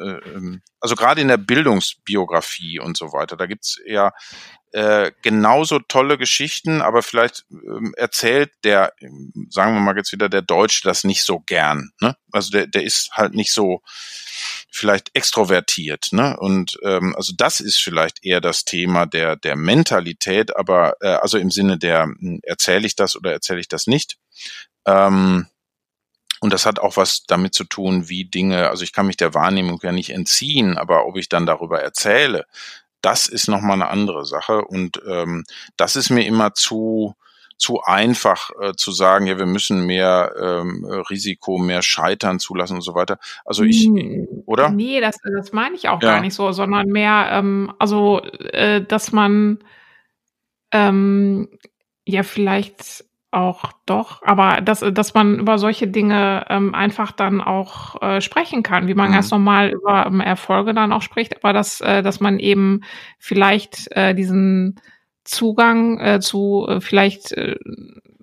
äh, 0.00 0.30
ähm, 0.30 0.62
also 0.80 0.94
gerade 0.94 1.20
in 1.20 1.28
der 1.28 1.38
Bildungsbiografie 1.38 2.80
und 2.80 2.96
so 2.96 3.12
weiter, 3.12 3.36
da 3.36 3.46
gibt's 3.46 3.78
ja 3.86 4.12
äh, 4.72 5.12
genauso 5.20 5.80
tolle 5.80 6.16
Geschichten, 6.16 6.80
aber 6.80 7.02
vielleicht 7.02 7.44
ähm, 7.50 7.94
erzählt 7.96 8.50
der, 8.64 8.94
sagen 9.50 9.74
wir 9.74 9.80
mal 9.80 9.96
jetzt 9.96 10.12
wieder, 10.12 10.28
der 10.28 10.42
Deutsche 10.42 10.82
das 10.84 11.04
nicht 11.04 11.24
so 11.24 11.40
gern. 11.40 11.90
Ne? 12.00 12.16
Also 12.32 12.50
der, 12.50 12.66
der 12.66 12.82
ist 12.82 13.12
halt 13.12 13.34
nicht 13.34 13.52
so 13.52 13.82
vielleicht 14.70 15.10
extrovertiert. 15.14 16.08
Ne? 16.12 16.36
Und 16.38 16.78
ähm, 16.82 17.14
also 17.16 17.34
das 17.36 17.60
ist 17.60 17.76
vielleicht 17.78 18.24
eher 18.24 18.40
das 18.40 18.64
Thema 18.64 19.04
der, 19.04 19.36
der 19.36 19.56
Mentalität, 19.56 20.56
aber 20.56 20.94
äh, 21.02 21.08
also 21.08 21.36
im 21.36 21.50
Sinne 21.50 21.76
der, 21.76 22.04
hm, 22.04 22.40
erzähle 22.42 22.86
ich 22.86 22.96
das 22.96 23.14
oder 23.14 23.32
erzähle 23.32 23.60
ich 23.60 23.68
das 23.68 23.86
nicht. 23.86 24.16
Ähm, 24.86 25.46
und 26.40 26.52
das 26.52 26.66
hat 26.66 26.80
auch 26.80 26.96
was 26.96 27.22
damit 27.24 27.54
zu 27.54 27.62
tun, 27.62 28.08
wie 28.08 28.24
Dinge, 28.24 28.68
also 28.68 28.82
ich 28.82 28.92
kann 28.92 29.06
mich 29.06 29.16
der 29.16 29.32
Wahrnehmung 29.32 29.78
ja 29.82 29.92
nicht 29.92 30.10
entziehen, 30.10 30.76
aber 30.76 31.06
ob 31.06 31.16
ich 31.16 31.28
dann 31.28 31.46
darüber 31.46 31.80
erzähle, 31.80 32.46
das 33.02 33.28
ist 33.28 33.48
nochmal 33.48 33.74
eine 33.74 33.88
andere 33.88 34.24
Sache. 34.24 34.64
Und 34.64 35.02
ähm, 35.06 35.44
das 35.76 35.96
ist 35.96 36.10
mir 36.10 36.24
immer 36.24 36.54
zu, 36.54 37.14
zu 37.58 37.82
einfach 37.82 38.50
äh, 38.60 38.72
zu 38.74 38.92
sagen, 38.92 39.26
ja, 39.26 39.38
wir 39.38 39.46
müssen 39.46 39.86
mehr 39.86 40.32
ähm, 40.40 40.84
Risiko, 41.10 41.58
mehr 41.58 41.82
Scheitern 41.82 42.38
zulassen 42.38 42.76
und 42.76 42.82
so 42.82 42.94
weiter. 42.94 43.18
Also 43.44 43.64
ich, 43.64 43.84
hm, 43.84 44.26
oder? 44.46 44.70
Nee, 44.70 45.00
das, 45.00 45.16
das 45.22 45.52
meine 45.52 45.74
ich 45.74 45.88
auch 45.88 46.02
ja. 46.02 46.12
gar 46.12 46.20
nicht 46.20 46.34
so, 46.34 46.52
sondern 46.52 46.88
mehr, 46.88 47.28
ähm, 47.30 47.72
also, 47.78 48.20
äh, 48.22 48.82
dass 48.82 49.12
man 49.12 49.58
ähm, 50.72 51.48
ja 52.04 52.22
vielleicht 52.22 53.04
auch 53.32 53.72
doch, 53.86 54.22
aber 54.22 54.60
dass, 54.60 54.80
dass 54.80 55.14
man 55.14 55.38
über 55.38 55.58
solche 55.58 55.88
Dinge 55.88 56.44
ähm, 56.50 56.74
einfach 56.74 57.12
dann 57.12 57.40
auch 57.40 58.00
äh, 58.02 58.20
sprechen 58.20 58.62
kann, 58.62 58.88
wie 58.88 58.94
man 58.94 59.08
mhm. 59.08 59.14
ganz 59.14 59.30
normal 59.30 59.70
über 59.70 60.06
ähm, 60.06 60.20
Erfolge 60.20 60.74
dann 60.74 60.92
auch 60.92 61.02
spricht, 61.02 61.36
aber 61.42 61.52
dass, 61.52 61.80
äh, 61.80 62.02
dass 62.02 62.20
man 62.20 62.38
eben 62.38 62.82
vielleicht 63.18 63.90
äh, 63.92 64.14
diesen 64.14 64.80
Zugang 65.24 65.98
äh, 66.00 66.20
zu 66.20 66.66
äh, 66.68 66.80
vielleicht 66.80 67.32
äh, 67.32 67.56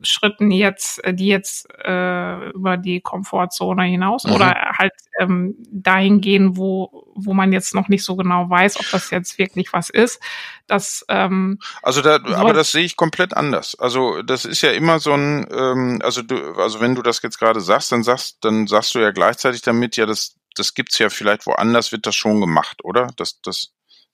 Schritten 0.02 0.52
jetzt, 0.52 1.04
äh, 1.04 1.14
die 1.14 1.28
jetzt 1.28 1.68
äh, 1.84 2.50
über 2.52 2.78
die 2.78 3.02
Komfortzone 3.02 3.84
hinaus 3.84 4.24
mhm. 4.24 4.34
oder 4.34 4.74
halt 4.78 4.94
ähm, 5.20 5.56
dahin 5.72 6.22
gehen, 6.22 6.58
wo, 6.58 7.08
wo 7.16 7.34
man 7.34 7.52
jetzt 7.52 7.76
noch 7.76 7.88
nicht 7.90 8.04
so 8.04 8.16
genau 8.16 8.50
weiß, 8.50 8.80
ob 8.80 8.90
das 8.92 9.10
jetzt 9.12 9.38
wirklich 9.38 9.74
was 9.74 9.90
ist. 9.90 10.22
Das, 10.68 11.06
ähm, 11.10 11.60
also 11.82 12.02
da, 12.02 12.16
aber 12.36 12.54
das 12.54 12.72
sehe 12.72 12.84
ich 12.84 12.96
komplett 12.96 13.36
anders. 13.36 13.78
Also 13.78 14.22
das 14.22 14.46
ist 14.46 14.62
ja 14.62 14.72
immer 14.72 15.00
so 15.00 15.14
ein, 15.14 15.48
ähm, 15.52 16.00
also 16.04 16.22
du, 16.22 16.54
also 16.56 16.80
wenn 16.80 16.96
du 16.96 17.02
das 17.02 17.22
jetzt 17.22 17.40
gerade 17.40 17.62
sagst, 17.62 17.92
dann 17.92 18.04
sagst, 18.04 18.38
dann 18.42 18.68
sagst 18.68 18.96
du 18.96 19.00
ja 19.00 19.12
gleichzeitig 19.12 19.62
damit, 19.62 19.98
ja, 19.98 20.06
das, 20.06 20.36
das 20.56 20.74
gibt's 20.74 20.98
ja 21.00 21.10
vielleicht 21.10 21.46
woanders, 21.46 21.92
wird 21.92 22.06
das 22.06 22.16
schon 22.16 22.40
gemacht, 22.40 22.84
oder? 22.84 23.08
Das, 23.18 23.42
das, 23.42 23.74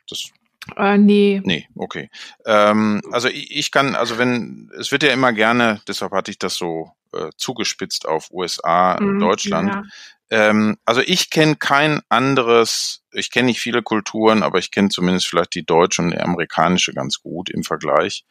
das 0.10 0.30
äh, 0.76 0.98
nee. 0.98 1.42
Nee, 1.44 1.68
okay. 1.76 2.10
Ähm, 2.46 3.02
also 3.12 3.28
ich, 3.28 3.56
ich 3.56 3.72
kann, 3.72 3.96
also 3.96 4.18
wenn, 4.18 4.72
es 4.78 4.92
wird 4.92 5.04
ja 5.04 5.12
immer 5.12 5.34
gerne, 5.34 5.82
deshalb 5.88 6.12
hatte 6.12 6.32
ich 6.32 6.40
das 6.40 6.56
so 6.56 6.92
äh, 7.14 7.30
zugespitzt 7.38 8.08
auf 8.08 8.32
USA, 8.32 8.98
mhm, 9.00 9.20
Deutschland. 9.20 9.70
Ja. 9.70 9.84
Ähm, 10.30 10.78
also 10.86 11.02
ich 11.02 11.30
kenne 11.30 11.56
kein 11.56 12.02
anderes, 12.10 13.04
ich 13.12 13.32
kenne 13.32 13.48
nicht 13.48 13.62
viele 13.62 13.84
Kulturen, 13.84 14.44
aber 14.44 14.60
ich 14.60 14.72
kenne 14.72 14.90
zumindest 14.90 15.28
vielleicht 15.28 15.56
die 15.56 15.66
deutsche 15.66 16.02
und 16.02 16.12
die 16.12 16.20
amerikanische 16.20 16.94
ganz 16.94 17.22
gut 17.22 17.50
im 17.50 17.64
Vergleich. 17.64 18.26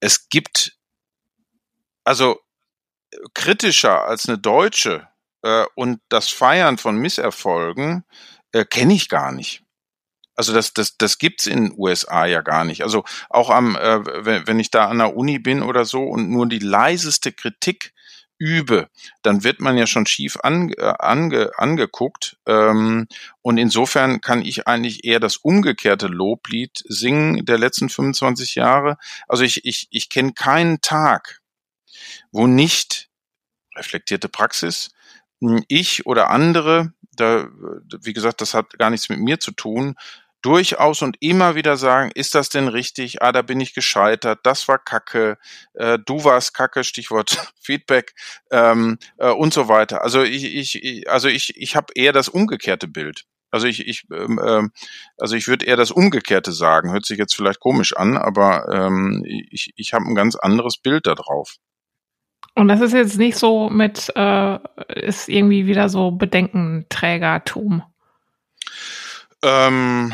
Es 0.00 0.28
gibt, 0.28 0.76
also 2.04 2.40
kritischer 3.34 4.04
als 4.04 4.28
eine 4.28 4.38
deutsche 4.38 5.08
äh, 5.42 5.64
und 5.74 6.00
das 6.08 6.28
Feiern 6.28 6.78
von 6.78 6.96
Misserfolgen 6.96 8.04
äh, 8.52 8.64
kenne 8.64 8.94
ich 8.94 9.08
gar 9.08 9.32
nicht. 9.32 9.63
Also 10.34 10.52
das, 10.52 10.74
das, 10.74 10.96
das 10.96 11.18
gibt's 11.18 11.46
in 11.46 11.68
den 11.68 11.74
USA 11.78 12.26
ja 12.26 12.40
gar 12.42 12.64
nicht. 12.64 12.82
Also 12.82 13.04
auch 13.30 13.50
am, 13.50 13.76
äh, 13.76 14.24
wenn, 14.24 14.46
wenn 14.46 14.60
ich 14.60 14.70
da 14.70 14.88
an 14.88 14.98
der 14.98 15.16
Uni 15.16 15.38
bin 15.38 15.62
oder 15.62 15.84
so 15.84 16.02
und 16.02 16.30
nur 16.30 16.46
die 16.46 16.58
leiseste 16.58 17.32
Kritik 17.32 17.92
übe, 18.38 18.88
dann 19.22 19.44
wird 19.44 19.60
man 19.60 19.78
ja 19.78 19.86
schon 19.86 20.06
schief 20.06 20.36
ange, 20.42 20.76
äh, 20.76 20.94
ange, 20.98 21.52
angeguckt. 21.56 22.36
Ähm, 22.46 23.06
und 23.42 23.58
insofern 23.58 24.20
kann 24.20 24.42
ich 24.42 24.66
eigentlich 24.66 25.04
eher 25.04 25.20
das 25.20 25.36
umgekehrte 25.36 26.08
Loblied 26.08 26.82
singen 26.88 27.44
der 27.44 27.58
letzten 27.58 27.88
25 27.88 28.56
Jahre. 28.56 28.98
Also 29.28 29.44
ich, 29.44 29.64
ich, 29.64 29.86
ich 29.90 30.10
kenne 30.10 30.32
keinen 30.32 30.80
Tag, 30.80 31.40
wo 32.32 32.46
nicht 32.46 33.08
reflektierte 33.76 34.28
Praxis, 34.28 34.90
ich 35.68 36.06
oder 36.06 36.30
andere, 36.30 36.92
da, 37.16 37.48
wie 38.02 38.12
gesagt, 38.12 38.40
das 38.40 38.54
hat 38.54 38.78
gar 38.78 38.90
nichts 38.90 39.08
mit 39.08 39.18
mir 39.18 39.40
zu 39.40 39.52
tun, 39.52 39.96
durchaus 40.44 41.00
und 41.00 41.16
immer 41.20 41.54
wieder 41.54 41.78
sagen, 41.78 42.10
ist 42.14 42.34
das 42.34 42.50
denn 42.50 42.68
richtig? 42.68 43.22
Ah, 43.22 43.32
da 43.32 43.40
bin 43.40 43.60
ich 43.60 43.72
gescheitert, 43.72 44.40
das 44.42 44.68
war 44.68 44.78
Kacke, 44.78 45.38
äh, 45.72 45.98
du 46.04 46.22
warst 46.22 46.52
Kacke, 46.52 46.84
Stichwort 46.84 47.52
Feedback 47.60 48.14
ähm, 48.50 48.98
äh, 49.16 49.30
und 49.30 49.54
so 49.54 49.68
weiter. 49.68 50.02
Also 50.02 50.22
ich, 50.22 50.44
ich, 50.54 51.08
also 51.10 51.28
ich, 51.28 51.56
ich 51.56 51.76
habe 51.76 51.86
eher 51.94 52.12
das 52.12 52.28
umgekehrte 52.28 52.88
Bild. 52.88 53.24
Also 53.50 53.66
ich, 53.68 53.86
ich, 53.86 54.04
ähm, 54.12 54.38
ähm, 54.44 54.72
also 55.16 55.34
ich 55.34 55.48
würde 55.48 55.64
eher 55.64 55.76
das 55.76 55.90
Umgekehrte 55.90 56.52
sagen. 56.52 56.92
Hört 56.92 57.06
sich 57.06 57.18
jetzt 57.18 57.34
vielleicht 57.34 57.60
komisch 57.60 57.96
an, 57.96 58.18
aber 58.18 58.68
ähm, 58.70 59.22
ich, 59.24 59.72
ich 59.76 59.94
habe 59.94 60.04
ein 60.04 60.14
ganz 60.14 60.36
anderes 60.36 60.76
Bild 60.76 61.06
darauf. 61.06 61.54
Und 62.54 62.68
das 62.68 62.80
ist 62.80 62.92
jetzt 62.92 63.16
nicht 63.16 63.38
so 63.38 63.70
mit, 63.70 64.12
äh, 64.14 64.58
ist 64.88 65.28
irgendwie 65.28 65.66
wieder 65.66 65.88
so 65.88 66.10
Bedenkenträgertum. 66.10 67.82
Ähm, 69.42 70.12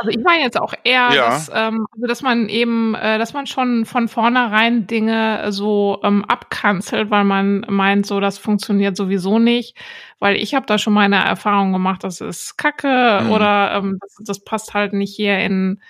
also 0.00 0.10
ich 0.10 0.24
meine 0.24 0.42
jetzt 0.42 0.58
auch 0.58 0.72
eher, 0.82 1.10
ja. 1.12 1.28
dass, 1.28 1.50
ähm, 1.54 1.86
also 1.92 2.06
dass 2.06 2.22
man 2.22 2.48
eben, 2.48 2.94
äh, 2.94 3.18
dass 3.18 3.34
man 3.34 3.46
schon 3.46 3.84
von 3.84 4.08
vornherein 4.08 4.86
Dinge 4.86 5.52
so 5.52 6.00
ähm, 6.02 6.24
abkanzelt, 6.24 7.10
weil 7.10 7.24
man 7.24 7.66
meint, 7.68 8.06
so 8.06 8.18
das 8.18 8.38
funktioniert 8.38 8.96
sowieso 8.96 9.38
nicht. 9.38 9.76
Weil 10.18 10.36
ich 10.36 10.54
habe 10.54 10.64
da 10.64 10.78
schon 10.78 10.94
meine 10.94 11.22
Erfahrung 11.22 11.72
gemacht, 11.72 12.02
das 12.02 12.22
ist 12.22 12.56
Kacke 12.56 13.20
mhm. 13.24 13.30
oder 13.30 13.74
ähm, 13.74 13.98
das, 14.00 14.16
das 14.24 14.44
passt 14.44 14.72
halt 14.72 14.94
nicht 14.94 15.14
hier 15.14 15.38
in, 15.38 15.82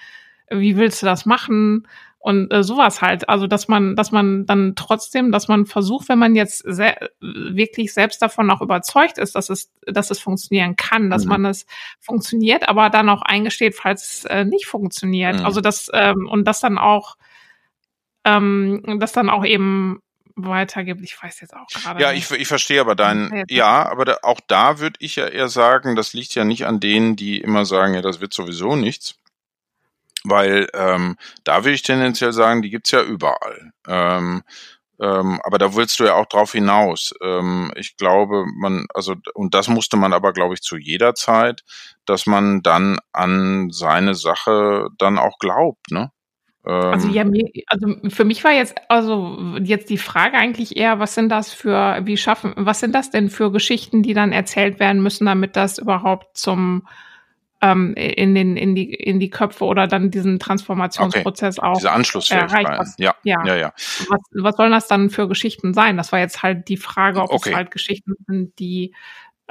wie 0.51 0.77
willst 0.77 1.03
du 1.03 1.07
das 1.07 1.25
machen? 1.25 1.87
Und 2.21 2.53
äh, 2.53 2.63
sowas 2.63 3.01
halt. 3.01 3.29
Also 3.29 3.47
dass 3.47 3.67
man, 3.67 3.97
dass 3.97 4.13
man 4.13 4.45
dann 4.45 4.75
trotzdem, 4.77 5.33
dass 5.33 5.49
man 5.49 5.65
versucht, 5.65 6.09
wenn 6.11 6.19
man 6.19 6.37
jetzt 6.37 6.59
se 6.59 6.95
wirklich 7.21 7.95
selbst 7.95 8.21
davon 8.21 8.51
auch 8.51 8.61
überzeugt 8.61 9.17
ist, 9.19 9.35
dass 9.35 9.49
es, 9.49 9.73
dass 9.87 10.11
es 10.11 10.21
funktionieren 10.21 10.77
kann, 10.77 11.09
dass 11.09 11.25
mhm. 11.25 11.31
man 11.31 11.45
es 11.47 11.67
funktioniert, 11.99 12.69
aber 12.69 12.91
dann 12.91 13.09
auch 13.09 13.23
eingesteht, 13.23 13.75
falls 13.75 14.03
es 14.05 14.25
äh, 14.27 14.45
nicht 14.45 14.67
funktioniert. 14.67 15.41
Mhm. 15.41 15.47
Also 15.47 15.63
das 15.63 15.91
ähm, 15.95 16.29
und 16.31 16.45
das 16.45 16.61
dann 16.61 16.77
auch, 16.77 17.17
ähm, 18.25 18.99
das 19.01 19.13
dann 19.13 19.31
auch 19.31 19.47
eben 19.47 20.03
weitergibt. 20.37 21.01
Ich 21.03 21.21
weiß 21.21 21.41
jetzt 21.41 21.55
auch 21.55 21.67
gerade. 21.69 22.03
Ja, 22.03 22.13
ich, 22.13 22.31
ich 22.31 22.49
verstehe 22.49 22.83
aber 22.83 22.95
deinen, 22.95 23.45
ja, 23.49 23.89
aber 23.91 24.05
da, 24.05 24.19
auch 24.23 24.41
da 24.47 24.79
würde 24.79 24.97
ich 25.01 25.17
ja 25.17 25.27
eher 25.27 25.49
sagen, 25.49 25.97
das 25.97 26.13
liegt 26.13 26.35
ja 26.35 26.45
nicht 26.45 26.67
an 26.67 26.81
denen, 26.81 27.17
die 27.17 27.41
immer 27.41 27.65
sagen, 27.65 27.95
ja, 27.95 28.03
das 28.03 28.21
wird 28.21 28.35
sowieso 28.35 28.77
nichts, 28.77 29.17
weil 30.25 30.69
ähm, 30.75 31.17
da 31.45 31.65
würde 31.65 31.75
ich 31.75 31.83
tendenziell 31.83 32.33
sagen, 32.33 32.63
die 32.63 32.71
gibt's 32.71 32.91
ja 32.91 33.03
überall. 33.03 33.73
Ähm, 33.87 34.43
ähm, 35.01 35.41
aber 35.45 35.57
da 35.59 35.75
willst 35.75 35.99
du 35.99 36.05
ja 36.05 36.15
auch 36.15 36.27
drauf 36.27 36.53
hinaus. 36.53 37.15
Ähm, 37.23 37.73
ich 37.77 37.97
glaube, 37.97 38.45
man, 38.55 38.87
also, 38.93 39.15
und 39.35 39.55
das 39.55 39.69
musste 39.69 39.97
man 39.97 40.13
aber, 40.13 40.33
glaube 40.33 40.55
ich, 40.55 40.61
zu 40.61 40.77
jeder 40.77 41.15
Zeit, 41.15 41.63
dass 42.05 42.27
man 42.27 42.63
dann 42.63 42.99
an 43.13 43.71
seine 43.71 44.15
Sache 44.15 44.89
dann 44.99 45.19
auch 45.19 45.39
glaubt, 45.39 45.91
ne? 45.91 46.13
Also 46.63 47.09
ähm. 47.09 47.33
ja, 47.35 47.63
also 47.69 47.97
für 48.11 48.25
mich 48.25 48.45
war 48.45 48.53
jetzt 48.53 48.77
also 48.89 49.57
jetzt 49.63 49.89
die 49.89 49.97
Frage 49.97 50.37
eigentlich 50.37 50.77
eher, 50.77 50.99
was 50.99 51.15
sind 51.15 51.31
das 51.31 51.55
für, 51.55 52.01
wie 52.05 52.19
schaffen, 52.19 52.53
was 52.57 52.81
sind 52.81 52.95
das 52.95 53.11
denn 53.11 53.31
für 53.31 53.51
Geschichten, 53.51 54.03
die 54.03 54.13
dann 54.13 54.33
erzählt 54.33 54.79
werden 54.79 55.03
müssen, 55.03 55.25
damit 55.25 55.57
das 55.57 55.79
überhaupt 55.79 56.37
zum 56.37 56.87
ähm, 57.63 57.95
in, 57.95 58.35
den, 58.35 58.57
in, 58.57 58.75
die, 58.75 58.93
in 58.93 59.21
die 59.21 59.31
Köpfe 59.31 59.65
oder 59.65 59.87
dann 59.87 60.11
diesen 60.11 60.39
Transformationsprozess 60.39 61.59
okay. 61.59 61.67
auch 61.67 61.77
Diese 61.77 61.93
Anschlussfähigkeit. 61.93 62.79
Was, 62.79 62.95
ja. 62.99 63.15
Ja. 63.23 63.45
ja, 63.45 63.57
ja. 63.57 63.73
Was, 64.09 64.21
was 64.33 64.57
sollen 64.57 64.73
das 64.73 64.89
dann 64.89 65.11
für 65.11 65.29
Geschichten 65.29 65.75
sein? 65.75 65.97
Das 65.97 66.13
war 66.13 66.19
jetzt 66.19 66.43
halt 66.43 66.69
die 66.69 66.77
Frage, 66.77 67.21
ob 67.21 67.31
okay. 67.31 67.51
es 67.51 67.57
halt 67.57 67.71
Geschichten 67.71 68.15
sind, 68.27 68.59
die 68.59 68.95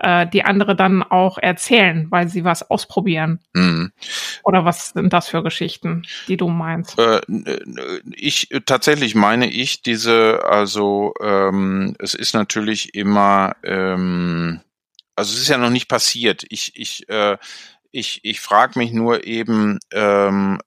äh, 0.02 0.28
die 0.28 0.44
andere 0.44 0.76
dann 0.76 1.04
auch 1.04 1.38
erzählen, 1.38 2.08
weil 2.10 2.30
sie 2.30 2.44
was 2.44 2.70
ausprobieren. 2.70 3.40
Mhm. 3.54 3.92
Oder 4.44 4.66
was 4.66 4.90
sind 4.90 5.12
das 5.12 5.28
für 5.28 5.44
Geschichten, 5.44 6.04
die 6.28 6.38
du 6.38 6.48
meinst? 6.48 6.98
Äh, 6.98 7.22
ich 8.16 8.50
tatsächlich 8.66 9.16
meine 9.16 9.50
ich 9.50 9.82
diese, 9.82 10.46
also 10.46 11.14
ähm, 11.22 11.96
es 12.00 12.14
ist 12.14 12.34
natürlich 12.34 12.96
immer, 12.96 13.56
ähm, 13.64 14.62
also 15.16 15.34
es 15.34 15.42
ist 15.42 15.50
ja 15.50 15.58
noch 15.58 15.70
nicht 15.70 15.90
passiert. 15.90 16.46
Ich, 16.50 16.72
ich 16.76 17.10
äh, 17.10 17.38
ich, 17.92 18.20
ich 18.24 18.40
frage 18.40 18.78
mich 18.78 18.92
nur 18.92 19.26
eben, 19.26 19.80
ähm, 19.92 20.60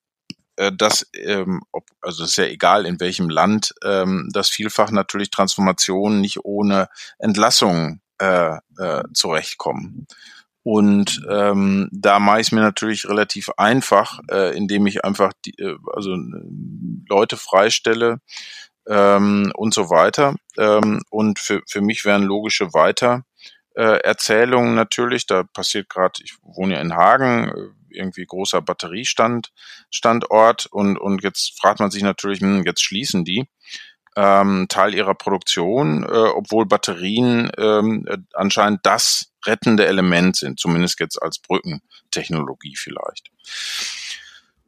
äh, 0.57 0.73
dass, 0.73 1.09
ähm, 1.15 1.62
ob, 1.73 1.85
also 2.01 2.24
ist 2.24 2.36
ja 2.36 2.44
egal 2.44 2.86
in 2.86 3.01
welchem 3.01 3.28
Land, 3.28 3.74
ähm, 3.85 4.28
dass 4.32 4.49
vielfach 4.51 4.90
natürlich 4.90 5.31
Transformationen 5.31 6.20
nicht 6.20 6.44
ohne 6.44 6.89
Entlassung 7.19 8.01
äh, 8.19 8.57
äh, 8.78 9.03
zurechtkommen. 9.15 10.07
Und 10.65 11.20
ähm, 11.28 11.89
da 11.90 12.20
mache 12.20 12.40
ich 12.40 12.49
es 12.49 12.53
mir 12.53 12.61
natürlich 12.61 13.09
relativ 13.09 13.51
einfach, 13.57 14.20
äh, 14.31 14.57
indem 14.57 14.86
ich 14.86 15.05
einfach 15.05 15.32
die, 15.44 15.59
äh, 15.59 15.77
also 15.93 16.16
Leute 17.09 17.36
freistelle 17.36 18.20
ähm, 18.86 19.53
und 19.57 19.74
so 19.74 19.90
weiter. 19.90 20.36
Ähm, 20.57 21.03
und 21.11 21.40
für, 21.40 21.62
für 21.66 21.81
mich 21.81 22.05
wären 22.05 22.23
logische 22.23 22.73
Weiter 22.74 23.24
äh, 23.74 24.01
Erzählungen 24.03 24.74
natürlich. 24.74 25.27
Da 25.27 25.44
passiert 25.44 25.89
gerade, 25.89 26.23
ich 26.23 26.35
wohne 26.43 26.74
ja 26.74 26.81
in 26.81 26.94
Hagen, 26.94 27.49
äh, 27.49 27.97
irgendwie 27.97 28.24
großer 28.24 28.62
Batteriestand 28.62 29.53
Standort 29.90 30.66
und 30.66 30.99
und 30.99 31.23
jetzt 31.23 31.61
fragt 31.61 31.81
man 31.81 31.90
sich 31.90 32.03
natürlich, 32.03 32.40
hm, 32.40 32.65
jetzt 32.65 32.82
schließen 32.82 33.24
die 33.24 33.47
ähm, 34.16 34.66
Teil 34.69 34.94
ihrer 34.94 35.15
Produktion, 35.15 36.05
äh, 36.05 36.07
obwohl 36.07 36.66
Batterien 36.66 37.51
ähm, 37.59 38.07
äh, 38.09 38.19
anscheinend 38.35 38.81
das 38.85 39.32
rettende 39.47 39.86
Element 39.86 40.36
sind, 40.36 40.61
zumindest 40.61 41.01
jetzt 41.01 41.20
als 41.20 41.39
Brückentechnologie 41.39 42.77
vielleicht. 42.77 43.31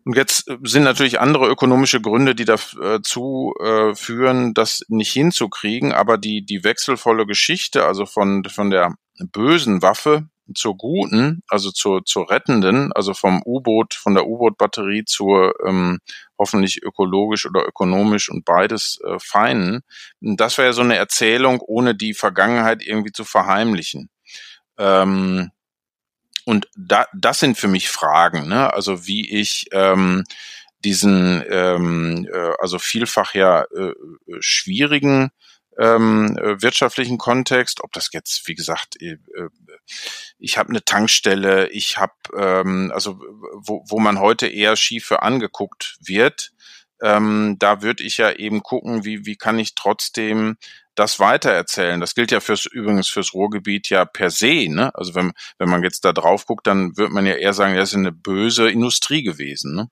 Und 0.05 0.17
jetzt 0.17 0.51
sind 0.63 0.83
natürlich 0.83 1.19
andere 1.19 1.49
ökonomische 1.49 2.01
Gründe, 2.01 2.35
die 2.35 2.45
dazu 2.45 3.55
äh, 3.59 3.95
führen, 3.95 4.53
das 4.53 4.85
nicht 4.89 5.13
hinzukriegen, 5.13 5.93
aber 5.93 6.19
die, 6.19 6.45
die 6.45 6.63
wechselvolle 6.63 7.27
Geschichte, 7.27 7.87
also 7.87 8.05
von, 8.05 8.45
von 8.45 8.71
der 8.71 8.95
bösen 9.33 9.81
Waffe 9.81 10.29
zur 10.55 10.77
guten, 10.77 11.43
also 11.49 11.71
zur, 11.71 12.05
zur 12.05 12.31
rettenden, 12.31 12.93
also 12.93 13.15
vom 13.15 13.43
U-Boot, 13.47 13.95
von 13.95 14.15
der 14.15 14.27
U-Boot-Batterie 14.27 15.05
zur 15.07 15.55
ähm, 15.67 16.01
hoffentlich 16.39 16.83
ökologisch 16.83 17.47
oder 17.47 17.67
ökonomisch 17.67 18.29
und 18.29 18.45
beides 18.45 19.01
äh, 19.07 19.19
feinen. 19.19 19.81
Das 20.21 20.59
wäre 20.59 20.69
ja 20.69 20.73
so 20.75 20.83
eine 20.83 20.97
Erzählung, 20.97 21.61
ohne 21.61 21.95
die 21.95 22.13
Vergangenheit 22.13 22.83
irgendwie 22.83 23.13
zu 23.13 23.25
verheimlichen. 23.25 24.11
Ähm, 24.77 25.51
und 26.45 26.69
da, 26.77 27.07
das 27.15 27.41
sind 27.41 27.57
für 27.59 27.69
mich 27.69 27.89
Fragen, 27.89 28.49
ne? 28.49 28.73
also 28.73 29.07
wie 29.07 29.29
ich 29.31 29.67
ähm, 29.73 30.25
diesen, 30.85 31.43
ähm, 31.49 32.29
äh, 32.33 32.53
also 32.59 32.79
vielfach 32.79 33.35
ja 33.35 33.63
äh, 33.63 33.95
schwierigen 34.41 35.31
ähm, 35.79 36.37
äh, 36.39 36.63
wirtschaftlichen 36.63 37.19
Kontext, 37.19 37.83
ob 37.83 37.93
das 37.93 38.11
jetzt, 38.13 38.47
wie 38.47 38.55
gesagt, 38.55 39.01
äh, 39.01 39.17
äh 39.37 39.49
ich 40.39 40.57
habe 40.57 40.71
eine 40.71 40.85
Tankstelle, 40.85 41.69
ich 41.69 41.99
habe, 41.99 42.13
ähm, 42.37 42.91
also 42.95 43.21
wo, 43.55 43.85
wo 43.89 43.99
man 43.99 44.21
heute 44.21 44.47
eher 44.47 44.77
schief 44.77 45.07
für 45.07 45.23
angeguckt 45.23 45.97
wird, 46.01 46.53
ähm, 47.05 47.57
da 47.59 47.83
würde 47.83 48.03
ich 48.03 48.17
ja 48.17 48.33
eben 48.33 48.63
gucken, 48.63 49.05
wie, 49.05 49.27
wie 49.27 49.37
kann 49.37 49.59
ich 49.59 49.75
trotzdem 49.75 50.57
das 50.95 51.21
weitererzählen. 51.21 52.01
Das 52.01 52.15
gilt 52.15 52.31
ja 52.31 52.41
fürs 52.41 52.65
übrigens 52.65 53.09
fürs 53.11 53.35
Ruhrgebiet 53.35 53.91
ja 53.91 54.07
per 54.07 54.31
se. 54.31 54.69
Ne? 54.71 54.91
Also 54.95 55.15
wenn, 55.15 55.33
wenn 55.59 55.69
man 55.69 55.83
jetzt 55.83 56.05
da 56.07 56.15
drauf 56.15 56.47
guckt, 56.47 56.67
dann 56.67 56.97
wird 56.97 57.11
man 57.11 57.27
ja 57.27 57.35
eher 57.35 57.53
sagen, 57.53 57.75
das 57.77 57.91
ist 57.91 57.97
eine 57.97 58.13
böse 58.13 58.71
Industrie 58.71 59.23
gewesen. 59.23 59.75
Ne? 59.75 59.89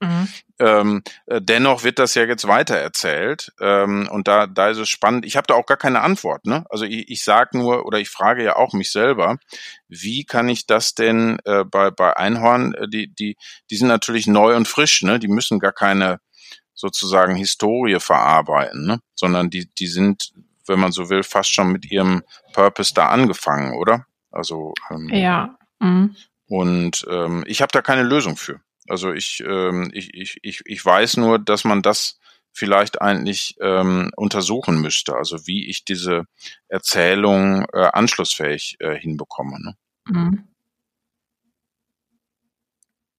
Mhm. 0.00 0.28
Ähm, 0.60 1.02
äh, 1.26 1.40
dennoch 1.40 1.82
wird 1.82 1.98
das 1.98 2.14
ja 2.14 2.24
jetzt 2.24 2.46
weitererzählt 2.46 3.52
ähm, 3.60 4.08
und 4.10 4.28
da, 4.28 4.46
da 4.46 4.68
ist 4.68 4.78
es 4.78 4.88
spannend. 4.88 5.24
Ich 5.24 5.36
habe 5.36 5.46
da 5.46 5.54
auch 5.54 5.66
gar 5.66 5.76
keine 5.76 6.02
Antwort. 6.02 6.46
Ne? 6.46 6.64
Also 6.70 6.84
ich, 6.84 7.08
ich 7.10 7.24
sage 7.24 7.58
nur 7.58 7.84
oder 7.84 7.98
ich 7.98 8.08
frage 8.08 8.44
ja 8.44 8.56
auch 8.56 8.72
mich 8.72 8.92
selber, 8.92 9.38
wie 9.88 10.24
kann 10.24 10.48
ich 10.48 10.66
das 10.66 10.94
denn 10.94 11.38
äh, 11.44 11.64
bei, 11.64 11.90
bei 11.90 12.16
Einhorn, 12.16 12.74
äh, 12.74 12.88
die, 12.88 13.12
die, 13.12 13.36
die 13.70 13.76
sind 13.76 13.88
natürlich 13.88 14.26
neu 14.26 14.54
und 14.56 14.68
frisch, 14.68 15.02
ne? 15.02 15.18
die 15.18 15.28
müssen 15.28 15.58
gar 15.58 15.72
keine 15.72 16.20
sozusagen 16.74 17.34
Historie 17.34 17.98
verarbeiten, 17.98 18.86
ne? 18.86 19.00
sondern 19.16 19.50
die, 19.50 19.68
die 19.74 19.88
sind, 19.88 20.32
wenn 20.66 20.78
man 20.78 20.92
so 20.92 21.10
will, 21.10 21.24
fast 21.24 21.52
schon 21.52 21.72
mit 21.72 21.90
ihrem 21.90 22.22
Purpose 22.52 22.94
da 22.94 23.08
angefangen, 23.08 23.76
oder? 23.76 24.06
Also 24.30 24.74
ähm, 24.90 25.08
ja. 25.08 25.56
Mhm. 25.80 26.14
Und 26.46 27.06
ähm, 27.10 27.44
ich 27.46 27.62
habe 27.62 27.72
da 27.72 27.82
keine 27.82 28.04
Lösung 28.04 28.36
für. 28.36 28.60
Also 28.88 29.12
ich, 29.12 29.42
ähm, 29.46 29.90
ich, 29.92 30.14
ich, 30.14 30.38
ich, 30.42 30.62
ich 30.64 30.84
weiß 30.84 31.16
nur, 31.16 31.38
dass 31.38 31.64
man 31.64 31.82
das 31.82 32.18
vielleicht 32.52 33.00
eigentlich 33.00 33.56
ähm, 33.60 34.10
untersuchen 34.16 34.80
müsste, 34.80 35.14
also 35.14 35.46
wie 35.46 35.68
ich 35.68 35.84
diese 35.84 36.24
Erzählung 36.68 37.66
äh, 37.72 37.88
anschlussfähig 37.92 38.76
äh, 38.80 38.96
hinbekomme. 38.96 39.58
Ne? 39.60 39.74
Mhm. 40.06 40.48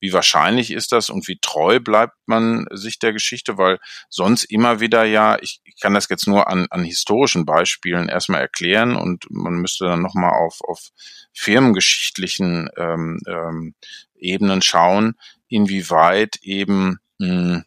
wie 0.00 0.12
wahrscheinlich 0.12 0.70
ist 0.70 0.92
das 0.92 1.10
und 1.10 1.28
wie 1.28 1.38
treu 1.40 1.78
bleibt 1.78 2.16
man 2.26 2.66
sich 2.72 2.98
der 2.98 3.12
Geschichte, 3.12 3.58
weil 3.58 3.78
sonst 4.08 4.44
immer 4.44 4.80
wieder 4.80 5.04
ja, 5.04 5.38
ich, 5.40 5.60
ich 5.64 5.78
kann 5.80 5.94
das 5.94 6.08
jetzt 6.08 6.26
nur 6.26 6.48
an, 6.48 6.66
an 6.70 6.84
historischen 6.84 7.44
Beispielen 7.44 8.08
erstmal 8.08 8.40
erklären 8.40 8.96
und 8.96 9.26
man 9.30 9.54
müsste 9.54 9.84
dann 9.84 10.02
nochmal 10.02 10.32
auf, 10.32 10.60
auf 10.62 10.88
firmengeschichtlichen 11.32 12.68
ähm, 12.76 13.20
ähm, 13.26 13.74
Ebenen 14.16 14.62
schauen, 14.62 15.14
inwieweit 15.48 16.36
eben 16.42 16.98
mh, 17.18 17.28
hm, 17.28 17.64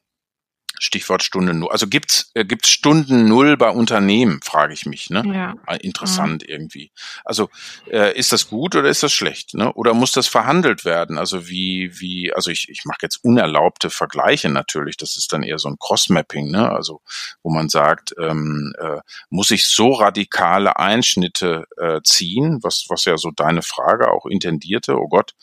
Stichwort 0.84 1.24
Stunde 1.24 1.54
Null. 1.54 1.72
Also 1.72 1.88
gibt's 1.88 2.30
äh, 2.34 2.44
gibt's 2.44 2.70
Stunden 2.70 3.28
Null 3.28 3.56
bei 3.58 3.70
Unternehmen, 3.70 4.42
frage 4.44 4.74
ich 4.74 4.86
mich. 4.86 5.10
Ne? 5.10 5.24
Ja. 5.34 5.56
Ah, 5.66 5.76
interessant 5.76 6.44
ja. 6.44 6.50
irgendwie. 6.50 6.92
Also 7.24 7.50
äh, 7.90 8.18
ist 8.18 8.34
das 8.34 8.50
gut 8.50 8.76
oder 8.76 8.90
ist 8.90 9.02
das 9.02 9.14
schlecht? 9.14 9.54
Ne? 9.54 9.72
Oder 9.74 9.94
muss 9.94 10.12
das 10.12 10.28
verhandelt 10.28 10.84
werden? 10.84 11.18
Also 11.18 11.48
wie 11.48 11.92
wie 12.00 12.34
also 12.34 12.52
ich 12.52 12.68
ich 12.70 12.84
mache 12.86 13.00
jetzt 13.02 13.24
unerlaubte 13.24 13.90
Vergleiche 13.90 14.50
natürlich. 14.50 14.98
Das 14.98 15.16
ist 15.16 15.32
dann 15.32 15.44
eher 15.44 15.58
so 15.58 15.70
ein 15.70 15.78
Crossmapping. 15.80 16.52
Ne? 16.52 16.70
Also 16.70 17.02
wo 17.42 17.50
man 17.50 17.70
sagt, 17.70 18.14
ähm, 18.20 18.74
äh, 18.78 19.00
muss 19.30 19.52
ich 19.52 19.68
so 19.68 19.94
radikale 19.94 20.78
Einschnitte 20.78 21.66
äh, 21.78 22.02
ziehen, 22.04 22.60
was 22.62 22.86
was 22.90 23.06
ja 23.06 23.18
so 23.18 23.32
deine 23.32 23.62
Frage 23.62 24.12
auch 24.12 24.26
intendierte. 24.26 24.98
Oh 25.00 25.08
Gott, 25.08 25.34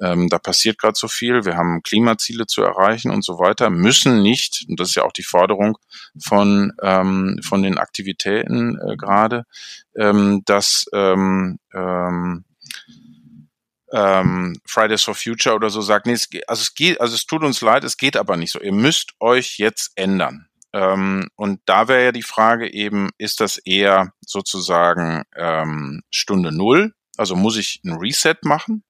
ähm, 0.00 0.28
da 0.28 0.38
passiert 0.38 0.78
gerade 0.78 0.98
so 0.98 1.08
viel, 1.08 1.44
wir 1.44 1.56
haben 1.56 1.82
Klimaziele 1.82 2.46
zu 2.46 2.62
erreichen 2.62 3.10
und 3.10 3.24
so 3.24 3.38
weiter, 3.38 3.70
müssen 3.70 4.22
nicht, 4.22 4.64
und 4.68 4.80
das 4.80 4.90
ist 4.90 4.94
ja 4.94 5.04
auch 5.04 5.12
die 5.12 5.22
Forderung 5.22 5.78
von, 6.22 6.72
ähm, 6.82 7.38
von 7.42 7.62
den 7.62 7.78
Aktivitäten 7.78 8.78
äh, 8.78 8.96
gerade, 8.96 9.44
ähm, 9.96 10.42
dass 10.46 10.86
ähm, 10.92 11.58
ähm, 11.74 12.44
ähm, 13.92 14.56
Fridays 14.64 15.02
for 15.02 15.14
Future 15.14 15.54
oder 15.54 15.70
so 15.70 15.80
sagt, 15.80 16.06
nee, 16.06 16.12
es 16.12 16.30
geht, 16.30 16.48
also 16.48 16.62
es 16.62 16.74
geht, 16.74 17.00
also 17.00 17.14
es 17.14 17.26
tut 17.26 17.42
uns 17.42 17.60
leid, 17.60 17.84
es 17.84 17.96
geht 17.96 18.16
aber 18.16 18.36
nicht 18.36 18.52
so. 18.52 18.60
Ihr 18.60 18.72
müsst 18.72 19.12
euch 19.20 19.58
jetzt 19.58 19.92
ändern. 19.96 20.46
Ähm, 20.72 21.28
und 21.36 21.60
da 21.66 21.88
wäre 21.88 22.04
ja 22.04 22.12
die 22.12 22.22
Frage 22.22 22.72
eben, 22.72 23.10
ist 23.18 23.40
das 23.40 23.58
eher 23.58 24.12
sozusagen 24.24 25.24
ähm, 25.34 26.02
Stunde 26.10 26.52
Null? 26.52 26.94
Also 27.16 27.34
muss 27.34 27.56
ich 27.56 27.80
ein 27.84 27.94
Reset 27.94 28.36
machen? 28.44 28.84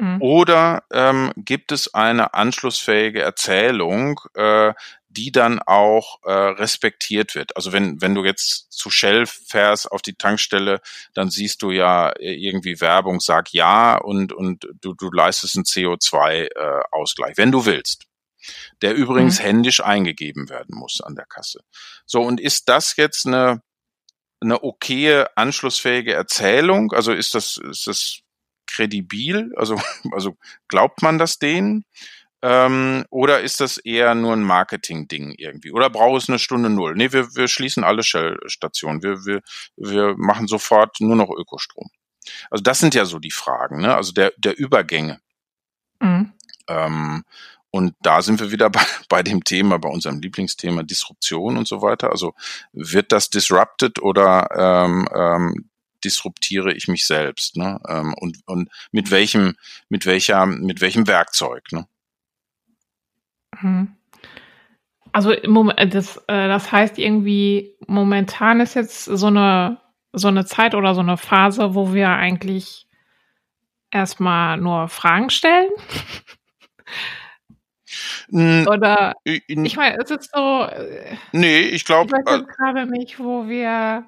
Mhm. 0.00 0.22
Oder 0.22 0.84
ähm, 0.92 1.32
gibt 1.36 1.72
es 1.72 1.92
eine 1.94 2.34
anschlussfähige 2.34 3.20
Erzählung, 3.20 4.20
äh, 4.34 4.72
die 5.08 5.32
dann 5.32 5.58
auch 5.60 6.20
äh, 6.24 6.30
respektiert 6.30 7.34
wird. 7.34 7.56
Also 7.56 7.72
wenn, 7.72 8.00
wenn 8.00 8.14
du 8.14 8.24
jetzt 8.24 8.70
zu 8.70 8.90
Shell 8.90 9.26
fährst 9.26 9.90
auf 9.90 10.02
die 10.02 10.14
Tankstelle, 10.14 10.80
dann 11.14 11.30
siehst 11.30 11.62
du 11.62 11.72
ja 11.72 12.10
äh, 12.10 12.34
irgendwie 12.34 12.80
Werbung, 12.80 13.18
sag 13.18 13.52
ja 13.52 13.96
und, 13.96 14.32
und 14.32 14.68
du, 14.80 14.94
du 14.94 15.10
leistest 15.10 15.56
einen 15.56 15.64
CO2-Ausgleich, 15.64 17.32
äh, 17.32 17.36
wenn 17.36 17.50
du 17.50 17.66
willst. 17.66 18.04
Der 18.82 18.94
übrigens 18.94 19.40
mhm. 19.40 19.44
händisch 19.44 19.82
eingegeben 19.82 20.48
werden 20.48 20.76
muss 20.76 21.00
an 21.00 21.16
der 21.16 21.26
Kasse. 21.26 21.64
So, 22.06 22.22
und 22.22 22.40
ist 22.40 22.68
das 22.68 22.96
jetzt 22.96 23.26
eine 23.26 23.62
eine 24.40 24.62
okaye, 24.62 25.26
anschlussfähige 25.34 26.14
Erzählung? 26.14 26.92
Also 26.92 27.12
ist 27.12 27.34
das, 27.34 27.56
ist 27.56 27.86
das 27.88 28.20
kredibil? 28.68 29.52
Also, 29.56 29.76
also 30.12 30.36
glaubt 30.68 31.02
man 31.02 31.18
das 31.18 31.38
denen? 31.38 31.84
Ähm, 32.40 33.04
oder 33.10 33.40
ist 33.40 33.60
das 33.60 33.78
eher 33.78 34.14
nur 34.14 34.32
ein 34.32 34.44
Marketing-Ding 34.44 35.34
irgendwie? 35.38 35.72
Oder 35.72 35.90
braucht 35.90 36.22
es 36.22 36.28
eine 36.28 36.38
Stunde 36.38 36.70
Null? 36.70 36.94
Nee, 36.94 37.12
wir, 37.12 37.34
wir 37.34 37.48
schließen 37.48 37.82
alle 37.82 38.04
Shell-Stationen. 38.04 39.02
Wir, 39.02 39.24
wir, 39.26 39.42
wir 39.76 40.14
machen 40.16 40.46
sofort 40.46 41.00
nur 41.00 41.16
noch 41.16 41.30
Ökostrom. 41.30 41.90
Also 42.50 42.62
das 42.62 42.78
sind 42.78 42.94
ja 42.94 43.06
so 43.06 43.18
die 43.18 43.32
Fragen, 43.32 43.80
ne? 43.80 43.94
Also 43.94 44.12
der, 44.12 44.32
der 44.36 44.56
Übergänge. 44.56 45.18
Mhm. 46.00 46.32
Ähm, 46.68 47.24
und 47.70 47.94
da 48.00 48.22
sind 48.22 48.40
wir 48.40 48.52
wieder 48.52 48.70
bei, 48.70 48.82
bei 49.08 49.22
dem 49.22 49.42
Thema, 49.44 49.78
bei 49.78 49.88
unserem 49.88 50.20
Lieblingsthema 50.20 50.82
Disruption 50.84 51.56
und 51.56 51.66
so 51.66 51.82
weiter. 51.82 52.10
Also 52.10 52.34
wird 52.72 53.12
das 53.12 53.30
disrupted 53.30 54.00
oder 54.00 54.48
ähm, 54.56 55.08
ähm, 55.14 55.70
disruptiere 56.04 56.72
ich 56.72 56.88
mich 56.88 57.06
selbst? 57.06 57.56
Ne? 57.56 57.80
Ähm, 57.88 58.14
und, 58.14 58.38
und 58.46 58.70
mit 58.92 59.10
welchem, 59.10 59.56
mit 59.88 60.06
welcher, 60.06 60.46
mit 60.46 60.80
welchem 60.80 61.06
Werkzeug? 61.06 61.64
Ne? 61.72 61.86
Mhm. 63.60 63.94
Also 65.12 65.34
das, 65.34 66.16
äh, 66.28 66.48
das 66.48 66.70
heißt 66.70 66.98
irgendwie, 66.98 67.74
momentan 67.86 68.60
ist 68.60 68.74
jetzt 68.74 69.04
so 69.04 69.26
eine, 69.26 69.80
so 70.12 70.28
eine 70.28 70.44
Zeit 70.44 70.74
oder 70.74 70.94
so 70.94 71.00
eine 71.00 71.16
Phase, 71.16 71.74
wo 71.74 71.92
wir 71.94 72.10
eigentlich 72.10 72.86
erstmal 73.90 74.58
nur 74.58 74.88
Fragen 74.88 75.30
stellen. 75.30 75.70
Oder 78.30 79.14
ich 79.24 79.76
meine, 79.76 79.96
es 80.02 80.10
ist 80.10 80.30
so. 80.32 80.64
Äh, 80.64 81.16
nee, 81.32 81.60
ich 81.60 81.84
glaube. 81.84 82.14
Ich 82.18 82.26
weiß 82.26 82.46
gerade 82.46 82.86
nicht, 82.86 83.18
wo 83.18 83.48
wir. 83.48 84.04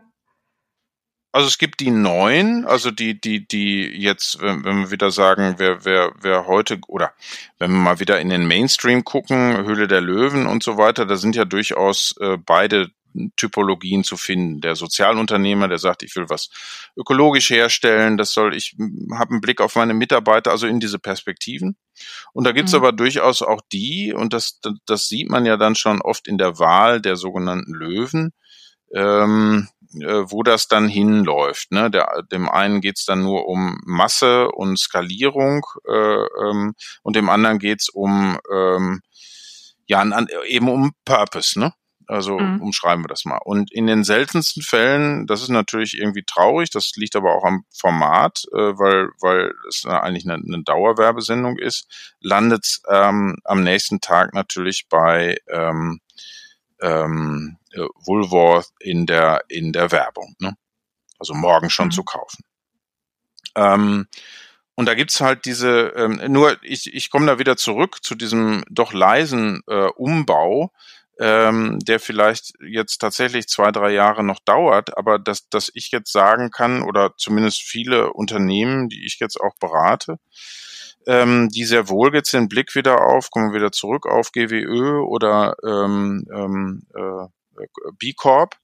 Also 1.33 1.47
es 1.47 1.59
gibt 1.59 1.79
die 1.79 1.93
neuen, 1.93 2.65
also 2.67 2.91
die, 2.91 3.21
die, 3.21 3.47
die 3.47 3.85
jetzt, 3.85 4.41
wenn, 4.41 4.65
wir 4.65 4.91
wieder 4.91 5.13
sagen, 5.13 5.55
wer, 5.59 5.85
wer, 5.85 6.13
wer 6.21 6.47
heute, 6.47 6.79
oder 6.89 7.13
wenn 7.59 7.71
wir 7.71 7.79
mal 7.79 8.01
wieder 8.01 8.21
in 8.21 8.31
den 8.31 8.49
Mainstream 8.49 9.05
gucken, 9.05 9.65
Höhle 9.65 9.87
der 9.87 10.01
Löwen 10.01 10.47
und 10.47 10.65
so 10.65 10.77
weiter, 10.77 11.07
da 11.07 11.17
sind 11.17 11.37
ja 11.37 11.45
durchaus 11.45 12.17
äh, 12.21 12.37
beide 12.37 12.91
Typologien 13.37 14.05
zu 14.05 14.17
finden. 14.17 14.61
Der 14.61 14.77
Sozialunternehmer, 14.77 15.69
der 15.69 15.79
sagt, 15.79 16.03
ich 16.03 16.15
will 16.17 16.29
was 16.29 16.51
ökologisch 16.97 17.51
herstellen, 17.51 18.17
das 18.17 18.33
soll, 18.33 18.55
ich 18.55 18.77
habe 19.13 19.31
einen 19.31 19.41
Blick 19.41 19.61
auf 19.61 19.77
meine 19.77 19.95
Mitarbeiter, 19.95 20.51
also 20.51 20.67
in 20.67 20.81
diese 20.81 20.99
Perspektiven. 20.99 21.77
Und 22.33 22.45
da 22.45 22.53
gibt's 22.53 22.73
mhm. 22.73 22.79
aber 22.79 22.93
durchaus 22.93 23.43
auch 23.43 23.61
die, 23.73 24.13
und 24.13 24.33
das, 24.33 24.61
das 24.87 25.09
sieht 25.09 25.29
man 25.29 25.47
ja 25.47 25.57
dann 25.57 25.75
schon 25.75 26.01
oft 26.01 26.29
in 26.29 26.39
der 26.39 26.59
Wahl 26.59 27.01
der 27.01 27.17
sogenannten 27.17 27.73
Löwen, 27.73 28.33
ähm, 28.93 29.69
äh, 29.69 29.80
wo 29.93 30.43
das 30.43 30.69
dann 30.69 30.89
hinläuft. 30.89 31.73
Ne? 31.73 31.91
Der, 31.91 32.23
dem 32.31 32.49
einen 32.49 32.81
geht's 32.81 33.05
dann 33.05 33.23
nur 33.23 33.47
um 33.47 33.81
Masse 33.85 34.51
und 34.51 34.79
Skalierung 34.79 35.67
äh, 35.87 36.25
ähm, 36.45 36.75
und 37.03 37.17
dem 37.17 37.29
anderen 37.29 37.59
geht's 37.59 37.89
um 37.89 38.39
ähm, 38.53 39.01
ja 39.87 40.01
an, 40.01 40.29
eben 40.47 40.69
um 40.69 40.93
Purpose, 41.05 41.59
ne? 41.59 41.73
Also 42.07 42.41
mhm. 42.41 42.61
umschreiben 42.61 43.05
wir 43.05 43.09
das 43.09 43.25
mal. 43.25 43.39
Und 43.45 43.73
in 43.73 43.87
den 43.87 44.03
seltensten 44.03 44.65
Fällen, 44.65 45.29
das 45.29 45.43
ist 45.43 45.49
natürlich 45.49 45.97
irgendwie 45.97 46.25
traurig, 46.25 46.69
das 46.71 46.91
liegt 46.97 47.15
aber 47.15 47.37
auch 47.37 47.45
am 47.45 47.65
Format, 47.73 48.43
äh, 48.53 48.57
weil, 48.57 49.11
weil 49.21 49.53
es 49.69 49.87
eigentlich 49.87 50.29
eine, 50.29 50.35
eine 50.35 50.65
Dauerwerbesendung 50.65 51.57
ist, 51.57 51.87
landet 52.21 52.81
ähm, 52.91 53.37
am 53.45 53.63
nächsten 53.63 54.01
Tag 54.01 54.35
natürlich 54.35 54.89
bei 54.89 55.37
ähm, 55.49 56.01
ähm, 56.83 57.59
äh, 57.73 57.81
Woolworth 58.07 58.71
in 58.81 59.07
der, 59.07 59.43
in 59.49 59.73
der 59.73 59.93
Werbung. 59.93 60.35
Ne? 60.39 60.55
Also 61.19 61.35
morgen 61.35 61.71
schon 61.71 61.87
mhm. 61.87 61.93
zu 61.93 62.05
kaufen. 62.05 62.45
Ähm, 63.57 64.07
und 64.75 64.87
da 64.87 64.95
gibt's 64.95 65.21
halt 65.21 65.45
diese, 65.45 65.93
ähm, 65.97 66.21
nur 66.29 66.57
ich, 66.63 66.95
ich 66.95 67.11
komme 67.11 67.27
da 67.27 67.39
wieder 67.39 67.57
zurück 67.57 68.03
zu 68.03 68.15
diesem 68.15 68.65
doch 68.71 68.93
leisen 68.93 69.61
äh, 69.67 69.89
Umbau, 69.97 70.73
ähm, 71.19 71.79
der 71.81 72.01
vielleicht 72.01 72.55
jetzt 72.67 72.99
tatsächlich 72.99 73.47
zwei, 73.47 73.73
drei 73.73 73.91
Jahre 73.91 74.25
noch 74.25 74.39
dauert, 74.41 74.97
aber 74.97 75.19
dass, 75.19 75.51
dass 75.51 75.71
ich 75.75 75.91
jetzt 75.91 76.11
sagen 76.11 76.51
kann, 76.51 76.83
oder 76.83 77.13
zumindest 77.19 77.61
viele 77.61 78.15
Unternehmen, 78.15 78.89
die 78.89 79.05
ich 79.05 79.19
jetzt 79.21 79.39
auch 79.39 79.55
berate, 79.61 80.17
ähm, 81.07 81.51
die 81.51 81.65
sehr 81.65 81.91
wohl 81.91 82.15
jetzt 82.15 82.33
den 82.33 82.49
Blick 82.49 82.75
wieder 82.75 83.03
auf, 83.03 83.31
kommen 83.31 83.53
wieder 83.53 83.73
zurück 83.73 84.07
auf 84.07 84.33
GWÖ 84.33 85.01
oder 85.03 85.57
ähm, 85.63 86.25
ähm, 86.33 86.87
äh, 86.95 87.27
B 87.99 88.13
Corp, 88.13 88.57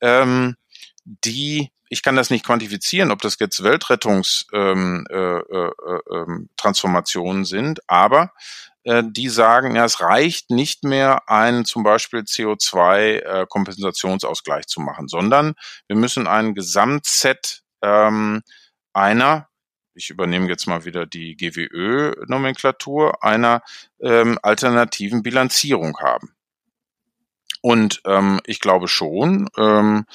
ähm, 0.00 0.56
die 1.04 1.70
ich 1.92 2.04
kann 2.04 2.14
das 2.14 2.30
nicht 2.30 2.46
quantifizieren, 2.46 3.10
ob 3.10 3.20
das 3.20 3.36
jetzt 3.40 3.64
Weltrettungstransformationen 3.64 5.02
ähm, 5.02 5.06
äh, 5.10 5.40
äh, 7.36 7.42
äh, 7.42 7.44
sind, 7.44 7.80
aber 7.88 8.30
äh, 8.84 9.02
die 9.06 9.28
sagen, 9.28 9.76
ja, 9.76 9.84
es 9.84 10.00
reicht 10.00 10.50
nicht 10.50 10.84
mehr, 10.84 11.28
einen 11.28 11.64
zum 11.64 11.82
Beispiel 11.82 12.20
CO2-Kompensationsausgleich 12.20 14.62
äh, 14.62 14.66
zu 14.66 14.80
machen, 14.80 15.08
sondern 15.08 15.54
wir 15.88 15.96
müssen 15.96 16.28
ein 16.28 16.54
Gesamtset 16.54 17.62
ähm, 17.82 18.42
einer, 18.92 19.48
ich 19.94 20.10
übernehme 20.10 20.48
jetzt 20.48 20.68
mal 20.68 20.84
wieder 20.84 21.06
die 21.06 21.36
GWÖ-Nomenklatur, 21.36 23.24
einer 23.24 23.62
ähm, 24.00 24.38
alternativen 24.42 25.24
Bilanzierung 25.24 25.98
haben. 25.98 26.36
Und 27.60 28.00
ähm, 28.06 28.40
ich 28.44 28.60
glaube 28.60 28.88
schon, 28.88 29.48
ähm, 29.58 30.06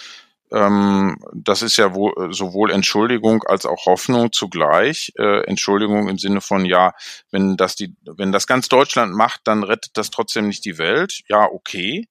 ähm, 0.51 1.17
das 1.33 1.61
ist 1.61 1.77
ja 1.77 1.93
wohl, 1.93 2.33
sowohl 2.33 2.71
Entschuldigung 2.71 3.43
als 3.43 3.65
auch 3.65 3.85
Hoffnung 3.85 4.31
zugleich. 4.31 5.11
Äh, 5.17 5.43
Entschuldigung 5.45 6.07
im 6.07 6.17
Sinne 6.17 6.41
von, 6.41 6.65
ja, 6.65 6.93
wenn 7.31 7.57
das 7.57 7.75
die, 7.75 7.95
wenn 8.03 8.31
das 8.31 8.47
ganz 8.47 8.69
Deutschland 8.69 9.13
macht, 9.13 9.41
dann 9.45 9.63
rettet 9.63 9.97
das 9.97 10.11
trotzdem 10.11 10.47
nicht 10.47 10.63
die 10.65 10.77
Welt. 10.77 11.21
Ja, 11.27 11.45
okay. 11.51 12.07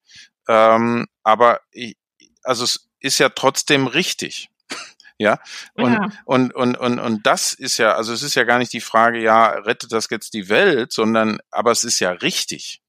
Ähm, 0.49 1.07
aber 1.23 1.61
ich, 1.71 1.97
also 2.43 2.65
es 2.65 2.91
ist 3.01 3.19
ja 3.19 3.29
trotzdem 3.29 3.87
richtig. 3.87 4.51
Ja, 5.17 5.39
und, 5.75 5.93
ja. 5.93 6.09
Und, 6.25 6.53
und, 6.57 6.77
und, 6.77 6.99
und 6.99 7.25
das 7.25 7.55
ist 7.55 7.79
ja, 7.79 7.95
also 7.95 8.13
es 8.13 8.25
ist 8.25 8.35
ja 8.35 8.43
gar 8.43 8.59
nicht 8.59 8.73
die 8.73 8.81
Frage, 8.81 9.23
ja, 9.23 9.47
rettet 9.47 9.93
das 9.93 10.09
jetzt 10.11 10.35
die 10.35 10.49
Welt, 10.49 10.91
sondern, 10.91 11.39
aber 11.53 11.71
es 11.71 11.85
ist 11.85 12.01
ja 12.01 12.11
richtig. 12.11 12.83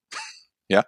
Ja, 0.67 0.83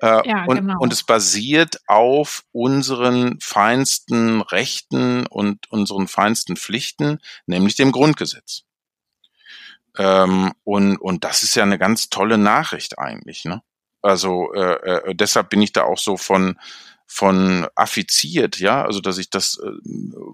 äh, 0.00 0.28
ja, 0.28 0.44
und, 0.44 0.56
genau. 0.56 0.78
und 0.78 0.92
es 0.92 1.02
basiert 1.02 1.80
auf 1.88 2.44
unseren 2.52 3.40
feinsten 3.40 4.42
Rechten 4.42 5.26
und 5.26 5.70
unseren 5.70 6.06
feinsten 6.06 6.56
Pflichten, 6.56 7.18
nämlich 7.46 7.74
dem 7.74 7.90
Grundgesetz. 7.90 8.62
Ähm, 9.96 10.52
und, 10.62 10.96
und 10.98 11.24
das 11.24 11.42
ist 11.42 11.56
ja 11.56 11.64
eine 11.64 11.78
ganz 11.78 12.10
tolle 12.10 12.38
Nachricht 12.38 12.98
eigentlich. 12.98 13.44
Ne? 13.44 13.62
Also 14.02 14.52
äh, 14.54 15.10
äh, 15.10 15.14
deshalb 15.14 15.50
bin 15.50 15.62
ich 15.62 15.72
da 15.72 15.82
auch 15.82 15.98
so 15.98 16.16
von 16.16 16.58
von 17.10 17.66
affiziert, 17.74 18.58
ja, 18.60 18.84
also 18.84 19.00
dass 19.00 19.16
ich 19.16 19.30
das 19.30 19.58
äh, 19.64 19.70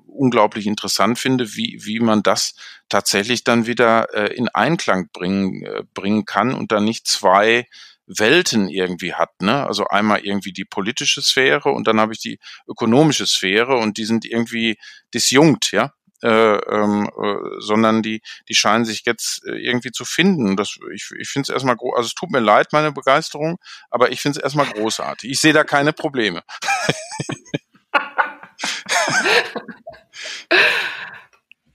unglaublich 0.09 0.67
interessant 0.67 1.21
finde, 1.21 1.55
wie 1.55 1.79
wie 1.85 2.01
man 2.01 2.25
das 2.25 2.57
tatsächlich 2.89 3.45
dann 3.45 3.67
wieder 3.67 4.13
äh, 4.13 4.35
in 4.35 4.49
Einklang 4.49 5.09
bringen 5.13 5.63
äh, 5.65 5.85
bringen 5.95 6.25
kann 6.25 6.53
und 6.53 6.73
dann 6.73 6.85
nicht 6.85 7.07
zwei 7.07 7.69
Welten 8.07 8.69
irgendwie 8.69 9.15
hat. 9.15 9.41
Ne? 9.41 9.67
Also 9.67 9.87
einmal 9.87 10.21
irgendwie 10.21 10.53
die 10.53 10.65
politische 10.65 11.23
Sphäre 11.23 11.71
und 11.71 11.87
dann 11.87 12.01
habe 12.01 12.13
ich 12.13 12.21
die 12.21 12.39
ökonomische 12.69 13.27
Sphäre 13.27 13.77
und 13.77 13.97
die 13.97 14.05
sind 14.05 14.25
irgendwie 14.25 14.79
disjunkt, 15.13 15.73
ja. 15.73 15.93
Äh, 16.23 16.29
ähm, 16.29 17.11
äh, 17.23 17.61
sondern 17.61 18.03
die, 18.03 18.23
die 18.49 18.55
scheinen 18.55 18.87
sich 18.87 19.03
jetzt 19.05 19.45
äh, 19.47 19.57
irgendwie 19.57 19.91
zu 19.91 20.07
finden. 20.07 20.57
Das, 20.57 20.79
ich 20.95 21.11
ich 21.19 21.29
finde 21.29 21.43
es 21.43 21.49
erstmal 21.51 21.77
groß, 21.77 21.97
also 21.97 22.07
es 22.07 22.15
tut 22.15 22.31
mir 22.31 22.41
leid, 22.41 22.69
meine 22.73 22.93
Begeisterung, 22.93 23.59
aber 23.91 24.11
ich 24.11 24.23
finde 24.23 24.39
es 24.39 24.43
erstmal 24.43 24.65
großartig. 24.65 25.31
Ich 25.31 25.41
sehe 25.41 25.53
da 25.53 25.65
keine 25.65 25.93
Probleme. 25.93 26.43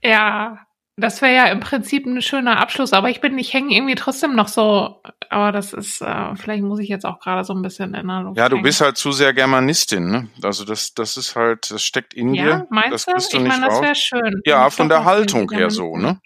ja, 0.02 0.66
das 1.00 1.22
wäre 1.22 1.34
ja 1.34 1.46
im 1.46 1.60
Prinzip 1.60 2.06
ein 2.06 2.22
schöner 2.22 2.58
Abschluss, 2.58 2.92
aber 2.92 3.10
ich 3.10 3.20
bin, 3.20 3.38
ich 3.38 3.52
hänge 3.52 3.74
irgendwie 3.74 3.94
trotzdem 3.94 4.34
noch 4.34 4.48
so, 4.48 5.02
aber 5.28 5.52
das 5.52 5.72
ist, 5.72 6.00
äh, 6.00 6.36
vielleicht 6.36 6.62
muss 6.62 6.78
ich 6.78 6.88
jetzt 6.88 7.04
auch 7.04 7.18
gerade 7.20 7.44
so 7.44 7.52
ein 7.54 7.62
bisschen 7.62 7.94
in 7.94 8.06
der 8.06 8.20
Luft 8.20 8.38
Ja, 8.38 8.48
du 8.48 8.56
hängen. 8.56 8.64
bist 8.64 8.80
halt 8.80 8.96
zu 8.96 9.12
sehr 9.12 9.32
Germanistin, 9.32 10.10
ne? 10.10 10.28
Also 10.42 10.64
das, 10.64 10.94
das 10.94 11.16
ist 11.16 11.36
halt, 11.36 11.70
das 11.70 11.82
steckt 11.82 12.14
in 12.14 12.34
ja, 12.34 12.44
dir. 12.44 12.66
Meinst 12.70 13.08
das 13.08 13.28
du? 13.28 13.38
ich 13.38 13.48
meine, 13.48 13.66
das 13.66 13.80
wäre 13.80 13.94
schön. 13.94 14.40
Ja, 14.44 14.70
von 14.70 14.88
der 14.88 15.04
Haltung 15.04 15.50
her 15.50 15.70
so, 15.70 15.96
ne? 15.96 16.20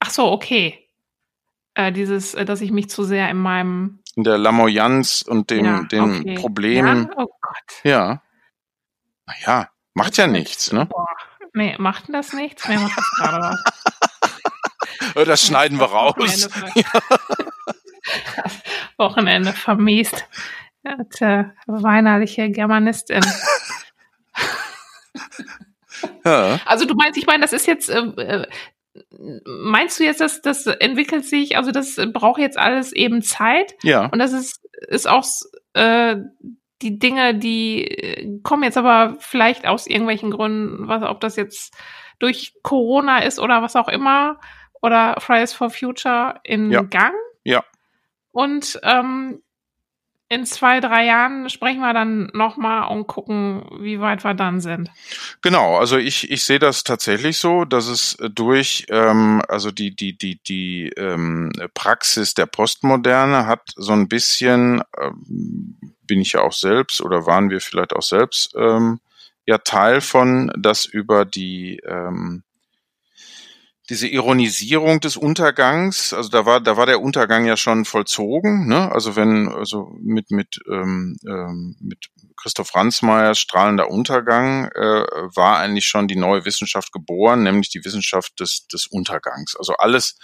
Ach 0.00 0.10
so, 0.10 0.30
okay. 0.30 0.88
Äh, 1.74 1.92
dieses, 1.92 2.34
äh, 2.34 2.44
dass 2.44 2.60
ich 2.60 2.70
mich 2.70 2.90
zu 2.90 3.04
sehr 3.04 3.30
in 3.30 3.38
meinem 3.38 4.02
in 4.14 4.24
der 4.24 4.36
Lamoyanz 4.36 5.22
und 5.22 5.50
dem, 5.50 5.64
ja, 5.64 5.82
den 5.84 6.20
okay. 6.20 6.34
Problemen. 6.34 7.08
Ja? 7.08 7.14
Oh 7.16 7.28
Gott. 7.40 7.84
Ja. 7.84 8.22
Naja, 9.26 9.70
macht 9.94 10.16
ja 10.18 10.26
nichts, 10.26 10.72
ne? 10.72 10.86
Boah. 10.86 11.06
Nee, 11.54 11.76
macht 11.78 12.08
denn 12.08 12.14
das 12.14 12.32
nichts? 12.32 12.66
Mir 12.68 12.78
macht 12.78 12.96
das 12.96 13.10
gerade 13.16 13.38
was. 13.38 13.62
Das 15.26 15.44
schneiden 15.44 15.78
wir 15.78 15.86
raus. 15.86 16.14
Wochenende, 16.16 16.74
Wochenende 18.96 19.52
vermiest. 19.52 20.26
Ja, 20.84 21.52
weinerliche 21.66 22.50
Germanistin. 22.50 23.24
Ja. 26.24 26.60
Also 26.64 26.84
du 26.84 26.94
meinst, 26.94 27.18
ich 27.18 27.26
meine, 27.26 27.42
das 27.42 27.52
ist 27.52 27.66
jetzt, 27.66 27.88
äh, 27.88 28.00
äh, 28.00 28.46
meinst 29.44 29.98
du 29.98 30.04
jetzt, 30.04 30.20
dass 30.20 30.40
das 30.40 30.66
entwickelt 30.66 31.24
sich, 31.24 31.56
also 31.56 31.70
das 31.70 31.96
braucht 32.12 32.40
jetzt 32.40 32.58
alles 32.58 32.92
eben 32.92 33.22
Zeit? 33.22 33.74
Ja. 33.82 34.06
Und 34.06 34.18
das 34.18 34.32
ist, 34.32 34.60
ist 34.88 35.08
auch 35.08 35.24
äh, 35.74 36.16
die 36.82 36.98
Dinge, 36.98 37.34
die 37.34 37.84
äh, 37.86 38.40
kommen 38.42 38.64
jetzt 38.64 38.76
aber 38.76 39.16
vielleicht 39.20 39.66
aus 39.66 39.86
irgendwelchen 39.86 40.30
Gründen, 40.30 40.88
was, 40.88 41.02
ob 41.02 41.20
das 41.20 41.36
jetzt 41.36 41.74
durch 42.18 42.54
Corona 42.62 43.20
ist 43.20 43.38
oder 43.38 43.62
was 43.62 43.76
auch 43.76 43.88
immer, 43.88 44.38
oder 44.82 45.16
Fridays 45.18 45.52
for 45.52 45.70
Future 45.70 46.40
in 46.42 46.70
ja. 46.70 46.82
Gang. 46.82 47.14
Ja. 47.44 47.64
Und 48.32 48.80
ähm, 48.82 49.42
in 50.32 50.46
zwei, 50.46 50.80
drei 50.80 51.04
Jahren 51.04 51.50
sprechen 51.50 51.80
wir 51.80 51.92
dann 51.92 52.30
nochmal 52.32 52.88
und 52.88 53.06
gucken, 53.06 53.66
wie 53.80 54.00
weit 54.00 54.24
wir 54.24 54.32
dann 54.32 54.62
sind. 54.62 54.90
Genau, 55.42 55.76
also 55.76 55.98
ich, 55.98 56.30
ich 56.30 56.42
sehe 56.44 56.58
das 56.58 56.84
tatsächlich 56.84 57.36
so, 57.36 57.66
dass 57.66 57.86
es 57.86 58.16
durch 58.34 58.86
ähm, 58.88 59.42
also 59.48 59.70
die, 59.70 59.94
die, 59.94 60.16
die, 60.16 60.42
die 60.42 60.88
ähm, 60.96 61.52
Praxis 61.74 62.32
der 62.32 62.46
Postmoderne 62.46 63.46
hat 63.46 63.72
so 63.76 63.92
ein 63.92 64.08
bisschen, 64.08 64.82
ähm, 64.98 65.76
bin 66.06 66.22
ich 66.22 66.32
ja 66.32 66.40
auch 66.40 66.54
selbst 66.54 67.02
oder 67.02 67.26
waren 67.26 67.50
wir 67.50 67.60
vielleicht 67.60 67.92
auch 67.92 68.02
selbst 68.02 68.54
ähm, 68.56 69.00
ja 69.44 69.58
Teil 69.58 70.00
von, 70.00 70.50
dass 70.56 70.86
über 70.86 71.26
die 71.26 71.76
ähm, 71.86 72.42
diese 73.92 74.08
Ironisierung 74.08 75.00
des 75.00 75.18
Untergangs, 75.18 76.14
also 76.14 76.30
da 76.30 76.46
war, 76.46 76.62
da 76.62 76.78
war 76.78 76.86
der 76.86 77.02
Untergang 77.02 77.44
ja 77.44 77.58
schon 77.58 77.84
vollzogen, 77.84 78.66
ne? 78.66 78.90
Also 78.90 79.16
wenn, 79.16 79.50
also 79.50 79.94
mit, 80.00 80.30
mit, 80.30 80.60
ähm, 80.66 81.18
ähm, 81.26 81.76
mit 81.78 82.06
Christoph 82.40 82.74
Ransmayers 82.74 83.38
strahlender 83.38 83.90
Untergang 83.90 84.68
äh, 84.68 85.04
war 85.36 85.58
eigentlich 85.58 85.84
schon 85.84 86.08
die 86.08 86.16
neue 86.16 86.46
Wissenschaft 86.46 86.90
geboren, 86.90 87.42
nämlich 87.42 87.68
die 87.68 87.84
Wissenschaft 87.84 88.40
des, 88.40 88.66
des 88.66 88.86
Untergangs. 88.86 89.56
Also 89.58 89.74
alles, 89.74 90.16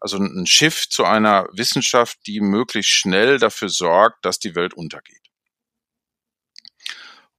also 0.00 0.18
ein 0.18 0.46
Schiff 0.46 0.86
zu 0.90 1.06
einer 1.06 1.48
Wissenschaft, 1.50 2.18
die 2.26 2.42
möglichst 2.42 2.92
schnell 2.92 3.38
dafür 3.38 3.70
sorgt, 3.70 4.22
dass 4.26 4.38
die 4.38 4.54
Welt 4.54 4.74
untergeht. 4.74 5.30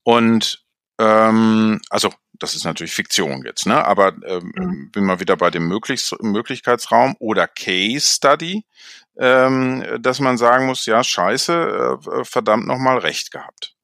Und 0.02 0.66
ähm, 1.00 1.80
also 1.92 2.12
das 2.46 2.54
ist 2.54 2.64
natürlich 2.64 2.94
Fiktion 2.94 3.44
jetzt, 3.44 3.66
ne? 3.66 3.84
Aber 3.84 4.10
ähm, 4.24 4.54
mhm. 4.56 4.92
bin 4.92 5.04
mal 5.04 5.20
wieder 5.20 5.36
bei 5.36 5.50
dem 5.50 5.68
Möglichs 5.68 6.16
Möglichkeitsraum 6.22 7.16
oder 7.18 7.48
Case 7.48 8.06
Study, 8.06 8.64
ähm, 9.18 9.84
dass 10.00 10.20
man 10.20 10.38
sagen 10.38 10.68
muss, 10.68 10.86
ja, 10.86 11.04
scheiße, 11.04 11.98
äh, 12.12 12.24
verdammt 12.24 12.68
nochmal 12.68 13.00
recht 13.00 13.32
gehabt. 13.32 13.76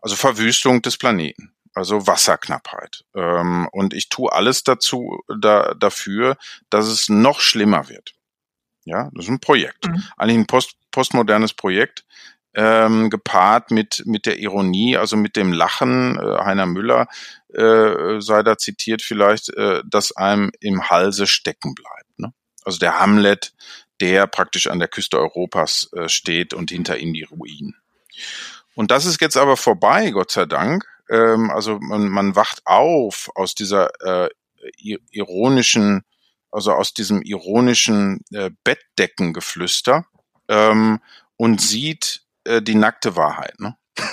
Also 0.00 0.14
Verwüstung 0.14 0.80
des 0.80 0.96
Planeten, 0.96 1.52
also 1.74 2.06
Wasserknappheit. 2.06 3.04
Ähm, 3.16 3.68
und 3.72 3.94
ich 3.94 4.10
tue 4.10 4.32
alles 4.32 4.62
dazu, 4.62 5.18
da, 5.40 5.74
dafür, 5.74 6.36
dass 6.70 6.86
es 6.86 7.08
noch 7.08 7.40
schlimmer 7.40 7.88
wird. 7.88 8.14
Ja, 8.84 9.10
das 9.12 9.24
ist 9.24 9.30
ein 9.30 9.40
Projekt. 9.40 9.88
Mhm. 9.88 10.04
Eigentlich 10.16 10.38
ein 10.38 10.46
post, 10.46 10.76
postmodernes 10.92 11.52
Projekt, 11.52 12.04
ähm, 12.56 13.10
gepaart 13.10 13.70
mit, 13.70 14.02
mit 14.06 14.26
der 14.26 14.38
Ironie, 14.38 14.96
also 14.96 15.16
mit 15.16 15.36
dem 15.36 15.52
Lachen, 15.52 16.18
äh, 16.18 16.38
Heiner 16.42 16.66
Müller 16.66 17.06
äh, 17.54 18.20
sei 18.20 18.42
da 18.42 18.58
zitiert 18.58 19.02
vielleicht, 19.02 19.50
äh, 19.50 19.82
dass 19.86 20.16
einem 20.16 20.50
im 20.60 20.88
Halse 20.88 21.26
stecken 21.26 21.74
bleibt. 21.74 22.18
Ne? 22.18 22.32
Also 22.64 22.78
der 22.78 22.98
Hamlet, 22.98 23.52
der 24.00 24.26
praktisch 24.26 24.66
an 24.66 24.78
der 24.78 24.88
Küste 24.88 25.18
Europas 25.18 25.90
äh, 25.92 26.08
steht 26.08 26.54
und 26.54 26.70
hinter 26.70 26.98
ihm 26.98 27.12
die 27.12 27.24
Ruinen. 27.24 27.76
Und 28.74 28.90
das 28.90 29.06
ist 29.06 29.20
jetzt 29.20 29.36
aber 29.36 29.56
vorbei, 29.56 30.10
Gott 30.10 30.30
sei 30.30 30.46
Dank. 30.46 30.84
Ähm, 31.10 31.50
also 31.50 31.78
man, 31.78 32.08
man 32.08 32.36
wacht 32.36 32.62
auf 32.64 33.30
aus 33.34 33.54
dieser 33.54 33.90
äh, 34.00 34.30
ironischen, 35.10 36.02
also 36.50 36.72
aus 36.72 36.94
diesem 36.94 37.22
ironischen 37.22 38.20
äh, 38.32 38.50
Bettdeckengeflüster 38.64 40.06
ähm, 40.48 41.00
und 41.36 41.60
sieht 41.60 42.25
äh, 42.46 42.62
die 42.62 42.74
nackte 42.74 43.16
Wahrheit. 43.16 43.58
Ne? 43.60 43.76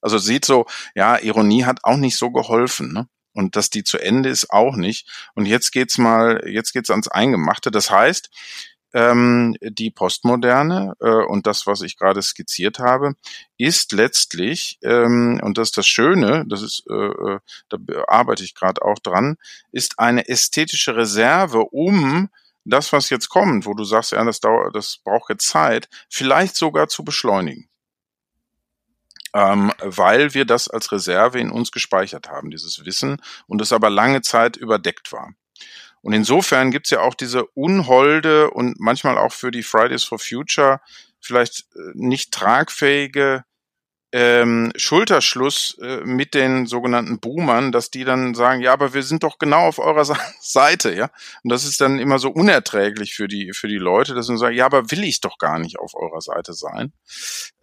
Also 0.00 0.18
sieht 0.18 0.44
so, 0.44 0.66
ja, 0.94 1.18
Ironie 1.18 1.64
hat 1.64 1.80
auch 1.82 1.96
nicht 1.96 2.16
so 2.16 2.30
geholfen. 2.30 2.92
Ne? 2.92 3.08
Und 3.32 3.56
dass 3.56 3.68
die 3.68 3.82
zu 3.82 3.98
Ende 3.98 4.28
ist 4.28 4.50
auch 4.50 4.76
nicht. 4.76 5.08
Und 5.34 5.46
jetzt 5.46 5.72
geht's 5.72 5.98
mal, 5.98 6.40
jetzt 6.46 6.72
geht's 6.72 6.90
ans 6.90 7.08
Eingemachte. 7.08 7.72
Das 7.72 7.90
heißt, 7.90 8.30
ähm, 8.94 9.56
die 9.60 9.90
Postmoderne 9.90 10.94
äh, 11.00 11.08
und 11.08 11.46
das, 11.46 11.66
was 11.66 11.82
ich 11.82 11.98
gerade 11.98 12.22
skizziert 12.22 12.78
habe, 12.78 13.14
ist 13.58 13.92
letztlich, 13.92 14.78
ähm, 14.82 15.40
und 15.42 15.58
das 15.58 15.68
ist 15.68 15.78
das 15.78 15.86
Schöne, 15.86 16.44
das 16.48 16.62
ist, 16.62 16.84
äh, 16.88 16.94
äh 16.94 17.38
da 17.68 17.78
arbeite 18.06 18.44
ich 18.44 18.54
gerade 18.54 18.82
auch 18.82 18.98
dran, 18.98 19.36
ist 19.72 19.98
eine 19.98 20.28
ästhetische 20.28 20.96
Reserve, 20.96 21.64
um 21.70 22.30
das, 22.64 22.92
was 22.92 23.10
jetzt 23.10 23.28
kommt, 23.28 23.66
wo 23.66 23.74
du 23.74 23.84
sagst, 23.84 24.12
ja, 24.12 24.24
das 24.24 24.40
dauert, 24.40 24.74
das 24.74 24.98
braucht 25.04 25.30
jetzt 25.30 25.48
Zeit, 25.48 25.88
vielleicht 26.08 26.56
sogar 26.56 26.88
zu 26.88 27.04
beschleunigen. 27.04 27.67
Ähm, 29.34 29.72
weil 29.80 30.34
wir 30.34 30.44
das 30.44 30.68
als 30.68 30.90
Reserve 30.90 31.38
in 31.38 31.50
uns 31.50 31.70
gespeichert 31.70 32.28
haben, 32.28 32.50
dieses 32.50 32.84
Wissen, 32.84 33.20
und 33.46 33.60
es 33.60 33.72
aber 33.72 33.90
lange 33.90 34.22
Zeit 34.22 34.56
überdeckt 34.56 35.12
war. 35.12 35.34
Und 36.00 36.12
insofern 36.12 36.70
gibt's 36.70 36.90
ja 36.90 37.00
auch 37.00 37.14
diese 37.14 37.44
unholde 37.46 38.50
und 38.50 38.78
manchmal 38.78 39.18
auch 39.18 39.32
für 39.32 39.50
die 39.50 39.62
Fridays 39.62 40.04
for 40.04 40.18
Future 40.18 40.80
vielleicht 41.20 41.66
äh, 41.74 41.90
nicht 41.94 42.32
tragfähige 42.32 43.44
ähm, 44.12 44.72
Schulterschluss 44.76 45.76
äh, 45.82 46.00
mit 46.04 46.32
den 46.32 46.66
sogenannten 46.66 47.20
Boomern, 47.20 47.72
dass 47.72 47.90
die 47.90 48.04
dann 48.04 48.34
sagen, 48.34 48.62
ja, 48.62 48.72
aber 48.72 48.94
wir 48.94 49.02
sind 49.02 49.22
doch 49.22 49.38
genau 49.38 49.66
auf 49.66 49.78
eurer 49.78 50.04
Seite, 50.40 50.94
ja. 50.94 51.10
Und 51.42 51.52
das 51.52 51.64
ist 51.64 51.80
dann 51.80 51.98
immer 51.98 52.18
so 52.18 52.30
unerträglich 52.30 53.14
für 53.14 53.28
die 53.28 53.52
für 53.52 53.68
die 53.68 53.76
Leute, 53.76 54.14
dass 54.14 54.26
sie 54.26 54.38
sagen, 54.38 54.56
ja, 54.56 54.64
aber 54.66 54.90
will 54.90 55.04
ich 55.04 55.20
doch 55.20 55.36
gar 55.38 55.58
nicht 55.58 55.78
auf 55.78 55.94
eurer 55.94 56.22
Seite 56.22 56.54
sein. 56.54 56.92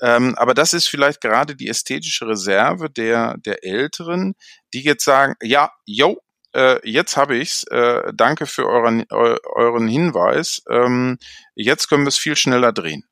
Ähm, 0.01 0.35
aber 0.35 0.53
das 0.53 0.73
ist 0.73 0.87
vielleicht 0.87 1.21
gerade 1.21 1.55
die 1.55 1.67
ästhetische 1.67 2.27
Reserve 2.27 2.89
der 2.91 3.37
der 3.39 3.63
Älteren, 3.63 4.35
die 4.73 4.83
jetzt 4.83 5.05
sagen, 5.05 5.35
ja, 5.41 5.71
yo, 5.85 6.19
äh, 6.53 6.79
jetzt 6.89 7.17
habe 7.17 7.37
ich's. 7.37 7.63
Äh, 7.71 8.13
danke 8.13 8.45
für 8.45 8.67
euren 8.67 9.05
euren 9.09 9.87
Hinweis. 9.87 10.61
Ähm, 10.69 11.17
jetzt 11.55 11.89
können 11.89 12.03
wir 12.03 12.09
es 12.09 12.17
viel 12.17 12.35
schneller 12.35 12.71
drehen. 12.71 13.03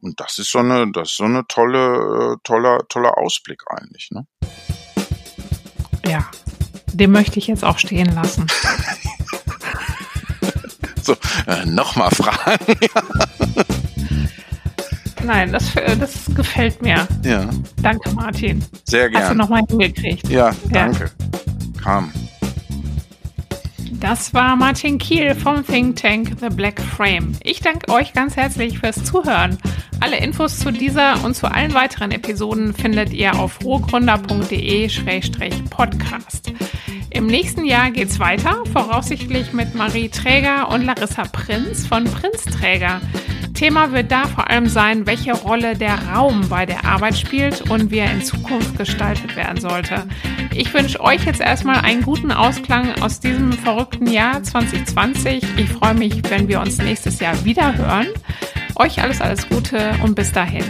Und 0.00 0.20
das 0.20 0.38
ist 0.38 0.50
so 0.50 0.58
eine, 0.58 0.90
das 0.92 1.10
ist 1.10 1.16
so 1.16 1.24
eine 1.24 1.46
tolle, 1.48 2.34
äh, 2.34 2.36
toller, 2.44 2.80
toller 2.88 3.18
Ausblick 3.18 3.62
eigentlich, 3.68 4.10
ne? 4.10 4.26
Ja, 6.06 6.28
den 6.92 7.10
möchte 7.10 7.38
ich 7.38 7.46
jetzt 7.46 7.64
auch 7.64 7.78
stehen 7.78 8.14
lassen. 8.14 8.46
so, 11.02 11.16
äh, 11.46 11.64
nochmal 11.66 12.10
Fragen. 12.10 12.78
Nein, 15.24 15.50
das, 15.50 15.74
äh, 15.74 15.96
das 15.96 16.26
gefällt 16.34 16.80
mir. 16.82 17.08
Ja. 17.24 17.50
Danke, 17.82 18.10
Martin. 18.12 18.64
Sehr 18.84 19.10
gerne. 19.10 19.24
Hast 19.24 19.32
du 19.32 19.38
nochmal 19.38 19.62
hingekriegt. 19.68 20.28
Ja, 20.28 20.54
danke. 20.70 21.10
Ja. 21.18 21.82
Kam. 21.82 22.12
Das 24.00 24.34
war 24.34 24.56
Martin 24.56 24.98
Kiel 24.98 25.34
vom 25.34 25.66
Think 25.66 25.96
Tank 25.96 26.36
The 26.40 26.48
Black 26.48 26.80
Frame. 26.80 27.32
Ich 27.42 27.60
danke 27.60 27.92
euch 27.92 28.12
ganz 28.12 28.36
herzlich 28.36 28.78
fürs 28.78 29.02
Zuhören. 29.04 29.58
Alle 30.00 30.18
Infos 30.18 30.58
zu 30.58 30.70
dieser 30.70 31.24
und 31.24 31.34
zu 31.34 31.50
allen 31.50 31.72
weiteren 31.72 32.10
Episoden 32.10 32.74
findet 32.74 33.14
ihr 33.14 33.38
auf 33.38 33.64
rohgründer.de-podcast. 33.64 36.52
Im 37.10 37.26
nächsten 37.26 37.64
Jahr 37.64 37.90
geht's 37.90 38.18
weiter, 38.18 38.62
voraussichtlich 38.72 39.52
mit 39.52 39.74
Marie 39.74 40.08
Träger 40.08 40.68
und 40.70 40.82
Larissa 40.82 41.24
Prinz 41.24 41.86
von 41.86 42.04
Prinzträger. 42.04 43.00
Thema 43.54 43.92
wird 43.92 44.12
da 44.12 44.26
vor 44.26 44.50
allem 44.50 44.68
sein, 44.68 45.06
welche 45.06 45.32
Rolle 45.32 45.76
der 45.76 46.08
Raum 46.08 46.46
bei 46.48 46.66
der 46.66 46.84
Arbeit 46.84 47.16
spielt 47.16 47.70
und 47.70 47.90
wie 47.90 47.98
er 47.98 48.12
in 48.12 48.22
Zukunft 48.22 48.76
gestaltet 48.76 49.34
werden 49.34 49.60
sollte. 49.60 50.06
Ich 50.54 50.72
wünsche 50.74 51.00
euch 51.00 51.24
jetzt 51.24 51.40
erstmal 51.40 51.80
einen 51.80 52.02
guten 52.02 52.32
Ausklang 52.32 53.00
aus 53.00 53.20
diesem 53.20 53.52
verrückten 53.52 54.08
Jahr 54.08 54.42
2020. 54.42 55.42
Ich 55.56 55.70
freue 55.70 55.94
mich, 55.94 56.20
wenn 56.28 56.48
wir 56.48 56.60
uns 56.60 56.78
nächstes 56.78 57.18
Jahr 57.20 57.44
wieder 57.44 57.76
hören. 57.76 58.08
Euch 58.74 59.02
alles, 59.02 59.22
alles 59.22 59.48
Gute 59.48 59.94
und 60.02 60.14
bis 60.14 60.32
dahin. 60.32 60.64